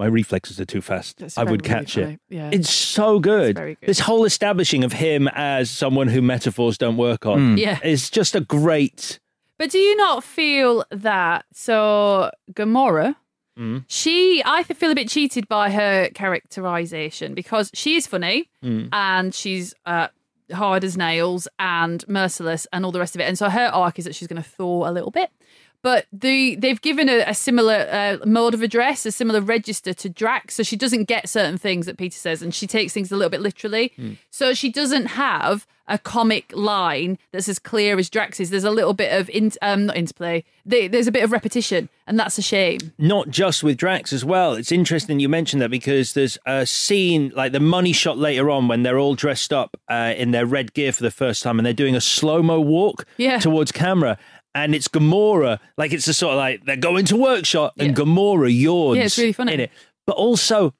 My 0.00 0.06
reflexes 0.06 0.58
are 0.58 0.64
too 0.64 0.80
fast. 0.80 1.18
That's 1.18 1.36
I 1.36 1.44
would 1.44 1.62
very, 1.62 1.74
really 1.74 1.84
catch 1.84 1.96
it. 1.98 2.20
Yeah. 2.30 2.50
It's 2.52 2.70
so 2.70 3.18
good. 3.20 3.56
very 3.56 3.74
good. 3.74 3.86
This 3.86 4.00
whole 4.00 4.24
establishing 4.24 4.82
of 4.82 4.92
him 4.94 5.28
as 5.34 5.70
someone 5.70 6.08
who 6.08 6.22
metaphors 6.22 6.78
don't 6.78 6.96
work 6.96 7.26
on 7.26 7.58
Yeah. 7.58 7.78
is 7.84 8.08
just 8.10 8.34
a 8.34 8.40
great. 8.40 9.20
But 9.58 9.70
do 9.70 9.78
you 9.78 9.94
not 9.96 10.24
feel 10.24 10.84
that? 10.90 11.44
So 11.52 12.30
Gamora, 12.52 13.14
Mm. 13.58 13.84
she, 13.88 14.42
I 14.46 14.62
feel 14.62 14.90
a 14.90 14.94
bit 14.94 15.08
cheated 15.08 15.46
by 15.48 15.70
her 15.70 16.08
characterization 16.14 17.34
because 17.34 17.70
she 17.74 17.96
is 17.96 18.06
funny 18.06 18.48
Mm. 18.64 18.88
and 18.92 19.34
she's 19.34 19.74
uh, 19.84 20.08
hard 20.52 20.82
as 20.82 20.96
nails 20.96 21.46
and 21.58 22.02
merciless 22.08 22.66
and 22.72 22.84
all 22.84 22.92
the 22.92 22.98
rest 23.00 23.14
of 23.14 23.20
it. 23.20 23.24
And 23.24 23.36
so 23.38 23.48
her 23.50 23.66
arc 23.66 23.98
is 23.98 24.04
that 24.06 24.14
she's 24.14 24.28
going 24.28 24.42
to 24.42 24.48
thaw 24.48 24.88
a 24.88 24.92
little 24.92 25.10
bit. 25.10 25.30
But 25.82 26.06
the 26.12 26.56
they've 26.56 26.80
given 26.80 27.08
a, 27.08 27.20
a 27.26 27.34
similar 27.34 27.86
uh, 27.90 28.18
mode 28.26 28.54
of 28.54 28.62
address, 28.62 29.06
a 29.06 29.12
similar 29.12 29.40
register 29.40 29.94
to 29.94 30.08
Drax, 30.08 30.54
so 30.54 30.62
she 30.62 30.76
doesn't 30.76 31.04
get 31.04 31.28
certain 31.28 31.56
things 31.58 31.86
that 31.86 31.96
Peter 31.96 32.18
says, 32.18 32.42
and 32.42 32.54
she 32.54 32.66
takes 32.66 32.92
things 32.92 33.10
a 33.10 33.16
little 33.16 33.30
bit 33.30 33.40
literally. 33.40 33.92
So 34.30 34.52
she 34.54 34.70
doesn't 34.70 35.06
have 35.06 35.66
a 35.88 35.98
comic 35.98 36.52
line 36.54 37.18
that's 37.32 37.48
as 37.48 37.58
clear 37.58 37.98
as 37.98 38.08
Drax's. 38.08 38.50
There's 38.50 38.62
a 38.62 38.70
little 38.70 38.94
bit 38.94 39.12
of 39.18 39.28
in, 39.30 39.50
um, 39.60 39.86
not 39.86 39.96
interplay. 39.96 40.44
They, 40.64 40.86
there's 40.86 41.08
a 41.08 41.12
bit 41.12 41.24
of 41.24 41.32
repetition, 41.32 41.88
and 42.06 42.16
that's 42.16 42.38
a 42.38 42.42
shame. 42.42 42.78
Not 42.98 43.30
just 43.30 43.64
with 43.64 43.76
Drax 43.76 44.12
as 44.12 44.24
well. 44.24 44.52
It's 44.54 44.70
interesting 44.70 45.18
you 45.18 45.28
mentioned 45.28 45.60
that 45.62 45.70
because 45.70 46.12
there's 46.12 46.38
a 46.46 46.64
scene 46.66 47.32
like 47.34 47.50
the 47.52 47.58
money 47.58 47.92
shot 47.92 48.18
later 48.18 48.50
on 48.50 48.68
when 48.68 48.82
they're 48.84 48.98
all 49.00 49.14
dressed 49.16 49.52
up 49.52 49.76
uh, 49.88 50.14
in 50.16 50.30
their 50.30 50.46
red 50.46 50.74
gear 50.74 50.92
for 50.92 51.02
the 51.02 51.10
first 51.10 51.42
time 51.42 51.58
and 51.58 51.66
they're 51.66 51.72
doing 51.72 51.96
a 51.96 52.00
slow 52.00 52.40
mo 52.42 52.60
walk 52.60 53.04
Yeah. 53.16 53.38
towards 53.40 53.72
camera. 53.72 54.16
And 54.54 54.74
it's 54.74 54.88
Gamora, 54.88 55.60
like 55.76 55.92
it's 55.92 56.08
a 56.08 56.14
sort 56.14 56.32
of 56.32 56.38
like 56.38 56.64
they're 56.64 56.76
going 56.76 57.04
to 57.06 57.16
work 57.16 57.44
shot, 57.46 57.72
and 57.78 57.94
Gamora 57.96 58.50
yawns. 58.52 58.98
Yeah, 58.98 59.04
it's 59.04 59.18
really 59.18 59.32
funny. 59.32 59.54
in 59.54 59.60
it. 59.60 59.70
But 60.06 60.16
also, 60.16 60.74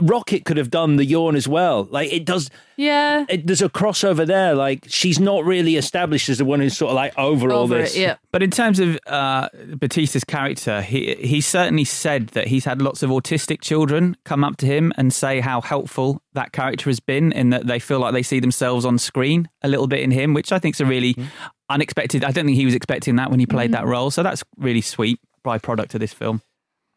Rocket 0.00 0.44
could 0.44 0.56
have 0.56 0.70
done 0.70 0.96
the 0.96 1.04
yawn 1.04 1.36
as 1.36 1.46
well. 1.46 1.84
Like 1.90 2.12
it 2.12 2.24
does. 2.24 2.50
Yeah. 2.76 3.24
It, 3.28 3.46
there's 3.46 3.62
a 3.62 3.68
crossover 3.68 4.26
there. 4.26 4.54
Like 4.54 4.86
she's 4.88 5.18
not 5.20 5.44
really 5.44 5.76
established 5.76 6.28
as 6.28 6.38
the 6.38 6.44
one 6.44 6.60
who's 6.60 6.76
sort 6.76 6.90
of 6.90 6.96
like 6.96 7.16
over, 7.18 7.52
all 7.52 7.66
this. 7.66 7.94
it, 7.94 8.00
yeah. 8.00 8.16
But 8.32 8.42
in 8.42 8.50
terms 8.50 8.80
of 8.80 8.98
uh, 9.06 9.48
Batista's 9.76 10.24
character, 10.24 10.82
he 10.82 11.14
he 11.16 11.40
certainly 11.40 11.84
said 11.84 12.28
that 12.28 12.46
he's 12.48 12.64
had 12.64 12.80
lots 12.82 13.02
of 13.02 13.10
autistic 13.10 13.60
children 13.60 14.16
come 14.24 14.44
up 14.44 14.56
to 14.58 14.66
him 14.66 14.92
and 14.96 15.12
say 15.12 15.40
how 15.40 15.60
helpful 15.60 16.22
that 16.34 16.52
character 16.52 16.90
has 16.90 17.00
been, 17.00 17.32
in 17.32 17.50
that 17.50 17.66
they 17.66 17.78
feel 17.78 17.98
like 18.00 18.12
they 18.12 18.22
see 18.22 18.40
themselves 18.40 18.84
on 18.84 18.98
screen 18.98 19.48
a 19.62 19.68
little 19.68 19.86
bit 19.86 20.00
in 20.00 20.10
him, 20.10 20.34
which 20.34 20.52
I 20.52 20.58
think 20.58 20.76
is 20.76 20.80
a 20.80 20.86
really 20.86 21.14
Mm-hmm. 21.14 21.26
unexpected. 21.70 22.24
I 22.24 22.30
don't 22.30 22.44
think 22.46 22.56
he 22.56 22.64
was 22.66 22.74
expecting 22.74 23.16
that 23.16 23.30
when 23.30 23.40
he 23.40 23.46
played 23.46 23.72
that 23.72 23.86
role, 23.86 24.10
so 24.10 24.22
that's 24.22 24.42
really 24.58 24.80
sweet 24.80 25.18
byproduct 25.44 25.94
of 25.94 26.00
this 26.00 26.12
film. 26.12 26.42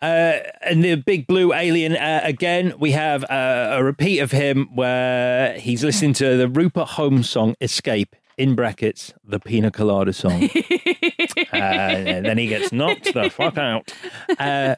Uh, 0.02 0.39
and 0.62 0.84
the 0.84 0.95
big 0.95 1.28
blue 1.28 1.54
alien 1.54 1.95
uh, 1.95 2.22
again. 2.24 2.74
We 2.80 2.91
have 2.91 3.24
uh, 3.26 3.76
a 3.78 3.84
repeat 3.84 4.20
of 4.20 4.32
him 4.32 4.70
where 4.74 5.60
he's 5.60 5.84
listening 5.84 6.14
to 6.14 6.38
the 6.38 6.47
Rupert 6.47 6.89
Holmes 6.89 7.30
song 7.30 7.56
"Escape" 7.60 8.16
in 8.38 8.56
brackets, 8.56 9.14
the 9.26 9.39
Pina 9.39 9.72
Colada 9.72 10.14
song. 10.14 10.50
uh, 11.54 11.56
and 11.56 12.26
then 12.26 12.38
he 12.38 12.47
gets 12.47 12.72
knocked 12.72 13.14
the 13.14 13.30
fuck 13.30 13.58
out. 13.58 13.93
Uh, 14.38 14.76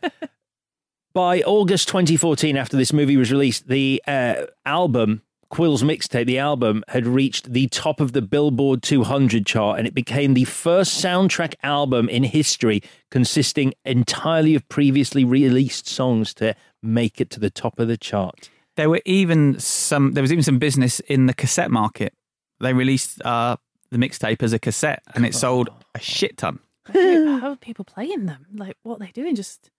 by 1.13 1.41
August 1.41 1.87
2014, 1.89 2.57
after 2.57 2.75
this 2.75 2.91
movie 2.91 3.17
was 3.17 3.31
released, 3.31 3.67
the 3.67 4.01
uh, 4.07 4.45
album 4.65 5.21
Quill's 5.51 5.83
mixtape, 5.83 6.25
the 6.25 6.39
album, 6.39 6.81
had 6.87 7.05
reached 7.05 7.51
the 7.51 7.67
top 7.67 7.99
of 7.99 8.13
the 8.13 8.21
Billboard 8.21 8.81
200 8.81 9.45
chart, 9.45 9.77
and 9.77 9.85
it 9.85 9.93
became 9.93 10.33
the 10.33 10.45
first 10.45 11.03
soundtrack 11.03 11.55
album 11.61 12.07
in 12.07 12.23
history 12.23 12.81
consisting 13.11 13.73
entirely 13.83 14.55
of 14.55 14.67
previously 14.69 15.25
released 15.25 15.87
songs 15.87 16.33
to 16.35 16.55
make 16.81 17.19
it 17.19 17.29
to 17.31 17.39
the 17.39 17.49
top 17.49 17.79
of 17.79 17.89
the 17.89 17.97
chart. 17.97 18.49
There 18.77 18.89
were 18.89 19.01
even 19.05 19.59
some. 19.59 20.13
There 20.13 20.21
was 20.21 20.31
even 20.31 20.43
some 20.43 20.57
business 20.57 21.01
in 21.01 21.25
the 21.25 21.33
cassette 21.33 21.69
market. 21.69 22.13
They 22.61 22.73
released 22.73 23.21
uh, 23.23 23.57
the 23.89 23.97
mixtape 23.97 24.41
as 24.41 24.53
a 24.53 24.59
cassette, 24.59 25.03
and 25.13 25.25
it 25.25 25.35
sold 25.35 25.69
a 25.93 25.99
shit 25.99 26.37
ton. 26.37 26.59
How 26.85 27.49
are 27.49 27.55
people 27.57 27.83
playing 27.83 28.25
them? 28.25 28.45
Like, 28.53 28.77
what 28.83 28.95
are 28.95 29.05
they 29.05 29.11
doing? 29.11 29.35
Just 29.35 29.69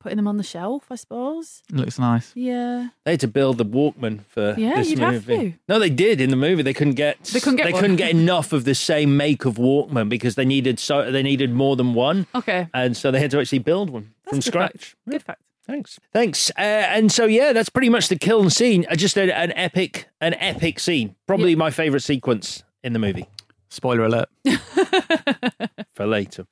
putting 0.00 0.16
them 0.16 0.26
on 0.26 0.36
the 0.38 0.42
shelf, 0.42 0.86
I 0.90 0.96
suppose. 0.96 1.62
It 1.68 1.76
looks 1.76 1.98
nice. 1.98 2.32
Yeah. 2.34 2.88
They 3.04 3.12
had 3.12 3.20
to 3.20 3.28
build 3.28 3.58
the 3.58 3.64
Walkman 3.64 4.24
for 4.26 4.54
Yeah, 4.58 4.76
this 4.76 4.90
you'd 4.90 4.98
have 4.98 5.28
movie. 5.28 5.52
to. 5.52 5.58
No, 5.68 5.78
they 5.78 5.90
did 5.90 6.20
in 6.20 6.30
the 6.30 6.36
movie. 6.36 6.62
They 6.62 6.72
couldn't 6.74 6.94
get. 6.94 7.22
They 7.24 7.38
couldn't 7.38 7.56
get 7.56 7.66
They 7.66 7.72
one. 7.72 7.80
couldn't 7.82 7.96
get 7.96 8.10
enough 8.10 8.52
of 8.52 8.64
the 8.64 8.74
same 8.74 9.16
make 9.16 9.44
of 9.44 9.54
Walkman 9.56 10.08
because 10.08 10.34
they 10.34 10.44
needed 10.44 10.78
so 10.80 11.12
they 11.12 11.22
needed 11.22 11.52
more 11.52 11.76
than 11.76 11.94
one. 11.94 12.26
Okay. 12.34 12.68
and 12.74 12.96
so 12.96 13.10
they 13.10 13.20
had 13.20 13.30
to 13.32 13.38
actually 13.38 13.58
build 13.60 13.90
one 13.90 14.12
That's 14.24 14.30
from 14.30 14.36
good 14.38 14.44
scratch. 14.44 14.72
fact. 14.72 14.96
Good 15.08 15.22
fact. 15.22 15.42
Thanks, 15.66 16.00
thanks. 16.12 16.50
Uh, 16.58 16.62
and 16.62 17.12
so 17.12 17.26
yeah, 17.26 17.52
that's 17.52 17.68
pretty 17.68 17.90
much 17.90 18.08
the 18.08 18.16
Kyln 18.16 18.50
scene. 18.50 18.86
Uh, 18.90 18.96
Just 18.96 19.16
a, 19.16 19.32
an 19.32 19.52
epic, 19.52 20.08
an 20.20 20.34
epic 20.34 20.80
scene. 20.80 21.14
Probably 21.28 21.54
my 21.54 21.70
favorite 21.70 22.00
sequence 22.00 22.64
in 22.82 22.92
the 22.92 22.98
movie. 22.98 23.28
Spoiler 23.68 24.04
alert. 24.06 24.28
for 25.94 26.06
later. 26.06 26.46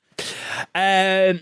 Um, 0.75 1.41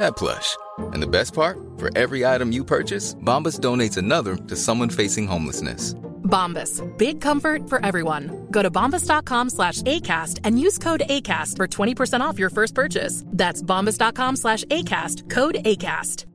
that 0.00 0.16
plush. 0.16 0.56
And 0.78 1.02
the 1.02 1.06
best 1.06 1.32
part? 1.34 1.58
For 1.78 1.96
every 1.96 2.26
item 2.26 2.52
you 2.52 2.64
purchase, 2.64 3.14
Bombas 3.14 3.60
donates 3.60 3.96
another 3.96 4.36
to 4.36 4.56
someone 4.56 4.90
facing 4.90 5.26
homelessness. 5.26 5.94
Bombas. 6.24 6.80
Big 6.96 7.20
comfort 7.20 7.68
for 7.68 7.84
everyone. 7.84 8.46
Go 8.50 8.62
to 8.62 8.70
bombas.com 8.70 9.50
slash 9.50 9.82
ACAST 9.82 10.40
and 10.44 10.60
use 10.60 10.78
code 10.78 11.02
ACAST 11.08 11.56
for 11.56 11.66
20% 11.66 12.20
off 12.20 12.38
your 12.38 12.50
first 12.50 12.74
purchase. 12.74 13.24
That's 13.26 13.62
bombas.com 13.62 14.36
slash 14.36 14.64
ACAST. 14.64 15.28
Code 15.28 15.56
ACAST. 15.64 16.26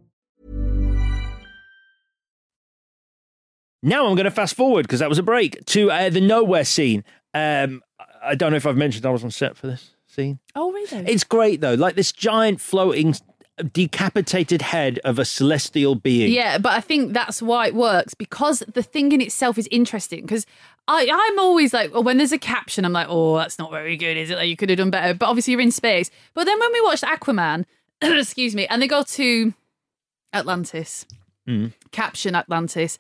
Now 3.82 4.08
I'm 4.08 4.16
going 4.16 4.26
to 4.26 4.32
fast 4.32 4.56
forward 4.56 4.84
because 4.84 5.00
that 5.00 5.10
was 5.10 5.20
a 5.20 5.24
break 5.24 5.64
to 5.68 5.92
uh, 5.92 6.10
the 6.10 6.20
nowhere 6.20 6.66
scene. 6.66 7.04
Um, 7.36 7.84
I 8.24 8.34
don't 8.34 8.50
know 8.50 8.58
if 8.58 8.66
I've 8.66 8.76
mentioned 8.78 9.06
I 9.06 9.12
was 9.12 9.24
on 9.24 9.30
set 9.30 9.56
for 9.56 9.68
this 9.68 9.92
scene. 10.08 10.40
Oh, 10.56 10.72
really? 10.72 11.06
It's 11.08 11.24
great 11.24 11.62
though, 11.62 11.76
like 11.76 11.94
this 11.94 12.12
giant 12.12 12.62
floating 12.62 13.14
decapitated 13.64 14.62
head 14.62 15.00
of 15.06 15.18
a 15.20 15.26
celestial 15.26 15.96
being. 15.96 16.32
Yeah, 16.32 16.58
but 16.58 16.74
I 16.74 16.82
think 16.82 17.14
that's 17.14 17.42
why 17.42 17.68
it 17.68 17.76
works 17.76 18.14
because 18.14 18.60
the 18.74 18.84
thing 18.84 19.12
in 19.12 19.22
itself 19.22 19.58
is 19.58 19.68
interesting. 19.72 20.22
Because 20.22 20.46
I, 20.88 21.08
I'm 21.12 21.40
always 21.40 21.74
like, 21.74 21.94
well, 21.94 22.04
when 22.04 22.18
there's 22.18 22.32
a 22.34 22.38
caption, 22.38 22.84
I'm 22.86 22.94
like, 22.94 23.08
oh, 23.10 23.38
that's 23.38 23.58
not 23.58 23.72
very 23.72 23.96
good, 23.98 24.18
is 24.18 24.30
it? 24.30 24.36
Like, 24.36 24.50
you 24.50 24.58
could 24.58 24.70
have 24.70 24.78
done 24.78 24.90
better. 24.92 25.14
But 25.14 25.28
obviously, 25.28 25.52
you're 25.52 25.62
in 25.62 25.72
space. 25.72 26.12
But 26.34 26.44
then 26.46 26.60
when 26.60 26.72
we 26.74 26.82
watched 26.82 27.04
Aquaman, 27.04 27.66
excuse 28.02 28.54
me, 28.56 28.68
and 28.68 28.82
they 28.82 28.88
go 28.88 29.04
to 29.04 29.54
Atlantis, 30.34 31.06
Mm. 31.48 31.74
caption 31.92 32.34
Atlantis. 32.34 32.98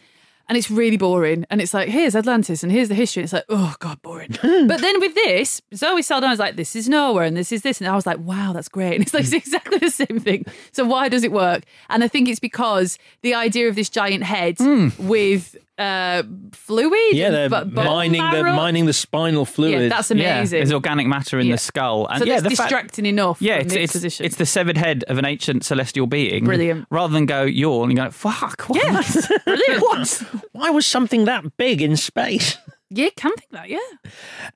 And 0.47 0.57
it's 0.57 0.69
really 0.69 0.97
boring. 0.97 1.45
And 1.49 1.59
it's 1.61 1.73
like, 1.73 1.89
here's 1.89 2.15
Atlantis 2.15 2.61
and 2.61 2.71
here's 2.71 2.89
the 2.89 2.95
history. 2.95 3.21
And 3.21 3.25
it's 3.25 3.33
like, 3.33 3.45
oh, 3.49 3.73
God, 3.79 4.01
boring. 4.01 4.29
but 4.41 4.81
then 4.81 4.99
with 4.99 5.15
this, 5.15 5.61
Zoe 5.73 6.01
Saldana 6.01 6.31
was 6.31 6.39
like, 6.39 6.55
this 6.55 6.75
is 6.75 6.87
nowhere 6.87 7.23
and 7.23 7.35
this 7.35 7.51
is 7.51 7.63
this. 7.63 7.81
And 7.81 7.89
I 7.89 7.95
was 7.95 8.05
like, 8.05 8.19
wow, 8.19 8.53
that's 8.53 8.69
great. 8.69 8.85
And 8.95 9.01
it's 9.01 9.13
like 9.13 9.23
it's 9.23 9.33
exactly 9.33 9.79
the 9.79 9.89
same 9.89 10.19
thing. 10.19 10.45
So 10.71 10.85
why 10.85 11.09
does 11.09 11.23
it 11.23 11.31
work? 11.31 11.63
And 11.89 12.03
I 12.03 12.07
think 12.07 12.29
it's 12.29 12.39
because 12.39 12.97
the 13.23 13.33
idea 13.33 13.67
of 13.67 13.75
this 13.75 13.89
giant 13.89 14.23
head 14.23 14.57
hmm. 14.57 14.89
with 14.99 15.57
uh, 15.77 16.23
fluid. 16.53 16.93
Yeah, 17.13 17.29
they're 17.31 17.49
but 17.49 17.73
bone 17.73 17.85
mining 17.85 18.21
the 18.21 18.31
marrow. 18.43 18.55
mining 18.55 18.85
the 18.85 18.93
spinal 18.93 19.45
fluid. 19.45 19.81
Yeah, 19.83 19.87
that's 19.89 20.09
amazing. 20.11 20.59
there's 20.59 20.71
organic 20.71 21.07
matter 21.07 21.39
in 21.39 21.47
Yeah. 21.47 21.55
the 21.55 21.57
skull. 21.57 22.07
And 22.07 22.19
so 22.19 22.25
yeah, 22.25 22.39
that's 22.39 22.43
the 22.43 22.55
fact- 22.55 22.69
distracting 22.69 23.05
enough 23.05 23.41
Yeah, 23.41 23.57
from 23.57 23.65
it's, 23.65 23.73
the 23.73 23.79
it's, 23.81 23.89
exposition. 23.95 24.25
it's 24.25 24.35
the 24.37 24.45
severed 24.45 24.77
head 24.77 25.03
of 25.07 25.17
an 25.17 25.25
ancient 25.25 25.65
celestial 25.65 26.07
being. 26.07 26.45
Brilliant. 26.45 26.85
Rather 26.89 27.13
than 27.13 27.25
go 27.25 27.43
yawn 27.43 27.89
and 27.89 27.97
go, 27.97 28.09
fuck, 28.11 28.61
what? 28.63 28.81
Yeah, 28.83 29.01
brilliant. 29.45 29.81
what? 29.81 30.23
Why 30.53 30.69
was 30.69 30.85
something 30.85 31.25
that 31.25 31.57
big 31.57 31.81
in 31.81 31.97
space? 31.97 32.57
Yeah, 32.91 33.09
can 33.17 33.31
think 33.35 33.49
that, 33.51 33.67
yeah. 33.67 33.79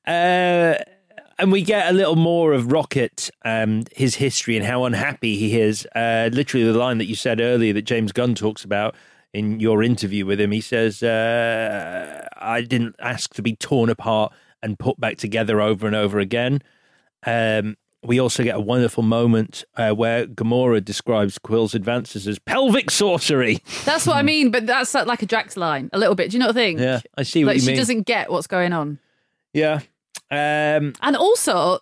Uh, 0.08 0.82
and 1.40 1.52
we 1.52 1.62
get 1.64 1.90
a 1.90 1.94
little 1.94 2.16
more 2.16 2.54
of 2.54 2.72
Rocket, 2.72 3.30
um, 3.44 3.84
his 3.96 4.16
history 4.16 4.56
and 4.56 4.66
how 4.66 4.86
unhappy 4.86 5.36
he 5.36 5.60
is. 5.60 5.88
Uh, 5.96 6.30
literally, 6.32 6.66
the 6.72 6.78
line 6.78 7.00
that 7.00 7.06
you 7.06 7.16
said 7.16 7.42
earlier 7.42 7.74
that 7.74 7.84
James 7.84 8.12
Gunn 8.12 8.36
talks 8.36 8.64
about 8.64 8.94
in 9.34 9.60
your 9.60 9.84
interview 9.84 10.26
with 10.26 10.40
him. 10.42 10.52
He 10.52 10.62
says, 10.62 11.04
uh, 11.04 12.28
"I 12.38 12.62
didn't 12.62 12.96
ask 13.00 13.34
to 13.36 13.42
be 13.42 13.56
torn 13.56 13.90
apart 13.90 14.34
and 14.64 14.78
put 14.80 15.00
back 15.00 15.18
together 15.18 15.62
over 15.62 15.88
and 15.88 15.96
over 15.96 16.20
again." 16.20 16.62
Um, 17.26 17.78
we 18.02 18.18
also 18.20 18.44
get 18.44 18.56
a 18.56 18.60
wonderful 18.62 19.04
moment 19.04 19.66
uh, 19.76 19.92
where 19.92 20.26
Gamora 20.26 20.84
describes 20.84 21.38
Quill's 21.38 21.76
advances 21.76 22.28
as 22.30 22.40
pelvic 22.40 22.90
sorcery. 22.92 23.62
That's 23.86 24.08
what 24.08 24.16
I 24.16 24.22
mean, 24.22 24.52
but 24.52 24.66
that's 24.66 24.94
like- 24.94 25.06
like 25.06 25.22
a 25.22 25.26
Drax 25.26 25.58
line, 25.58 25.90
a 25.92 25.98
little 25.98 26.16
bit. 26.16 26.32
Do 26.32 26.36
you 26.38 26.40
know 26.40 26.48
what 26.48 26.56
I 26.56 26.60
think? 26.60 26.80
Yeah, 26.80 27.02
I 27.18 27.24
see 27.24 27.44
what 27.44 27.50
like 27.50 27.56
you 27.58 27.62
she 27.62 27.68
mean. 27.68 27.78
doesn't 27.78 28.04
get 28.04 28.32
what's 28.32 28.48
going 28.48 28.72
on. 28.72 29.00
Yeah. 29.54 29.82
Um, 30.32 30.94
And 31.02 31.18
also, 31.18 31.80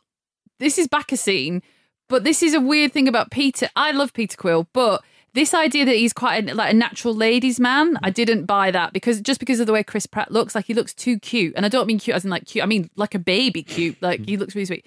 this 0.60 0.80
is 0.80 0.88
back 0.88 1.12
a 1.12 1.18
scene, 1.18 1.62
but 2.10 2.24
this 2.24 2.42
is 2.42 2.56
a 2.56 2.60
weird 2.62 2.94
thing 2.94 3.08
about 3.08 3.30
Peter. 3.30 3.70
I 3.76 3.92
love 3.92 4.12
Peter 4.14 4.38
Quill, 4.38 4.68
but 4.74 5.04
this 5.38 5.54
idea 5.54 5.86
that 5.86 5.96
he's 5.96 6.14
quite 6.14 6.50
a, 6.50 6.54
like 6.54 6.72
a 6.72 6.76
natural 6.76 7.16
ladies' 7.16 7.60
man, 7.60 7.98
I 8.04 8.10
didn't 8.10 8.46
buy 8.46 8.72
that 8.72 8.94
because 8.94 9.22
just 9.22 9.40
because 9.40 9.60
of 9.60 9.68
the 9.68 9.74
way 9.74 9.84
Chris 9.84 10.06
Pratt 10.06 10.32
looks, 10.32 10.56
like 10.56 10.66
he 10.66 10.74
looks 10.74 10.94
too 10.94 11.20
cute, 11.20 11.54
and 11.56 11.66
I 11.66 11.70
don't 11.70 11.88
mean 11.88 12.00
cute 12.00 12.16
as 12.16 12.24
in 12.26 12.32
like 12.32 12.46
cute. 12.46 12.64
I 12.64 12.66
mean 12.68 12.90
like 12.96 13.16
a 13.16 13.20
baby 13.20 13.64
cute. 13.64 14.02
Like 14.02 14.26
he 14.26 14.38
looks 14.38 14.56
really 14.56 14.66
sweet. 14.66 14.86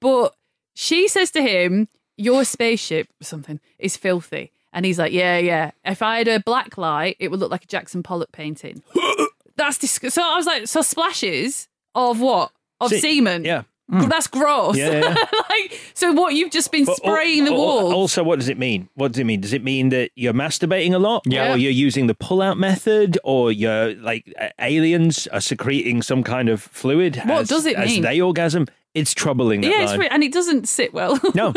But 0.00 0.34
she 0.74 1.08
says 1.08 1.30
to 1.32 1.42
him, 1.42 1.88
"Your 2.16 2.44
spaceship, 2.44 3.08
or 3.20 3.24
something, 3.24 3.60
is 3.78 3.96
filthy," 3.96 4.52
and 4.72 4.86
he's 4.86 4.98
like, 4.98 5.12
"Yeah, 5.12 5.38
yeah. 5.38 5.72
If 5.84 6.02
I 6.02 6.18
had 6.18 6.28
a 6.28 6.40
black 6.40 6.78
light, 6.78 7.16
it 7.18 7.30
would 7.30 7.40
look 7.40 7.50
like 7.50 7.64
a 7.64 7.68
Jackson 7.68 8.02
Pollock 8.02 8.32
painting." 8.32 8.82
That's 9.56 9.78
disgusting. 9.78 10.22
So 10.22 10.22
I 10.22 10.36
was 10.36 10.46
like, 10.46 10.68
so 10.68 10.82
splashes 10.82 11.68
of 11.94 12.20
what? 12.20 12.52
Of 12.80 12.92
semen. 12.92 13.44
yeah. 13.44 13.62
That's 13.90 14.26
gross. 14.26 14.76
Yeah, 14.76 15.00
yeah. 15.00 15.14
like, 15.50 15.80
so 15.94 16.12
what? 16.12 16.34
You've 16.34 16.50
just 16.50 16.70
been 16.70 16.84
But 16.84 17.00
al- 17.04 17.12
spraying 17.14 17.44
the 17.46 17.52
al- 17.52 17.56
walls. 17.56 17.92
Also, 17.94 18.22
what 18.22 18.38
does 18.38 18.48
it 18.50 18.58
mean? 18.58 18.88
What 18.94 19.12
does 19.12 19.18
it 19.18 19.24
mean? 19.24 19.40
Does 19.40 19.52
it 19.54 19.64
mean 19.64 19.88
that 19.88 20.10
you're 20.14 20.34
masturbating 20.34 20.92
a 20.92 20.98
lot, 20.98 21.22
Yeah. 21.26 21.52
or 21.52 21.56
you're 21.56 21.72
using 21.72 22.06
the 22.06 22.14
pull-out 22.14 22.58
method, 22.58 23.18
or 23.24 23.50
you're 23.50 23.94
like 23.94 24.30
uh, 24.38 24.48
aliens 24.60 25.26
are 25.28 25.40
secreting 25.40 26.02
some 26.02 26.22
kind 26.22 26.48
of 26.50 26.60
fluid? 26.62 27.16
What 27.24 27.40
as, 27.42 27.48
does 27.48 27.64
it 27.66 27.78
mean? 27.78 28.04
as 28.04 28.10
they 28.10 28.20
orgasm? 28.20 28.66
It's 28.94 29.14
troubling. 29.14 29.62
That 29.62 29.70
yeah, 29.70 29.82
it's 29.82 29.90
line. 29.92 30.00
re- 30.00 30.08
and 30.10 30.22
it 30.22 30.32
doesn't 30.32 30.68
sit 30.68 30.92
well. 30.92 31.18
no, 31.34 31.54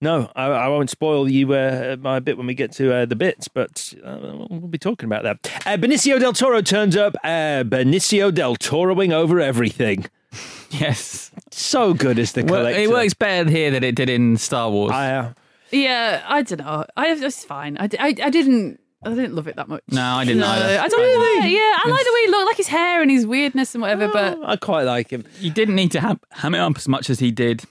no, 0.00 0.30
I, 0.36 0.46
I 0.46 0.68
won't 0.68 0.90
spoil 0.90 1.28
you 1.30 1.52
uh, 1.54 1.96
my 2.00 2.18
bit 2.20 2.36
when 2.36 2.46
we 2.46 2.54
get 2.54 2.72
to 2.72 2.92
uh, 2.94 3.06
the 3.06 3.16
bits, 3.16 3.48
but 3.48 3.94
uh, 4.04 4.46
we'll 4.50 4.68
be 4.68 4.78
talking 4.78 5.06
about 5.06 5.22
that. 5.22 5.38
Uh, 5.66 5.76
Benicio 5.78 6.20
del 6.20 6.32
Toro 6.34 6.60
turns 6.60 6.94
up. 6.96 7.14
Uh, 7.24 7.64
Benicio 7.64 8.32
del 8.32 8.56
Toroing 8.56 9.12
over 9.12 9.40
everything. 9.40 10.04
Yes. 10.70 11.30
So 11.52 11.94
good 11.94 12.18
as 12.18 12.32
the 12.32 12.42
Well, 12.42 12.62
collector. 12.62 12.80
it 12.80 12.90
works 12.90 13.14
better 13.14 13.48
here 13.48 13.70
than 13.70 13.84
it 13.84 13.94
did 13.94 14.10
in 14.10 14.36
Star 14.36 14.68
Wars. 14.70 14.90
I, 14.90 15.10
uh, 15.16 15.32
yeah, 15.70 16.22
I 16.26 16.42
don't 16.42 16.58
know. 16.58 16.84
I 16.96 17.12
it's 17.12 17.44
fine. 17.44 17.76
I, 17.78 17.88
I, 17.98 18.08
I 18.08 18.30
didn't. 18.30 18.80
I 19.04 19.10
didn't 19.10 19.34
love 19.34 19.46
it 19.46 19.56
that 19.56 19.68
much. 19.68 19.82
No, 19.90 20.02
I 20.02 20.24
didn't 20.24 20.40
No, 20.40 20.46
either. 20.46 20.80
I 20.80 20.88
don't 20.88 21.00
really. 21.00 21.50
Yeah, 21.54 21.60
I 21.60 21.82
like 21.88 22.04
the 22.04 22.12
way 22.14 22.20
he 22.24 22.30
looked, 22.30 22.46
like 22.46 22.56
his 22.56 22.68
hair 22.68 23.02
and 23.02 23.10
his 23.10 23.26
weirdness 23.26 23.74
and 23.74 23.82
whatever. 23.82 24.08
But 24.08 24.38
I 24.42 24.56
quite 24.56 24.84
like 24.84 25.10
him. 25.10 25.24
You 25.40 25.50
didn't 25.50 25.74
need 25.76 25.92
to 25.92 26.00
ham, 26.00 26.18
ham 26.32 26.54
it 26.54 26.58
up 26.58 26.76
as 26.76 26.88
much 26.88 27.10
as 27.10 27.18
he 27.20 27.30
did. 27.30 27.64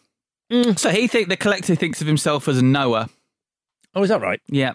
So 0.76 0.90
he 0.92 1.08
think 1.08 1.30
the 1.30 1.38
collector 1.38 1.74
thinks 1.76 2.00
of 2.02 2.08
himself 2.08 2.48
as 2.48 2.62
Noah. 2.62 3.10
Oh, 3.96 4.04
is 4.04 4.10
that 4.10 4.22
right? 4.22 4.40
Yeah. 4.48 4.74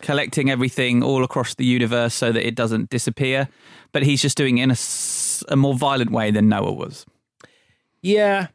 Collecting 0.00 0.48
everything 0.50 1.02
all 1.02 1.24
across 1.24 1.54
the 1.56 1.64
universe 1.64 2.14
so 2.14 2.30
that 2.32 2.46
it 2.46 2.54
doesn't 2.54 2.88
disappear. 2.90 3.48
But 3.92 4.04
he's 4.04 4.22
just 4.22 4.36
doing 4.36 4.58
it 4.58 4.62
in 4.62 4.70
a, 4.70 4.72
s- 4.72 5.42
a 5.48 5.56
more 5.56 5.74
violent 5.74 6.12
way 6.12 6.30
than 6.30 6.48
Noah 6.48 6.72
was. 6.72 7.04
Yeah, 8.02 8.48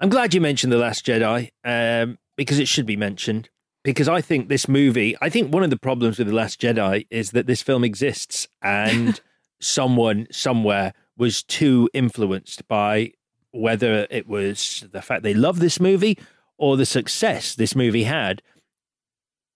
I'm 0.00 0.08
glad 0.08 0.34
you 0.34 0.40
mentioned 0.40 0.72
The 0.72 0.78
Last 0.78 1.06
Jedi 1.06 1.50
um, 1.64 2.18
because 2.36 2.58
it 2.58 2.68
should 2.68 2.86
be 2.86 2.96
mentioned. 2.96 3.48
Because 3.82 4.08
I 4.08 4.20
think 4.20 4.48
this 4.48 4.68
movie, 4.68 5.16
I 5.22 5.30
think 5.30 5.52
one 5.52 5.62
of 5.62 5.70
the 5.70 5.78
problems 5.78 6.18
with 6.18 6.26
The 6.26 6.34
Last 6.34 6.60
Jedi 6.60 7.06
is 7.10 7.30
that 7.30 7.46
this 7.46 7.62
film 7.62 7.82
exists 7.82 8.46
and 8.60 9.20
someone 9.60 10.26
somewhere 10.30 10.92
was 11.16 11.42
too 11.42 11.88
influenced 11.94 12.66
by 12.68 13.12
whether 13.52 14.06
it 14.10 14.28
was 14.28 14.86
the 14.92 15.02
fact 15.02 15.22
they 15.22 15.34
love 15.34 15.60
this 15.60 15.80
movie 15.80 16.18
or 16.58 16.76
the 16.76 16.86
success 16.86 17.54
this 17.54 17.74
movie 17.74 18.04
had. 18.04 18.42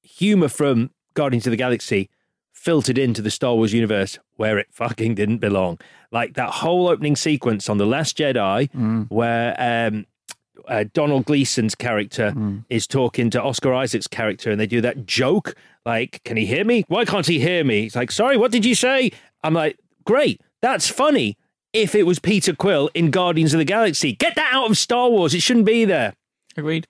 Humor 0.03 0.49
from 0.49 0.91
Guardians 1.13 1.47
of 1.47 1.51
the 1.51 1.57
Galaxy 1.57 2.09
filtered 2.65 2.97
into 2.97 3.21
the 3.21 3.31
Star 3.31 3.55
Wars 3.55 3.75
universe 3.75 4.19
where 4.37 4.59
it 4.59 4.69
fucking 4.73 5.15
didn't 5.15 5.39
belong. 5.39 5.79
Like 6.11 6.35
that 6.35 6.49
whole 6.51 6.89
opening 6.89 7.15
sequence 7.15 7.69
on 7.69 7.77
The 7.77 7.85
Last 7.87 8.17
Jedi, 8.17 8.71
where 9.11 9.55
um, 9.59 10.07
uh, 10.67 10.85
Domhnall 10.95 11.23
Gleeson's 11.23 11.75
character 11.75 12.33
is 12.71 12.87
talking 12.87 13.29
to 13.31 13.43
Oscar 13.43 13.75
Isaac's 13.75 14.07
character, 14.07 14.51
and 14.51 14.59
they 14.59 14.67
do 14.67 14.81
that 14.81 15.05
joke 15.05 15.55
like, 15.85 16.23
Can 16.25 16.39
he 16.39 16.47
hear 16.47 16.65
me? 16.65 16.85
Why 16.89 17.05
can't 17.05 17.27
he 17.27 17.39
hear 17.39 17.63
me? 17.65 17.83
He's 17.83 17.97
like, 17.97 18.11
Sorry, 18.11 18.37
what 18.39 18.51
did 18.51 18.65
you 18.65 18.75
say? 18.75 19.11
I'm 19.43 19.53
like, 19.55 19.79
Great, 20.07 20.41
that's 20.63 20.89
funny. 20.89 21.37
If 21.75 21.95
it 21.95 22.05
was 22.05 22.19
Peter 22.19 22.55
Quill 22.55 22.89
in 22.95 23.11
Guardians 23.11 23.53
of 23.53 23.59
the 23.59 23.65
Galaxy, 23.67 24.13
get 24.13 24.37
that 24.37 24.51
out 24.55 24.71
of 24.71 24.79
Star 24.79 25.11
Wars. 25.11 25.35
It 25.35 25.43
shouldn't 25.43 25.67
be 25.67 25.85
there. 25.85 26.15
Agreed. 26.57 26.87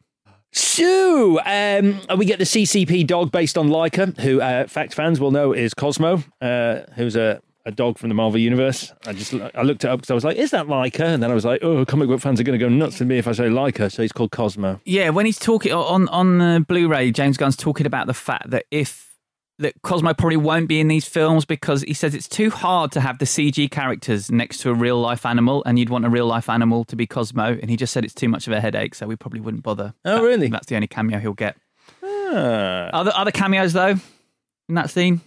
So, 0.57 1.41
um, 1.45 2.01
we 2.17 2.27
get 2.27 2.39
the 2.39 2.45
CCP 2.45 3.09
dog 3.09 3.33
based 3.33 3.59
on 3.59 3.71
Laika, 3.71 4.17
who 4.21 4.41
uh, 4.41 4.69
fact 4.69 4.95
fans 4.95 5.19
will 5.19 5.33
know 5.33 5.53
is 5.53 5.75
Cosmo, 5.75 6.23
uh, 6.41 6.83
who's 6.95 7.17
a, 7.17 7.43
a 7.67 7.73
dog 7.73 7.99
from 7.99 8.09
the 8.09 8.15
Marvel 8.15 8.39
Universe. 8.39 8.93
I 9.05 9.15
just 9.15 9.35
I 9.35 9.63
looked 9.63 9.83
it 9.83 9.89
up 9.89 9.99
because 9.99 10.13
I 10.13 10.15
was 10.15 10.25
like, 10.25 10.37
is 10.37 10.53
that 10.53 10.67
Laika? 10.67 11.01
And 11.01 11.21
then 11.21 11.33
I 11.33 11.35
was 11.35 11.45
like, 11.45 11.65
oh, 11.65 11.85
comic 11.85 12.07
book 12.07 12.21
fans 12.21 12.39
are 12.39 12.45
going 12.45 12.57
to 12.57 12.65
go 12.65 12.69
nuts 12.69 13.01
with 13.01 13.09
me 13.09 13.19
if 13.19 13.27
I 13.27 13.33
say 13.33 13.49
Laika. 13.49 13.91
So 13.91 14.03
he's 14.03 14.13
called 14.13 14.31
Cosmo. 14.31 14.81
Yeah, 14.85 15.11
when 15.11 15.27
he's 15.27 15.41
talking 15.41 15.73
on 15.73 16.07
on 16.11 16.39
the 16.39 16.65
Blu-ray, 16.69 17.11
James 17.11 17.37
Gunn's 17.37 17.57
talking 17.57 17.85
about 17.87 18.07
the 18.07 18.15
fact 18.15 18.51
that 18.51 18.65
if 18.71 19.04
that 19.59 19.81
Cosmo 19.83 20.13
probably 20.15 20.37
won't 20.37 20.69
be 20.69 20.81
in 20.81 20.89
these 20.89 21.07
films 21.07 21.45
because 21.45 21.83
he 21.83 21.95
says 21.95 22.15
it's 22.15 22.29
too 22.29 22.51
hard 22.51 22.91
to 22.93 23.01
have 23.01 23.19
the 23.19 23.25
CG 23.25 23.71
characters 23.71 24.31
next 24.31 24.59
to 24.59 24.71
a 24.71 24.75
real 24.75 25.01
life 25.01 25.25
animal, 25.25 25.63
and 25.65 25.79
you'd 25.79 25.91
want 25.91 26.05
a 26.05 26.11
real 26.11 26.27
life 26.27 26.49
animal 26.49 26.85
to 26.87 26.97
be 26.97 27.07
Cosmo, 27.07 27.57
and 27.61 27.71
he 27.71 27.77
just 27.77 27.93
said 27.93 28.05
it's 28.05 28.15
too 28.15 28.29
much 28.29 28.47
of 28.47 28.53
a 28.53 28.61
headache, 28.61 28.95
so 28.95 29.07
we 29.07 29.17
probably 29.17 29.41
wouldn't 29.41 29.63
bother. 29.63 29.95
Oh, 30.05 30.17
That- 30.17 30.23
really? 30.23 30.49
That's 30.49 30.67
the 30.67 30.75
only 30.75 30.89
cameo 30.89 31.19
he'll 31.19 31.35
get. 31.35 31.57
Ah. 32.03 32.91
Other 32.93 33.13
other 33.15 33.31
cameos 33.31 33.73
though 33.73 33.97
in 34.69 34.75
that 34.75 34.91
scene, 34.91 35.21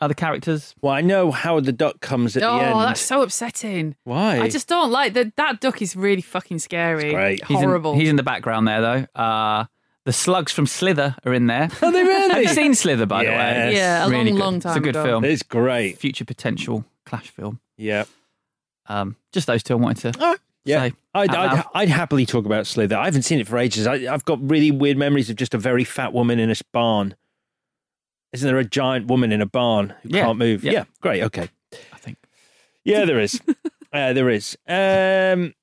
other 0.00 0.14
characters. 0.14 0.74
Well, 0.82 0.92
I 0.92 1.00
know 1.00 1.30
Howard 1.30 1.64
the 1.64 1.72
Duck 1.72 2.00
comes 2.00 2.36
at 2.36 2.42
oh, 2.42 2.58
the 2.58 2.64
end. 2.64 2.74
Oh, 2.74 2.80
that's 2.80 3.00
so 3.00 3.22
upsetting. 3.22 3.94
Why? 4.04 4.40
I 4.40 4.48
just 4.48 4.66
don't 4.68 4.90
like 4.90 5.12
that. 5.14 5.36
That 5.36 5.60
duck 5.60 5.80
is 5.82 5.94
really 5.94 6.22
fucking 6.22 6.58
scary. 6.58 7.12
great. 7.12 7.44
He's 7.44 7.58
in- 7.58 7.64
Horrible. 7.64 7.94
He's 7.94 8.08
in, 8.08 8.16
the 8.16 8.22
background 8.22 8.66
there 8.66 8.80
though. 8.80 9.20
Uh, 9.20 9.66
The 10.04 10.12
slugs 10.12 10.50
from 10.52 10.66
Slither 10.66 11.14
are 11.24 11.32
in 11.32 11.46
there. 11.46 11.68
Are 11.80 11.92
they 11.92 12.02
really? 12.02 12.32
Have 12.34 12.42
you 12.42 12.48
seen 12.48 12.74
Slither, 12.74 13.06
by 13.06 13.24
the 13.24 13.30
way? 13.30 13.74
Yeah, 13.74 14.04
a 14.04 14.08
long, 14.08 14.24
good. 14.24 14.34
long 14.34 14.60
time 14.60 14.70
It's 14.72 14.76
a 14.78 14.80
good 14.80 14.96
ago. 14.96 15.04
film. 15.04 15.24
It's 15.24 15.42
great. 15.44 15.98
Future 15.98 16.24
potential 16.24 16.84
Clash 17.06 17.28
film. 17.30 17.60
Yeah. 17.76 18.04
Um, 18.86 19.14
just 19.32 19.46
those 19.46 19.62
two 19.62 19.74
I 19.74 19.76
wanted 19.76 20.12
to 20.12 20.18
Oh, 20.20 20.36
yeah. 20.64 20.88
say. 20.88 20.94
I'd, 21.14 21.30
out 21.30 21.36
I'd, 21.36 21.52
loud. 21.56 21.64
I'd 21.74 21.88
happily 21.88 22.26
talk 22.26 22.46
about 22.46 22.66
Slither. 22.66 22.96
I 22.96 23.04
haven't 23.04 23.22
seen 23.22 23.38
it 23.38 23.46
for 23.46 23.58
ages. 23.58 23.86
I, 23.86 24.12
I've 24.12 24.24
got 24.24 24.38
really 24.42 24.72
weird 24.72 24.96
memories 24.98 25.30
of 25.30 25.36
just 25.36 25.54
a 25.54 25.58
very 25.58 25.84
fat 25.84 26.12
woman 26.12 26.40
in 26.40 26.50
a 26.50 26.54
barn. 26.72 27.14
Isn't 28.32 28.46
there 28.48 28.58
a 28.58 28.64
giant 28.64 29.06
woman 29.06 29.30
in 29.30 29.40
a 29.40 29.46
barn 29.46 29.94
who 30.02 30.08
Yeah, 30.08 30.24
can't 30.24 30.38
move? 30.38 30.64
yeah. 30.64 30.84
great. 31.00 31.22
Okay. 31.22 31.48
I 31.92 31.98
think. 31.98 32.18
Yeah, 32.84 33.04
there 33.04 33.20
is. 33.20 33.40
uh, 33.92 34.12
there 34.14 34.30
is. 34.30 34.56
Um, 34.66 35.54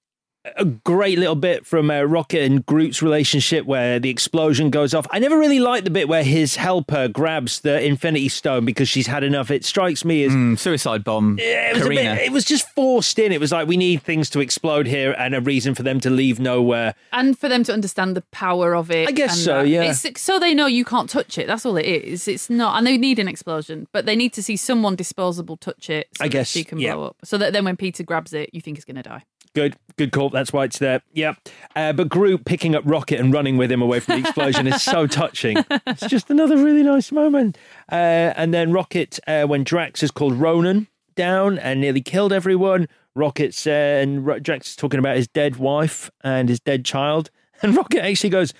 a 0.56 0.64
great 0.66 1.20
little 1.20 1.36
bit 1.36 1.66
from 1.66 1.92
uh, 1.92 2.02
Rocket 2.04 2.44
and 2.44 2.66
Groot's 2.66 3.02
relationship 3.02 3.66
where 3.66 4.00
the 4.00 4.10
explosion 4.10 4.70
goes 4.70 4.94
off. 4.94 5.06
I 5.12 5.20
never 5.20 5.38
really 5.38 5.60
liked 5.60 5.84
the 5.84 5.92
bit 5.92 6.08
where 6.08 6.24
his 6.24 6.56
helper 6.56 7.08
grabs 7.10 7.60
the 7.62 7.84
Infinity 7.84 8.30
Stone 8.30 8.64
because 8.66 8.88
she's 8.88 9.08
had 9.08 9.24
enough. 9.24 9.52
It 9.52 9.66
strikes 9.66 10.06
me 10.06 10.24
as 10.24 10.32
Mm, 10.32 10.58
suicide 10.58 11.04
bomb. 11.04 11.38
it 11.40 11.74
was, 11.74 11.82
a 11.82 11.86
Carina. 11.86 12.16
bit, 12.16 12.24
it 12.28 12.32
was 12.32 12.46
just 12.46 12.70
forced 12.70 13.20
in. 13.20 13.32
It 13.32 13.40
was 13.40 13.52
like 13.52 13.68
we 13.68 13.76
need 13.78 14.02
things 14.02 14.30
to 14.32 14.40
explode 14.40 14.88
here 14.88 15.12
and 15.18 15.36
a 15.36 15.42
reason 15.42 15.76
for 15.76 15.84
them 15.84 16.00
to 16.00 16.10
leave 16.10 16.40
nowhere. 16.40 16.96
And 17.12 17.38
for 17.38 17.50
them 17.50 17.64
to 17.66 17.74
understand 17.74 18.16
the 18.16 18.22
power 18.32 18.76
of 18.76 18.90
it. 18.92 19.10
I 19.10 19.12
guess 19.12 19.32
and 19.34 19.40
so, 19.40 19.58
that. 19.64 19.68
yeah. 19.68 19.84
It's 19.84 20.22
so 20.22 20.40
they 20.40 20.54
know 20.54 20.68
you 20.68 20.86
can't 20.86 21.10
touch 21.10 21.38
it. 21.38 21.48
That's 21.48 21.66
all 21.66 21.76
it 21.76 21.86
is. 21.86 22.28
It's 22.28 22.50
not, 22.50 22.78
and 22.78 22.88
they 22.88 22.98
need 22.98 23.20
an 23.20 23.28
explosion, 23.28 23.88
but 23.92 24.06
they 24.06 24.16
need 24.16 24.32
to 24.34 24.44
see 24.44 24.56
someone 24.56 24.96
disposable 24.96 25.58
touch 25.58 25.90
it. 25.90 26.08
So 26.18 26.24
I 26.24 26.28
that 26.28 26.32
guess, 26.32 26.48
she 26.50 26.64
can 26.64 26.80
yeah. 26.80 26.96
blow 26.96 27.08
up. 27.08 27.18
So 27.26 27.38
that 27.38 27.52
then 27.52 27.66
when 27.66 27.76
Peter 27.76 28.04
grabs 28.04 28.32
it, 28.34 28.50
you 28.54 28.62
think 28.62 28.78
he's 28.78 28.86
going 28.86 28.96
to 28.96 29.04
die. 29.04 29.24
Good, 29.56 29.76
good 29.98 30.12
call. 30.12 30.30
That's 30.30 30.54
why 30.54 30.66
it's 30.66 30.78
there. 30.80 31.02
Yeah. 31.14 31.34
Uh, 31.76 31.94
but 31.94 32.10
Groot 32.10 32.46
picking 32.46 32.76
up 32.76 32.84
Rocket 32.86 33.20
and 33.20 33.34
running 33.34 33.58
with 33.58 33.72
him 33.72 33.82
away 33.82 34.00
from 34.00 34.22
the 34.22 34.28
explosion 34.28 34.68
is 34.68 34.82
so 34.82 35.08
touching. 35.22 35.58
It's 35.88 36.08
just 36.08 36.30
another 36.30 36.58
really 36.58 36.84
nice 36.84 37.12
moment. 37.12 37.58
Uh, 37.92 37.96
and 38.36 38.54
then 38.54 38.72
Rocket, 38.72 39.20
uh, 39.28 39.46
when 39.46 39.64
Drax 39.64 40.04
is 40.04 40.12
called 40.12 40.34
Ronan 40.34 40.88
down 41.16 41.58
and 41.58 41.82
nearly 41.82 42.02
killed 42.02 42.32
everyone, 42.32 42.88
Rocket's 43.16 43.66
uh, 43.66 43.72
and 43.72 44.44
Drax 44.44 44.70
is 44.70 44.76
talking 44.76 45.00
about 45.00 45.18
his 45.18 45.28
dead 45.28 45.58
wife 45.58 46.10
and 46.24 46.48
his 46.48 46.60
dead 46.60 46.86
child. 46.86 47.30
And 47.62 47.76
Rocket 47.76 48.06
actually 48.06 48.30
goes, 48.30 48.54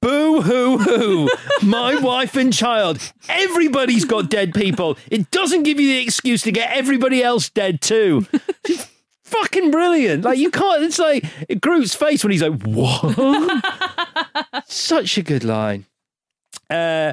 Boo 0.00 0.40
hoo 0.40 0.78
hoo, 0.78 1.28
my 1.60 1.96
wife 2.00 2.36
and 2.36 2.52
child. 2.52 3.00
Everybody's 3.28 4.04
got 4.04 4.30
dead 4.30 4.54
people. 4.54 4.96
It 5.10 5.32
doesn't 5.32 5.64
give 5.64 5.80
you 5.80 5.88
the 5.88 6.00
excuse 6.00 6.42
to 6.42 6.52
get 6.52 6.70
everybody 6.70 7.20
else 7.20 7.50
dead 7.50 7.80
too. 7.80 8.28
Fucking 9.42 9.70
brilliant. 9.70 10.24
Like 10.24 10.38
you 10.38 10.50
can't. 10.50 10.82
It's 10.82 10.98
like 10.98 11.24
Groot's 11.60 11.94
face 11.94 12.24
when 12.24 12.32
he's 12.32 12.42
like, 12.42 12.60
"What?" 12.62 14.64
Such 14.66 15.18
a 15.18 15.22
good 15.22 15.44
line. 15.44 15.86
Uh, 16.70 17.12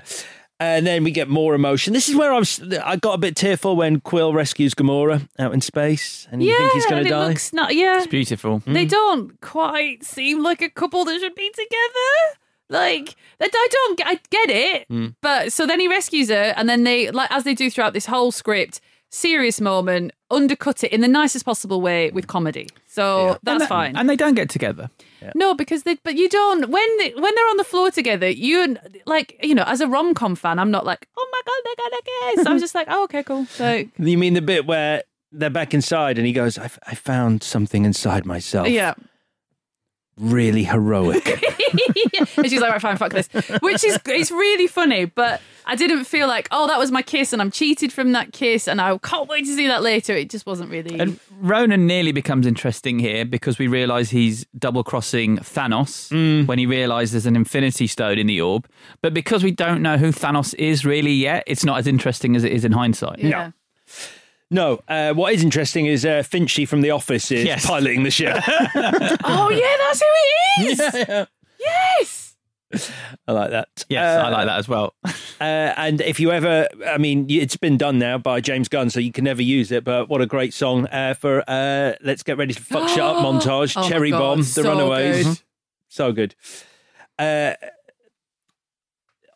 and 0.60 0.86
then 0.86 1.04
we 1.04 1.12
get 1.12 1.28
more 1.28 1.56
emotion. 1.56 1.94
This 1.94 2.08
is 2.08 2.16
where 2.16 2.34
I'm. 2.34 2.44
I 2.84 2.96
got 2.96 3.14
a 3.14 3.18
bit 3.18 3.36
tearful 3.36 3.76
when 3.76 4.00
Quill 4.00 4.34
rescues 4.34 4.74
Gamora 4.76 5.28
out 5.40 5.54
in 5.54 5.62
space, 5.62 6.28
and 6.32 6.44
you 6.44 6.52
yeah, 6.52 6.58
think 6.58 6.74
he's 6.74 6.86
going 6.86 7.04
to 7.04 7.10
die. 7.10 7.28
looks 7.28 7.52
not. 7.54 7.76
Yeah, 7.76 7.98
It's 7.98 8.08
beautiful. 8.08 8.60
Mm. 8.62 8.74
they 8.74 8.86
don't 8.86 9.40
quite 9.42 10.04
seem 10.04 10.44
like 10.44 10.62
a 10.62 10.70
couple 10.70 11.04
that 11.06 11.20
should 11.20 11.36
be 11.36 11.50
together. 11.50 12.38
Like 12.70 13.16
that, 13.40 13.50
I 13.54 13.68
don't. 13.72 14.02
I 14.06 14.20
get 14.30 14.50
it, 14.50 14.88
Mm. 14.90 15.16
but 15.22 15.52
so 15.52 15.66
then 15.66 15.80
he 15.80 15.88
rescues 15.88 16.30
her, 16.30 16.54
and 16.56 16.70
then 16.70 16.84
they, 16.84 17.10
like 17.12 17.32
as 17.32 17.44
they 17.44 17.56
do 17.56 17.70
throughout 17.70 17.94
this 17.94 18.06
whole 18.06 18.32
script, 18.32 18.80
serious 19.12 19.62
moment, 19.62 20.12
undercut 20.32 20.84
it 20.84 20.92
in 20.92 21.02
the 21.02 21.08
nicest 21.08 21.46
possible 21.46 21.82
way 21.82 22.10
with 22.12 22.28
comedy. 22.28 22.68
So 22.88 23.38
that's 23.44 23.54
and 23.54 23.62
they- 23.62 23.68
fine. 23.68 23.96
And 23.96 24.10
they 24.10 24.16
don't 24.16 24.34
get 24.36 24.50
together. 24.50 24.90
No, 25.36 25.54
because 25.54 25.84
they. 25.84 25.96
But 26.04 26.16
you 26.16 26.28
don't 26.30 26.70
when 26.70 26.98
they, 26.98 27.12
when 27.12 27.36
they're 27.36 27.50
on 27.50 27.58
the 27.58 27.64
floor 27.64 27.92
together. 27.92 28.28
You 28.28 28.64
and 28.64 28.80
like 29.06 29.40
you 29.44 29.54
know, 29.54 29.64
as 29.68 29.80
a 29.80 29.88
rom 29.88 30.16
com 30.16 30.36
fan, 30.36 30.58
I'm 30.58 30.72
not 30.72 30.84
like, 30.84 31.08
oh 31.16 31.30
my 31.32 31.42
god, 31.46 31.62
they're 31.64 31.90
gonna 31.90 32.36
kiss. 32.36 32.48
I 32.48 32.54
was 32.54 32.62
just 32.62 32.74
like, 32.74 32.88
oh 32.90 33.04
okay, 33.04 33.22
cool. 33.22 33.46
So 33.46 33.84
You 34.00 34.18
mean 34.18 34.34
the 34.34 34.42
bit 34.42 34.66
where 34.66 35.04
they're 35.32 35.52
back 35.52 35.74
inside, 35.76 36.18
and 36.18 36.26
he 36.26 36.34
goes, 36.34 36.58
"I, 36.58 36.70
I 36.88 36.96
found 36.96 37.44
something 37.44 37.86
inside 37.86 38.26
myself." 38.26 38.68
yeah. 38.68 38.96
Really 40.22 40.64
heroic. 40.64 41.26
and 42.38 42.50
she's 42.50 42.62
like, 42.62 42.72
right, 42.72 42.82
fine, 42.82 42.98
fuck 42.98 43.12
this. 43.12 43.28
Which 43.62 43.84
is 43.84 44.00
it's 44.06 44.32
really 44.32 44.68
funny, 44.68 45.06
but 45.06 45.42
I 45.66 45.76
didn't 45.76 46.06
feel 46.06 46.28
like, 46.28 46.48
oh, 46.52 46.68
that 46.68 46.78
was 46.80 46.92
my 46.92 47.02
kiss 47.02 47.34
and 47.34 47.42
I'm 47.42 47.52
cheated 47.52 47.92
from 47.92 48.12
that 48.14 48.32
kiss 48.34 48.68
and 48.68 48.80
I 48.80 48.98
can't 49.00 49.28
wait 49.28 49.46
to 49.46 49.54
see 49.56 49.68
that 49.68 49.82
later. 49.82 50.14
It 50.14 50.30
just 50.30 50.46
wasn't 50.46 50.70
really 50.70 51.00
And 51.00 51.20
Ronan 51.40 51.88
nearly 51.88 52.12
becomes 52.12 52.46
interesting 52.46 53.00
here 53.00 53.26
because 53.26 53.58
we 53.58 53.68
realise 53.68 54.10
he's 54.10 54.46
double 54.58 54.84
crossing 54.84 55.38
Thanos 55.38 56.10
Mm. 56.12 56.48
when 56.48 56.60
he 56.60 56.66
realises 56.66 57.12
there's 57.14 57.26
an 57.26 57.36
Infinity 57.36 57.88
Stone 57.88 58.18
in 58.20 58.28
the 58.28 58.42
orb. 58.42 58.68
But 59.02 59.14
because 59.14 59.44
we 59.44 59.52
don't 59.52 59.82
know 59.82 59.98
who 59.98 60.12
Thanos 60.12 60.54
is 60.56 60.86
really 60.86 61.14
yet, 61.14 61.44
it's 61.48 61.64
not 61.66 61.80
as 61.80 61.88
interesting 61.88 62.36
as 62.36 62.44
it 62.44 62.52
is 62.52 62.64
in 62.66 62.72
hindsight. 62.74 63.20
yeah. 63.20 63.52
No, 64.52 64.80
uh, 64.88 65.14
what 65.14 65.34
is 65.34 65.44
interesting 65.44 65.88
is 65.88 66.06
uh, 66.06 66.22
Finchy 66.24 66.68
from 66.68 66.82
The 66.82 66.92
Office 66.92 67.32
is 67.32 67.46
Yes. 67.46 67.66
piloting 67.66 68.04
the 68.04 68.12
ship. 68.12 68.38
oh 68.48 69.50
yeah, 69.50 69.76
that's 69.80 70.02
who 70.02 70.08
it 70.68 70.80
is. 70.80 71.28
Yes. 71.60 72.28
I 73.28 73.32
like 73.34 73.50
that. 73.52 73.68
Yes, 73.90 74.18
Uh, 74.18 74.28
I 74.28 74.30
like 74.30 74.46
that 74.48 74.60
as 74.60 74.68
well. 74.68 74.94
Uh, 75.42 75.74
and 75.76 76.02
if 76.02 76.20
you 76.20 76.32
ever, 76.32 76.68
I 76.88 77.00
mean, 77.00 77.26
it's 77.28 77.58
been 77.58 77.76
done 77.76 77.98
now 77.98 78.20
by 78.20 78.42
James 78.42 78.68
Gunn, 78.70 78.92
so 78.92 79.00
you 79.00 79.12
can 79.12 79.24
never 79.24 79.42
use 79.42 79.72
it. 79.72 79.84
But 79.84 80.08
what 80.08 80.22
a 80.22 80.28
great 80.28 80.54
song 80.54 80.86
uh, 80.92 81.16
for 81.16 81.44
uh, 81.48 81.94
"Let's 82.04 82.22
Get 82.22 82.38
Ready 82.38 82.54
to 82.54 82.62
Fuck 82.62 82.90
Shut 82.90 83.00
Up" 83.00 83.16
montage. 83.26 83.76
Oh 83.76 83.82
my 83.82 83.90
Cherry 83.90 84.12
God, 84.12 84.20
Bomb, 84.20 84.38
The 84.42 84.44
so 84.46 84.62
Runaways, 84.72 85.26
good. 85.26 85.40
so 85.88 86.12
good. 86.12 86.36
Uh, 87.18 87.54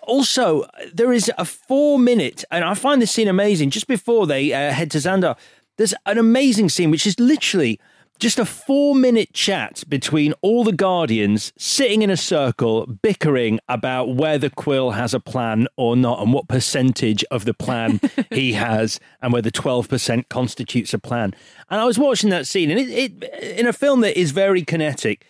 also, 0.06 0.66
there 0.94 1.14
is 1.14 1.32
a 1.38 1.46
four-minute, 1.46 2.44
and 2.52 2.64
I 2.64 2.74
find 2.74 3.02
this 3.02 3.12
scene 3.12 3.28
amazing. 3.28 3.70
Just 3.70 3.88
before 3.88 4.28
they 4.28 4.54
uh, 4.54 4.72
head 4.72 4.92
to 4.92 4.98
Xandar, 4.98 5.38
there's 5.78 5.94
an 6.06 6.18
amazing 6.18 6.70
scene 6.70 6.92
which 6.92 7.06
is 7.06 7.20
literally 7.20 7.80
just 8.18 8.40
a 8.40 8.46
four-minute 8.46 9.34
chat 9.34 9.84
between 9.90 10.34
all 10.42 10.64
the 10.64 10.72
Guardians 10.72 11.52
sitting 11.58 12.02
in 12.02 12.10
a 12.10 12.16
circle, 12.16 12.86
bickering 12.86 13.60
about 13.68 14.16
whether 14.16 14.50
Quill 14.50 14.92
has 14.92 15.14
a 15.14 15.20
plan 15.20 15.68
or 15.76 15.96
not, 15.96 16.22
and 16.22 16.32
what 16.32 16.48
percentage 16.48 17.26
of 17.32 17.46
the 17.46 17.54
plan 17.54 18.00
he 18.32 18.54
has, 18.54 19.00
and 19.22 19.34
whether 19.34 19.52
twelve 19.52 19.90
percent 19.90 20.30
constitutes 20.30 20.94
a 20.94 21.00
plan. 21.00 21.36
And 21.70 21.82
I 21.82 21.86
was 21.86 22.00
watching 22.00 22.30
that 22.30 22.48
scene, 22.48 22.72
and 22.72 22.80
it, 22.80 22.90
it 22.90 23.60
in 23.60 23.68
a 23.68 23.74
film 23.74 24.02
that 24.02 24.18
is 24.18 24.32
very 24.32 24.64
kinetic 24.64 25.28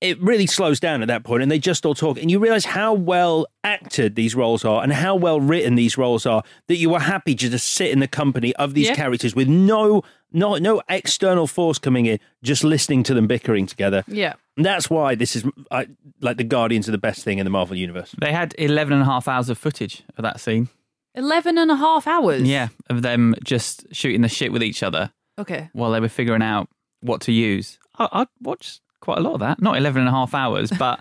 it 0.00 0.20
really 0.20 0.46
slows 0.46 0.78
down 0.78 1.00
at 1.02 1.08
that 1.08 1.24
point 1.24 1.42
and 1.42 1.50
they 1.50 1.58
just 1.58 1.86
all 1.86 1.94
talk 1.94 2.18
and 2.18 2.30
you 2.30 2.38
realize 2.38 2.64
how 2.66 2.92
well 2.92 3.46
acted 3.64 4.14
these 4.14 4.34
roles 4.34 4.64
are 4.64 4.82
and 4.82 4.92
how 4.92 5.14
well 5.16 5.40
written 5.40 5.74
these 5.74 5.96
roles 5.96 6.26
are 6.26 6.42
that 6.68 6.76
you 6.76 6.92
are 6.94 7.00
happy 7.00 7.34
to 7.34 7.48
just 7.48 7.66
sit 7.68 7.90
in 7.90 8.00
the 8.00 8.08
company 8.08 8.54
of 8.56 8.74
these 8.74 8.88
Yeah. 8.88 8.94
characters 8.94 9.34
with 9.34 9.48
no 9.48 10.02
no 10.32 10.56
no 10.56 10.82
external 10.88 11.46
force 11.46 11.78
coming 11.78 12.04
in 12.06 12.18
just 12.42 12.62
listening 12.62 13.02
to 13.04 13.14
them 13.14 13.26
bickering 13.26 13.66
together 13.66 14.04
Yeah. 14.06 14.34
and 14.56 14.66
that's 14.66 14.90
why 14.90 15.14
this 15.14 15.34
is 15.34 15.44
I, 15.70 15.86
like 16.20 16.36
the 16.36 16.44
guardians 16.44 16.88
are 16.88 16.92
the 16.92 16.98
best 16.98 17.24
thing 17.24 17.38
in 17.38 17.44
the 17.44 17.50
marvel 17.50 17.76
universe 17.76 18.14
They 18.20 18.32
had 18.32 18.54
11 18.58 18.92
and 18.92 19.02
a 19.02 19.06
half 19.06 19.26
hours 19.28 19.48
of 19.48 19.56
footage 19.58 20.02
of 20.18 20.22
that 20.22 20.40
scene. 20.40 20.68
11 21.14 21.56
and 21.56 21.70
a 21.70 21.76
half 21.76 22.06
hours. 22.06 22.42
Yeah, 22.42 22.68
of 22.90 23.00
them 23.00 23.34
just 23.42 23.86
shooting 23.92 24.20
the 24.20 24.28
shit 24.28 24.52
with 24.52 24.62
each 24.62 24.82
other 24.82 25.10
Okay. 25.38 25.70
while 25.72 25.90
they 25.90 26.00
were 26.00 26.10
figuring 26.10 26.42
out 26.42 26.68
what 27.00 27.22
to 27.22 27.32
use. 27.32 27.78
I, 27.98 28.08
I'd 28.12 28.28
watch 28.42 28.80
quite 29.06 29.16
a 29.18 29.22
lot 29.22 29.32
of 29.34 29.40
that. 29.40 29.62
Not 29.62 29.78
11 29.78 30.00
and 30.00 30.08
a 30.08 30.12
half 30.12 30.34
hours, 30.34 30.70
but 30.78 31.00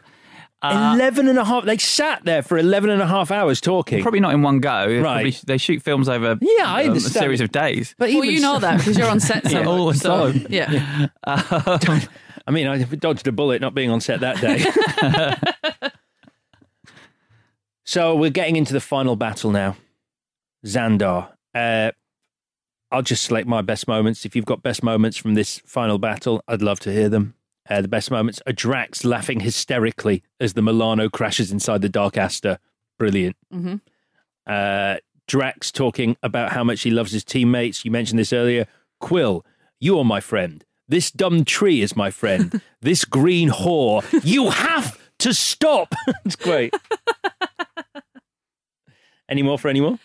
uh, 0.62 0.94
11 0.96 1.28
and 1.28 1.38
a 1.38 1.44
half 1.44 1.66
they 1.66 1.78
sat 1.78 2.24
there 2.24 2.42
for 2.42 2.58
11 2.58 2.90
and 2.90 3.02
a 3.02 3.06
half 3.06 3.30
hours 3.30 3.60
talking 3.60 4.02
probably 4.02 4.22
not 4.22 4.34
in 4.34 4.42
one 4.42 4.60
go. 4.62 4.86
Right. 4.88 5.02
Probably, 5.02 5.32
they 5.46 5.58
shoot 5.58 5.82
films 5.84 6.08
over 6.08 6.38
Yeah, 6.42 6.64
I 6.66 6.82
um, 6.84 6.86
a 6.86 6.90
understand. 6.92 7.14
series 7.24 7.42
of 7.42 7.52
days. 7.52 7.94
but 7.98 8.10
Well, 8.10 8.24
even 8.24 8.30
you 8.36 8.40
know 8.42 8.54
so- 8.56 8.60
that 8.62 8.78
because 8.78 8.98
you're 8.98 9.10
on 9.10 9.20
set 9.20 9.44
so 9.52 9.60
Yeah, 9.60 9.66
all 9.68 9.88
the 9.88 9.94
so- 9.96 10.32
time. 10.32 10.48
Yeah. 10.50 11.08
I 12.48 12.52
mean, 12.52 12.68
I 12.68 12.78
dodged 12.84 13.28
a 13.28 13.32
bullet 13.32 13.60
not 13.60 13.74
being 13.76 13.90
on 13.90 14.00
set 14.02 14.20
that 14.22 14.40
day. 14.40 14.64
so 17.84 18.16
we're 18.16 18.30
getting 18.30 18.56
into 18.56 18.74
the 18.74 18.80
final 18.82 19.16
battle 19.16 19.52
now. 19.52 19.76
Xandar. 20.66 21.30
Uh, 21.54 21.92
I'll 22.92 23.02
just 23.02 23.24
select 23.26 23.48
my 23.48 23.62
best 23.62 23.88
moments. 23.88 24.26
If 24.26 24.36
you've 24.36 24.46
got 24.46 24.64
best 24.64 24.84
moments 24.84 25.18
from 25.18 25.34
this 25.36 25.60
final 25.66 25.98
battle, 25.98 26.42
I'd 26.48 26.62
love 26.62 26.80
to 26.82 26.92
hear 26.94 27.10
them. 27.10 27.36
Uh, 27.70 27.82
the 27.82 27.88
best 27.88 28.12
moments 28.12 28.42
are 28.46 28.54
Drax 28.54 29.04
laughing 29.04 29.40
hysterically 29.40 30.22
as 30.40 30.54
the 30.54 30.62
Milano 30.62 31.10
crashes 31.10 31.52
inside 31.52 31.82
the 31.82 31.90
Dark 31.90 32.18
Aster. 32.18 32.60
Brilliant. 33.00 33.36
hmm 33.52 33.76
Uh, 34.48 34.98
Drax 35.28 35.72
talking 35.72 36.16
about 36.22 36.52
how 36.52 36.64
much 36.64 36.82
he 36.84 36.92
loves 36.92 37.12
his 37.12 37.24
teammates. 37.24 37.84
You 37.84 37.90
mentioned 37.90 38.20
this 38.20 38.32
earlier. 38.32 38.68
Quill, 39.00 39.44
you 39.80 39.98
are 39.98 40.06
my 40.06 40.20
friend. 40.20 40.64
This 40.88 41.10
dumb 41.10 41.44
tree 41.46 41.82
is 41.82 41.96
my 41.96 42.12
friend. 42.12 42.62
this 42.82 43.06
green 43.06 43.50
whore. 43.50 44.04
You 44.24 44.52
have 44.52 45.00
to 45.20 45.34
stop. 45.34 45.96
it's 46.26 46.36
great. 46.36 46.76
Any 49.28 49.42
more 49.42 49.58
for 49.58 49.70
any 49.70 49.82
more? 49.82 49.98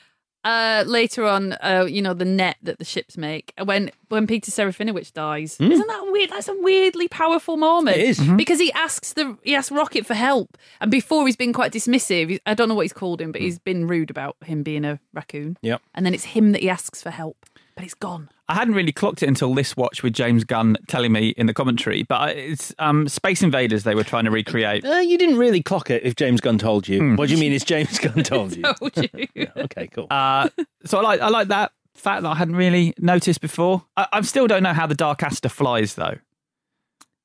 Uh, 0.45 0.85
later 0.87 1.25
on, 1.27 1.53
uh, 1.63 1.87
you 1.89 2.01
know, 2.01 2.15
the 2.15 2.25
net 2.25 2.57
that 2.63 2.79
the 2.79 2.85
ships 2.85 3.17
make 3.17 3.53
when 3.63 3.91
when 4.09 4.27
Peter 4.27 4.51
Serafinowicz 4.51 5.13
dies. 5.13 5.57
Hmm. 5.59 5.71
Isn't 5.71 5.87
that 5.87 6.09
weird? 6.11 6.31
That's 6.31 6.49
a 6.49 6.55
weirdly 6.57 7.09
powerful 7.09 7.57
moment. 7.57 7.97
It 7.99 8.09
is. 8.09 8.19
Mhm. 8.19 8.37
because 8.37 8.59
he 8.59 8.73
asks 8.73 9.13
the 9.13 9.37
he 9.43 9.55
asks 9.55 9.71
Rocket 9.71 10.07
for 10.07 10.15
help, 10.15 10.57
and 10.81 10.91
before 10.91 11.27
he's 11.27 11.37
been 11.37 11.53
quite 11.53 11.73
dismissive. 11.73 12.39
I 12.47 12.55
don't 12.55 12.69
know 12.69 12.75
what 12.75 12.83
he's 12.83 12.93
called 12.93 13.21
him, 13.21 13.33
but 13.33 13.41
he's 13.41 13.59
been 13.59 13.87
rude 13.87 14.11
about 14.11 14.37
him 14.45 14.63
being 14.63 14.85
a 14.85 14.99
raccoon. 15.13 15.57
Yep. 15.63 15.83
And 15.95 16.07
then 16.07 16.15
it's 16.15 16.25
him 16.25 16.53
that 16.53 16.63
he 16.63 16.71
asks 16.71 17.03
for 17.03 17.11
help, 17.11 17.45
but 17.75 17.85
it's 17.85 17.95
gone. 17.95 18.29
I 18.49 18.55
hadn't 18.55 18.75
really 18.75 18.93
clocked 18.93 19.23
it 19.23 19.29
until 19.29 19.55
this 19.55 19.77
watch 19.77 20.03
with 20.03 20.13
James 20.13 20.43
Gunn 20.45 20.77
telling 20.89 21.13
me 21.13 21.29
in 21.31 21.47
the 21.47 21.55
commentary, 21.55 22.03
but 22.03 22.37
it's 22.37 22.75
um, 22.79 23.09
Space 23.09 23.43
Invaders 23.43 23.85
they 23.85 23.95
were 23.95 24.03
trying 24.05 24.25
to 24.25 24.31
recreate. 24.31 24.85
Uh, 24.85 24.97
you 24.97 25.17
didn't 25.17 25.39
really 25.39 25.63
clock 25.63 25.89
it 25.91 26.03
if 26.03 26.17
James 26.17 26.41
Gunn 26.41 26.59
told 26.59 26.89
you. 26.89 27.15
What 27.15 27.29
do 27.29 27.35
you 27.35 27.41
mean? 27.41 27.53
Is 27.53 27.63
James 27.65 27.99
Gunn 27.99 28.23
told 28.25 28.57
you? 28.57 28.63
Told 28.63 28.97
you. 28.97 29.47
okay, 29.57 29.87
cool. 29.89 30.09
Uh, 30.11 30.49
so 30.85 30.99
I 30.99 31.03
like 31.03 31.21
I 31.21 31.29
like 31.29 31.49
that 31.49 31.73
fact 31.95 32.23
that 32.23 32.29
I 32.31 32.35
hadn't 32.35 32.57
really 32.57 32.93
noticed 32.99 33.41
before. 33.41 33.85
I, 33.97 34.07
I 34.13 34.21
still 34.23 34.47
don't 34.49 34.63
know 34.65 34.73
how 34.73 34.87
the 34.87 34.95
Dark 34.95 35.23
Aster 35.23 35.49
flies 35.49 35.95
though. 35.95 36.17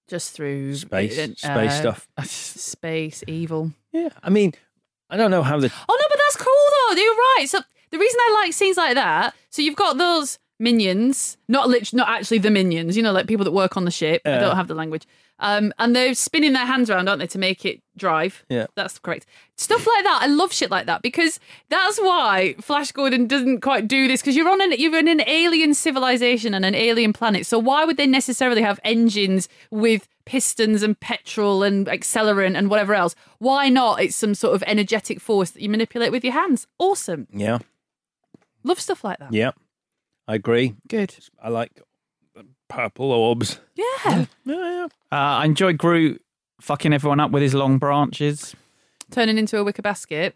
Just 0.08 0.34
through 0.34 0.76
Space- 0.76 1.18
uh, 1.18 1.34
space 1.36 1.78
stuff. 1.78 2.08
space 2.26 3.24
evil. 3.28 3.72
Yeah, 3.92 4.10
I 4.22 4.30
mean, 4.30 4.54
I 5.10 5.18
don't 5.18 5.32
know 5.32 5.42
how 5.42 5.60
the 5.60 5.72
Oh 5.90 5.98
no, 6.00 6.06
but 6.10 6.20
that's 6.24 6.38
cool 6.38 6.54
though. 6.96 7.02
You're 7.02 7.16
right. 7.16 7.46
So 7.48 7.60
the 7.92 7.98
reason 8.00 8.20
I 8.22 8.32
like 8.44 8.54
scenes 8.54 8.78
like 8.78 8.96
that, 8.96 9.36
so 9.50 9.62
you've 9.62 9.76
got 9.76 9.98
those 9.98 10.40
minions, 10.60 11.38
not 11.48 11.68
lit- 11.70 11.94
not 11.94 12.08
actually 12.10 12.38
the 12.40 12.52
minions, 12.52 12.96
you 12.96 13.04
know, 13.04 13.12
like 13.12 13.28
people 13.28 13.44
that 13.44 13.52
work 13.52 13.76
on 13.78 13.86
the 13.86 13.92
ship. 13.92 14.22
I 14.26 14.38
don't 14.40 14.56
have 14.56 14.68
the 14.68 14.76
language. 14.76 15.06
Um, 15.38 15.74
and 15.80 15.94
they're 15.94 16.14
spinning 16.14 16.54
their 16.54 16.66
hands 16.66 16.90
around, 16.90 17.10
aren't 17.10 17.20
they, 17.20 17.28
to 17.28 17.38
make 17.38 17.66
it 17.66 17.82
drive? 17.98 18.46
Yeah. 18.48 18.68
That's 18.76 18.98
correct. 19.00 19.26
Stuff 19.58 19.86
like 19.86 20.04
that. 20.06 20.20
I 20.22 20.28
love 20.28 20.54
shit 20.54 20.72
like 20.72 20.86
that 20.86 21.02
because 21.02 21.42
that's 21.68 22.00
why 22.00 22.56
Flash 22.62 22.94
Gordon 22.94 23.28
doesn't 23.28 23.60
quite 23.60 23.86
do 23.88 24.08
this 24.08 24.22
because 24.22 24.38
you're 24.38 24.50
on 24.50 24.62
an 24.62 24.72
you're 24.80 24.98
in 24.98 25.10
an 25.10 25.22
alien 25.28 25.74
civilization 25.74 26.54
and 26.54 26.64
an 26.64 26.74
alien 26.74 27.12
planet. 27.12 27.46
So 27.46 27.60
why 27.60 27.84
would 27.84 27.98
they 27.98 28.08
necessarily 28.08 28.62
have 28.62 28.80
engines 28.86 29.50
with 29.72 30.08
pistons 30.24 30.82
and 30.84 30.98
petrol 31.02 31.64
and 31.64 31.88
accelerant 31.88 32.58
and 32.58 32.70
whatever 32.70 32.94
else? 32.96 33.14
Why 33.40 33.68
not? 33.68 34.02
It's 34.02 34.16
some 34.16 34.36
sort 34.36 34.56
of 34.56 34.64
energetic 34.66 35.20
force 35.20 35.52
that 35.52 35.62
you 35.62 35.68
manipulate 35.68 36.14
with 36.14 36.24
your 36.24 36.34
hands. 36.34 36.66
Awesome. 36.80 37.28
yeah, 37.34 37.60
Love 38.66 38.80
stuff 38.82 39.04
like 39.04 39.20
that. 39.20 39.32
yeah, 39.32 39.52
I 40.28 40.36
agree. 40.36 40.76
Good. 40.90 41.16
I 41.42 41.50
like 41.50 41.80
purple 42.68 43.12
orbs. 43.12 43.60
Yeah. 43.76 44.26
Yeah, 44.46 44.88
Uh, 45.12 45.16
I 45.16 45.46
enjoy 45.46 45.74
Groot 45.74 46.22
fucking 46.62 46.92
everyone 46.94 47.20
up 47.20 47.32
with 47.32 47.44
his 47.44 47.54
long 47.54 47.78
branches. 47.78 48.56
Turning 49.12 49.38
into 49.38 49.58
a 49.58 49.64
wicker 49.64 49.82
basket. 49.84 50.36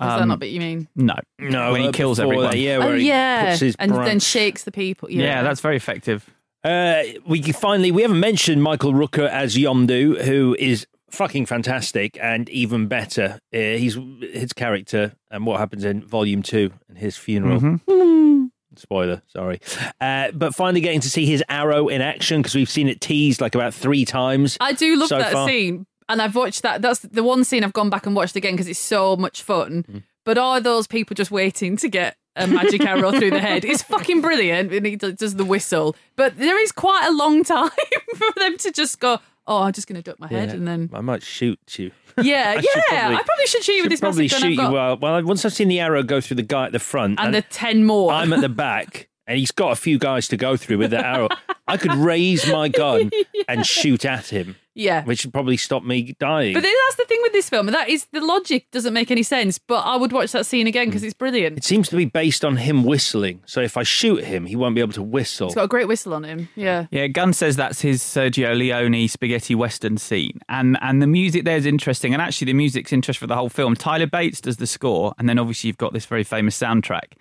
Is 0.00 0.06
that 0.06 0.20
Um, 0.22 0.28
not 0.28 0.40
what 0.40 0.48
you 0.48 0.60
mean? 0.60 0.88
No, 0.96 1.14
No, 1.38 1.72
when 1.72 1.82
he 1.82 1.88
uh, 1.88 1.92
kills 1.92 2.18
before 2.18 2.32
everyone. 2.32 2.50
that, 2.52 2.58
yeah, 2.58 2.78
oh 2.80 2.94
he 2.94 3.08
yeah, 3.08 3.50
puts 3.50 3.60
his 3.60 3.76
and 3.78 3.90
then 3.90 3.98
branch- 3.98 4.22
shakes 4.22 4.64
the 4.64 4.72
people. 4.72 5.10
Yeah, 5.10 5.24
yeah, 5.24 5.42
that's 5.42 5.60
very 5.60 5.76
effective. 5.76 6.30
Uh, 6.64 7.02
we 7.26 7.42
finally 7.52 7.90
we 7.92 8.02
haven't 8.02 8.20
mentioned 8.20 8.62
Michael 8.62 8.92
Rooker 8.92 9.28
as 9.28 9.56
Yondu, 9.56 10.22
who 10.22 10.56
is 10.58 10.86
fucking 11.10 11.46
fantastic 11.46 12.18
and 12.20 12.48
even 12.50 12.86
better. 12.86 13.40
Uh, 13.52 13.58
he's 13.58 13.98
his 14.20 14.52
character 14.52 15.14
and 15.30 15.46
what 15.46 15.60
happens 15.60 15.84
in 15.84 16.02
Volume 16.02 16.42
Two 16.42 16.72
and 16.88 16.98
his 16.98 17.16
funeral. 17.16 17.60
Mm-hmm. 17.60 18.46
Spoiler, 18.76 19.22
sorry. 19.26 19.60
Uh, 20.00 20.30
but 20.32 20.54
finally 20.54 20.80
getting 20.80 21.00
to 21.00 21.10
see 21.10 21.26
his 21.26 21.42
arrow 21.48 21.88
in 21.88 22.00
action 22.00 22.40
because 22.40 22.54
we've 22.54 22.70
seen 22.70 22.88
it 22.88 23.00
teased 23.00 23.40
like 23.40 23.54
about 23.54 23.74
three 23.74 24.04
times. 24.04 24.56
I 24.60 24.72
do 24.72 24.96
love 24.96 25.08
so 25.08 25.18
that 25.18 25.32
far. 25.32 25.48
scene, 25.48 25.86
and 26.08 26.22
I've 26.22 26.36
watched 26.36 26.62
that. 26.62 26.80
That's 26.80 27.00
the 27.00 27.24
one 27.24 27.44
scene 27.44 27.64
I've 27.64 27.72
gone 27.72 27.90
back 27.90 28.06
and 28.06 28.14
watched 28.14 28.36
again 28.36 28.52
because 28.52 28.68
it's 28.68 28.78
so 28.78 29.16
much 29.16 29.42
fun. 29.42 29.84
Mm. 29.84 30.02
But 30.24 30.38
are 30.38 30.60
those 30.60 30.86
people 30.86 31.14
just 31.14 31.30
waiting 31.30 31.76
to 31.78 31.88
get 31.88 32.16
a 32.36 32.46
magic 32.46 32.82
arrow 32.82 33.10
through 33.12 33.30
the 33.30 33.40
head? 33.40 33.64
It's 33.64 33.82
fucking 33.82 34.20
brilliant, 34.20 34.72
and 34.72 34.86
he 34.86 34.96
does 34.96 35.14
does 35.14 35.34
the 35.36 35.44
whistle. 35.44 35.96
But 36.16 36.38
there 36.38 36.60
is 36.62 36.70
quite 36.70 37.06
a 37.08 37.12
long 37.12 37.42
time 37.44 37.70
for 38.14 38.32
them 38.36 38.58
to 38.58 38.70
just 38.70 39.00
go. 39.00 39.18
Oh, 39.48 39.62
I'm 39.62 39.72
just 39.72 39.88
going 39.88 39.96
to 39.96 40.02
duck 40.02 40.20
my 40.20 40.28
head, 40.28 40.50
Yeah, 40.50 40.54
and 40.56 40.68
then 40.68 40.90
I 40.92 41.00
might 41.00 41.22
shoot 41.22 41.58
you. 41.78 41.90
yeah, 42.22 42.54
I 42.56 42.60
should 42.60 42.70
yeah. 42.76 42.82
probably- 43.00 43.16
I 43.16 43.22
probably 43.22 43.46
should 43.46 43.64
shoot 43.64 43.72
you 43.72 43.82
with 43.82 43.90
this 43.90 44.00
probably 44.00 44.28
shoot 44.28 44.50
you 44.52 44.70
well. 44.70 44.96
Well, 44.98 45.22
once 45.24 45.44
I've 45.44 45.52
seen 45.54 45.68
the 45.68 45.80
arrow 45.80 46.02
go 46.02 46.20
through 46.20 46.36
the 46.36 46.42
guy 46.42 46.66
at 46.66 46.72
the 46.72 46.78
front, 46.78 47.18
and 47.18 47.34
the 47.34 47.42
ten 47.42 47.84
more. 47.84 48.12
I'm 48.12 48.32
at 48.32 48.40
the 48.42 48.48
back, 48.66 49.08
and 49.26 49.38
he's 49.38 49.50
got 49.50 49.72
a 49.72 49.76
few 49.76 49.98
guys 49.98 50.28
to 50.28 50.36
go 50.36 50.56
through 50.56 50.78
with 50.78 50.90
the 50.90 51.04
arrow. 51.04 51.28
I 51.66 51.76
could 51.78 51.94
raise 51.94 52.46
my 52.50 52.68
gun 52.68 53.10
and 53.48 53.66
shoot 53.66 54.04
at 54.04 54.26
him, 54.28 54.56
yeah. 54.78 55.04
which 55.04 55.24
would 55.24 55.32
probably 55.32 55.56
stop 55.56 55.82
me 55.82 56.14
dying. 56.18 56.54
But 56.54 56.62
then 56.62 56.72
that's 56.86 56.96
the 56.96 57.04
thing 57.04 57.18
with 57.22 57.32
this 57.32 57.50
film. 57.50 57.66
That 57.66 57.88
is 57.88 58.06
the 58.12 58.20
logic 58.20 58.70
doesn't 58.70 58.94
make 58.94 59.10
any 59.10 59.22
sense. 59.22 59.58
But 59.58 59.80
I 59.80 59.96
would 59.96 60.12
watch 60.12 60.32
that 60.32 60.46
scene 60.46 60.66
again 60.66 60.86
because 60.86 61.02
it's 61.02 61.14
brilliant. 61.14 61.58
it 61.58 61.64
seems 61.64 61.88
to 61.88 61.96
be 61.96 62.04
based 62.04 62.44
on 62.44 62.56
him 62.56 62.84
whistling. 62.84 63.42
So 63.46 63.60
if 63.60 63.76
I 63.76 63.82
shoot 63.82 64.24
him, 64.24 64.46
he 64.46 64.56
won't 64.56 64.74
be 64.74 64.80
able 64.80 64.92
to 64.94 65.02
whistle. 65.02 65.48
He's 65.48 65.54
got 65.54 65.64
a 65.64 65.68
great 65.68 65.88
whistle 65.88 66.14
on 66.14 66.24
him. 66.24 66.48
Yeah. 66.54 66.86
Yeah, 66.90 67.08
Gunn 67.08 67.32
says 67.32 67.56
that's 67.56 67.80
his 67.80 68.02
Sergio 68.02 68.56
Leone 68.56 69.08
spaghetti 69.08 69.54
western 69.54 69.98
scene, 69.98 70.40
and 70.48 70.78
and 70.80 71.02
the 71.02 71.06
music 71.06 71.44
there 71.44 71.56
is 71.56 71.66
interesting, 71.66 72.12
and 72.12 72.22
actually 72.22 72.46
the 72.46 72.54
music's 72.54 72.92
interesting 72.92 73.20
for 73.20 73.26
the 73.26 73.36
whole 73.36 73.48
film. 73.48 73.74
Tyler 73.74 74.06
Bates 74.06 74.40
does 74.40 74.58
the 74.58 74.66
score, 74.66 75.14
and 75.18 75.28
then 75.28 75.38
obviously 75.38 75.68
you've 75.68 75.78
got 75.78 75.92
this 75.92 76.06
very 76.06 76.24
famous 76.24 76.58
soundtrack, 76.58 77.12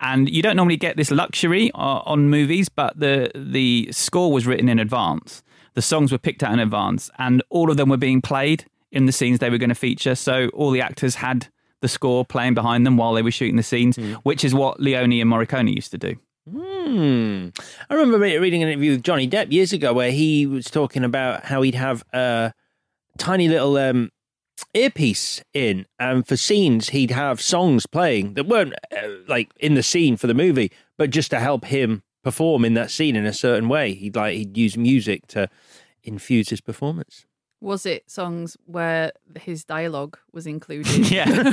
and 0.00 0.28
you 0.28 0.42
don't 0.42 0.56
normally 0.56 0.76
get 0.76 0.96
this 0.96 1.10
luxury 1.10 1.70
uh, 1.74 2.02
on 2.04 2.28
movies, 2.28 2.68
but 2.68 2.98
the 2.98 3.30
the 3.34 3.88
score 3.92 4.32
was 4.32 4.46
written 4.46 4.68
in 4.68 4.78
advance. 4.78 5.42
The 5.76 5.82
songs 5.82 6.10
were 6.10 6.18
picked 6.18 6.42
out 6.42 6.52
in 6.52 6.58
advance, 6.58 7.10
and 7.18 7.42
all 7.50 7.70
of 7.70 7.76
them 7.76 7.90
were 7.90 7.96
being 7.98 8.22
played 8.22 8.64
in 8.90 9.04
the 9.04 9.12
scenes 9.12 9.38
they 9.38 9.50
were 9.50 9.58
going 9.58 9.68
to 9.68 9.74
feature. 9.74 10.14
So 10.14 10.48
all 10.48 10.70
the 10.70 10.80
actors 10.80 11.16
had 11.16 11.48
the 11.82 11.88
score 11.88 12.24
playing 12.24 12.54
behind 12.54 12.86
them 12.86 12.96
while 12.96 13.12
they 13.12 13.20
were 13.20 13.30
shooting 13.30 13.56
the 13.56 13.62
scenes, 13.62 13.98
which 14.22 14.42
is 14.42 14.54
what 14.54 14.80
Leone 14.80 15.20
and 15.20 15.30
Morricone 15.30 15.72
used 15.72 15.90
to 15.90 15.98
do. 15.98 16.16
Hmm. 16.50 17.48
I 17.90 17.94
remember 17.94 18.18
reading 18.18 18.62
an 18.62 18.70
interview 18.70 18.92
with 18.92 19.02
Johnny 19.02 19.28
Depp 19.28 19.52
years 19.52 19.74
ago 19.74 19.92
where 19.92 20.12
he 20.12 20.46
was 20.46 20.66
talking 20.66 21.04
about 21.04 21.44
how 21.44 21.60
he'd 21.60 21.74
have 21.74 22.02
a 22.12 22.52
tiny 23.18 23.48
little 23.48 23.76
um, 23.76 24.10
earpiece 24.72 25.42
in, 25.52 25.86
and 25.98 26.26
for 26.26 26.36
scenes 26.36 26.88
he'd 26.90 27.10
have 27.10 27.40
songs 27.40 27.84
playing 27.84 28.34
that 28.34 28.46
weren't 28.46 28.72
uh, 28.96 29.08
like 29.28 29.50
in 29.58 29.74
the 29.74 29.82
scene 29.82 30.16
for 30.16 30.26
the 30.26 30.34
movie, 30.34 30.72
but 30.96 31.10
just 31.10 31.30
to 31.32 31.40
help 31.40 31.66
him 31.66 32.02
perform 32.26 32.64
in 32.64 32.74
that 32.74 32.90
scene 32.90 33.14
in 33.14 33.24
a 33.24 33.32
certain 33.32 33.68
way. 33.68 33.94
He'd 33.94 34.16
like 34.16 34.34
he'd 34.36 34.56
use 34.56 34.76
music 34.76 35.28
to 35.28 35.48
infuse 36.02 36.48
his 36.48 36.60
performance. 36.60 37.24
Was 37.60 37.86
it 37.86 38.10
songs 38.10 38.56
where 38.66 39.12
his 39.40 39.64
dialogue 39.64 40.18
was 40.32 40.44
included? 40.46 41.10
Yeah. 41.16 41.24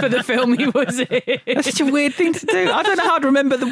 for 0.00 0.08
the 0.08 0.22
film 0.24 0.56
he 0.56 0.66
was 0.68 1.00
in. 1.00 1.20
That's 1.46 1.66
such 1.70 1.80
a 1.80 1.90
weird 1.92 2.14
thing 2.14 2.32
to 2.32 2.46
do. 2.46 2.70
I 2.70 2.82
don't 2.84 2.96
know 2.96 3.04
how 3.04 3.18
to 3.18 3.26
remember 3.26 3.56
the 3.56 3.66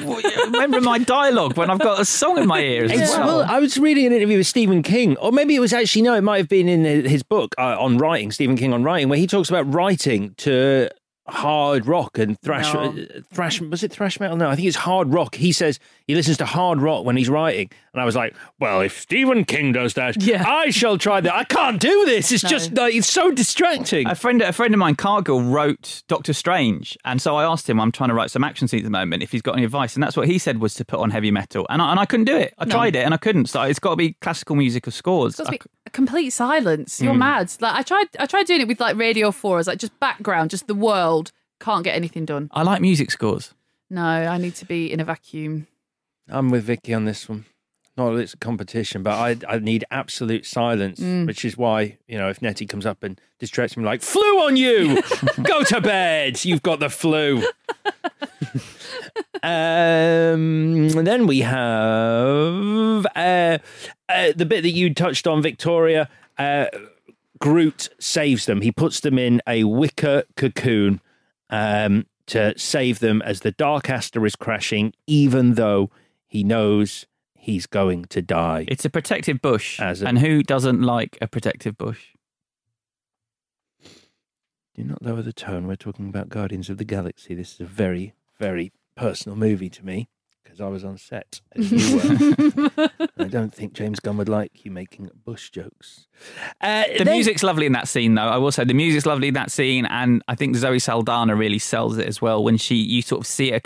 remember 0.53 0.81
my 0.81 0.99
dialogue 0.99 1.57
when 1.57 1.71
I've 1.71 1.79
got 1.79 2.01
a 2.01 2.05
song 2.05 2.39
in 2.39 2.47
my 2.49 2.61
ears. 2.61 2.91
as 2.91 3.09
well. 3.11 3.27
well, 3.27 3.43
I 3.49 3.59
was 3.61 3.79
reading 3.79 4.07
an 4.07 4.13
interview 4.13 4.39
with 4.39 4.47
Stephen 4.49 4.83
King, 4.83 5.17
or 5.19 5.31
maybe 5.33 5.55
it 5.55 5.61
was 5.61 5.73
actually 5.73 6.03
no, 6.03 6.15
it 6.15 6.23
might 6.23 6.39
have 6.39 6.49
been 6.49 6.69
in 6.69 6.85
his 7.07 7.23
book 7.23 7.55
uh, 7.57 7.77
on 7.81 7.97
writing, 7.99 8.33
Stephen 8.33 8.57
King 8.57 8.73
on 8.75 8.83
writing, 8.83 9.09
where 9.09 9.19
he 9.19 9.27
talks 9.29 9.49
about 9.49 9.73
writing 9.73 10.35
to 10.39 10.89
hard 11.29 11.87
rock 11.87 12.19
and 12.19 12.39
thrash, 12.41 12.75
No. 12.75 12.81
uh, 12.91 13.21
thrash. 13.33 13.61
Was 13.61 13.83
it 13.83 13.93
thrash 13.93 14.19
metal? 14.21 14.37
No, 14.37 14.51
I 14.51 14.57
think 14.57 14.67
it's 14.69 14.77
hard 14.77 15.13
rock. 15.15 15.37
He 15.37 15.53
says 15.53 15.79
he 16.07 16.15
listens 16.15 16.37
to 16.39 16.45
hard 16.47 16.81
rock 16.81 17.05
when 17.05 17.17
he's 17.17 17.29
writing, 17.29 17.71
and 17.93 18.03
I 18.03 18.05
was 18.05 18.17
like, 18.17 18.35
well, 18.59 18.81
if 18.81 19.01
Stephen 19.01 19.45
King 19.45 19.73
does 19.73 19.95
that, 19.95 20.23
Yeah. 20.23 20.45
I 20.47 20.71
shall 20.71 20.99
try 20.99 21.21
that. 21.21 21.35
I 21.35 21.45
can't 21.45 21.81
do 21.81 22.05
this. 22.07 22.33
It's 22.33 22.43
No. 22.43 22.51
just 22.51 22.75
like 22.75 22.95
it's 22.95 23.13
so 23.13 23.31
distracting. 23.31 24.07
A 24.07 24.15
friend, 24.15 24.43
a 24.43 24.53
friend 24.53 24.75
of 24.75 24.79
mine, 24.79 24.95
Cargill, 24.95 25.43
wrote 25.43 26.03
Doctor 26.09 26.33
Strange, 26.33 26.97
and 27.05 27.21
so 27.21 27.37
I 27.37 27.45
asked 27.45 27.69
him, 27.69 27.81
"I'm 27.81 27.93
trying 27.93 28.09
to 28.09 28.15
write 28.15 28.31
some 28.31 28.45
action 28.45 28.69
scenes 28.69 28.83
at 28.83 28.85
the 28.85 28.91
moment. 28.91 29.23
If 29.23 29.33
he's 29.33 29.43
got 29.43 29.55
any 29.57 29.65
advice?" 29.65 29.95
And 29.95 30.03
that's 30.03 30.17
what 30.17 30.27
he 30.27 30.39
said 30.39 30.59
was 30.61 30.75
to 30.75 30.85
put 30.85 31.01
on 31.01 31.11
heavy 31.11 31.31
metal, 31.31 31.67
and 31.71 31.83
I, 31.83 31.91
and 31.91 32.01
I 32.01 32.07
couldn't 32.07 32.27
do 32.27 32.37
it. 32.37 32.55
I 32.59 32.65
tried 32.65 32.97
it, 32.97 33.05
and 33.05 33.15
I 33.15 33.17
couldn't. 33.17 33.47
So 33.47 33.63
it's 33.63 33.79
got 33.79 33.91
to 33.91 33.97
be 33.97 34.15
classical 34.21 34.57
music 34.57 34.89
or 34.89 34.91
scores. 34.91 35.33
It's 35.33 35.41
got 35.41 35.47
to 35.47 35.59
be 35.59 35.61
a 35.87 35.91
complete 35.91 36.31
silence. 36.31 37.01
You're 37.01 37.15
mm. 37.15 37.19
mad. 37.19 37.53
Like 37.61 37.75
I 37.75 37.83
tried, 37.83 38.09
I 38.19 38.27
tried 38.27 38.47
doing 38.47 38.61
it 38.63 38.69
with 38.69 38.81
like 38.81 38.97
Radio 38.97 39.31
Four. 39.31 39.59
As 39.59 39.67
like 39.67 39.79
just 39.79 39.99
background, 40.01 40.51
just 40.51 40.67
the 40.67 40.75
world. 40.75 41.33
Can't 41.61 41.85
get 41.85 41.95
anything 41.95 42.25
done. 42.25 42.51
I 42.53 42.63
like 42.63 42.81
music 42.81 43.11
scores. 43.13 43.55
No, 43.89 44.03
I 44.03 44.39
need 44.39 44.55
to 44.57 44.65
be 44.65 44.93
in 44.93 45.01
a 45.01 45.05
vacuum. 45.05 45.67
I'm 46.33 46.51
with 46.51 46.65
Vicky 46.65 46.95
on 46.95 47.05
this 47.05 47.29
one. 47.29 47.45
Not 47.97 48.13
that 48.13 48.21
it's 48.21 48.33
a 48.35 48.39
competition, 48.39 49.03
but 49.03 49.13
I 49.13 49.37
I 49.55 49.59
need 49.59 49.85
absolute 49.91 50.47
silence, 50.47 50.99
Mm. 50.99 51.27
which 51.27 51.45
is 51.45 51.57
why 51.59 51.99
you 52.09 52.17
know 52.19 52.29
if 52.31 52.41
Nettie 52.41 52.67
comes 52.67 52.87
up 52.87 53.03
and 53.03 53.21
distracts 53.39 53.77
me 53.77 53.85
like 53.85 54.01
flu 54.03 54.23
on 54.47 54.57
you, 54.57 55.03
go 55.43 55.63
to 55.65 55.81
bed. 55.81 56.43
You've 56.45 56.63
got 56.63 56.81
the 56.81 56.89
flu. 56.89 57.43
um, 59.43 60.89
and 60.97 61.07
then 61.07 61.27
we 61.27 61.41
have 61.41 63.07
uh, 63.17 63.59
uh, 64.09 64.33
the 64.37 64.47
bit 64.47 64.63
that 64.63 64.71
you 64.71 64.95
touched 64.95 65.27
on, 65.27 65.43
Victoria. 65.43 66.09
Uh, 66.39 66.67
Groot 67.39 67.89
saves 67.99 68.47
them. 68.47 68.61
He 68.61 68.71
puts 68.71 69.01
them 69.01 69.19
in 69.19 69.43
a 69.49 69.65
wicker 69.65 70.23
cocoon 70.37 71.01
um, 71.51 72.07
to 72.27 72.57
save 72.57 73.01
them 73.01 73.21
as 73.23 73.41
the 73.41 73.51
Dark 73.51 73.91
Aster 73.91 74.25
is 74.25 74.37
crashing, 74.37 74.95
even 75.07 75.55
though 75.55 75.91
he 76.33 76.43
knows 76.43 77.05
he's 77.35 77.67
going 77.67 78.07
to 78.07 78.23
die. 78.23 78.65
It's 78.67 78.87
a 78.87 78.91
protective 78.91 79.43
bush, 79.43 79.79
As 79.79 80.01
a- 80.01 80.07
and 80.07 80.19
who 80.19 80.43
doesn't 80.43 80.81
like 80.81 81.19
a 81.21 81.29
protective 81.29 81.77
bush? 81.77 82.07
Do 84.75 84.83
not 84.83 85.03
lower 85.03 85.21
the 85.21 85.35
tone. 85.35 85.67
We're 85.67 85.77
talking 85.77 86.09
about 86.09 86.31
Guardians 86.31 86.71
of 86.71 86.79
the 86.79 86.87
Galaxy. 86.87 87.35
This 87.35 87.53
is 87.53 87.61
a 87.61 87.67
very, 87.67 88.15
very 88.41 88.73
personal 88.97 89.37
movie 89.37 89.69
to 89.69 89.85
me 89.85 90.09
because 90.53 90.61
I 90.61 90.69
was 90.69 90.85
on 90.85 90.99
set 90.99 91.41
as 91.57 91.73
you 91.73 91.97
were. 91.97 92.99
I 93.19 93.25
don't 93.25 93.53
think 93.55 93.73
James 93.73 94.01
Gunn 94.01 94.19
would 94.19 94.29
like 94.29 94.65
you 94.65 94.71
making 94.71 95.11
Bush 95.25 95.51
jokes. 95.51 96.07
Uh, 96.61 96.85
The 96.99 97.05
then- 97.05 97.15
music's 97.15 97.43
lovely 97.43 97.65
in 97.67 97.73
that 97.73 97.89
scene, 97.89 98.15
though. 98.15 98.23
I 98.23 98.37
will 98.37 98.53
say 98.53 98.65
the 98.65 98.75
music's 98.75 99.07
lovely 99.07 99.29
in 99.29 99.35
that 99.35 99.51
scene, 99.51 99.87
and 99.87 100.23
I 100.29 100.35
think 100.35 100.57
Zoe 100.57 100.79
Saldana 100.79 101.35
really 101.35 101.59
sells 101.59 101.97
it 101.97 102.07
as 102.07 102.21
well. 102.21 102.45
When 102.45 102.59
she, 102.59 102.75
you 102.77 103.01
sort 103.03 103.23
of 103.23 103.27
see 103.27 103.51
her, 103.51 103.61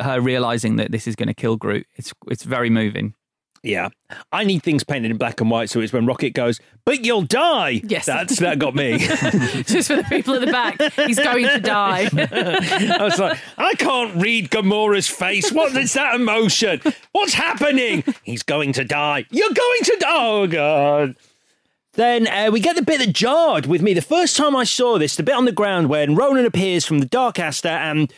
her 0.00 0.20
realizing 0.20 0.76
that 0.76 0.90
this 0.90 1.06
is 1.06 1.16
going 1.16 1.28
to 1.28 1.34
kill 1.34 1.56
Groot. 1.56 1.86
It's 1.96 2.12
it's 2.30 2.44
very 2.44 2.70
moving. 2.70 3.14
Yeah, 3.62 3.88
I 4.32 4.44
need 4.44 4.62
things 4.62 4.84
painted 4.84 5.10
in 5.10 5.16
black 5.16 5.40
and 5.40 5.50
white. 5.50 5.70
So 5.70 5.80
it's 5.80 5.92
when 5.92 6.06
Rocket 6.06 6.30
goes, 6.30 6.60
"But 6.84 7.04
you'll 7.04 7.22
die." 7.22 7.80
Yes. 7.84 8.06
that's 8.06 8.38
that 8.38 8.58
got 8.58 8.74
me. 8.74 8.98
Just 8.98 9.88
for 9.88 9.96
the 9.96 10.06
people 10.08 10.34
at 10.34 10.40
the 10.40 10.46
back, 10.46 10.80
he's 11.06 11.18
going 11.18 11.48
to 11.48 11.60
die. 11.60 12.08
I 12.98 13.02
was 13.02 13.18
like, 13.18 13.38
I 13.58 13.74
can't 13.74 14.14
read 14.20 14.50
Gamora's 14.50 15.08
face. 15.08 15.50
What 15.52 15.74
is 15.76 15.94
that 15.94 16.14
emotion? 16.14 16.80
What's 17.12 17.34
happening? 17.34 18.04
He's 18.22 18.42
going 18.42 18.72
to 18.74 18.84
die. 18.84 19.26
You're 19.30 19.48
going 19.48 19.82
to 19.82 19.96
die. 20.00 20.06
Oh, 20.08 20.46
God. 20.46 21.16
Then 21.94 22.28
uh, 22.28 22.50
we 22.52 22.60
get 22.60 22.76
the 22.76 22.82
bit 22.82 22.98
that 22.98 23.14
jarred 23.14 23.66
with 23.66 23.80
me. 23.80 23.94
The 23.94 24.02
first 24.02 24.36
time 24.36 24.54
I 24.54 24.64
saw 24.64 24.98
this, 24.98 25.16
the 25.16 25.22
bit 25.22 25.34
on 25.34 25.46
the 25.46 25.52
ground 25.52 25.88
when 25.88 26.14
Ronan 26.14 26.44
appears 26.44 26.84
from 26.84 26.98
the 26.98 27.06
Dark 27.06 27.38
Aster 27.38 27.68
and 27.68 28.12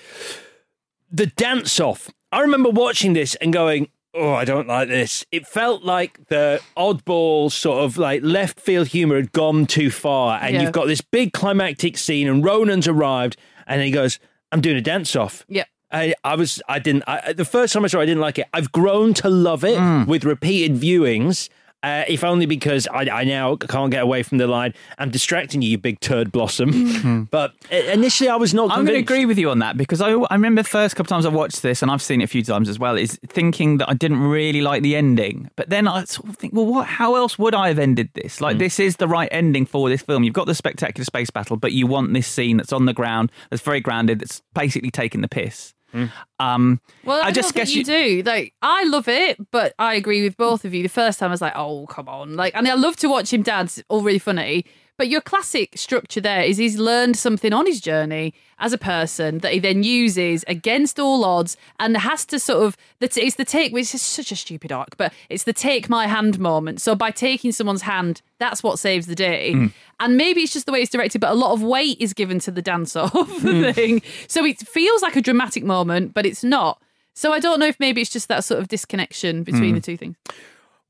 the 1.11 1.27
dance 1.27 1.79
off. 1.79 2.11
I 2.33 2.41
remember 2.41 2.71
watching 2.71 3.13
this 3.13 3.37
and 3.37 3.53
going, 3.53 3.89
Oh, 4.19 4.33
I 4.35 4.45
don't 4.45 4.67
like 4.67 4.89
this. 4.89 5.25
It 5.31 5.47
felt 5.47 5.85
like 5.85 6.27
the 6.27 6.61
oddball 6.77 7.53
sort 7.53 7.85
of 7.85 7.97
like 7.97 8.21
left 8.23 8.59
field 8.59 8.89
humor 8.89 9.17
had 9.17 9.31
gone 9.33 9.67
too 9.67 9.91
far. 9.91 10.41
And 10.43 10.55
Yeah. 10.55 10.63
you've 10.63 10.73
got 10.73 10.87
this 10.89 11.01
big 11.01 11.33
climactic 11.33 11.97
scene, 11.97 12.29
and 12.29 12.45
Ronan's 12.45 12.89
arrived, 12.89 13.37
and 13.67 13.81
he 13.81 13.91
goes, 13.93 14.19
I'm 14.51 14.61
doing 14.61 14.77
a 14.77 14.81
dance 14.81 15.15
off. 15.15 15.45
Yep. 15.49 15.69
I, 15.91 16.15
I 16.25 16.35
was 16.35 16.61
I 16.69 16.81
didn't 16.81 17.05
I, 17.07 17.33
the 17.33 17.47
first 17.47 17.73
time 17.73 17.85
I 17.85 17.89
saw 17.89 18.01
it 18.01 18.03
I 18.03 18.07
didn't 18.07 18.21
like 18.21 18.39
it. 18.39 18.47
I've 18.53 18.73
grown 18.73 19.15
to 19.15 19.31
love 19.31 19.65
it 19.65 19.79
mm. 19.79 20.07
with 20.07 20.25
repeated 20.25 20.77
viewings. 20.77 21.49
Uh, 21.89 22.05
if 22.07 22.23
only 22.23 22.47
because 22.47 22.87
I, 22.89 23.03
I 23.11 23.25
now 23.25 23.57
can't 23.57 23.91
get 23.91 24.03
away 24.03 24.23
from 24.23 24.39
the 24.39 24.47
line. 24.47 24.75
I'm 24.99 25.11
distracting 25.11 25.63
you, 25.63 25.71
you 25.71 25.79
big 25.79 26.01
turd 26.01 26.31
blossom. 26.31 27.29
but 27.31 27.55
uh, 27.73 27.77
initially, 27.77 28.29
I 28.29 28.37
was 28.37 28.53
not. 28.53 28.71
I'm 28.71 28.85
going 28.85 28.97
to 28.97 29.01
agree 29.01 29.25
with 29.25 29.39
you 29.39 29.51
on 29.51 29.61
that 29.61 29.77
because 29.77 30.01
I, 30.01 30.11
I 30.11 30.35
remember 30.35 30.63
the 30.63 30.69
first 30.69 30.97
couple 30.97 31.09
times 31.09 31.25
I 31.25 31.31
watched 31.31 31.63
this, 31.63 31.81
and 31.81 31.91
I've 31.91 32.03
seen 32.03 32.21
it 32.21 32.25
a 32.25 32.29
few 32.29 32.43
times 32.43 32.69
as 32.69 32.79
well, 32.79 32.97
is 32.97 33.19
thinking 33.27 33.79
that 33.79 33.89
I 33.89 33.95
didn't 33.95 34.21
really 34.21 34.61
like 34.61 34.83
the 34.83 34.97
ending. 34.97 35.51
But 35.57 35.71
then 35.71 35.89
I 35.89 36.05
sort 36.05 36.29
of 36.29 36.37
think, 36.37 36.53
well, 36.53 36.67
what? 36.67 36.87
How 36.87 37.15
else 37.15 37.39
would 37.39 37.55
I 37.55 37.69
have 37.69 37.79
ended 37.79 38.11
this? 38.15 38.37
Mm. 38.37 38.41
Like, 38.43 38.59
this 38.59 38.79
is 38.79 38.97
the 38.97 39.09
right 39.09 39.29
ending 39.33 39.65
for 39.65 39.89
this 39.89 40.03
film. 40.03 40.25
You've 40.25 40.35
got 40.35 40.47
the 40.47 40.55
spectacular 40.55 41.05
space 41.05 41.31
battle, 41.31 41.57
but 41.57 41.73
you 41.73 41.87
want 41.87 42.13
this 42.13 42.27
scene 42.27 42.59
that's 42.59 42.73
on 42.73 42.85
the 42.85 42.95
ground, 42.95 43.33
that's 43.51 43.63
very 43.63 43.81
grounded, 43.81 44.21
that's 44.21 44.43
basically 44.55 44.91
taking 44.91 45.23
the 45.23 45.29
piss. 45.29 45.75
Mm. 45.95 46.13
Um, 46.39 46.81
Well, 47.05 47.23
I, 47.23 47.29
I 47.29 47.31
just 47.31 47.55
guess 47.55 47.75
you, 47.75 47.85
do. 47.85 48.23
Like, 48.25 48.53
I 48.61 48.85
love 48.85 49.09
it, 49.09 49.39
but 49.51 49.75
I 49.79 49.95
agree 49.95 50.23
with 50.23 50.37
both 50.37 50.65
of 50.65 50.75
you. 50.75 50.83
The 50.83 50.89
first 50.89 51.19
time 51.19 51.29
I 51.29 51.33
was 51.33 51.41
like, 51.41 51.55
"Oh, 51.57 51.87
come 51.87 52.09
on!" 52.09 52.37
Like, 52.37 52.55
and 52.55 52.69
I 52.69 52.75
love 52.75 52.97
to 52.97 53.09
watch 53.09 53.33
him 53.33 53.43
dance. 53.43 53.83
All 53.89 54.03
really 54.03 54.19
funny. 54.19 54.65
But 54.99 55.09
your 55.09 55.21
classic 55.23 55.71
structure 55.77 56.21
there 56.21 56.43
is 56.43 56.57
he's 56.59 56.77
learned 56.77 57.17
something 57.17 57.53
on 57.53 57.65
his 57.67 57.81
journey 57.81 58.35
as 58.59 58.73
a 58.73 58.79
person 58.79 59.39
that 59.39 59.53
he 59.53 59.61
then 59.61 59.85
uses 59.85 60.45
against 60.49 60.99
all 60.99 61.25
odds 61.25 61.57
and 61.79 61.97
has 61.97 62.27
to 62.27 62.39
sort 62.41 62.65
of 62.67 62.77
it's 63.01 63.37
the 63.37 63.45
take 63.45 63.73
which 63.73 63.95
is 63.95 64.03
such 64.03 64.33
a 64.33 64.37
stupid 64.37 64.73
arc, 64.73 64.97
but 64.97 65.13
it's 65.31 65.45
the 65.45 65.53
take 65.53 65.89
my 65.89 66.09
hand 66.09 66.39
moment. 66.41 66.81
So 66.83 66.95
by 66.97 67.13
taking 67.13 67.53
someone's 67.53 67.83
hand, 67.83 68.21
that's 68.39 68.63
what 68.63 68.79
saves 68.81 69.07
the 69.07 69.15
day. 69.15 69.53
Mm. 69.55 69.73
And 70.01 70.17
maybe 70.17 70.43
it's 70.43 70.53
just 70.53 70.67
the 70.67 70.73
way 70.73 70.83
it's 70.83 70.91
directed, 70.91 71.21
but 71.21 71.31
a 71.31 71.35
lot 71.35 71.53
of 71.53 71.63
weight 71.63 71.99
is 72.01 72.13
given 72.13 72.41
to 72.41 72.51
the 72.51 72.61
dance 72.63 72.97
off 72.97 73.13
Mm. 73.15 73.73
thing. 73.75 74.03
So 74.27 74.45
it 74.45 74.59
feels 74.59 75.01
like 75.01 75.15
a 75.17 75.23
dramatic 75.23 75.63
moment, 75.65 76.13
but 76.13 76.27
it's 76.27 76.43
not. 76.43 76.83
So 77.15 77.33
I 77.33 77.39
don't 77.39 77.61
know 77.61 77.67
if 77.67 77.79
maybe 77.81 78.01
it's 78.01 78.11
just 78.11 78.29
that 78.29 78.45
sort 78.45 78.59
of 78.61 78.67
disconnection 78.69 79.45
between 79.45 79.73
Mm. 79.73 79.77
the 79.77 79.81
two 79.81 79.97
things. 79.97 80.17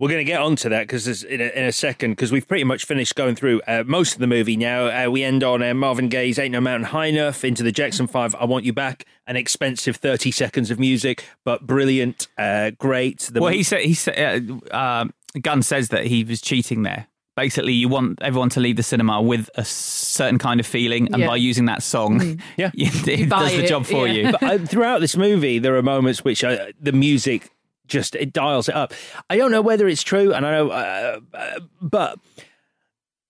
We're 0.00 0.08
going 0.08 0.24
to 0.24 0.30
get 0.30 0.40
onto 0.40 0.68
that 0.68 0.82
because 0.82 1.24
in 1.24 1.40
a, 1.40 1.44
in 1.58 1.64
a 1.64 1.72
second 1.72 2.12
because 2.12 2.30
we've 2.30 2.46
pretty 2.46 2.62
much 2.62 2.84
finished 2.84 3.16
going 3.16 3.34
through 3.34 3.60
uh, 3.66 3.82
most 3.84 4.12
of 4.14 4.20
the 4.20 4.28
movie 4.28 4.56
now. 4.56 4.86
Uh, 5.06 5.10
we 5.10 5.24
end 5.24 5.42
on 5.42 5.60
uh, 5.60 5.74
Marvin 5.74 6.08
Gaye's 6.08 6.38
"Ain't 6.38 6.52
No 6.52 6.60
Mountain 6.60 6.84
High 6.90 7.06
Enough" 7.06 7.44
into 7.44 7.64
the 7.64 7.72
Jackson 7.72 8.06
Five. 8.06 8.34
I 8.36 8.44
want 8.44 8.64
you 8.64 8.72
back. 8.72 9.04
An 9.26 9.34
expensive 9.36 9.96
thirty 9.96 10.30
seconds 10.30 10.70
of 10.70 10.78
music, 10.78 11.24
but 11.44 11.66
brilliant, 11.66 12.28
uh, 12.38 12.70
great. 12.78 13.18
The 13.32 13.40
well, 13.40 13.52
he 13.52 13.64
said 13.64 13.80
he 13.80 13.94
said 13.94 14.48
uh, 14.70 14.74
uh, 14.74 15.04
Gunn 15.42 15.62
says 15.62 15.88
that 15.88 16.06
he 16.06 16.22
was 16.22 16.40
cheating 16.40 16.84
there. 16.84 17.08
Basically, 17.36 17.72
you 17.72 17.88
want 17.88 18.20
everyone 18.22 18.50
to 18.50 18.60
leave 18.60 18.76
the 18.76 18.82
cinema 18.82 19.20
with 19.22 19.48
a 19.56 19.64
certain 19.64 20.38
kind 20.38 20.60
of 20.60 20.66
feeling, 20.66 21.08
and 21.12 21.22
Yeah. 21.22 21.26
by 21.28 21.36
using 21.36 21.64
that 21.66 21.82
song, 21.82 22.20
Mm. 22.20 22.40
yeah, 22.56 22.70
it 22.74 23.28
does 23.28 23.54
the 23.56 23.66
job 23.66 23.84
for 23.84 24.06
you. 24.08 24.30
But 24.32 24.42
uh, 24.42 24.58
throughout 24.58 25.00
this 25.00 25.16
movie, 25.16 25.58
there 25.58 25.76
are 25.76 25.82
moments 25.82 26.24
which 26.24 26.42
uh, 26.44 26.66
the 26.80 26.92
music 26.92 27.50
just 27.88 28.14
it 28.14 28.32
dials 28.32 28.68
it 28.68 28.74
up. 28.74 28.92
I 29.28 29.36
don't 29.36 29.50
know 29.50 29.62
whether 29.62 29.88
it's 29.88 30.02
true, 30.02 30.32
and 30.32 30.46
I 30.46 30.50
know, 30.52 30.68
uh, 30.70 31.20
uh, 31.34 31.60
but 31.80 32.18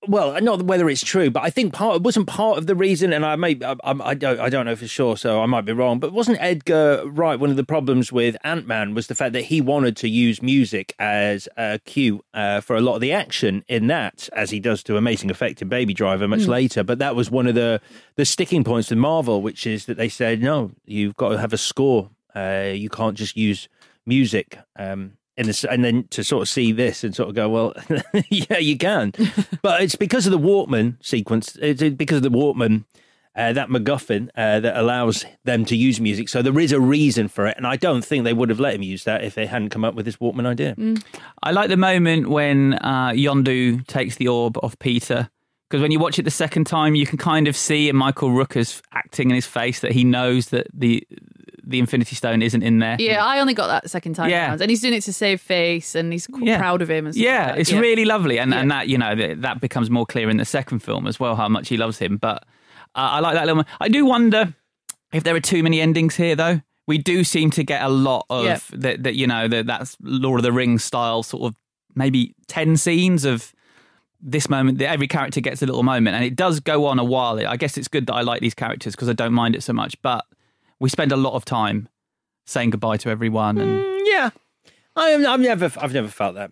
well, 0.06 0.40
not 0.40 0.62
whether 0.62 0.88
it's 0.88 1.02
true, 1.04 1.28
but 1.28 1.42
I 1.42 1.50
think 1.50 1.74
part 1.74 1.96
it 1.96 2.02
wasn't 2.02 2.28
part 2.28 2.56
of 2.56 2.68
the 2.68 2.76
reason, 2.76 3.12
and 3.12 3.26
I 3.26 3.34
may 3.34 3.58
I, 3.64 3.74
I, 3.84 4.14
don't 4.14 4.38
I 4.38 4.48
don't 4.48 4.64
know 4.64 4.76
for 4.76 4.86
sure, 4.86 5.16
so 5.16 5.42
I 5.42 5.46
might 5.46 5.64
be 5.64 5.72
wrong. 5.72 5.98
But 5.98 6.12
wasn't 6.12 6.38
Edgar 6.40 7.02
Wright? 7.04 7.38
One 7.38 7.50
of 7.50 7.56
the 7.56 7.64
problems 7.64 8.12
with 8.12 8.36
Ant 8.44 8.66
Man 8.68 8.94
was 8.94 9.08
the 9.08 9.16
fact 9.16 9.32
that 9.32 9.46
he 9.46 9.60
wanted 9.60 9.96
to 9.98 10.08
use 10.08 10.40
music 10.40 10.94
as 11.00 11.48
a 11.56 11.80
cue 11.84 12.24
uh, 12.32 12.60
for 12.60 12.76
a 12.76 12.80
lot 12.80 12.94
of 12.94 13.00
the 13.00 13.12
action 13.12 13.64
in 13.66 13.88
that, 13.88 14.28
as 14.34 14.50
he 14.50 14.60
does 14.60 14.84
to 14.84 14.96
amazing 14.96 15.32
effect 15.32 15.60
in 15.62 15.68
Baby 15.68 15.94
Driver 15.94 16.28
much 16.28 16.42
Mm. 16.42 16.48
later. 16.48 16.84
But 16.84 17.00
that 17.00 17.16
was 17.16 17.28
one 17.30 17.48
of 17.48 17.56
the 17.56 17.80
the 18.14 18.24
sticking 18.24 18.62
points 18.62 18.90
with 18.90 19.00
Marvel, 19.00 19.42
which 19.42 19.66
is 19.66 19.86
that 19.86 19.96
they 19.96 20.08
said 20.08 20.40
no, 20.40 20.70
you've 20.86 21.16
got 21.16 21.30
to 21.30 21.38
have 21.38 21.52
a 21.52 21.58
score. 21.58 22.10
Uh, 22.36 22.70
you 22.72 22.88
can't 22.88 23.16
just 23.16 23.36
use 23.36 23.68
music. 24.08 24.58
Um, 24.78 25.12
in 25.36 25.46
this, 25.46 25.62
and 25.62 25.84
then 25.84 26.08
to 26.08 26.24
sort 26.24 26.42
of 26.42 26.48
see 26.48 26.72
this 26.72 27.04
and 27.04 27.14
sort 27.14 27.28
of 27.28 27.34
go, 27.36 27.48
well, 27.48 27.72
yeah, 28.28 28.58
you 28.58 28.76
can, 28.76 29.12
but 29.62 29.80
it's 29.82 29.94
because 29.94 30.26
of 30.26 30.32
the 30.32 30.38
Walkman 30.38 30.96
sequence. 31.00 31.56
It's 31.62 31.80
because 31.94 32.16
of 32.16 32.22
the 32.24 32.30
Walkman, 32.30 32.86
uh, 33.36 33.52
that 33.52 33.68
MacGuffin 33.68 34.30
uh, 34.36 34.58
that 34.58 34.76
allows 34.76 35.24
them 35.44 35.64
to 35.66 35.76
use 35.76 36.00
music. 36.00 36.28
So 36.28 36.42
there 36.42 36.58
is 36.58 36.72
a 36.72 36.80
reason 36.80 37.28
for 37.28 37.46
it, 37.46 37.56
and 37.56 37.68
I 37.68 37.76
don't 37.76 38.04
think 38.04 38.24
they 38.24 38.32
would 38.32 38.48
have 38.48 38.58
let 38.58 38.74
him 38.74 38.82
use 38.82 39.04
that 39.04 39.22
if 39.22 39.36
they 39.36 39.46
hadn't 39.46 39.70
come 39.70 39.84
up 39.84 39.94
with 39.94 40.06
this 40.06 40.16
Walkman 40.16 40.44
idea. 40.44 40.74
I 41.44 41.52
like 41.52 41.68
the 41.68 41.76
moment 41.76 42.28
when 42.28 42.74
uh, 42.74 43.10
Yondu 43.10 43.86
takes 43.86 44.16
the 44.16 44.26
orb 44.26 44.58
off 44.60 44.76
Peter. 44.80 45.30
Because 45.70 45.82
when 45.82 45.90
you 45.90 45.98
watch 45.98 46.18
it 46.18 46.22
the 46.22 46.30
second 46.30 46.64
time, 46.64 46.94
you 46.94 47.06
can 47.06 47.18
kind 47.18 47.46
of 47.46 47.54
see 47.54 47.90
in 47.90 47.96
Michael 47.96 48.30
Rooker's 48.30 48.82
acting 48.94 49.28
in 49.28 49.34
his 49.34 49.46
face 49.46 49.80
that 49.80 49.92
he 49.92 50.02
knows 50.02 50.48
that 50.48 50.66
the 50.72 51.06
the 51.68 51.78
Infinity 51.78 52.16
Stone 52.16 52.40
isn't 52.42 52.62
in 52.62 52.78
there. 52.78 52.96
Yeah, 52.98 53.22
I 53.24 53.38
only 53.40 53.52
got 53.54 53.66
that 53.68 53.82
the 53.82 53.88
second 53.88 54.14
time 54.14 54.30
Yeah. 54.30 54.48
around. 54.48 54.62
And 54.62 54.70
he's 54.70 54.80
doing 54.80 54.94
it 54.94 55.02
to 55.02 55.12
save 55.12 55.40
face 55.40 55.94
and 55.94 56.10
he's 56.12 56.26
Yeah. 56.40 56.58
proud 56.58 56.80
of 56.82 56.88
him 56.90 57.04
and 57.06 57.14
stuff 57.14 57.22
Yeah, 57.24 57.50
like 57.50 57.60
it's 57.60 57.70
Yeah. 57.70 57.78
really 57.80 58.04
lovely, 58.06 58.38
and 58.38 58.52
and 58.54 58.70
that 58.70 58.88
you 58.88 58.96
know 58.98 59.14
that, 59.14 59.42
that 59.42 59.60
becomes 59.60 59.90
more 59.90 60.06
clear 60.06 60.30
in 60.30 60.38
the 60.38 60.44
second 60.44 60.80
film 60.80 61.06
as 61.06 61.20
well 61.20 61.36
how 61.36 61.48
much 61.48 61.68
he 61.68 61.76
loves 61.76 61.98
him. 61.98 62.16
But 62.16 62.44
uh, 62.94 63.10
I 63.16 63.20
like 63.20 63.34
that 63.34 63.46
little. 63.46 63.64
I 63.80 63.88
do 63.88 64.04
wonder 64.06 64.54
if 65.12 65.22
there 65.24 65.34
are 65.36 65.40
too 65.40 65.62
many 65.62 65.80
endings 65.80 66.16
here, 66.16 66.34
though. 66.34 66.62
We 66.86 66.96
do 66.96 67.22
seem 67.22 67.50
to 67.50 67.62
get 67.62 67.82
a 67.82 67.88
lot 67.90 68.24
of 68.30 68.44
Yeah. 68.46 68.58
that. 68.72 69.02
That 69.02 69.14
you 69.14 69.26
know 69.26 69.46
that 69.46 69.66
that's 69.66 69.96
Lord 70.00 70.40
of 70.40 70.44
the 70.44 70.52
Rings 70.52 70.82
style 70.82 71.22
sort 71.22 71.42
of 71.52 71.54
maybe 71.94 72.34
ten 72.46 72.78
scenes 72.78 73.26
of 73.26 73.52
this 74.22 74.48
moment. 74.48 74.78
That 74.78 74.88
every 74.90 75.06
character 75.06 75.40
gets 75.42 75.60
a 75.62 75.66
little 75.66 75.82
moment, 75.82 76.16
and 76.16 76.24
it 76.24 76.34
does 76.34 76.60
go 76.60 76.86
on 76.86 76.98
a 76.98 77.04
while. 77.04 77.38
I 77.46 77.56
guess 77.58 77.76
it's 77.76 77.88
good 77.88 78.06
that 78.06 78.14
I 78.14 78.22
like 78.22 78.40
these 78.40 78.54
characters 78.54 78.94
because 78.96 79.08
I 79.10 79.12
don't 79.12 79.34
mind 79.34 79.54
it 79.54 79.62
so 79.62 79.74
much. 79.74 80.00
But 80.00 80.24
we 80.80 80.88
spend 80.88 81.12
a 81.12 81.16
lot 81.16 81.34
of 81.34 81.44
time 81.44 81.88
saying 82.46 82.70
goodbye 82.70 82.96
to 82.98 83.10
everyone 83.10 83.58
and. 83.58 83.82
Mm, 83.82 83.98
yeah, 84.04 84.30
I 84.96 85.10
am. 85.10 85.26
I've 85.26 85.40
never, 85.40 85.70
I've 85.80 85.92
never 85.92 86.08
felt 86.08 86.34
that, 86.36 86.50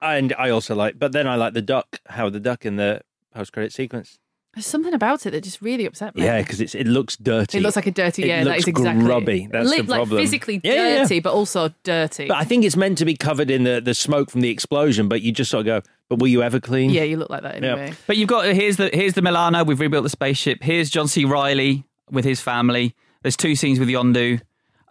and 0.00 0.34
I 0.38 0.50
also 0.50 0.74
like. 0.74 0.98
But 0.98 1.12
then 1.12 1.26
I 1.26 1.36
like 1.36 1.54
the 1.54 1.62
duck, 1.62 2.00
Howard 2.06 2.32
the 2.34 2.40
Duck 2.40 2.64
in 2.66 2.76
the 2.76 3.00
post 3.34 3.52
credit 3.52 3.72
sequence. 3.72 4.18
There's 4.54 4.66
something 4.66 4.94
about 4.94 5.24
it 5.26 5.30
that 5.32 5.44
just 5.44 5.60
really 5.62 5.84
upset 5.86 6.16
me. 6.16 6.24
Yeah, 6.24 6.40
because 6.42 6.60
it's 6.60 6.74
it 6.74 6.86
looks 6.86 7.16
dirty. 7.16 7.58
It 7.58 7.60
looks 7.60 7.76
like 7.76 7.86
a 7.86 7.90
dirty, 7.92 8.24
It 8.24 8.28
yeah, 8.28 8.38
that 8.44 8.50
looks 8.50 8.60
is 8.62 8.68
exactly 8.68 9.04
grubby. 9.04 9.48
That's 9.50 9.70
Li- 9.70 9.82
the 9.82 9.90
like 9.90 10.08
physically 10.08 10.60
Yeah, 10.64 10.72
yeah, 10.72 10.88
yeah. 10.88 10.98
dirty, 11.02 11.20
but 11.20 11.32
also 11.32 11.72
dirty. 11.84 12.26
But 12.26 12.38
I 12.38 12.44
think 12.44 12.64
it's 12.64 12.76
meant 12.76 12.98
to 12.98 13.04
be 13.04 13.14
covered 13.14 13.50
in 13.50 13.64
the, 13.64 13.80
the 13.80 13.94
smoke 13.94 14.30
from 14.30 14.40
the 14.40 14.48
explosion. 14.48 15.06
But 15.08 15.22
you 15.22 15.30
just 15.32 15.50
sort 15.50 15.60
of 15.60 15.66
go, 15.66 15.88
but 16.08 16.18
will 16.18 16.28
you 16.28 16.42
ever 16.42 16.58
clean? 16.60 16.90
yeah, 16.90 17.04
you 17.04 17.18
look 17.18 17.30
like 17.30 17.42
that 17.42 17.56
anyway. 17.56 17.92
But 18.06 18.16
you've 18.16 18.28
got 18.28 18.46
here's 18.46 18.78
the 18.78 18.90
here's 18.92 19.12
the 19.14 19.22
Milano. 19.22 19.62
We've 19.64 19.78
rebuilt 19.78 20.02
the 20.02 20.10
spaceship. 20.10 20.62
Here's 20.62 20.90
John 20.90 21.06
C. 21.08 21.24
Reilly 21.24 21.84
with 22.10 22.24
his 22.24 22.40
family. 22.40 22.96
There's 23.22 23.36
two 23.36 23.54
scenes 23.54 23.78
with 23.78 23.88
Yondu. 23.88 24.40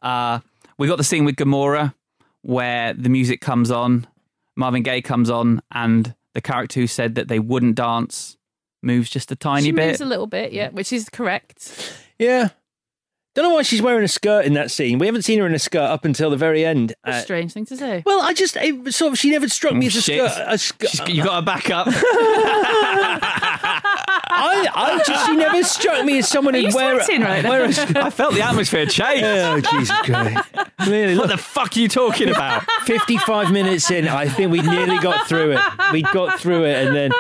Uh, 0.01 0.39
we 0.77 0.87
got 0.87 0.97
the 0.97 1.03
scene 1.03 1.25
with 1.25 1.35
Gamora 1.35 1.93
where 2.41 2.93
the 2.93 3.09
music 3.09 3.41
comes 3.41 3.71
on, 3.71 4.07
Marvin 4.55 4.83
Gaye 4.83 5.01
comes 5.01 5.29
on, 5.29 5.61
and 5.71 6.15
the 6.33 6.41
character 6.41 6.79
who 6.79 6.87
said 6.87 7.15
that 7.15 7.27
they 7.27 7.39
wouldn't 7.39 7.75
dance 7.75 8.37
moves 8.83 9.09
just 9.09 9.31
a 9.31 9.35
tiny 9.35 9.65
she 9.65 9.71
bit. 9.71 9.87
moves 9.87 10.01
a 10.01 10.05
little 10.05 10.27
bit, 10.27 10.53
yeah, 10.53 10.69
which 10.69 10.93
is 10.93 11.09
correct. 11.09 11.93
Yeah. 12.19 12.49
Don't 13.35 13.49
know 13.49 13.53
why 13.55 13.61
she's 13.63 13.81
wearing 13.83 14.03
a 14.03 14.07
skirt 14.07 14.45
in 14.45 14.53
that 14.53 14.71
scene. 14.71 14.97
We 14.97 15.05
haven't 15.05 15.21
seen 15.23 15.37
her 15.39 15.45
in 15.45 15.53
a 15.53 15.59
skirt 15.59 15.81
up 15.83 16.05
until 16.05 16.29
the 16.31 16.37
very 16.37 16.65
end. 16.65 16.93
A 17.03 17.09
Uh, 17.11 17.21
strange 17.21 17.53
thing 17.53 17.65
to 17.67 17.77
say. 17.77 18.01
well, 18.05 18.21
I 18.21 18.33
just 18.33 18.55
it, 18.55 18.93
sort 18.93 19.13
of 19.13 19.19
she 19.19 19.29
never 19.29 19.47
struck 19.49 19.75
me 19.75 19.85
Oh, 19.85 19.87
as 19.87 19.95
a 19.97 20.01
shit. 20.01 20.31
skirt. 20.31 20.45
A 20.47 20.57
sk- 20.57 21.09
you 21.09 21.23
got 21.23 21.39
to 21.39 21.45
back 21.45 21.69
up. 21.69 21.87
I, 24.29 24.67
I 24.73 25.03
just 25.05 25.25
she 25.25 25.35
never 25.35 25.63
struck 25.63 26.05
me 26.05 26.19
as 26.19 26.27
someone 26.27 26.55
Are 26.55 26.59
you 26.59 26.67
who'd 26.67 26.75
wear, 26.75 27.03
sweating 27.03 27.21
right 27.23 27.43
now? 27.43 27.49
wear 27.49 27.63
a 27.65 27.67
I 28.05 28.09
felt 28.09 28.33
the 28.33 28.41
atmosphere 28.41 28.85
change. 28.85 29.23
Oh, 29.23 29.59
Jesus 29.61 29.95
Christ. 30.03 30.47
Really, 30.85 31.17
What 31.17 31.29
look, 31.29 31.37
the 31.37 31.43
fuck 31.43 31.75
are 31.75 31.79
you 31.79 31.87
talking 31.87 32.29
about? 32.29 32.63
55 32.85 33.51
minutes 33.51 33.89
in, 33.91 34.07
I 34.07 34.27
think 34.27 34.51
we 34.51 34.61
nearly 34.61 34.97
got 34.99 35.27
through 35.27 35.53
it. 35.53 35.61
We 35.91 36.01
got 36.03 36.39
through 36.39 36.65
it, 36.65 36.87
and 36.87 36.95
then 36.95 37.11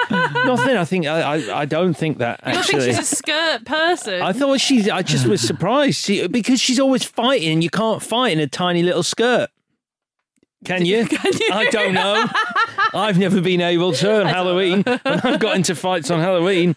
nothing. 0.45 0.77
I 0.77 0.85
think 0.85 1.05
I, 1.07 1.21
I, 1.37 1.61
I 1.61 1.65
don't 1.65 1.93
think 1.95 2.19
that 2.19 2.39
I 2.43 2.53
don't 2.53 2.63
think 2.65 2.75
actually. 2.81 2.93
she's 2.95 3.11
a 3.11 3.15
skirt 3.15 3.65
person. 3.65 4.21
I 4.21 4.33
thought 4.33 4.59
she. 4.59 4.89
I 4.89 5.01
just 5.01 5.25
was 5.27 5.41
surprised 5.41 5.97
she, 6.05 6.27
because 6.27 6.59
she's 6.59 6.79
always 6.79 7.03
fighting, 7.03 7.51
and 7.51 7.63
you 7.63 7.69
can't 7.69 8.01
fight 8.01 8.33
in 8.33 8.39
a 8.39 8.47
tiny 8.47 8.83
little 8.83 9.03
skirt. 9.03 9.49
Can 10.65 10.85
you? 10.85 11.05
Can 11.07 11.33
you? 11.33 11.49
I 11.51 11.69
don't 11.69 11.93
know. 11.93 12.25
I've 12.93 13.17
never 13.17 13.41
been 13.41 13.61
able 13.61 13.93
to 13.93 14.21
on 14.21 14.25
Halloween. 14.25 14.83
I've 15.05 15.39
got 15.39 15.55
into 15.55 15.75
fights 15.75 16.09
on 16.11 16.19
Halloween. 16.19 16.75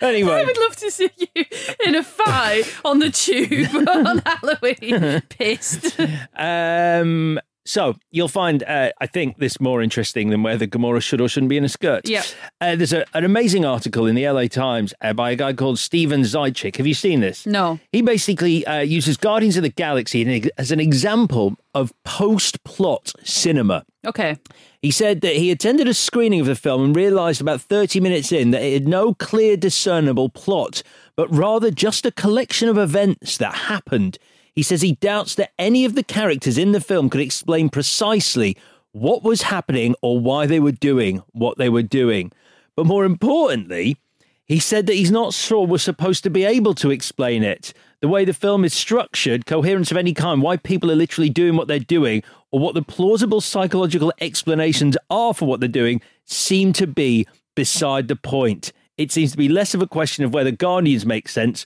Anyway, 0.00 0.32
I 0.32 0.44
would 0.44 0.58
love 0.58 0.76
to 0.76 0.90
see 0.92 1.10
you 1.18 1.44
in 1.84 1.96
a 1.96 2.04
fight 2.04 2.72
on 2.84 3.00
the 3.00 3.10
tube 3.10 3.68
on 3.88 4.22
Halloween, 4.24 5.22
pissed. 5.28 5.98
Um, 6.36 7.40
so 7.68 7.96
you'll 8.10 8.28
find, 8.28 8.62
uh, 8.62 8.90
I 8.98 9.06
think, 9.06 9.36
this 9.36 9.60
more 9.60 9.82
interesting 9.82 10.30
than 10.30 10.42
whether 10.42 10.66
Gamora 10.66 11.02
should 11.02 11.20
or 11.20 11.28
shouldn't 11.28 11.50
be 11.50 11.58
in 11.58 11.64
a 11.64 11.68
skirt. 11.68 12.08
Yep. 12.08 12.24
Uh, 12.62 12.76
there's 12.76 12.94
a, 12.94 13.04
an 13.12 13.26
amazing 13.26 13.66
article 13.66 14.06
in 14.06 14.14
the 14.14 14.26
LA 14.26 14.46
Times 14.46 14.94
uh, 15.02 15.12
by 15.12 15.32
a 15.32 15.36
guy 15.36 15.52
called 15.52 15.78
Steven 15.78 16.22
Zeitchik. 16.22 16.76
Have 16.76 16.86
you 16.86 16.94
seen 16.94 17.20
this? 17.20 17.44
No. 17.46 17.78
He 17.92 18.00
basically 18.00 18.66
uh, 18.66 18.80
uses 18.80 19.18
Guardians 19.18 19.58
of 19.58 19.64
the 19.64 19.68
Galaxy 19.68 20.50
as 20.56 20.72
an 20.72 20.80
example 20.80 21.56
of 21.74 21.92
post-plot 22.04 23.12
cinema. 23.22 23.84
Okay. 24.06 24.38
He 24.80 24.90
said 24.90 25.20
that 25.20 25.36
he 25.36 25.50
attended 25.50 25.88
a 25.88 25.94
screening 25.94 26.40
of 26.40 26.46
the 26.46 26.54
film 26.54 26.82
and 26.84 26.96
realised 26.96 27.40
about 27.40 27.60
30 27.60 28.00
minutes 28.00 28.32
in 28.32 28.50
that 28.52 28.62
it 28.62 28.72
had 28.72 28.88
no 28.88 29.12
clear 29.12 29.56
discernible 29.56 30.30
plot, 30.30 30.82
but 31.16 31.28
rather 31.34 31.70
just 31.70 32.06
a 32.06 32.12
collection 32.12 32.68
of 32.68 32.78
events 32.78 33.36
that 33.36 33.54
happened. 33.54 34.18
He 34.58 34.64
says 34.64 34.82
he 34.82 34.94
doubts 34.96 35.36
that 35.36 35.52
any 35.56 35.84
of 35.84 35.94
the 35.94 36.02
characters 36.02 36.58
in 36.58 36.72
the 36.72 36.80
film 36.80 37.10
could 37.10 37.20
explain 37.20 37.68
precisely 37.68 38.56
what 38.90 39.22
was 39.22 39.42
happening 39.42 39.94
or 40.02 40.18
why 40.18 40.46
they 40.46 40.58
were 40.58 40.72
doing 40.72 41.22
what 41.30 41.58
they 41.58 41.68
were 41.68 41.84
doing. 41.84 42.32
But 42.74 42.84
more 42.84 43.04
importantly, 43.04 43.98
he 44.46 44.58
said 44.58 44.86
that 44.86 44.94
he's 44.94 45.12
not 45.12 45.32
sure 45.32 45.64
we're 45.64 45.78
supposed 45.78 46.24
to 46.24 46.30
be 46.30 46.44
able 46.44 46.74
to 46.74 46.90
explain 46.90 47.44
it. 47.44 47.72
The 48.00 48.08
way 48.08 48.24
the 48.24 48.34
film 48.34 48.64
is 48.64 48.74
structured, 48.74 49.46
coherence 49.46 49.92
of 49.92 49.96
any 49.96 50.12
kind, 50.12 50.42
why 50.42 50.56
people 50.56 50.90
are 50.90 50.96
literally 50.96 51.30
doing 51.30 51.54
what 51.54 51.68
they're 51.68 51.78
doing, 51.78 52.24
or 52.50 52.58
what 52.58 52.74
the 52.74 52.82
plausible 52.82 53.40
psychological 53.40 54.12
explanations 54.20 54.96
are 55.08 55.34
for 55.34 55.46
what 55.46 55.60
they're 55.60 55.68
doing, 55.68 56.02
seem 56.24 56.72
to 56.72 56.88
be 56.88 57.28
beside 57.54 58.08
the 58.08 58.16
point. 58.16 58.72
It 58.96 59.12
seems 59.12 59.30
to 59.30 59.38
be 59.38 59.48
less 59.48 59.72
of 59.72 59.82
a 59.82 59.86
question 59.86 60.24
of 60.24 60.34
whether 60.34 60.50
Guardians 60.50 61.06
make 61.06 61.28
sense 61.28 61.64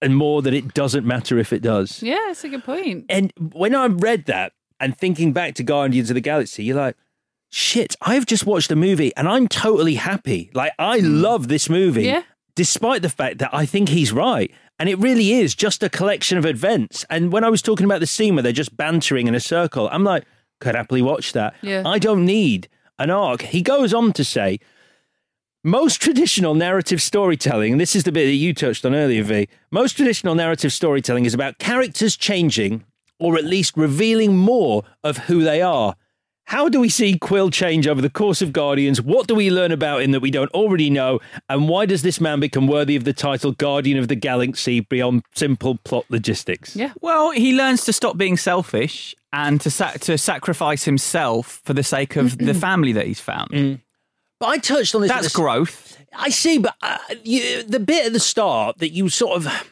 and 0.00 0.16
more 0.16 0.42
that 0.42 0.54
it 0.54 0.74
doesn't 0.74 1.06
matter 1.06 1.38
if 1.38 1.52
it 1.52 1.62
does. 1.62 2.02
Yeah, 2.02 2.18
that's 2.26 2.44
a 2.44 2.48
good 2.48 2.64
point. 2.64 3.06
And 3.08 3.32
when 3.52 3.74
I 3.74 3.86
read 3.86 4.26
that 4.26 4.52
and 4.80 4.96
thinking 4.96 5.32
back 5.32 5.54
to 5.56 5.62
Guardians 5.62 6.10
of 6.10 6.14
the 6.14 6.20
Galaxy, 6.20 6.64
you're 6.64 6.76
like, 6.76 6.96
shit, 7.50 7.96
I've 8.00 8.26
just 8.26 8.46
watched 8.46 8.70
a 8.70 8.76
movie 8.76 9.14
and 9.16 9.28
I'm 9.28 9.48
totally 9.48 9.96
happy. 9.96 10.50
Like, 10.54 10.72
I 10.78 11.00
hmm. 11.00 11.22
love 11.22 11.48
this 11.48 11.68
movie. 11.68 12.04
Yeah. 12.04 12.22
Despite 12.54 13.02
the 13.02 13.08
fact 13.08 13.38
that 13.38 13.50
I 13.52 13.66
think 13.66 13.88
he's 13.88 14.12
right. 14.12 14.50
And 14.80 14.88
it 14.88 14.98
really 14.98 15.32
is 15.32 15.54
just 15.54 15.82
a 15.82 15.88
collection 15.88 16.38
of 16.38 16.46
events. 16.46 17.04
And 17.10 17.32
when 17.32 17.44
I 17.44 17.48
was 17.48 17.62
talking 17.62 17.84
about 17.84 18.00
the 18.00 18.06
scene 18.06 18.34
where 18.34 18.42
they're 18.42 18.52
just 18.52 18.76
bantering 18.76 19.26
in 19.26 19.34
a 19.34 19.40
circle, 19.40 19.88
I'm 19.90 20.04
like, 20.04 20.24
could 20.60 20.74
happily 20.74 21.02
watch 21.02 21.32
that. 21.32 21.54
Yeah. 21.62 21.82
I 21.84 21.98
don't 21.98 22.24
need 22.24 22.68
an 22.98 23.10
arc. 23.10 23.42
He 23.42 23.62
goes 23.62 23.94
on 23.94 24.12
to 24.14 24.24
say, 24.24 24.58
most 25.64 26.00
traditional 26.00 26.54
narrative 26.54 27.02
storytelling, 27.02 27.72
and 27.72 27.80
this 27.80 27.96
is 27.96 28.04
the 28.04 28.12
bit 28.12 28.26
that 28.26 28.32
you 28.32 28.54
touched 28.54 28.84
on 28.86 28.94
earlier, 28.94 29.22
V. 29.22 29.48
Most 29.70 29.96
traditional 29.96 30.34
narrative 30.34 30.72
storytelling 30.72 31.24
is 31.24 31.34
about 31.34 31.58
characters 31.58 32.16
changing 32.16 32.84
or 33.18 33.36
at 33.36 33.44
least 33.44 33.76
revealing 33.76 34.36
more 34.36 34.84
of 35.02 35.18
who 35.18 35.42
they 35.42 35.60
are. 35.60 35.96
How 36.46 36.70
do 36.70 36.80
we 36.80 36.88
see 36.88 37.18
Quill 37.18 37.50
change 37.50 37.86
over 37.86 38.00
the 38.00 38.08
course 38.08 38.40
of 38.40 38.54
Guardians? 38.54 39.02
What 39.02 39.26
do 39.26 39.34
we 39.34 39.50
learn 39.50 39.70
about 39.70 40.00
him 40.00 40.12
that 40.12 40.20
we 40.20 40.30
don't 40.30 40.50
already 40.52 40.88
know? 40.88 41.20
And 41.50 41.68
why 41.68 41.84
does 41.84 42.00
this 42.00 42.22
man 42.22 42.40
become 42.40 42.66
worthy 42.66 42.96
of 42.96 43.04
the 43.04 43.12
title 43.12 43.52
Guardian 43.52 43.98
of 43.98 44.08
the 44.08 44.14
Galaxy 44.14 44.80
beyond 44.80 45.24
simple 45.34 45.76
plot 45.84 46.06
logistics? 46.08 46.74
Yeah. 46.74 46.92
Well, 47.02 47.32
he 47.32 47.54
learns 47.54 47.84
to 47.84 47.92
stop 47.92 48.16
being 48.16 48.38
selfish 48.38 49.14
and 49.30 49.60
to 49.60 49.70
sac- 49.70 50.00
to 50.00 50.16
sacrifice 50.16 50.84
himself 50.84 51.60
for 51.64 51.74
the 51.74 51.82
sake 51.82 52.16
of 52.16 52.38
the 52.38 52.54
family 52.68 52.92
that 52.92 53.06
he's 53.06 53.20
found. 53.20 53.50
Mm. 53.50 53.80
But 54.40 54.48
I 54.48 54.58
touched 54.58 54.94
on 54.94 55.02
this. 55.02 55.10
That's 55.10 55.32
the- 55.32 55.36
growth. 55.36 55.96
I 56.16 56.30
see, 56.30 56.58
but 56.58 56.74
uh, 56.80 56.98
you, 57.22 57.62
the 57.62 57.80
bit 57.80 58.06
at 58.06 58.12
the 58.12 58.20
start 58.20 58.78
that 58.78 58.90
you 58.90 59.08
sort 59.08 59.36
of. 59.36 59.70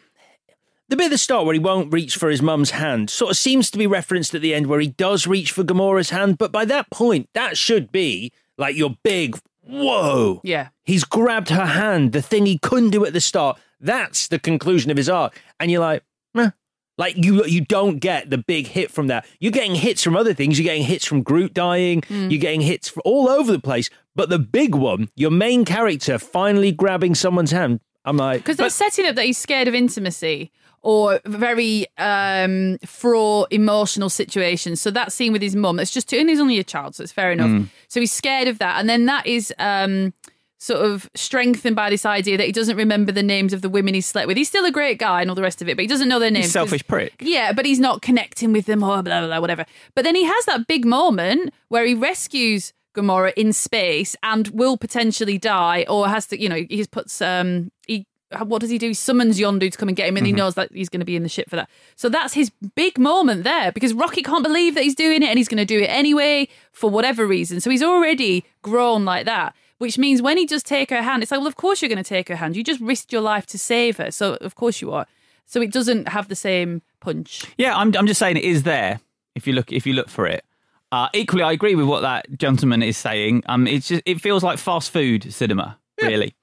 The 0.89 0.97
bit 0.97 1.07
at 1.07 1.11
the 1.11 1.19
start 1.19 1.47
where 1.47 1.55
he 1.55 1.59
won't 1.59 1.93
reach 1.93 2.15
for 2.17 2.29
his 2.29 2.41
mum's 2.41 2.71
hand 2.71 3.11
sort 3.11 3.33
of 3.33 3.37
seems 3.37 3.71
to 3.73 3.79
be 3.79 3.89
referenced 3.89 4.35
at 4.37 4.41
the 4.43 4.55
end 4.55 4.69
where 4.69 4.79
he 4.79 4.87
does 4.89 5.27
reach 5.27 5.51
for 5.51 5.65
Gamora's 5.65 6.11
hand, 6.11 6.39
but 6.39 6.53
by 6.53 6.65
that 6.67 6.91
point, 6.91 7.29
that 7.33 7.57
should 7.59 7.91
be 7.91 8.33
like 8.57 8.77
your 8.77 8.97
big 9.03 9.37
whoa. 9.63 10.41
Yeah. 10.45 10.69
He's 10.85 11.03
grabbed 11.03 11.49
her 11.49 11.67
hand, 11.67 12.13
the 12.13 12.23
thing 12.23 12.47
he 12.47 12.59
couldn't 12.59 12.91
do 12.91 13.05
at 13.05 13.13
the 13.13 13.21
start. 13.21 13.59
That's 13.81 14.29
the 14.29 14.39
conclusion 14.39 14.93
of 14.93 14.97
his 14.97 15.09
arc. 15.09 15.41
And 15.59 15.71
you're 15.73 15.81
like, 15.81 16.03
meh. 16.03 16.05
Like 16.99 17.17
you 17.17 17.45
you 17.45 17.61
don't 17.61 17.99
get 17.99 18.31
the 18.31 18.39
big 18.39 18.69
hit 18.69 18.91
from 18.91 19.09
that. 19.09 19.27
You're 19.39 19.53
getting 19.53 19.75
hits 19.75 20.03
from 20.03 20.17
other 20.17 20.33
things. 20.35 20.59
You're 20.59 20.65
getting 20.65 20.85
hits 20.85 21.05
from 21.05 21.23
Groot 21.23 21.53
dying. 21.53 22.03
Hmm. 22.09 22.31
You're 22.31 22.41
getting 22.41 22.63
hits 22.63 22.89
from 22.89 23.03
all 23.05 23.29
over 23.29 23.53
the 23.53 23.61
place. 23.61 23.91
But 24.15 24.31
the 24.31 24.39
big 24.39 24.75
one, 24.75 25.11
your 25.15 25.31
main 25.31 25.65
character 25.65 26.19
finally 26.19 26.73
grabbing 26.73 27.15
someone's 27.15 27.51
hand. 27.51 27.81
I'm 28.05 28.17
like, 28.17 28.41
Because 28.41 28.57
they're 28.57 28.71
setting 28.71 29.07
up 29.07 29.17
that 29.17 29.25
he's 29.25 29.37
scared 29.37 29.69
of 29.69 29.75
intimacy 29.75 30.53
or 30.83 31.21
very 31.27 31.87
um 31.99 32.79
fraught 32.87 33.49
emotional 33.51 34.09
situations. 34.09 34.81
So 34.81 34.91
that 34.93 35.13
scene 35.13 35.33
with 35.33 35.43
his 35.43 35.57
mum, 35.57 35.81
it's 35.81 35.91
just 35.91 36.13
and 36.15 36.31
he's 36.31 36.41
only 36.41 36.59
a 36.59 36.65
child, 36.65 36.95
so 36.95 37.03
it's 37.03 37.13
fair 37.13 37.33
enough. 37.33 37.51
Mm. 37.51 37.69
So 37.89 38.01
he's 38.01 38.13
scared 38.13 38.49
of 38.49 38.59
that. 38.59 38.79
And 38.79 38.89
then 38.89 39.07
that 39.07 39.27
is 39.27 39.53
um 39.59 40.15
sort 40.59 40.81
of 40.81 41.11
strengthened 41.15 41.77
by 41.77 41.91
this 41.91 42.07
idea 42.07 42.37
that 42.37 42.47
he 42.47 42.53
doesn't 42.53 42.77
remember 42.77 43.13
the 43.13 43.23
names 43.23 43.53
of 43.53 43.63
the 43.63 43.69
women 43.69 43.95
he's 43.95 44.07
slept 44.07 44.27
with. 44.27 44.37
He's 44.37 44.49
still 44.49 44.65
a 44.65 44.71
great 44.71 44.99
guy 44.99 45.21
and 45.21 45.31
all 45.31 45.37
the 45.37 45.43
rest 45.43 45.61
of 45.61 45.69
it, 45.69 45.77
but 45.77 45.83
he 45.83 45.87
doesn't 45.87 46.09
know 46.09 46.19
their 46.19 46.31
names. 46.31 46.47
He's 46.47 46.53
a 46.57 46.85
prick. 46.89 47.15
Yeah, 47.21 47.53
but 47.53 47.67
he's 47.67 47.81
not 47.81 48.03
connecting 48.03 48.53
with 48.53 48.67
them 48.67 48.83
or 48.83 49.03
blah, 49.03 49.21
blah, 49.21 49.27
blah, 49.27 49.41
whatever. 49.41 49.67
But 49.95 50.05
then 50.05 50.15
he 50.15 50.25
has 50.25 50.45
that 50.47 50.67
big 50.67 50.85
moment 50.85 51.53
where 51.69 51.85
he 51.85 51.95
rescues 51.95 52.73
Gamora 52.95 53.33
in 53.35 53.53
space 53.53 54.17
and 54.23 54.49
will 54.49 54.79
potentially 54.79 55.37
die 55.37 55.85
or 55.89 56.09
has 56.09 56.27
to, 56.29 56.41
you 56.41 56.49
know, 56.49 56.65
he 56.69 56.85
puts, 56.87 57.21
um, 57.21 57.71
he, 57.87 58.07
what 58.43 58.61
does 58.61 58.71
he 58.71 58.79
do? 58.79 58.89
He 58.89 58.95
summons 58.95 59.39
Yondu 59.39 59.71
to 59.71 59.79
come 59.79 59.89
and 59.89 59.97
get 59.97 60.09
him 60.09 60.17
and 60.17 60.27
he 60.27 60.33
knows 60.33 60.55
that 60.55 60.73
he's 60.73 60.89
going 60.89 61.01
to 61.01 61.07
be 61.07 61.17
in 61.17 61.23
the 61.23 61.29
ship 61.29 61.51
for 61.51 61.57
that. 61.57 61.69
So 61.97 62.09
that's 62.09 62.33
his 62.33 62.51
big 62.75 62.99
moment 62.99 63.45
there 63.45 63.71
because 63.73 63.93
Rocket 63.93 64.25
can't 64.25 64.43
believe 64.43 64.75
that 64.75 64.83
he's 64.83 64.95
doing 64.95 65.23
it 65.23 65.27
and 65.27 65.39
he's 65.39 65.49
going 65.49 65.59
to 65.59 65.67
do 65.67 65.81
it 65.81 65.87
anyway 65.87 66.49
for 66.73 66.89
whatever 66.89 67.27
reason. 67.27 67.61
So 67.61 67.69
he's 67.71 67.83
already 67.83 68.45
grown 68.63 69.05
like 69.05 69.27
that. 69.27 69.55
Which 69.79 69.99
means 69.99 70.23
when 70.23 70.39
he 70.39 70.47
does 70.47 70.63
take 70.63 70.89
her 70.91 71.03
hand, 71.03 71.23
it's 71.23 71.31
like, 71.31 71.41
well, 71.41 71.47
of 71.47 71.57
course 71.57 71.83
you're 71.83 71.91
going 71.91 72.03
to 72.03 72.09
take 72.09 72.29
her 72.29 72.37
hand. 72.37 72.57
You 72.57 72.65
just 72.65 72.81
risked 72.81 73.13
your 73.13 73.21
life 73.21 73.45
to 73.47 73.59
save 73.59 73.99
her. 73.99 74.11
So, 74.11 74.35
of 74.41 74.55
course 74.55 74.81
you 74.81 74.93
are. 74.93 75.07
So 75.45 75.61
it 75.61 75.71
doesn't 75.71 76.09
have 76.09 76.29
the 76.29 76.35
same 76.35 76.83
punch. 77.01 77.45
Yeah, 77.57 77.77
I'm, 77.77 77.95
I'm 77.97 78.07
just 78.07 78.19
saying 78.19 78.37
it 78.37 78.45
is 78.45 78.65
there 78.65 79.01
if 79.35 79.47
you 79.47 79.53
look 79.53 79.71
if 79.73 79.87
you 79.87 79.93
look 79.93 80.09
for 80.09 80.27
it. 80.27 80.45
Uh, 80.93 81.09
equally, 81.15 81.43
I 81.43 81.53
agree 81.53 81.75
with 81.75 81.87
what 81.87 82.01
that 82.01 82.27
gentleman 82.39 82.83
is 82.83 82.97
saying. 82.97 83.43
Um, 83.47 83.67
it's 83.67 83.89
just 83.89 84.03
it 84.07 84.21
feels 84.21 84.43
like 84.43 84.59
fast 84.59 84.91
food 84.91 85.33
cinema, 85.33 85.79
really, 86.01 86.35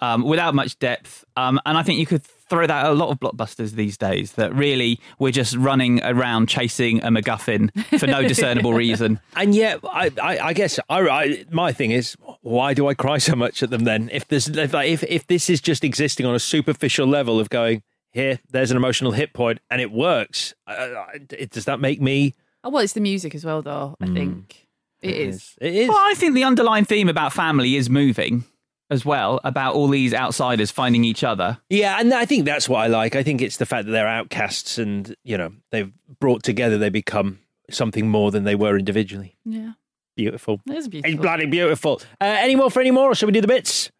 um, 0.00 0.22
without 0.24 0.54
much 0.54 0.78
depth. 0.78 1.24
Um, 1.36 1.60
and 1.66 1.76
I 1.76 1.82
think 1.82 1.98
you 1.98 2.06
could 2.06 2.22
throw 2.50 2.66
that 2.66 2.84
at 2.84 2.90
a 2.90 2.94
lot 2.94 3.08
of 3.08 3.20
blockbusters 3.20 3.72
these 3.72 3.96
days. 3.96 4.32
That 4.32 4.54
really 4.54 5.00
we're 5.18 5.32
just 5.32 5.56
running 5.56 6.02
around 6.04 6.48
chasing 6.48 7.02
a 7.02 7.08
MacGuffin 7.08 7.98
for 7.98 8.06
no 8.06 8.22
discernible 8.28 8.74
reason. 8.74 9.20
And 9.36 9.54
yet, 9.54 9.80
I, 9.84 10.10
I, 10.22 10.38
I 10.38 10.52
guess 10.52 10.78
I, 10.90 11.08
I, 11.08 11.44
my 11.50 11.72
thing 11.72 11.92
is, 11.92 12.16
why 12.42 12.74
do 12.74 12.88
I 12.88 12.94
cry 12.94 13.18
so 13.18 13.34
much 13.34 13.62
at 13.62 13.70
them 13.70 13.84
then? 13.84 14.10
If 14.12 14.28
this, 14.28 14.48
if, 14.48 14.74
if 14.74 15.02
if 15.04 15.26
this 15.28 15.48
is 15.48 15.60
just 15.60 15.84
existing 15.84 16.26
on 16.26 16.34
a 16.34 16.40
superficial 16.40 17.06
level 17.06 17.40
of 17.40 17.48
going 17.48 17.82
here, 18.12 18.40
there's 18.50 18.70
an 18.70 18.76
emotional 18.76 19.12
hit 19.12 19.32
point, 19.32 19.60
and 19.70 19.80
it 19.80 19.92
works, 19.92 20.52
uh, 20.66 21.04
it, 21.30 21.50
does 21.50 21.64
that 21.66 21.80
make 21.80 22.00
me? 22.00 22.34
Oh, 22.64 22.70
well, 22.70 22.82
it's 22.82 22.92
the 22.92 23.00
music 23.00 23.34
as 23.34 23.44
well, 23.44 23.62
though. 23.62 23.96
I 24.00 24.06
think 24.06 24.66
it 25.00 25.14
is. 25.14 25.54
It 25.60 25.74
is. 25.74 25.88
Well, 25.88 25.98
I 25.98 26.14
think 26.14 26.34
the 26.34 26.44
underlying 26.44 26.84
theme 26.84 27.08
about 27.08 27.32
family 27.32 27.76
is 27.76 27.88
moving 27.88 28.44
as 28.90 29.04
well, 29.04 29.40
about 29.44 29.74
all 29.74 29.88
these 29.88 30.12
outsiders 30.12 30.70
finding 30.70 31.04
each 31.04 31.22
other. 31.24 31.58
Yeah, 31.68 31.98
and 32.00 32.12
I 32.12 32.24
think 32.26 32.44
that's 32.44 32.68
what 32.68 32.78
I 32.80 32.88
like. 32.88 33.14
I 33.14 33.22
think 33.22 33.40
it's 33.40 33.56
the 33.56 33.66
fact 33.66 33.86
that 33.86 33.92
they're 33.92 34.08
outcasts, 34.08 34.78
and 34.78 35.14
you 35.24 35.38
know 35.38 35.52
they've 35.70 35.92
brought 36.18 36.42
together, 36.42 36.76
they 36.76 36.88
become 36.90 37.38
something 37.70 38.08
more 38.08 38.30
than 38.30 38.44
they 38.44 38.54
were 38.56 38.76
individually. 38.76 39.36
Yeah, 39.44 39.72
Beautiful. 40.16 40.60
it 40.66 40.72
is 40.76 40.88
It's 40.92 41.20
bloody 41.20 41.46
beautiful. 41.46 42.02
Uh, 42.20 42.24
any 42.24 42.56
more 42.56 42.70
for 42.70 42.80
any 42.80 42.90
more, 42.90 43.10
or 43.12 43.14
shall 43.14 43.26
we 43.28 43.32
do 43.32 43.40
the 43.40 43.46
bits? 43.46 43.90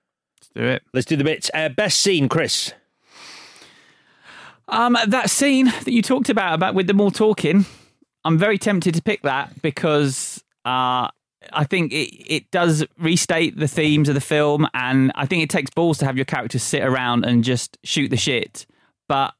Let's 0.40 0.50
do 0.54 0.62
it. 0.64 0.82
Let's 0.92 1.06
do 1.06 1.16
the 1.16 1.24
bits. 1.24 1.50
Uh, 1.54 1.68
best 1.68 2.00
scene, 2.00 2.28
Chris. 2.28 2.72
Um, 4.68 4.96
that 5.06 5.30
scene 5.30 5.66
that 5.66 5.88
you 5.88 6.02
talked 6.02 6.28
about, 6.28 6.54
about 6.54 6.74
with 6.74 6.86
them 6.86 7.00
all 7.00 7.10
talking, 7.10 7.64
I'm 8.24 8.38
very 8.38 8.56
tempted 8.58 8.94
to 8.94 9.02
pick 9.02 9.22
that 9.22 9.60
because 9.62 10.44
uh, 10.64 11.08
I 11.52 11.64
think 11.64 11.92
it, 11.92 12.14
it 12.32 12.50
does 12.50 12.84
restate 12.98 13.56
the 13.58 13.68
themes 13.68 14.08
of 14.08 14.14
the 14.14 14.20
film, 14.20 14.66
and 14.74 15.10
I 15.14 15.26
think 15.26 15.42
it 15.42 15.50
takes 15.50 15.70
balls 15.70 15.98
to 15.98 16.06
have 16.06 16.16
your 16.16 16.24
characters 16.26 16.62
sit 16.62 16.82
around 16.82 17.24
and 17.24 17.42
just 17.44 17.78
shoot 17.84 18.08
the 18.08 18.16
shit. 18.16 18.66
But 19.08 19.34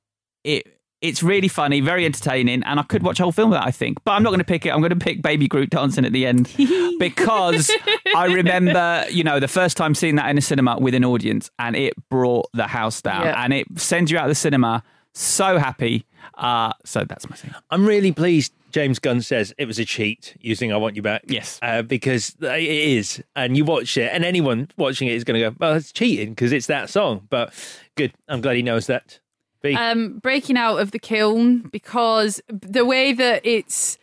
it 0.45 0.67
it's 1.03 1.23
really 1.23 1.49
funny, 1.49 1.81
very 1.81 2.05
entertaining, 2.05 2.63
and 2.63 2.79
I 2.79 2.83
could 2.83 3.03
watch 3.03 3.21
a 3.21 3.23
whole 3.23 3.33
film 3.33 3.53
of 3.53 3.59
that. 3.61 3.67
I 3.67 3.71
think, 3.71 3.99
but 4.05 4.13
I'm 4.13 4.23
not 4.23 4.31
going 4.31 4.41
to 4.41 4.45
pick 4.45 4.67
it. 4.67 4.71
I'm 4.71 4.81
going 4.81 4.91
to 4.91 4.97
pick 4.97 5.23
Baby 5.23 5.49
Groot 5.49 5.71
dancing 5.71 6.05
at 6.05 6.13
the 6.13 6.27
end 6.27 6.51
because 6.99 7.71
I 8.15 8.27
remember, 8.27 9.05
you 9.11 9.25
know, 9.25 9.41
the 9.41 9.49
first 9.49 9.77
time 9.79 9.95
seeing 9.95 10.17
that 10.17 10.29
in 10.29 10.37
a 10.37 10.43
cinema 10.43 10.79
with 10.79 10.95
an 10.95 11.05
audience, 11.05 11.51
and 11.59 11.75
it 11.77 11.95
brought 12.11 12.47
the 12.53 12.67
house 12.67 13.01
down, 13.01 13.25
Yeah. 13.25 13.43
and 13.45 13.53
it 13.55 13.67
sends 13.77 14.11
you 14.11 14.19
out 14.19 14.25
of 14.25 14.31
the 14.31 14.35
cinema 14.35 14.83
so 15.15 15.59
happy. 15.59 16.05
Uh, 16.35 16.73
so 16.85 17.05
that's 17.05 17.29
my 17.29 17.37
thing. 17.37 17.55
I'm 17.71 17.87
really 17.87 18.13
pleased 18.13 18.53
James 18.71 18.99
Gunn 18.99 19.23
says 19.23 19.55
it 19.59 19.67
was 19.67 19.79
a 19.79 19.85
cheat 19.85 20.37
using 20.41 20.73
I 20.73 20.77
Want 20.77 20.97
You 20.97 21.03
Back. 21.03 21.23
Yes. 21.27 21.59
Uh, 21.63 21.83
because 21.83 22.37
it 22.41 22.63
is. 22.63 23.23
And 23.37 23.57
you 23.57 23.65
watch 23.65 23.97
it, 23.97 24.11
and 24.13 24.25
anyone 24.25 24.71
watching 24.77 25.09
it 25.09 25.15
is 25.15 25.25
going 25.25 25.41
to 25.41 25.51
go, 25.51 25.57
well, 25.59 25.75
it's 25.75 25.93
cheating 25.93 26.31
because 26.31 26.53
it's 26.53 26.67
that 26.67 26.91
song. 26.91 27.27
But 27.31 27.53
good. 27.97 28.13
I'm 28.29 28.41
glad 28.41 28.57
he 28.57 28.63
knows 28.63 28.87
that. 28.87 29.19
B. 29.63 29.75
um, 29.75 30.19
breaking 30.19 30.57
out 30.57 30.79
of 30.79 30.91
the 30.91 30.99
Kyln 30.99 31.71
because 31.71 32.41
the 32.49 32.85
way 32.85 33.13
that 33.13 33.45
it's 33.45 33.99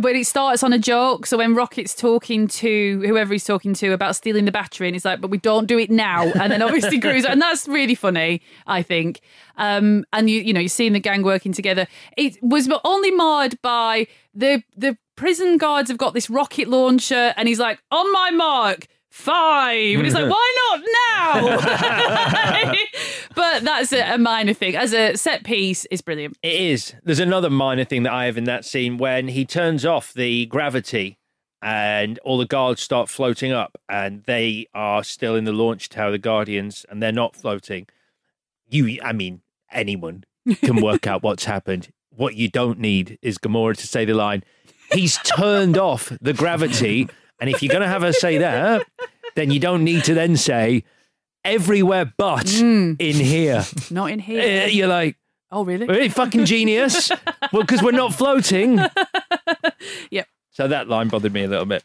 when 0.00 0.16
it 0.16 0.26
starts 0.26 0.62
on 0.62 0.72
a 0.72 0.78
joke. 0.78 1.26
So 1.26 1.38
when 1.38 1.54
Rocket's 1.54 1.94
talking 1.94 2.48
to 2.48 3.02
whoever 3.06 3.32
he's 3.32 3.44
talking 3.44 3.74
to 3.74 3.92
about 3.92 4.16
stealing 4.16 4.44
the 4.44 4.52
battery, 4.52 4.88
and 4.88 4.94
he's 4.94 5.04
like, 5.04 5.20
"But 5.20 5.30
we 5.30 5.38
don't 5.38 5.66
do 5.66 5.78
it 5.78 5.90
now." 5.90 6.24
And 6.24 6.52
then 6.52 6.62
obviously 6.62 6.98
Groot's, 7.00 7.26
and 7.26 7.40
that's 7.40 7.68
really 7.68 7.94
funny, 7.94 8.42
I 8.66 8.82
think. 8.82 9.20
Um, 9.56 10.04
and 10.12 10.28
you 10.30 10.40
you 10.40 10.52
know 10.52 10.60
you're 10.60 10.68
seeing 10.68 10.92
the 10.92 11.00
gang 11.00 11.22
working 11.22 11.52
together. 11.52 11.86
It 12.16 12.38
was 12.42 12.68
only 12.84 13.10
marred 13.10 13.60
by 13.62 14.06
the 14.34 14.62
the 14.76 14.96
prison 15.16 15.58
guards 15.58 15.90
have 15.90 15.98
got 15.98 16.14
this 16.14 16.30
rocket 16.30 16.68
launcher, 16.68 17.34
and 17.36 17.48
he's 17.48 17.58
like, 17.58 17.82
"On 17.90 18.12
my 18.12 18.30
mark." 18.30 18.86
Five. 19.18 19.98
And 19.98 20.06
it's 20.06 20.14
like, 20.14 20.30
why 20.30 20.54
not 20.70 20.80
now? 21.18 22.74
but 23.34 23.64
that's 23.64 23.92
a, 23.92 24.14
a 24.14 24.16
minor 24.16 24.54
thing. 24.54 24.76
As 24.76 24.94
a 24.94 25.16
set 25.16 25.42
piece, 25.42 25.88
it's 25.90 26.00
brilliant. 26.00 26.38
It 26.40 26.54
is. 26.54 26.94
There's 27.02 27.18
another 27.18 27.50
minor 27.50 27.84
thing 27.84 28.04
that 28.04 28.12
I 28.12 28.26
have 28.26 28.38
in 28.38 28.44
that 28.44 28.64
scene 28.64 28.96
when 28.96 29.26
he 29.26 29.44
turns 29.44 29.84
off 29.84 30.14
the 30.14 30.46
gravity 30.46 31.18
and 31.60 32.20
all 32.20 32.38
the 32.38 32.46
guards 32.46 32.80
start 32.80 33.08
floating 33.08 33.50
up 33.50 33.76
and 33.88 34.22
they 34.26 34.68
are 34.72 35.02
still 35.02 35.34
in 35.34 35.42
the 35.42 35.52
launch 35.52 35.88
tower, 35.88 36.12
the 36.12 36.18
Guardians, 36.18 36.86
and 36.88 37.02
they're 37.02 37.10
not 37.10 37.34
floating. 37.34 37.88
You, 38.68 39.00
I 39.02 39.12
mean, 39.12 39.42
anyone 39.72 40.22
can 40.62 40.76
work 40.80 41.08
out 41.08 41.24
what's 41.24 41.44
happened. 41.44 41.88
What 42.10 42.36
you 42.36 42.48
don't 42.48 42.78
need 42.78 43.18
is 43.20 43.36
Gamora 43.36 43.76
to 43.78 43.86
say 43.88 44.04
the 44.04 44.14
line, 44.14 44.44
he's 44.92 45.18
turned 45.18 45.76
off 45.76 46.12
the 46.20 46.32
gravity. 46.32 47.08
And 47.40 47.48
if 47.50 47.62
you're 47.62 47.70
going 47.72 47.82
to 47.82 47.88
have 47.88 48.02
her 48.02 48.12
say 48.12 48.38
that, 48.38 48.86
then 49.36 49.50
you 49.50 49.60
don't 49.60 49.84
need 49.84 50.04
to 50.04 50.14
then 50.14 50.36
say, 50.36 50.84
everywhere 51.44 52.12
but 52.16 52.52
in 52.52 52.96
here. 52.98 53.64
Not 53.90 54.10
in 54.10 54.20
Uh, 54.20 54.24
here. 54.24 54.66
You're 54.68 54.88
like, 54.88 55.16
oh, 55.50 55.64
really? 55.64 55.86
Really 55.86 56.08
fucking 56.08 56.44
genius. 56.44 57.10
well, 57.52 57.62
because 57.62 57.82
we're 57.82 57.92
not 57.92 58.14
floating. 58.14 58.80
Yep. 60.10 60.26
So 60.50 60.68
that 60.68 60.88
line 60.88 61.08
bothered 61.08 61.32
me 61.32 61.44
a 61.44 61.48
little 61.48 61.64
bit. 61.66 61.84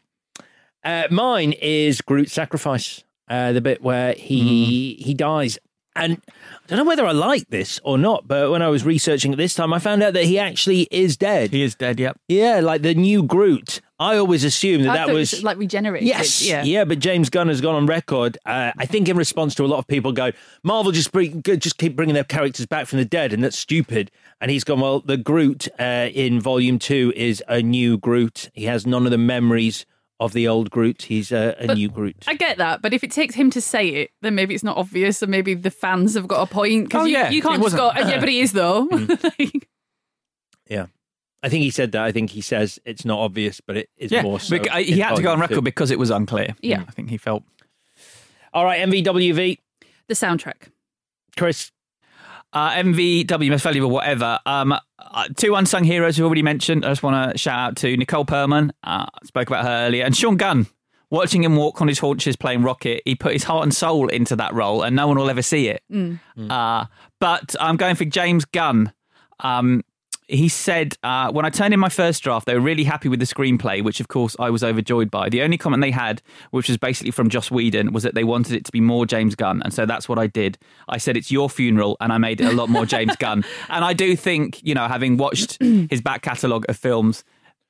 Uh, 0.83 1.03
mine 1.11 1.53
is 1.53 2.01
Groot's 2.01 2.33
sacrifice, 2.33 3.03
uh, 3.29 3.51
the 3.53 3.61
bit 3.61 3.81
where 3.81 4.13
he 4.13 4.95
he 4.99 5.13
dies. 5.13 5.57
And 5.95 6.19
I 6.27 6.67
don't 6.67 6.79
know 6.79 6.83
whether 6.85 7.05
I 7.05 7.11
like 7.11 7.47
this 7.49 7.79
or 7.83 7.97
not, 7.99 8.27
but 8.27 8.49
when 8.49 8.61
I 8.63 8.69
was 8.69 8.83
researching 8.83 9.31
it 9.31 9.35
this 9.35 9.53
time, 9.53 9.73
I 9.73 9.79
found 9.79 10.01
out 10.01 10.13
that 10.13 10.23
he 10.25 10.39
actually 10.39 10.87
is 10.89 11.15
dead. 11.17 11.51
He 11.51 11.61
is 11.61 11.75
dead. 11.75 11.99
Yep. 11.99 12.17
Yeah, 12.27 12.61
like 12.61 12.81
the 12.81 12.95
new 12.95 13.21
Groot. 13.23 13.79
I 14.03 14.17
always 14.17 14.43
assumed 14.43 14.85
that 14.85 14.91
I 14.91 14.97
that 14.97 15.09
it 15.09 15.13
was 15.13 15.43
like 15.43 15.57
regenerated. 15.57 16.07
Yes. 16.07 16.41
Yeah. 16.41 16.83
but 16.83 16.99
James 16.99 17.29
Gunn 17.29 17.47
has 17.47 17.61
gone 17.61 17.75
on 17.75 17.85
record. 17.85 18.37
Uh, 18.45 18.71
I 18.77 18.85
think 18.85 19.07
in 19.07 19.15
response 19.17 19.55
to 19.55 19.63
a 19.63 19.67
lot 19.67 19.77
of 19.79 19.87
people 19.87 20.11
go, 20.11 20.31
Marvel 20.63 20.91
just 20.91 21.11
bring, 21.11 21.41
just 21.43 21.77
keep 21.77 21.95
bringing 21.95 22.13
their 22.15 22.23
characters 22.23 22.65
back 22.65 22.87
from 22.87 22.99
the 22.99 23.05
dead, 23.05 23.33
and 23.33 23.43
that's 23.43 23.57
stupid. 23.57 24.11
And 24.41 24.51
he's 24.51 24.63
gone, 24.63 24.81
well, 24.81 24.99
the 24.99 25.17
Groot 25.17 25.67
uh, 25.79 26.09
in 26.13 26.41
Volume 26.41 26.79
Two 26.79 27.13
is 27.15 27.41
a 27.47 27.61
new 27.61 27.97
Groot. 27.97 28.49
He 28.53 28.65
has 28.65 28.85
none 28.85 29.05
of 29.05 29.11
the 29.11 29.17
memories 29.17 29.85
of 30.19 30.33
the 30.33 30.47
old 30.47 30.69
Groot. 30.69 31.03
He's 31.03 31.31
a, 31.31 31.55
new 31.75 31.89
Groot. 31.89 32.25
I 32.27 32.35
get 32.35 32.57
that, 32.57 32.81
but 32.81 32.93
if 32.93 33.03
it 33.03 33.11
takes 33.11 33.35
him 33.35 33.49
to 33.51 33.61
say 33.61 33.87
it, 33.89 34.11
then 34.21 34.35
maybe 34.35 34.53
it's 34.53 34.63
not 34.63 34.77
obvious, 34.77 35.21
and 35.21 35.31
maybe 35.31 35.53
the 35.53 35.71
fans 35.71 36.15
have 36.15 36.27
got 36.27 36.49
a 36.49 36.53
point. 36.53 36.85
Because 36.85 37.03
Oh, 37.03 37.05
you, 37.05 37.13
yeah, 37.17 37.29
you 37.29 37.41
can't 37.41 37.61
just 37.63 37.75
go, 37.75 37.91
"Oh, 37.95 37.99
yeah, 38.07 38.19
but 38.19 38.29
he 38.29 38.41
is 38.41 38.51
though. 38.51 38.87
Yeah. 40.69 40.87
I 41.43 41.49
think 41.49 41.61
he 41.63 41.69
said 41.69 41.91
that. 41.91 42.03
I 42.03 42.11
think 42.11 42.29
he 42.31 42.41
says 42.41 42.79
it's 42.85 43.03
not 43.05 43.19
obvious, 43.19 43.59
but 43.61 43.75
it 43.77 43.89
is 43.97 44.11
Yeah, 44.11 44.21
more 44.23 44.39
so. 44.39 44.57
bec- 44.57 44.71
he 44.77 44.99
had 44.99 45.15
to 45.17 45.21
go 45.21 45.33
on 45.33 45.39
record 45.41 45.55
Two. 45.55 45.61
because 45.61 45.91
it 45.91 45.99
was 45.99 46.09
unclear. 46.09 46.55
Yeah. 46.61 46.83
I 46.87 46.91
think 46.91 47.09
he 47.09 47.17
felt. 47.17 47.43
All 48.53 48.63
right, 48.65 48.79
MVWV. 48.87 49.57
the 50.07 50.13
soundtrack. 50.13 50.69
Chris. 51.37 51.71
Uh, 52.53 52.69
MVW, 52.73 53.49
most 53.49 53.63
valuable, 53.63 53.89
whatever. 53.89 54.39
Um, 54.45 54.73
uh, 54.99 55.27
two 55.35 55.55
unsung 55.55 55.83
heroes 55.83 56.17
we've 56.19 56.25
already 56.25 56.43
mentioned. 56.43 56.85
I 56.85 56.89
just 56.89 57.01
want 57.01 57.31
to 57.33 57.37
shout 57.37 57.57
out 57.59 57.75
to 57.77 57.97
Nicole 57.97 58.25
Perlman. 58.25 58.69
Uh, 58.83 59.07
spoke 59.23 59.47
about 59.47 59.65
her 59.65 59.87
earlier, 59.87 60.05
and 60.05 60.15
Sean 60.15 60.37
Gunn. 60.37 60.67
Watching 61.09 61.43
him 61.43 61.55
walk 61.55 61.79
on 61.81 61.87
his 61.87 61.99
haunches 61.99 62.35
playing 62.35 62.61
Rocket, 62.63 63.01
he 63.05 63.13
put 63.15 63.33
his 63.33 63.43
heart 63.43 63.63
and 63.63 63.73
soul 63.73 64.07
into 64.07 64.35
that 64.35 64.53
role, 64.53 64.81
and 64.83 64.95
no 64.95 65.07
one 65.07 65.17
will 65.17 65.29
ever 65.29 65.41
see 65.43 65.67
it. 65.67 65.83
Mm. 65.91 66.19
Uh, 66.49 66.85
but 67.19 67.55
I'm 67.59 67.75
going 67.75 67.95
for 67.95 68.05
James 68.05 68.45
Gunn. 68.45 68.91
Um, 69.39 69.83
he 70.33 70.49
said, 70.49 70.97
uh, 71.03 71.31
when 71.31 71.45
I 71.45 71.49
turned 71.49 71.73
in 71.73 71.79
my 71.79 71.89
first 71.89 72.23
draft, 72.23 72.47
they 72.47 72.55
were 72.55 72.59
really 72.59 72.83
happy 72.83 73.07
with 73.07 73.19
the 73.19 73.25
screenplay, 73.25 73.83
which 73.83 73.99
of 73.99 74.07
course 74.07 74.35
I 74.39 74.49
was 74.49 74.63
overjoyed 74.63 75.11
by. 75.11 75.29
The 75.29 75.43
only 75.43 75.57
comment 75.57 75.81
they 75.81 75.91
had, 75.91 76.21
which 76.49 76.67
was 76.67 76.77
basically 76.77 77.11
from 77.11 77.29
Joss 77.29 77.51
Whedon, 77.51 77.93
was 77.93 78.01
that 78.01 78.15
they 78.15 78.23
wanted 78.23 78.55
it 78.55 78.65
to 78.65 78.71
be 78.71 78.81
more 78.81 79.05
James 79.05 79.35
Gunn. 79.35 79.61
And 79.63 79.71
so 79.73 79.85
that's 79.85 80.09
what 80.09 80.17
I 80.17 80.25
did. 80.25 80.57
I 80.89 80.97
said, 80.97 81.15
it's 81.15 81.31
your 81.31 81.49
funeral, 81.49 81.97
and 82.01 82.11
I 82.11 82.17
made 82.17 82.41
it 82.41 82.45
a 82.45 82.51
lot 82.51 82.69
more 82.69 82.85
James 82.85 83.15
Gunn. 83.17 83.45
And 83.69 83.83
I 83.85 83.93
do 83.93 84.15
think, 84.15 84.59
you 84.63 84.73
know, 84.75 84.87
having 84.87 85.17
watched 85.17 85.61
his 85.89 86.01
back 86.01 86.21
catalogue 86.21 86.65
of 86.69 86.77
films, 86.77 87.23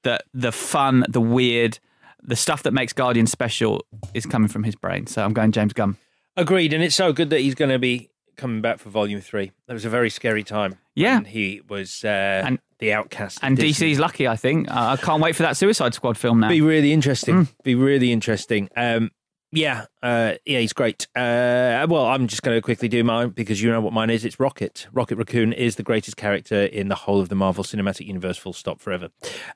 that 0.03 0.24
the 0.34 0.51
fun, 0.51 1.05
the 1.07 1.22
weird, 1.22 1.80
the 2.22 2.36
stuff 2.36 2.64
that 2.64 2.74
makes 2.74 2.93
Guardian 2.93 3.28
special 3.28 3.86
is 4.14 4.26
coming 4.26 4.47
from 4.47 4.64
his 4.64 4.76
brain. 4.76 5.07
So 5.07 5.24
I'm 5.24 5.34
going 5.34 5.51
James 5.51 5.74
Gunn. 5.74 5.97
Agreed, 6.36 6.74
and 6.74 6.84
it's 6.84 6.95
so 6.95 7.14
good 7.14 7.30
that 7.30 7.39
he's 7.39 7.55
going 7.55 7.72
to 7.72 7.80
be 7.80 8.09
coming 8.36 8.61
back 8.61 8.79
for 8.79 8.89
Volume 8.89 9.21
Three. 9.21 9.51
That 9.67 9.73
was 9.73 9.86
a 9.86 9.89
very 9.89 10.09
scary 10.09 10.43
time. 10.43 10.77
Yeah. 10.95 11.21
he 11.21 11.61
was 11.67 12.03
uh, 12.03 12.43
And- 12.45 12.59
the 12.79 12.93
outcast. 12.93 13.39
And 13.41 13.55
Disney. 13.57 13.93
DC's 13.93 13.99
lucky, 13.99 14.27
I 14.27 14.36
think. 14.36 14.69
Uh, 14.69 14.97
I 14.99 15.03
can't 15.03 15.21
wait 15.21 15.36
for 15.36 15.43
that 15.43 15.55
Suicide 15.57 15.93
Squad 15.93 16.17
film 16.17 16.39
now. 16.41 16.49
Be 16.49 16.61
really 16.61 16.91
interesting. 16.91 17.36
Mm. 17.45 17.47
Be 17.63 17.75
really 17.75 18.11
interesting. 18.11 18.67
Um, 18.75 19.09
yeah, 19.53 19.86
uh, 20.01 20.34
yeah, 20.45 20.59
he's 20.59 20.73
great. 20.73 21.07
Uh, 21.15 21.86
well, 21.88 22.05
I'm 22.07 22.27
just 22.27 22.41
going 22.43 22.57
to 22.57 22.61
quickly 22.61 22.88
do 22.89 23.03
mine 23.03 23.29
because 23.29 23.61
you 23.61 23.71
know 23.71 23.79
what 23.79 23.93
mine 23.93 24.09
is. 24.09 24.25
It's 24.25 24.39
Rocket. 24.39 24.88
Rocket 24.91 25.15
Raccoon 25.17 25.53
is 25.53 25.75
the 25.77 25.84
greatest 25.84 26.17
character 26.17 26.63
in 26.63 26.88
the 26.89 26.95
whole 26.95 27.21
of 27.21 27.29
the 27.29 27.36
Marvel 27.36 27.63
Cinematic 27.63 28.05
Universe. 28.07 28.38
Full 28.38 28.53
stop. 28.53 28.81
Forever. 28.81 29.09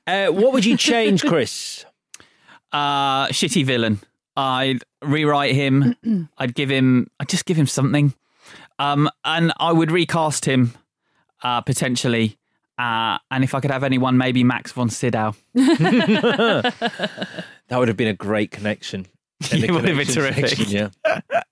Uh, 0.06 0.28
what 0.28 0.52
would 0.52 0.64
you 0.64 0.76
change, 0.78 1.24
Chris? 1.24 1.84
uh, 2.72 3.26
shitty 3.28 3.64
villain. 3.64 4.00
I'd 4.36 4.84
rewrite 5.02 5.54
him. 5.54 5.96
I'd 6.38 6.54
give 6.54 6.70
him. 6.70 7.08
I'd 7.18 7.28
just 7.28 7.44
give 7.44 7.56
him 7.58 7.66
something. 7.66 8.14
Um, 8.78 9.10
and 9.24 9.52
I 9.58 9.72
would 9.72 9.90
recast 9.90 10.44
him 10.44 10.74
uh, 11.42 11.60
potentially. 11.60 12.38
Uh, 12.78 13.18
and 13.30 13.42
if 13.42 13.54
I 13.54 13.60
could 13.60 13.70
have 13.72 13.82
anyone, 13.82 14.18
maybe 14.18 14.44
Max 14.44 14.70
von 14.72 14.88
Sydow. 14.88 15.34
that 15.54 16.72
would 17.72 17.88
have 17.88 17.96
been 17.96 18.08
a 18.08 18.14
great 18.14 18.50
connection. 18.52 19.06
in 19.52 19.60
the 19.60 19.66
It 19.66 19.70
would 19.72 19.84
have 19.84 19.96
been 19.96 20.06
terrific. 20.06 20.48
section, 20.48 20.90
yeah. 21.04 21.42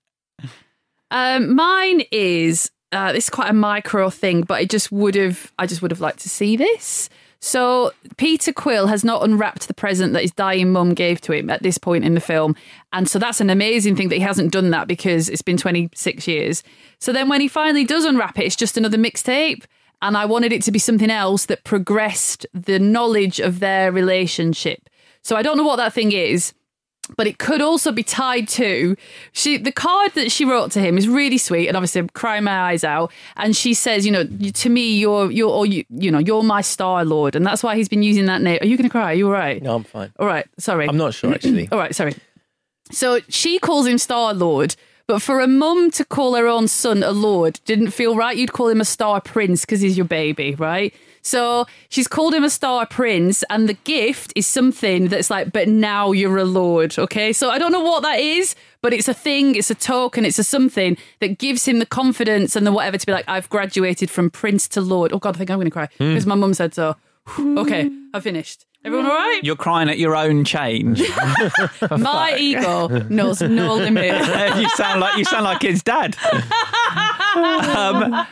Um, 1.11 1.55
mine 1.55 2.03
is 2.11 2.71
uh, 2.91 3.11
this 3.11 3.25
is 3.25 3.29
quite 3.29 3.49
a 3.49 3.53
micro 3.53 4.09
thing, 4.09 4.41
but 4.41 4.55
I 4.55 4.65
just 4.65 4.91
would 4.91 5.15
have 5.15 5.51
I 5.59 5.65
just 5.67 5.81
would 5.81 5.91
have 5.91 6.01
liked 6.01 6.19
to 6.19 6.29
see 6.29 6.55
this. 6.55 7.09
So 7.39 7.91
Peter 8.17 8.51
Quill 8.51 8.87
has 8.87 9.03
not 9.03 9.23
unwrapped 9.23 9.67
the 9.67 9.73
present 9.73 10.13
that 10.13 10.23
his 10.23 10.31
dying 10.31 10.71
mum 10.71 10.93
gave 10.93 11.21
to 11.21 11.33
him 11.33 11.49
at 11.49 11.63
this 11.63 11.77
point 11.77 12.03
in 12.03 12.13
the 12.13 12.19
film, 12.19 12.55
and 12.93 13.07
so 13.07 13.19
that's 13.19 13.41
an 13.41 13.49
amazing 13.49 13.95
thing 13.95 14.09
that 14.09 14.15
he 14.15 14.21
hasn't 14.21 14.51
done 14.51 14.71
that 14.71 14.87
because 14.87 15.29
it's 15.29 15.41
been 15.41 15.57
26 15.57 16.27
years. 16.27 16.63
So 16.99 17.13
then 17.13 17.29
when 17.29 17.41
he 17.41 17.47
finally 17.47 17.85
does 17.85 18.05
unwrap 18.05 18.39
it, 18.39 18.45
it's 18.45 18.55
just 18.55 18.77
another 18.77 18.97
mixtape. 18.97 19.65
And 20.01 20.15
I 20.15 20.25
wanted 20.25 20.53
it 20.53 20.61
to 20.63 20.71
be 20.71 20.79
something 20.79 21.09
else 21.09 21.47
that 21.47 21.63
progressed 21.63 22.45
the 22.53 22.77
knowledge 22.77 23.39
of 23.39 23.59
their 23.59 23.91
relationship. 23.91 24.89
So 25.23 25.35
I 25.35 25.41
don't 25.41 25.57
know 25.57 25.63
what 25.63 25.77
that 25.77 25.93
thing 25.93 26.11
is, 26.11 26.53
but 27.15 27.25
it 27.27 27.37
could 27.39 27.61
also 27.61 27.91
be 27.91 28.03
tied 28.03 28.47
to 28.49 28.95
she 29.31 29.57
the 29.57 29.71
card 29.71 30.11
that 30.15 30.31
she 30.31 30.43
wrote 30.43 30.71
to 30.71 30.79
him 30.79 30.97
is 30.97 31.07
really 31.07 31.37
sweet 31.37 31.67
and 31.67 31.77
obviously 31.77 31.99
I'm 31.99 32.09
crying 32.09 32.43
my 32.43 32.59
eyes 32.71 32.83
out 32.83 33.11
and 33.37 33.55
she 33.55 33.73
says 33.73 34.05
you 34.05 34.11
know 34.11 34.25
to 34.25 34.69
me 34.69 34.97
you're 34.97 35.31
you're 35.31 35.49
or 35.49 35.65
you, 35.65 35.85
you 35.89 36.11
know 36.11 36.19
you're 36.19 36.43
my 36.43 36.61
star 36.61 37.05
lord 37.05 37.35
and 37.35 37.45
that's 37.45 37.63
why 37.63 37.75
he's 37.75 37.87
been 37.87 38.03
using 38.03 38.25
that 38.25 38.41
name 38.41 38.59
are 38.61 38.65
you 38.65 38.75
gonna 38.75 38.89
cry 38.89 39.11
are 39.11 39.15
you 39.15 39.27
all 39.27 39.31
right 39.33 39.61
No, 39.63 39.75
I'm 39.75 39.83
fine. 39.85 40.11
all 40.19 40.27
right 40.27 40.45
sorry 40.57 40.87
I'm 40.89 40.97
not 40.97 41.13
sure 41.13 41.33
actually. 41.33 41.69
all 41.71 41.79
right 41.79 41.95
sorry 41.95 42.13
so 42.91 43.19
she 43.29 43.57
calls 43.59 43.85
him 43.87 43.97
star 43.97 44.33
lord 44.33 44.75
But 45.07 45.21
for 45.21 45.39
a 45.39 45.47
mum 45.47 45.91
to 45.91 46.03
call 46.03 46.35
her 46.35 46.47
own 46.47 46.67
son 46.67 47.03
a 47.03 47.11
lord 47.11 47.61
didn't 47.63 47.91
feel 47.91 48.15
right. 48.17 48.35
You'd 48.35 48.51
call 48.51 48.67
him 48.67 48.81
a 48.81 48.85
star 48.85 49.21
prince 49.21 49.61
because 49.63 49.79
he's 49.79 49.95
your 49.95 50.05
baby, 50.05 50.53
right? 50.55 50.93
So 51.27 51.65
she's 51.89 52.07
called 52.07 52.33
him 52.33 52.43
a 52.43 52.49
star 52.49 52.85
prince, 52.85 53.43
and 53.49 53.67
the 53.67 53.73
gift 53.83 54.31
is 54.35 54.47
something 54.47 55.09
that's 55.09 55.29
like, 55.29 55.51
but 55.51 55.67
now 55.67 56.11
you're 56.13 56.37
a 56.37 56.45
lord, 56.45 56.97
okay? 56.97 57.33
So 57.33 57.49
I 57.49 57.59
don't 57.59 57.71
know 57.71 57.81
what 57.83 58.01
that 58.03 58.19
is, 58.19 58.55
but 58.81 58.93
it's 58.93 59.07
a 59.07 59.13
thing, 59.13 59.55
it's 59.55 59.69
a 59.69 59.75
token, 59.75 60.23
it's 60.25 60.39
a 60.39 60.43
something 60.43 60.97
that 61.19 61.37
gives 61.37 61.65
him 61.65 61.79
the 61.79 61.85
confidence 61.85 62.55
and 62.55 62.65
the 62.65 62.71
whatever 62.71 62.97
to 62.97 63.05
be 63.05 63.11
like, 63.11 63.25
I've 63.27 63.49
graduated 63.49 64.09
from 64.09 64.29
prince 64.29 64.67
to 64.69 64.81
lord. 64.81 65.11
Oh 65.13 65.19
God, 65.19 65.35
I 65.35 65.37
think 65.37 65.49
I'm 65.51 65.57
going 65.57 65.65
to 65.67 65.71
cry 65.71 65.87
Hmm. 65.97 66.09
because 66.13 66.25
my 66.25 66.35
mum 66.35 66.53
said 66.53 66.73
so. 66.73 66.95
okay, 67.39 67.91
I've 68.13 68.23
finished. 68.23 68.65
Everyone 68.85 69.07
all 69.07 69.11
right? 69.17 69.41
You're 69.43 69.57
crying 69.57 69.89
at 69.89 69.97
your 69.99 70.15
own 70.15 70.45
change. 70.45 71.01
My 71.91 72.37
ego 72.39 72.87
knows 73.09 73.41
no 73.41 73.75
limit. 73.75 74.05
you 74.57 74.69
sound 74.69 75.01
like 75.01 75.17
you 75.17 75.25
sound 75.25 75.43
like 75.43 75.61
his 75.61 75.83
dad. 75.83 76.15
Um, 77.37 78.25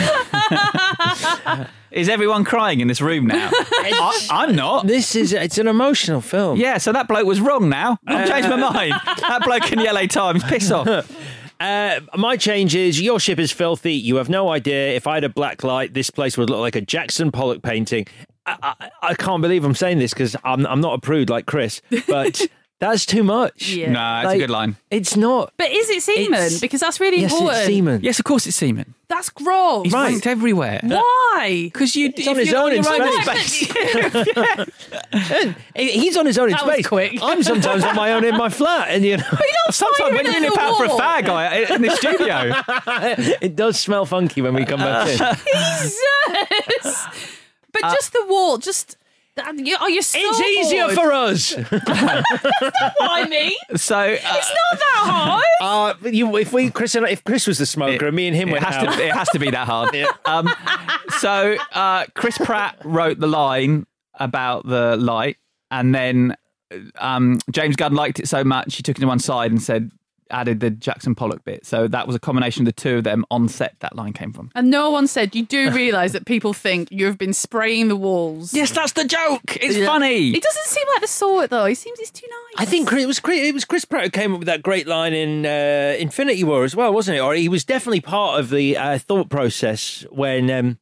is 1.90 2.08
everyone 2.08 2.44
crying 2.44 2.80
in 2.80 2.88
this 2.88 3.00
room 3.00 3.26
now? 3.26 3.50
I, 3.52 4.26
I'm 4.30 4.56
not. 4.56 4.86
This 4.86 5.14
is 5.16 5.32
it's 5.32 5.58
an 5.58 5.68
emotional 5.68 6.20
film. 6.20 6.58
Yeah, 6.58 6.78
so 6.78 6.92
that 6.92 7.08
bloke 7.08 7.26
was 7.26 7.40
wrong 7.40 7.68
now. 7.68 7.98
I've 8.06 8.28
changed 8.28 8.48
my 8.48 8.56
mind. 8.56 8.92
That 9.20 9.42
bloke 9.44 9.72
in 9.72 9.78
the 9.78 9.84
LA 9.84 10.06
Times, 10.06 10.44
piss 10.44 10.70
off. 10.70 11.10
Uh, 11.58 12.00
my 12.14 12.36
change 12.36 12.74
is 12.74 13.00
your 13.00 13.18
ship 13.18 13.38
is 13.38 13.50
filthy. 13.50 13.94
You 13.94 14.16
have 14.16 14.28
no 14.28 14.50
idea. 14.50 14.90
If 14.90 15.06
I 15.06 15.14
had 15.14 15.24
a 15.24 15.30
black 15.30 15.64
light, 15.64 15.94
this 15.94 16.10
place 16.10 16.36
would 16.36 16.50
look 16.50 16.60
like 16.60 16.76
a 16.76 16.82
Jackson 16.82 17.32
Pollock 17.32 17.62
painting. 17.62 18.06
I, 18.44 18.74
I, 18.78 18.90
I 19.02 19.14
can't 19.14 19.40
believe 19.40 19.64
I'm 19.64 19.74
saying 19.74 19.98
this 19.98 20.12
because 20.12 20.36
I'm, 20.44 20.66
I'm 20.66 20.82
not 20.82 20.92
a 20.92 20.98
prude 21.00 21.30
like 21.30 21.46
Chris, 21.46 21.80
but 22.08 22.42
that's 22.78 23.06
too 23.06 23.22
much. 23.22 23.70
Yeah. 23.70 23.90
Nah, 23.90 24.22
it's 24.24 24.34
a 24.34 24.38
good 24.38 24.50
line. 24.50 24.76
It's 24.90 25.16
not. 25.16 25.52
But 25.56 25.70
is 25.70 25.88
it 25.90 26.02
semen? 26.02 26.34
It's- 26.34 26.60
because 26.60 26.80
that's 26.80 27.00
really 27.00 27.20
Yes, 27.22 27.32
important. 27.32 27.58
it's 27.60 27.66
semen. 27.74 28.00
Yes, 28.02 28.18
of 28.18 28.24
course 28.24 28.46
it's 28.46 28.56
semen. 28.56 28.94
That's 29.08 29.30
gross. 29.30 29.84
He's 29.84 29.92
Right. 29.92 30.14
wanked 30.16 30.26
everywhere. 30.26 30.80
Why? 30.82 31.70
Because 31.72 31.94
you, 31.94 32.06
It's 32.08 32.20
if 32.20 32.28
on 32.28 32.36
his 32.36 32.50
you're 32.50 32.58
own 32.60 32.72
in 32.72 32.82
your 32.82 33.22
space. 33.22 33.68
space. 33.68 35.54
He's 35.76 36.16
on 36.16 36.26
his 36.26 36.38
own 36.38 36.46
in 36.48 36.52
That 36.52 36.64
was 36.66 36.74
space. 36.74 36.86
quick. 36.88 37.18
I'm 37.22 37.42
sometimes 37.42 37.84
on 37.84 37.94
my 37.94 38.12
own 38.12 38.24
in 38.24 38.36
my 38.36 38.48
flat, 38.48 38.88
and 38.90 39.04
you 39.04 39.16
know, 39.18 39.22
Sometimes 39.70 40.12
when 40.12 40.24
firing 40.24 40.26
you 40.26 40.32
at 40.32 40.40
nip 40.42 40.54
the 40.54 40.60
out 40.60 40.76
for 40.76 40.84
a 40.84 40.88
fag 40.88 41.28
I, 41.28 41.74
in 41.74 41.82
the 41.82 41.90
studio. 41.90 43.36
it 43.40 43.54
does 43.56 43.78
smell 43.78 44.06
funky 44.06 44.42
when 44.42 44.54
we 44.54 44.64
come 44.64 44.80
back 44.80 45.08
in. 45.08 45.18
Jesus. 45.18 47.06
But 47.72 47.84
uh, 47.84 47.94
just 47.94 48.12
the 48.12 48.24
wall, 48.28 48.58
just. 48.58 48.96
That- 49.36 49.58
you- 49.58 49.76
Oh, 49.80 49.86
you're 49.86 50.02
so 50.02 50.18
It's 50.20 50.40
easier 50.40 50.84
bored. 50.84 50.94
for 50.94 51.12
us. 51.12 51.52
what 51.56 51.82
I 53.00 53.26
mean. 53.28 53.52
So 53.76 53.96
uh, 53.98 54.08
It's 54.12 54.22
not 54.22 54.78
that 54.78 55.02
hard. 55.04 55.42
Uh, 55.58 55.94
you, 56.10 56.36
if 56.36 56.52
we, 56.52 56.70
Chris, 56.70 56.94
and 56.94 57.06
if 57.06 57.24
Chris 57.24 57.46
was 57.46 57.58
the 57.58 57.64
smoker, 57.66 58.06
and 58.08 58.14
me 58.16 58.26
and 58.28 58.36
him 58.36 58.50
it 58.50 58.62
has 58.62 58.74
out, 58.76 58.94
to 58.96 59.04
it 59.04 59.12
has 59.12 59.28
to 59.30 59.38
be 59.38 59.50
that 59.50 59.66
hard. 59.66 59.94
Um, 60.26 60.48
so 61.18 61.56
uh, 61.72 62.04
Chris 62.14 62.36
Pratt 62.38 62.76
wrote 62.84 63.18
the 63.18 63.26
line 63.26 63.86
about 64.14 64.66
the 64.66 64.96
light, 64.96 65.36
and 65.70 65.94
then 65.94 66.36
um, 66.98 67.38
James 67.50 67.76
Gunn 67.76 67.94
liked 67.94 68.20
it 68.20 68.28
so 68.28 68.44
much 68.44 68.76
he 68.76 68.82
took 68.82 68.98
it 68.98 69.00
to 69.00 69.06
one 69.06 69.18
side 69.18 69.50
and 69.50 69.62
said 69.62 69.90
added 70.30 70.60
the 70.60 70.70
Jackson 70.70 71.14
Pollock 71.14 71.44
bit. 71.44 71.64
So 71.66 71.86
that 71.88 72.06
was 72.06 72.16
a 72.16 72.18
combination 72.18 72.62
of 72.62 72.66
the 72.66 72.72
two 72.80 72.96
of 72.98 73.04
them 73.04 73.24
on 73.30 73.48
set. 73.48 73.76
That 73.80 73.94
line 73.96 74.12
came 74.12 74.32
from. 74.32 74.50
And 74.54 74.70
no 74.70 74.90
one 74.90 75.06
said 75.06 75.34
you 75.34 75.44
do 75.44 75.70
realise 75.70 76.12
that 76.12 76.26
people 76.26 76.52
think 76.52 76.88
you 76.90 77.06
have 77.06 77.16
been 77.18 77.32
spraying 77.32 77.88
the 77.88 77.96
walls. 77.96 78.52
Yes, 78.52 78.70
that's 78.72 78.92
the 78.92 79.04
joke. 79.04 79.56
It's 79.60 79.76
Yeah. 79.76 79.86
funny. 79.86 80.32
He 80.32 80.40
doesn't 80.40 80.66
seem 80.66 80.84
like 80.94 81.00
the 81.02 81.08
sort 81.08 81.50
though. 81.50 81.66
He 81.66 81.74
seems 81.74 81.98
he's 81.98 82.10
too 82.10 82.26
nice. 82.28 82.66
I 82.66 82.68
think 82.68 82.92
it 82.92 83.06
was 83.06 83.20
Chris, 83.20 83.40
it 83.40 83.54
was 83.54 83.64
Chris 83.64 83.84
Pratt 83.84 84.04
who 84.04 84.10
came 84.10 84.32
up 84.32 84.38
with 84.40 84.46
that 84.46 84.62
great 84.62 84.86
line 84.86 85.12
in 85.14 85.46
uh, 85.46 85.96
Infinity 85.98 86.44
War 86.44 86.64
as 86.64 86.74
well, 86.74 86.92
wasn't 86.92 87.18
it? 87.18 87.20
Or 87.20 87.34
he 87.34 87.48
was 87.48 87.64
definitely 87.64 88.00
part 88.00 88.40
of 88.40 88.50
the 88.50 88.76
uh, 88.76 88.98
thought 88.98 89.28
process 89.30 90.04
when 90.10 90.50
um, 90.50 90.78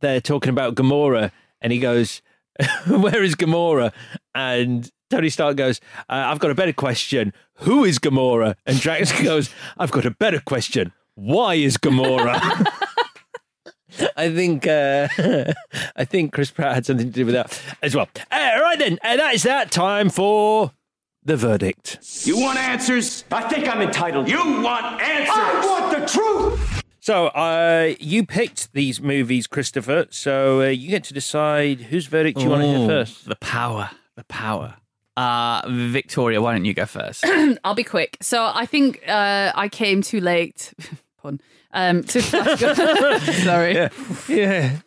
they're 0.00 0.20
talking 0.20 0.50
about 0.50 0.74
Gamora, 0.74 1.30
and 1.60 1.72
he 1.72 1.78
goes, 1.78 2.20
"Where 2.88 3.22
is 3.22 3.34
Gamora?" 3.36 3.92
And 4.34 4.90
Tony 5.12 5.28
Stark 5.28 5.56
goes, 5.56 5.78
uh, 6.08 6.24
"I've 6.30 6.38
got 6.38 6.50
a 6.50 6.54
better 6.54 6.72
question. 6.72 7.34
Who 7.56 7.84
is 7.84 7.98
Gamora?" 7.98 8.54
And 8.64 8.80
Drax 8.80 9.12
goes, 9.22 9.50
"I've 9.76 9.90
got 9.90 10.06
a 10.06 10.10
better 10.10 10.40
question. 10.40 10.90
Why 11.16 11.54
is 11.54 11.76
Gamora?" 11.76 12.40
I 14.16 14.34
think 14.34 14.66
uh, 14.66 15.08
I 15.96 16.06
think 16.06 16.32
Chris 16.32 16.50
Pratt 16.50 16.74
had 16.74 16.86
something 16.86 17.08
to 17.08 17.12
do 17.12 17.26
with 17.26 17.34
that 17.34 17.60
as 17.82 17.94
well. 17.94 18.08
Uh, 18.30 18.58
right 18.62 18.78
then, 18.78 18.98
uh, 19.04 19.16
that 19.18 19.34
is 19.34 19.42
that 19.42 19.70
time 19.70 20.08
for 20.08 20.72
the 21.22 21.36
verdict. 21.36 21.98
You 22.24 22.40
want 22.40 22.58
answers? 22.58 23.24
I 23.30 23.42
think 23.50 23.68
I'm 23.68 23.82
entitled. 23.82 24.30
You 24.30 24.38
want 24.62 24.98
answers? 25.02 25.36
I 25.36 25.66
want 25.66 26.00
the 26.00 26.06
truth. 26.06 26.82
So, 27.00 27.26
uh, 27.26 27.94
you 28.00 28.24
picked 28.24 28.72
these 28.72 28.98
movies, 28.98 29.46
Christopher. 29.46 30.06
So 30.08 30.62
uh, 30.62 30.66
you 30.68 30.88
get 30.88 31.04
to 31.04 31.12
decide 31.12 31.80
whose 31.82 32.06
verdict 32.06 32.40
you 32.40 32.48
want 32.48 32.62
to 32.62 32.68
hear 32.78 32.86
first. 32.88 33.28
The 33.28 33.36
power. 33.36 33.90
The 34.16 34.24
power. 34.24 34.76
Uh, 35.16 35.62
Victoria, 35.68 36.40
why 36.40 36.52
don't 36.52 36.64
you 36.64 36.74
go 36.74 36.86
first? 36.86 37.24
I'll 37.64 37.74
be 37.74 37.84
quick. 37.84 38.16
So 38.20 38.50
I 38.54 38.66
think 38.66 39.02
uh, 39.06 39.52
I 39.54 39.68
came 39.68 40.02
too 40.02 40.20
late. 40.20 40.72
Pun. 41.22 41.40
Um, 41.74 42.02
to 42.04 42.20
Sorry, 43.44 43.74
Yeah, 43.74 43.88
yeah. 44.28 44.78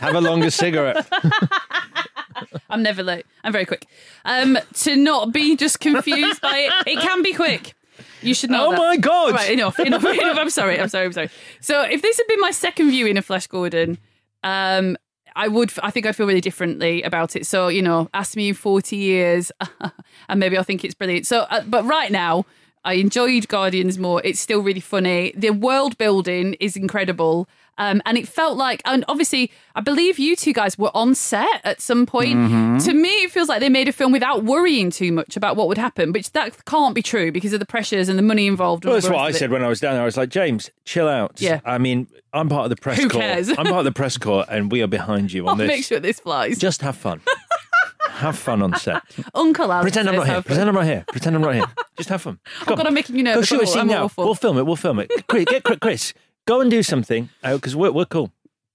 Have 0.00 0.14
a 0.14 0.20
longer 0.20 0.50
cigarette. 0.50 1.06
I'm 2.70 2.82
never 2.82 3.02
late. 3.02 3.26
I'm 3.42 3.52
very 3.52 3.66
quick. 3.66 3.86
Um, 4.24 4.58
to 4.74 4.94
not 4.96 5.32
be 5.32 5.56
just 5.56 5.80
confused 5.80 6.40
by 6.40 6.58
it. 6.58 6.72
It 6.86 7.00
can 7.00 7.22
be 7.22 7.32
quick. 7.32 7.74
You 8.22 8.34
should 8.34 8.50
know. 8.50 8.68
Oh 8.68 8.70
that. 8.70 8.78
my 8.78 8.96
God. 8.96 9.34
Right, 9.34 9.50
enough, 9.50 9.78
enough, 9.80 10.04
enough. 10.04 10.38
I'm 10.38 10.50
sorry. 10.50 10.78
I'm 10.78 10.88
sorry. 10.88 11.06
I'm 11.06 11.12
sorry. 11.12 11.30
So 11.60 11.82
if 11.82 12.02
this 12.02 12.18
had 12.18 12.26
been 12.28 12.40
my 12.40 12.50
second 12.52 12.90
viewing 12.90 13.16
of 13.16 13.24
Flash 13.24 13.46
Gordon, 13.46 13.98
um, 14.44 14.96
I 15.38 15.48
would. 15.48 15.72
I 15.82 15.90
think 15.90 16.04
I'd 16.04 16.16
feel 16.16 16.26
really 16.26 16.40
differently 16.40 17.02
about 17.02 17.36
it. 17.36 17.46
So 17.46 17.68
you 17.68 17.80
know, 17.80 18.10
ask 18.12 18.36
me 18.36 18.48
in 18.48 18.54
40 18.54 18.96
years, 18.96 19.52
and 20.28 20.40
maybe 20.40 20.58
I'll 20.58 20.64
think 20.64 20.84
it's 20.84 20.94
brilliant. 20.94 21.26
So, 21.26 21.46
uh, 21.48 21.62
but 21.66 21.84
right 21.84 22.12
now. 22.12 22.44
I 22.84 22.94
enjoyed 22.94 23.48
Guardians 23.48 23.98
more. 23.98 24.22
It's 24.24 24.40
still 24.40 24.60
really 24.60 24.80
funny. 24.80 25.32
The 25.36 25.50
world 25.50 25.98
building 25.98 26.54
is 26.54 26.76
incredible. 26.76 27.48
Um, 27.78 28.02
and 28.04 28.18
it 28.18 28.28
felt 28.28 28.56
like, 28.58 28.82
and 28.84 29.04
obviously, 29.08 29.50
I 29.74 29.80
believe 29.80 30.18
you 30.18 30.36
two 30.36 30.52
guys 30.52 30.76
were 30.76 30.90
on 30.94 31.14
set 31.14 31.60
at 31.64 31.80
some 31.80 32.04
point. 32.06 32.34
Mm-hmm. 32.36 32.78
To 32.78 32.92
me, 32.92 33.08
it 33.08 33.30
feels 33.30 33.48
like 33.48 33.60
they 33.60 33.68
made 33.68 33.88
a 33.88 33.92
film 33.92 34.12
without 34.12 34.44
worrying 34.44 34.90
too 34.90 35.12
much 35.12 35.36
about 35.36 35.56
what 35.56 35.68
would 35.68 35.78
happen, 35.78 36.12
which 36.12 36.32
that 36.32 36.64
can't 36.64 36.94
be 36.94 37.02
true 37.02 37.30
because 37.32 37.52
of 37.52 37.60
the 37.60 37.66
pressures 37.66 38.08
and 38.08 38.18
the 38.18 38.22
money 38.22 38.46
involved. 38.46 38.84
Well, 38.84 38.94
that's 38.94 39.08
what 39.08 39.18
I 39.18 39.30
said 39.30 39.50
when 39.50 39.62
I 39.64 39.68
was 39.68 39.80
down 39.80 39.94
there. 39.94 40.02
I 40.02 40.06
was 40.06 40.16
like, 40.16 40.28
James, 40.28 40.70
chill 40.84 41.08
out. 41.08 41.40
Yeah. 41.40 41.60
I 41.64 41.78
mean, 41.78 42.08
I'm 42.32 42.48
part 42.48 42.64
of 42.64 42.70
the 42.70 42.76
press 42.76 42.98
Who 42.98 43.08
corps. 43.08 43.20
cares? 43.20 43.48
I'm 43.50 43.56
part 43.56 43.68
of 43.78 43.84
the 43.84 43.92
press 43.92 44.18
corps, 44.18 44.44
and 44.48 44.70
we 44.72 44.82
are 44.82 44.86
behind 44.88 45.32
you 45.32 45.42
on 45.46 45.50
I'll 45.50 45.56
this. 45.56 45.68
make 45.68 45.84
sure 45.84 46.00
this 46.00 46.20
flies. 46.20 46.58
Just 46.58 46.82
have 46.82 46.96
fun. 46.96 47.20
have 48.10 48.36
fun 48.36 48.62
on 48.62 48.74
set. 48.74 49.02
Uncle 49.34 49.70
Alex. 49.70 49.84
Pretend 49.84 50.08
I'm 50.08 50.16
not 50.16 50.26
here. 50.26 50.42
Pretend 50.42 50.68
I'm 50.68 50.74
not 50.74 50.84
here. 50.84 51.04
Pretend 51.08 51.36
I'm 51.36 51.42
not 51.42 51.54
here. 51.54 51.64
Just 51.96 52.08
have 52.08 52.22
fun. 52.22 52.38
Oh 52.62 52.64
God, 52.74 52.86
I'm 52.86 52.94
making 52.94 53.16
you 53.16 53.22
Go 53.24 53.30
nervous. 53.34 53.48
shoot 53.48 53.58
a 53.60 53.62
I'm 53.62 53.66
scene 53.68 53.86
now. 53.86 54.04
awful. 54.04 54.24
We'll 54.24 54.34
film 54.34 54.58
it. 54.58 54.66
We'll 54.66 54.76
film 54.76 54.98
it. 54.98 55.10
Chris, 55.28 55.44
get 55.44 55.62
Chris 55.80 56.12
go 56.48 56.60
and 56.60 56.70
do 56.70 56.82
something 56.82 57.28
because 57.42 57.76
we're, 57.76 57.92
we're 57.92 58.04
cool. 58.16 58.32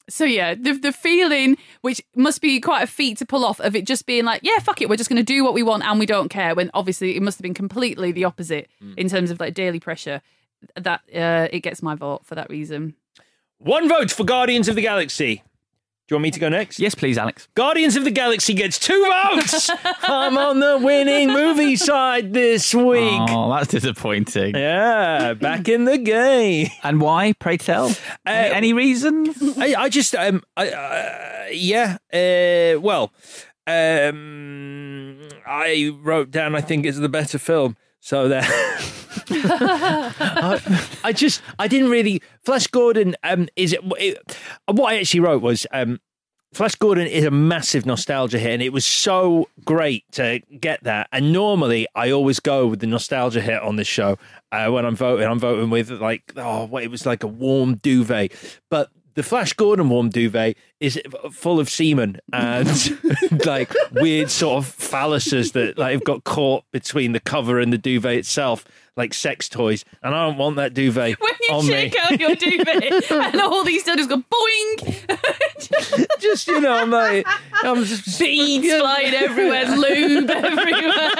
So 0.10 0.26
yeah, 0.26 0.54
the 0.54 0.74
the 0.74 0.92
feeling, 0.92 1.58
which 1.82 2.02
must 2.16 2.42
be 2.42 2.60
quite 2.60 2.84
a 2.84 2.88
feat 2.88 3.18
to 3.20 3.26
pull 3.26 3.44
off, 3.46 3.60
of 3.62 3.74
it 3.76 3.86
just 3.88 4.06
being 4.06 4.26
like, 4.26 4.42
yeah, 4.44 4.60
fuck 4.60 4.82
it, 4.82 4.90
we're 4.90 4.98
just 4.98 5.10
going 5.10 5.26
to 5.26 5.34
do 5.36 5.44
what 5.46 5.54
we 5.54 5.64
want 5.64 5.84
and 5.84 5.98
we 6.00 6.06
don't 6.06 6.28
care. 6.30 6.54
When 6.56 6.70
obviously 6.74 7.16
it 7.16 7.22
must 7.22 7.38
have 7.38 7.44
been 7.44 7.54
completely 7.54 8.12
the 8.12 8.26
opposite 8.26 8.68
Mm. 8.84 8.98
in 8.98 9.08
terms 9.10 9.32
of 9.32 9.40
like 9.40 9.54
daily 9.54 9.80
pressure. 9.80 10.22
That 10.76 11.02
uh, 11.14 11.48
it 11.52 11.60
gets 11.62 11.82
my 11.82 11.96
vote 11.96 12.26
for 12.26 12.36
that 12.36 12.50
reason. 12.50 12.96
One 13.60 13.88
vote 13.90 14.12
for 14.12 14.24
Guardians 14.26 14.68
of 14.70 14.76
the 14.76 14.82
Galaxy. 14.82 15.42
Do 16.14 16.18
you 16.18 16.20
want 16.20 16.24
me 16.26 16.32
to 16.32 16.40
go 16.40 16.50
next? 16.50 16.80
yes, 16.80 16.94
please, 16.94 17.18
Alex. 17.18 17.48
Guardians 17.56 17.96
of 17.96 18.04
the 18.04 18.12
Galaxy 18.12 18.54
gets 18.54 18.78
two 18.78 19.04
votes. 19.34 19.68
I'm 20.04 20.38
on 20.38 20.60
the 20.60 20.78
winning 20.78 21.30
movie 21.30 21.76
side 21.76 22.34
this 22.34 22.72
week. 22.72 23.20
Oh, 23.30 23.52
that's 23.52 23.70
disappointing. 23.70 24.56
Yeah, 24.56 25.34
back 25.34 25.68
in 25.68 25.86
the 25.86 25.98
game. 25.98 26.70
And 26.84 27.02
why? 27.02 27.34
Pray 27.34 27.58
tell. 27.58 27.96
any, 28.28 28.54
any 28.54 28.74
reasons? 28.74 29.58
I, 29.58 29.74
I 29.74 29.90
just, 29.90 30.14
um, 30.14 30.44
I, 30.56 30.70
uh, 30.70 31.46
yeah, 31.52 31.98
uh, 32.14 32.80
well, 32.80 33.12
um, 33.66 35.18
I 35.48 35.98
wrote 36.00 36.30
down. 36.30 36.54
I 36.54 36.62
think 36.62 36.86
it's 36.86 37.00
the 37.00 37.10
better 37.10 37.40
film. 37.40 37.76
So 38.04 38.28
that 38.28 38.44
I, 39.30 40.88
I 41.06 41.14
just, 41.14 41.42
I 41.58 41.70
didn't 41.70 41.90
really. 41.90 42.22
Flash 42.44 42.68
Gordon, 42.68 43.16
um, 43.24 43.48
is 43.56 43.72
it? 43.72 43.82
What 43.82 44.92
I 44.92 45.00
actually 45.00 45.22
wrote 45.22 45.42
was, 45.42 45.66
um, 45.72 46.02
Flash 46.54 46.76
Gordon 46.76 47.08
is 47.08 47.24
a 47.24 47.32
massive 47.32 47.86
nostalgia 47.86 48.40
hit, 48.40 48.52
and 48.52 48.62
it 48.62 48.74
was 48.74 48.84
so 48.84 49.48
great 49.64 50.04
to 50.12 50.42
get 50.60 50.84
that. 50.84 51.08
And 51.14 51.32
normally, 51.32 51.88
I 51.96 52.12
always 52.12 52.42
go 52.42 52.68
with 52.68 52.82
the 52.82 52.88
nostalgia 52.88 53.40
hit 53.40 53.62
on 53.62 53.78
this 53.78 53.88
show 53.88 54.18
uh, 54.52 54.68
when 54.70 54.86
I'm 54.86 54.98
voting. 54.98 55.26
I'm 55.26 55.40
voting 55.40 55.70
with 55.70 55.90
like, 55.90 56.24
oh, 56.36 56.76
it 56.80 56.92
was 56.92 57.06
like 57.06 57.24
a 57.24 57.28
warm 57.28 57.76
duvet, 57.76 58.34
but 58.70 58.90
the 59.16 59.24
Flash 59.24 59.54
Gordon 59.54 59.90
warm 59.90 60.10
duvet 60.10 60.58
is 60.80 61.00
full 61.32 61.60
of 61.60 61.70
semen 61.70 62.20
and 62.32 63.00
like 63.46 63.72
weird 63.92 64.30
sort 64.30 64.64
of 64.64 64.78
phalluses 64.78 65.54
that 65.54 65.78
like 65.78 65.94
have 65.94 66.04
got 66.04 66.24
caught 66.24 66.64
between 66.72 67.12
the 67.12 67.20
cover 67.20 67.60
and 67.60 67.72
the 67.72 67.78
duvet 67.78 68.18
itself. 68.18 68.66
Like 68.96 69.14
sex 69.14 69.50
toys, 69.50 69.84
and 70.04 70.14
I 70.14 70.28
don't 70.28 70.38
want 70.38 70.58
that 70.58 70.74
duvet 70.74 71.20
When 71.20 71.32
you 71.42 71.56
on 71.56 71.66
shake 71.66 71.94
me. 71.94 72.00
out 72.00 72.20
your 72.20 72.36
duvet 72.36 73.12
and 73.12 73.42
all 73.42 73.64
these 73.64 73.82
stuff 73.84 73.98
go 74.08 74.18
boing, 74.18 76.08
just 76.20 76.48
you 76.48 76.60
know, 76.62 76.74
I'm 76.74 76.92
like, 76.92 77.26
I'm 77.64 77.84
just 77.84 78.20
beads 78.20 78.68
flying 78.74 79.14
everywhere, 79.14 79.66
lube 79.76 80.30
everywhere. 80.30 81.12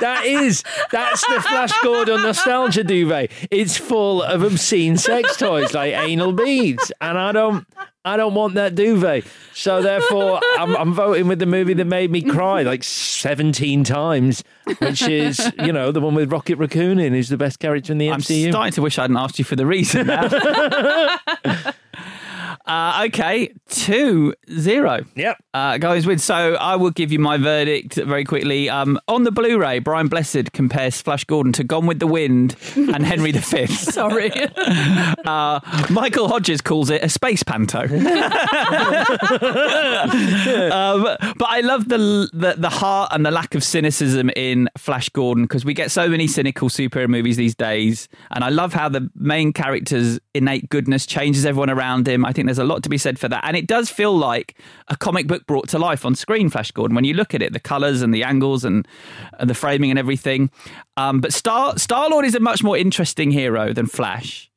That 0.00 0.22
is 0.24 0.62
that's 0.90 1.26
the 1.26 1.40
Flash 1.42 1.72
Gordon 1.82 2.22
nostalgia 2.22 2.84
duvet. 2.84 3.30
It's 3.50 3.76
full 3.76 4.22
of 4.22 4.42
obscene 4.42 4.96
sex 4.96 5.36
toys 5.36 5.74
like 5.74 5.94
anal 5.94 6.32
beads, 6.32 6.92
and 7.00 7.18
I 7.18 7.32
don't. 7.32 7.66
I 8.04 8.16
don't 8.16 8.34
want 8.34 8.54
that 8.54 8.74
duvet. 8.74 9.24
So 9.54 9.80
therefore, 9.80 10.40
I'm, 10.58 10.76
I'm 10.76 10.92
voting 10.92 11.26
with 11.26 11.38
the 11.38 11.46
movie 11.46 11.74
that 11.74 11.86
made 11.86 12.10
me 12.10 12.20
cry 12.20 12.62
like 12.62 12.82
17 12.82 13.84
times, 13.84 14.44
which 14.78 15.02
is, 15.02 15.52
you 15.58 15.72
know, 15.72 15.90
the 15.90 16.00
one 16.00 16.14
with 16.14 16.30
Rocket 16.30 16.56
Raccoon 16.56 16.98
in, 16.98 17.14
who's 17.14 17.28
the 17.28 17.38
best 17.38 17.60
character 17.60 17.92
in 17.92 17.98
the 17.98 18.08
MCU. 18.08 18.46
I'm 18.46 18.52
starting 18.52 18.72
to 18.72 18.82
wish 18.82 18.98
I 18.98 19.02
hadn't 19.02 19.16
asked 19.16 19.38
you 19.38 19.44
for 19.44 19.56
the 19.56 19.66
reason 19.66 20.06
now. 20.08 20.24
uh, 22.66 23.04
okay, 23.06 23.52
two 23.68 24.34
zero. 24.50 25.04
Yep. 25.14 25.43
Uh, 25.54 25.78
goes 25.78 26.04
with. 26.04 26.20
So 26.20 26.56
I 26.56 26.74
will 26.74 26.90
give 26.90 27.12
you 27.12 27.20
my 27.20 27.38
verdict 27.38 27.94
very 27.94 28.24
quickly. 28.24 28.68
Um, 28.68 28.98
on 29.06 29.22
the 29.22 29.30
Blu-ray, 29.30 29.78
Brian 29.78 30.08
Blessed 30.08 30.52
compares 30.52 31.00
Flash 31.00 31.22
Gordon 31.22 31.52
to 31.52 31.62
Gone 31.62 31.86
with 31.86 32.00
the 32.00 32.08
Wind 32.08 32.56
and 32.74 33.06
Henry 33.06 33.30
V. 33.30 33.66
Sorry. 33.68 34.32
Uh, 35.24 35.58
Michael 35.88 36.28
Hodges 36.28 36.60
calls 36.60 36.90
it 36.90 37.02
a 37.02 37.08
space 37.08 37.42
panto. 37.42 37.78
um, 37.80 37.88
but 41.38 41.48
I 41.48 41.60
love 41.62 41.88
the, 41.88 42.28
the 42.32 42.54
the 42.58 42.68
heart 42.68 43.10
and 43.12 43.24
the 43.24 43.30
lack 43.30 43.54
of 43.54 43.64
cynicism 43.64 44.28
in 44.36 44.68
Flash 44.76 45.08
Gordon 45.08 45.44
because 45.44 45.64
we 45.64 45.72
get 45.72 45.90
so 45.90 46.08
many 46.08 46.26
cynical 46.26 46.68
superhero 46.68 47.08
movies 47.08 47.38
these 47.38 47.54
days, 47.54 48.08
and 48.32 48.44
I 48.44 48.50
love 48.50 48.74
how 48.74 48.90
the 48.90 49.08
main 49.14 49.54
character's 49.54 50.20
innate 50.34 50.68
goodness 50.68 51.06
changes 51.06 51.46
everyone 51.46 51.70
around 51.70 52.06
him. 52.06 52.26
I 52.26 52.32
think 52.32 52.46
there's 52.46 52.58
a 52.58 52.64
lot 52.64 52.82
to 52.82 52.90
be 52.90 52.98
said 52.98 53.18
for 53.18 53.28
that, 53.28 53.44
and 53.44 53.56
it 53.56 53.66
does 53.66 53.88
feel 53.88 54.14
like 54.14 54.58
a 54.88 54.96
comic 54.96 55.26
book 55.26 55.43
brought 55.46 55.68
to 55.70 55.78
life 55.78 56.04
on 56.04 56.14
screen. 56.14 56.48
Flash 56.50 56.70
Gordon, 56.70 56.94
when 56.94 57.04
you 57.04 57.14
look 57.14 57.34
at 57.34 57.42
it, 57.42 57.52
the 57.52 57.60
colours 57.60 58.02
and 58.02 58.14
the 58.14 58.24
angles 58.24 58.64
and, 58.64 58.86
and 59.38 59.48
the 59.48 59.54
framing 59.54 59.90
and 59.90 59.98
everything. 59.98 60.50
Um, 60.96 61.20
but 61.20 61.32
Star 61.32 61.78
Star 61.78 62.08
Lord 62.08 62.24
is 62.24 62.34
a 62.34 62.40
much 62.40 62.62
more 62.62 62.76
interesting 62.76 63.30
hero 63.30 63.72
than 63.72 63.86
Flash 63.86 64.50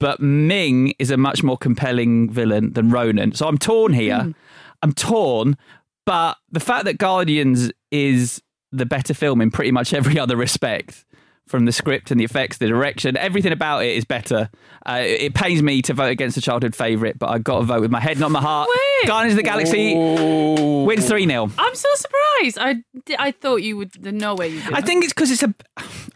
but 0.00 0.20
Ming 0.20 0.92
is 0.98 1.10
a 1.10 1.16
much 1.16 1.42
more 1.42 1.56
compelling 1.56 2.28
villain 2.28 2.74
than 2.74 2.90
Ronan. 2.90 3.32
So 3.32 3.46
I'm 3.46 3.56
torn 3.56 3.94
here. 3.94 4.34
I'm 4.82 4.92
torn, 4.92 5.56
but 6.04 6.36
the 6.50 6.60
fact 6.60 6.84
that 6.84 6.98
Guardians 6.98 7.72
is 7.90 8.42
the 8.70 8.84
better 8.84 9.14
film 9.14 9.40
in 9.40 9.50
pretty 9.50 9.70
much 9.70 9.94
every 9.94 10.18
other 10.24 10.36
respect, 10.36 11.06
from 11.46 11.66
the 11.66 11.72
script 11.72 12.10
and 12.10 12.18
the 12.18 12.24
effects, 12.24 12.56
the 12.58 12.66
direction, 12.66 13.16
everything 13.18 13.52
about 13.52 13.84
it 13.84 13.96
is 13.96 14.04
better. 14.04 14.48
Uh, 14.86 15.00
it 15.02 15.34
pains 15.34 15.62
me 15.62 15.82
to 15.82 15.92
vote 15.92 16.06
against 16.10 16.36
a 16.36 16.40
childhood 16.40 16.74
favourite, 16.74 17.18
but 17.18 17.28
I've 17.30 17.44
got 17.44 17.58
to 17.60 17.64
vote 17.66 17.80
with 17.82 17.90
my 17.90 18.00
head, 18.00 18.18
not 18.18 18.30
my 18.30 18.40
heart. 18.40 18.68
Guardians 19.06 19.34
of 19.34 19.36
the 19.36 19.42
Galaxy 19.42 19.94
wins 19.94 21.06
3 21.06 21.26
0. 21.26 21.50
I'm 21.58 21.74
so 21.74 21.88
surprised. 21.96 22.58
I, 22.58 22.82
I 23.18 23.30
thought 23.32 23.56
you 23.56 23.76
would. 23.76 23.92
There's 24.00 24.14
no 24.14 24.34
way 24.34 24.48
you 24.48 24.62
did. 24.62 24.72
I 24.72 24.80
think 24.80 25.04
it's 25.04 25.12
because 25.12 25.30
it's 25.30 25.42
a. 25.42 25.54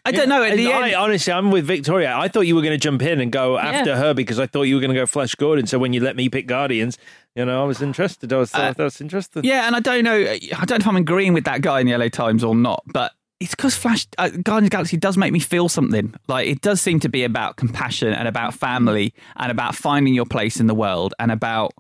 I 0.05 0.13
don't 0.13 0.29
know. 0.29 0.43
At 0.43 0.57
the 0.57 0.73
I, 0.73 0.87
end, 0.89 0.95
honestly, 0.97 1.33
I'm 1.33 1.51
with 1.51 1.67
Victoria. 1.67 2.17
I 2.17 2.29
thought 2.29 2.43
you 2.43 2.55
were 2.55 2.63
going 2.63 2.73
to 2.73 2.79
jump 2.79 3.03
in 3.03 3.21
and 3.21 3.31
go 3.31 3.59
after 3.59 3.91
Yeah. 3.91 3.97
her 3.99 4.15
because 4.15 4.39
I 4.39 4.47
thought 4.47 4.63
you 4.63 4.77
were 4.77 4.81
going 4.81 4.95
to 4.95 4.99
go 5.01 5.05
Flash 5.07 5.35
Gordon. 5.35 5.67
So 5.67 5.79
when 5.79 5.93
you 5.93 6.01
let 6.01 6.17
me 6.17 6.29
pick 6.31 6.47
Guardians, 6.47 6.97
you 7.35 7.45
know, 7.45 7.63
I 7.63 7.67
was 7.67 7.83
interested. 7.83 8.33
I 8.33 8.39
was, 8.39 8.55
I 8.55 8.73
was 8.79 9.01
interested. 9.01 9.45
Yeah, 9.45 9.67
and 9.67 9.77
I 9.77 9.81
don't 9.81 10.05
know. 10.05 10.17
I 10.17 10.39
don't 10.65 10.71
know 10.71 10.77
if 10.77 10.87
I'm 10.87 10.97
agreeing 10.97 11.35
with 11.35 11.45
that 11.45 11.61
guy 11.61 11.81
in 11.81 11.87
the 11.87 11.97
LA 11.97 12.09
Times 12.09 12.43
or 12.43 12.55
not, 12.55 12.83
but 12.87 13.13
it's 13.41 13.55
because 13.55 13.77
Flash 13.77 14.07
uh, 14.19 14.29
Guardians 14.29 14.49
of 14.49 14.65
the 14.65 14.71
Galaxy 14.71 14.97
does 14.97 15.17
make 15.17 15.33
me 15.33 15.39
feel 15.39 15.69
something. 15.69 16.15
Like 16.27 16.49
it 16.49 16.61
does 16.61 16.81
seem 16.81 17.01
to 17.01 17.09
be 17.09 17.25
about 17.25 17.57
compassion 17.57 18.13
and 18.13 18.27
about 18.27 18.55
family 18.55 19.15
and 19.37 19.51
about 19.51 19.75
finding 19.75 20.15
your 20.15 20.27
place 20.27 20.59
in 20.59 20.67
the 20.67 20.75
world 20.75 21.15
and 21.19 21.31
about 21.31 21.73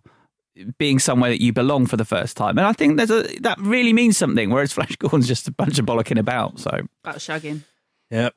being 0.79 0.99
somewhere 0.99 1.31
that 1.31 1.43
you 1.43 1.53
belong 1.53 1.87
for 1.87 1.97
the 1.97 2.05
first 2.05 2.37
time. 2.37 2.59
And 2.59 2.67
I 2.67 2.73
think 2.73 2.97
there's 2.97 3.11
a 3.11 3.23
that 3.41 3.59
really 3.61 3.93
means 3.93 4.17
something. 4.17 4.51
Whereas 4.51 4.73
Flash 4.73 4.97
Gordon's 4.99 5.29
just 5.29 5.49
a 5.49 5.53
bunch 5.53 5.79
of 5.79 5.87
bollocking 5.87 6.19
about. 6.19 6.59
So 6.59 6.71
About 7.05 7.17
shagging. 7.17 7.63
Yep. 8.11 8.35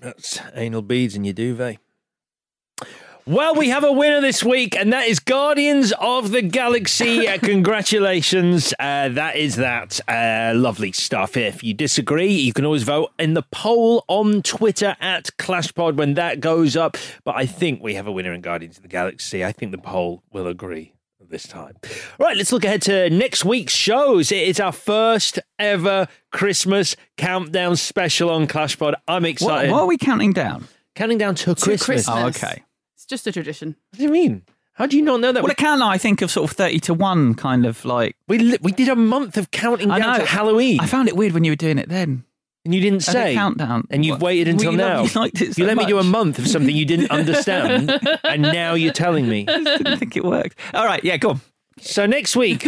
That's 0.00 0.40
anal 0.54 0.82
beads 0.82 1.16
in 1.16 1.24
your 1.24 1.34
duvet. 1.34 1.78
Well, 3.28 3.54
we 3.54 3.68
have 3.68 3.84
a 3.84 3.92
winner 3.92 4.22
this 4.22 4.42
week, 4.42 4.74
and 4.74 4.90
that 4.94 5.06
is 5.06 5.18
Guardians 5.18 5.92
of 6.00 6.30
the 6.30 6.40
Galaxy. 6.40 7.28
Uh, 7.28 7.36
congratulations. 7.42 8.72
Uh, 8.78 9.10
that 9.10 9.36
is 9.36 9.56
that. 9.56 10.00
Uh, 10.08 10.54
lovely 10.56 10.92
stuff. 10.92 11.36
If 11.36 11.62
you 11.62 11.74
disagree, 11.74 12.32
you 12.32 12.54
can 12.54 12.64
always 12.64 12.84
vote 12.84 13.10
in 13.18 13.34
the 13.34 13.42
poll 13.42 14.06
on 14.08 14.40
Twitter 14.40 14.96
at 14.98 15.24
ClashPod 15.36 15.96
when 15.96 16.14
that 16.14 16.40
goes 16.40 16.74
up. 16.74 16.96
But 17.22 17.36
I 17.36 17.44
think 17.44 17.82
we 17.82 17.96
have 17.96 18.06
a 18.06 18.12
winner 18.12 18.32
in 18.32 18.40
Guardians 18.40 18.78
of 18.78 18.82
the 18.82 18.88
Galaxy. 18.88 19.44
I 19.44 19.52
think 19.52 19.72
the 19.72 19.78
poll 19.78 20.22
will 20.32 20.46
agree 20.46 20.94
this 21.28 21.46
time. 21.46 21.74
Right, 22.18 22.34
let's 22.34 22.50
look 22.50 22.64
ahead 22.64 22.80
to 22.82 23.10
next 23.10 23.44
week's 23.44 23.74
shows. 23.74 24.32
It 24.32 24.48
is 24.48 24.58
our 24.58 24.72
first 24.72 25.38
ever 25.58 26.08
Christmas 26.32 26.96
countdown 27.18 27.76
special 27.76 28.30
on 28.30 28.46
ClashPod. 28.46 28.94
I'm 29.06 29.24
what, 29.24 29.28
excited. 29.28 29.70
what 29.70 29.82
are 29.82 29.86
we 29.86 29.98
counting 29.98 30.32
down? 30.32 30.66
Counting 30.94 31.18
down 31.18 31.34
to, 31.34 31.54
To 31.54 31.54
Christmas. 31.54 32.06
Christmas. 32.06 32.08
Oh, 32.08 32.28
okay. 32.28 32.62
It's 33.10 33.22
just 33.22 33.26
a 33.26 33.32
tradition. 33.32 33.74
What 33.90 33.96
do 33.96 34.02
you 34.02 34.10
mean? 34.10 34.42
How 34.74 34.84
do 34.84 34.94
you 34.98 35.02
not 35.02 35.20
know 35.20 35.32
that? 35.32 35.42
Well, 35.42 35.50
a 35.50 35.54
countdown, 35.54 35.88
I 35.90 35.96
think 35.96 36.20
of 36.20 36.30
sort 36.30 36.50
of 36.50 36.54
thirty 36.54 36.78
to 36.80 36.92
one, 36.92 37.32
kind 37.34 37.64
of 37.64 37.82
like. 37.86 38.16
we 38.28 38.38
li- 38.38 38.58
we 38.60 38.70
did 38.70 38.88
a 38.90 38.94
month 38.96 39.38
of 39.38 39.50
counting 39.50 39.90
I 39.90 39.98
down 39.98 40.18
know. 40.18 40.24
to 40.24 40.26
Halloween, 40.30 40.78
I 40.78 40.84
found 40.86 41.08
it 41.08 41.16
weird 41.16 41.32
when 41.32 41.42
you 41.42 41.52
were 41.52 41.56
doing 41.56 41.78
it 41.78 41.88
then. 41.88 42.24
and 42.66 42.74
you 42.74 42.82
didn't 42.82 42.98
As 42.98 43.08
a 43.08 43.12
say 43.12 43.34
countdown. 43.34 43.86
and 43.90 44.04
you've 44.04 44.16
What? 44.20 44.26
waited 44.26 44.48
until 44.48 44.72
Well, 44.72 44.72
you 44.72 44.76
now. 44.78 44.96
love- 45.00 45.14
you 45.14 45.20
liked 45.22 45.40
it 45.40 45.54
so 45.54 45.62
you 45.62 45.66
let 45.66 45.78
me 45.78 45.86
do 45.86 45.96
a 45.98 46.02
much. 46.04 46.12
month 46.12 46.38
of 46.38 46.46
something 46.46 46.76
you 46.76 46.84
didn't 46.84 47.10
understand, 47.10 47.90
and 48.24 48.42
now 48.42 48.74
you're 48.74 48.92
telling 48.92 49.26
me. 49.26 49.46
I 49.48 49.56
didn't 49.78 49.96
think 49.98 50.14
it 50.18 50.24
worked. 50.24 50.58
All 50.74 50.84
right, 50.84 51.02
yeah, 51.02 51.16
go 51.16 51.30
on. 51.30 51.40
So 51.80 52.04
next 52.04 52.36
week, 52.36 52.66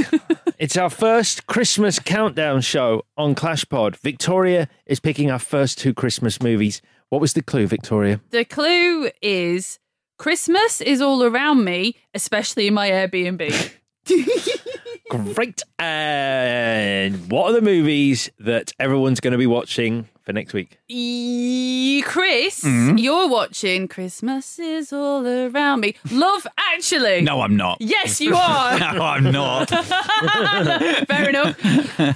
it's 0.59 0.79
our 0.79 0.89
first 0.89 1.47
Christmas 1.49 1.99
countdown 1.99 2.63
show 2.63 3.03
on 3.19 3.35
Clash 3.35 3.69
Pod. 3.69 3.97
Victoria 3.99 4.69
is 4.87 5.01
picking 5.01 5.31
our 5.31 5.39
first 5.39 5.77
two 5.79 5.93
Christmas 5.93 6.41
movies. 6.41 6.81
What 7.11 7.21
was 7.21 7.35
the 7.35 7.43
clue, 7.43 7.67
Victoria? 7.67 8.21
The 8.31 8.45
clue 8.45 9.11
is 9.21 9.79
Christmas 10.21 10.83
is 10.83 11.01
all 11.01 11.25
around 11.25 11.65
me, 11.65 11.97
especially 12.13 12.67
in 12.67 12.75
my 12.75 12.91
Airbnb. 12.91 13.73
Great. 15.35 15.63
And 15.79 17.31
what 17.31 17.49
are 17.49 17.53
the 17.55 17.63
movies 17.63 18.29
that 18.39 18.71
everyone's 18.79 19.21
going 19.21 19.33
to 19.33 19.39
be 19.39 19.47
watching 19.47 20.11
for 20.31 20.35
next 20.35 20.53
week? 20.55 20.79
E- 20.89 22.03
Chris, 22.07 22.63
Mm-hmm. 22.65 22.99
you're 22.99 23.29
watching 23.29 23.89
Christmas 23.89 24.59
is 24.59 24.93
all 24.93 25.27
around 25.27 25.81
me. 25.81 25.95
Love 26.11 26.47
Actually. 26.75 27.21
No, 27.23 27.41
I'm 27.41 27.57
not. 27.57 27.79
Yes, 27.81 28.21
you 28.21 28.35
are. 28.37 28.79
no, 28.95 29.03
I'm 29.03 29.25
not. 29.25 29.69
Fair 31.09 31.29
enough. 31.31 31.57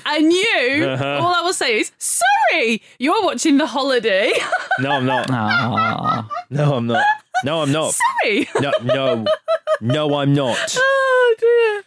And 0.06 0.32
you, 0.32 0.86
Uh-huh. 0.88 1.18
all 1.20 1.34
I 1.34 1.40
will 1.42 1.52
say 1.52 1.80
is, 1.80 1.90
sorry, 1.98 2.82
you're 2.98 3.22
watching 3.24 3.58
The 3.58 3.66
Holiday. 3.66 4.32
No, 4.80 4.90
I'm 4.90 5.06
not. 5.06 5.28
No, 6.50 6.74
I'm 6.74 6.86
not. 6.86 7.04
No, 7.44 7.62
I'm 7.62 7.70
not. 7.72 7.94
sorry. 7.94 8.48
No, 8.60 8.72
no, 8.82 9.24
no, 9.80 10.14
I'm 10.16 10.32
not. 10.34 10.76
Oh, 10.78 11.34
dear. 11.38 11.82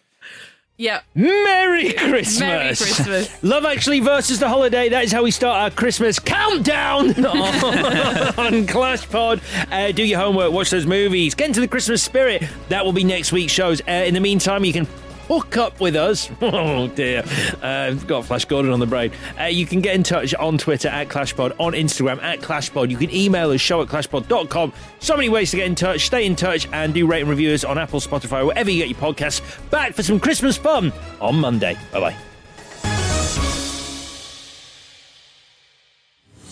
Yeah. 0.80 1.02
Merry 1.16 1.92
Christmas! 1.94 2.40
Merry 2.40 2.68
Christmas. 2.68 3.44
Love 3.44 3.66
Actually 3.66 4.00
versus 4.00 4.38
The 4.38 4.48
Holiday. 4.48 4.90
That 4.90 5.06
is 5.06 5.12
how 5.12 5.24
we 5.24 5.32
start 5.32 5.60
our 5.60 5.72
Christmas 5.72 6.20
countdown 6.20 7.26
on 7.26 8.68
Clash 8.68 9.10
Pod. 9.10 9.42
Uh, 9.72 9.92
do 9.92 10.04
your 10.04 10.20
homework, 10.20 10.52
watch 10.52 10.70
those 10.70 10.86
movies, 10.86 11.34
get 11.34 11.48
into 11.48 11.62
the 11.62 11.68
Christmas 11.68 12.04
spirit. 12.04 12.44
That 12.70 12.86
will 12.86 12.94
be 12.94 13.04
next 13.04 13.32
week's 13.32 13.52
shows. 13.52 13.82
Uh, 13.88 13.92
in 13.92 14.14
the 14.14 14.20
meantime, 14.20 14.64
you 14.64 14.74
can 14.74 14.88
hook 15.28 15.58
up 15.58 15.80
with 15.80 15.96
us. 15.96 16.30
Oh 16.58 16.88
dear, 16.88 17.24
uh, 17.62 17.68
I've 17.68 18.08
got 18.08 18.26
Flash 18.26 18.46
Gordon 18.46 18.72
on 18.72 18.80
the 18.80 18.86
brain. 18.86 19.12
Uh, 19.40 19.46
you 19.46 19.66
can 19.66 19.82
get 19.82 19.96
in 19.96 20.04
touch 20.04 20.34
on 20.36 20.58
Twitter 20.58 20.88
at 20.88 21.08
ClashPod, 21.10 21.56
on 21.60 21.74
Instagram 21.74 22.22
at 22.24 22.40
ClashPod. 22.40 22.90
You 22.90 22.98
can 22.98 23.14
email 23.14 23.52
us 23.52 23.60
show 23.62 23.82
at 23.82 23.90
clashpod.com. 23.90 24.74
So 25.00 25.16
many 25.16 25.30
ways 25.30 25.52
to 25.52 25.58
get 25.58 25.68
in 25.68 25.76
touch. 25.76 26.06
Stay 26.06 26.26
in 26.26 26.36
touch 26.36 26.68
and 26.72 26.94
do 26.94 27.06
rate 27.06 27.22
and 27.22 27.30
review 27.30 27.52
us 27.54 27.64
on 27.64 27.78
Apple, 27.78 28.00
Spotify, 28.00 28.46
wherever 28.46 28.72
you 28.72 28.86
get 28.86 28.90
your 28.90 29.14
podcasts. 29.14 29.42
Back 29.70 29.94
for 29.94 30.04
some 30.04 30.20
Christmas 30.20 30.58
fun 30.58 30.94
on 31.20 31.36
Monday. 31.36 31.78
Bye 31.92 32.00
bye. 32.00 32.16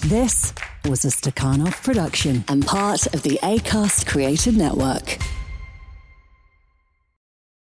This 0.02 0.54
was 0.86 1.04
a 1.04 1.08
Stakhanov 1.08 1.82
production 1.84 2.44
and 2.48 2.66
part 2.66 3.08
of 3.08 3.24
the 3.24 3.40
ACAST 3.42 4.06
Created 4.06 4.56
Network. 4.56 5.18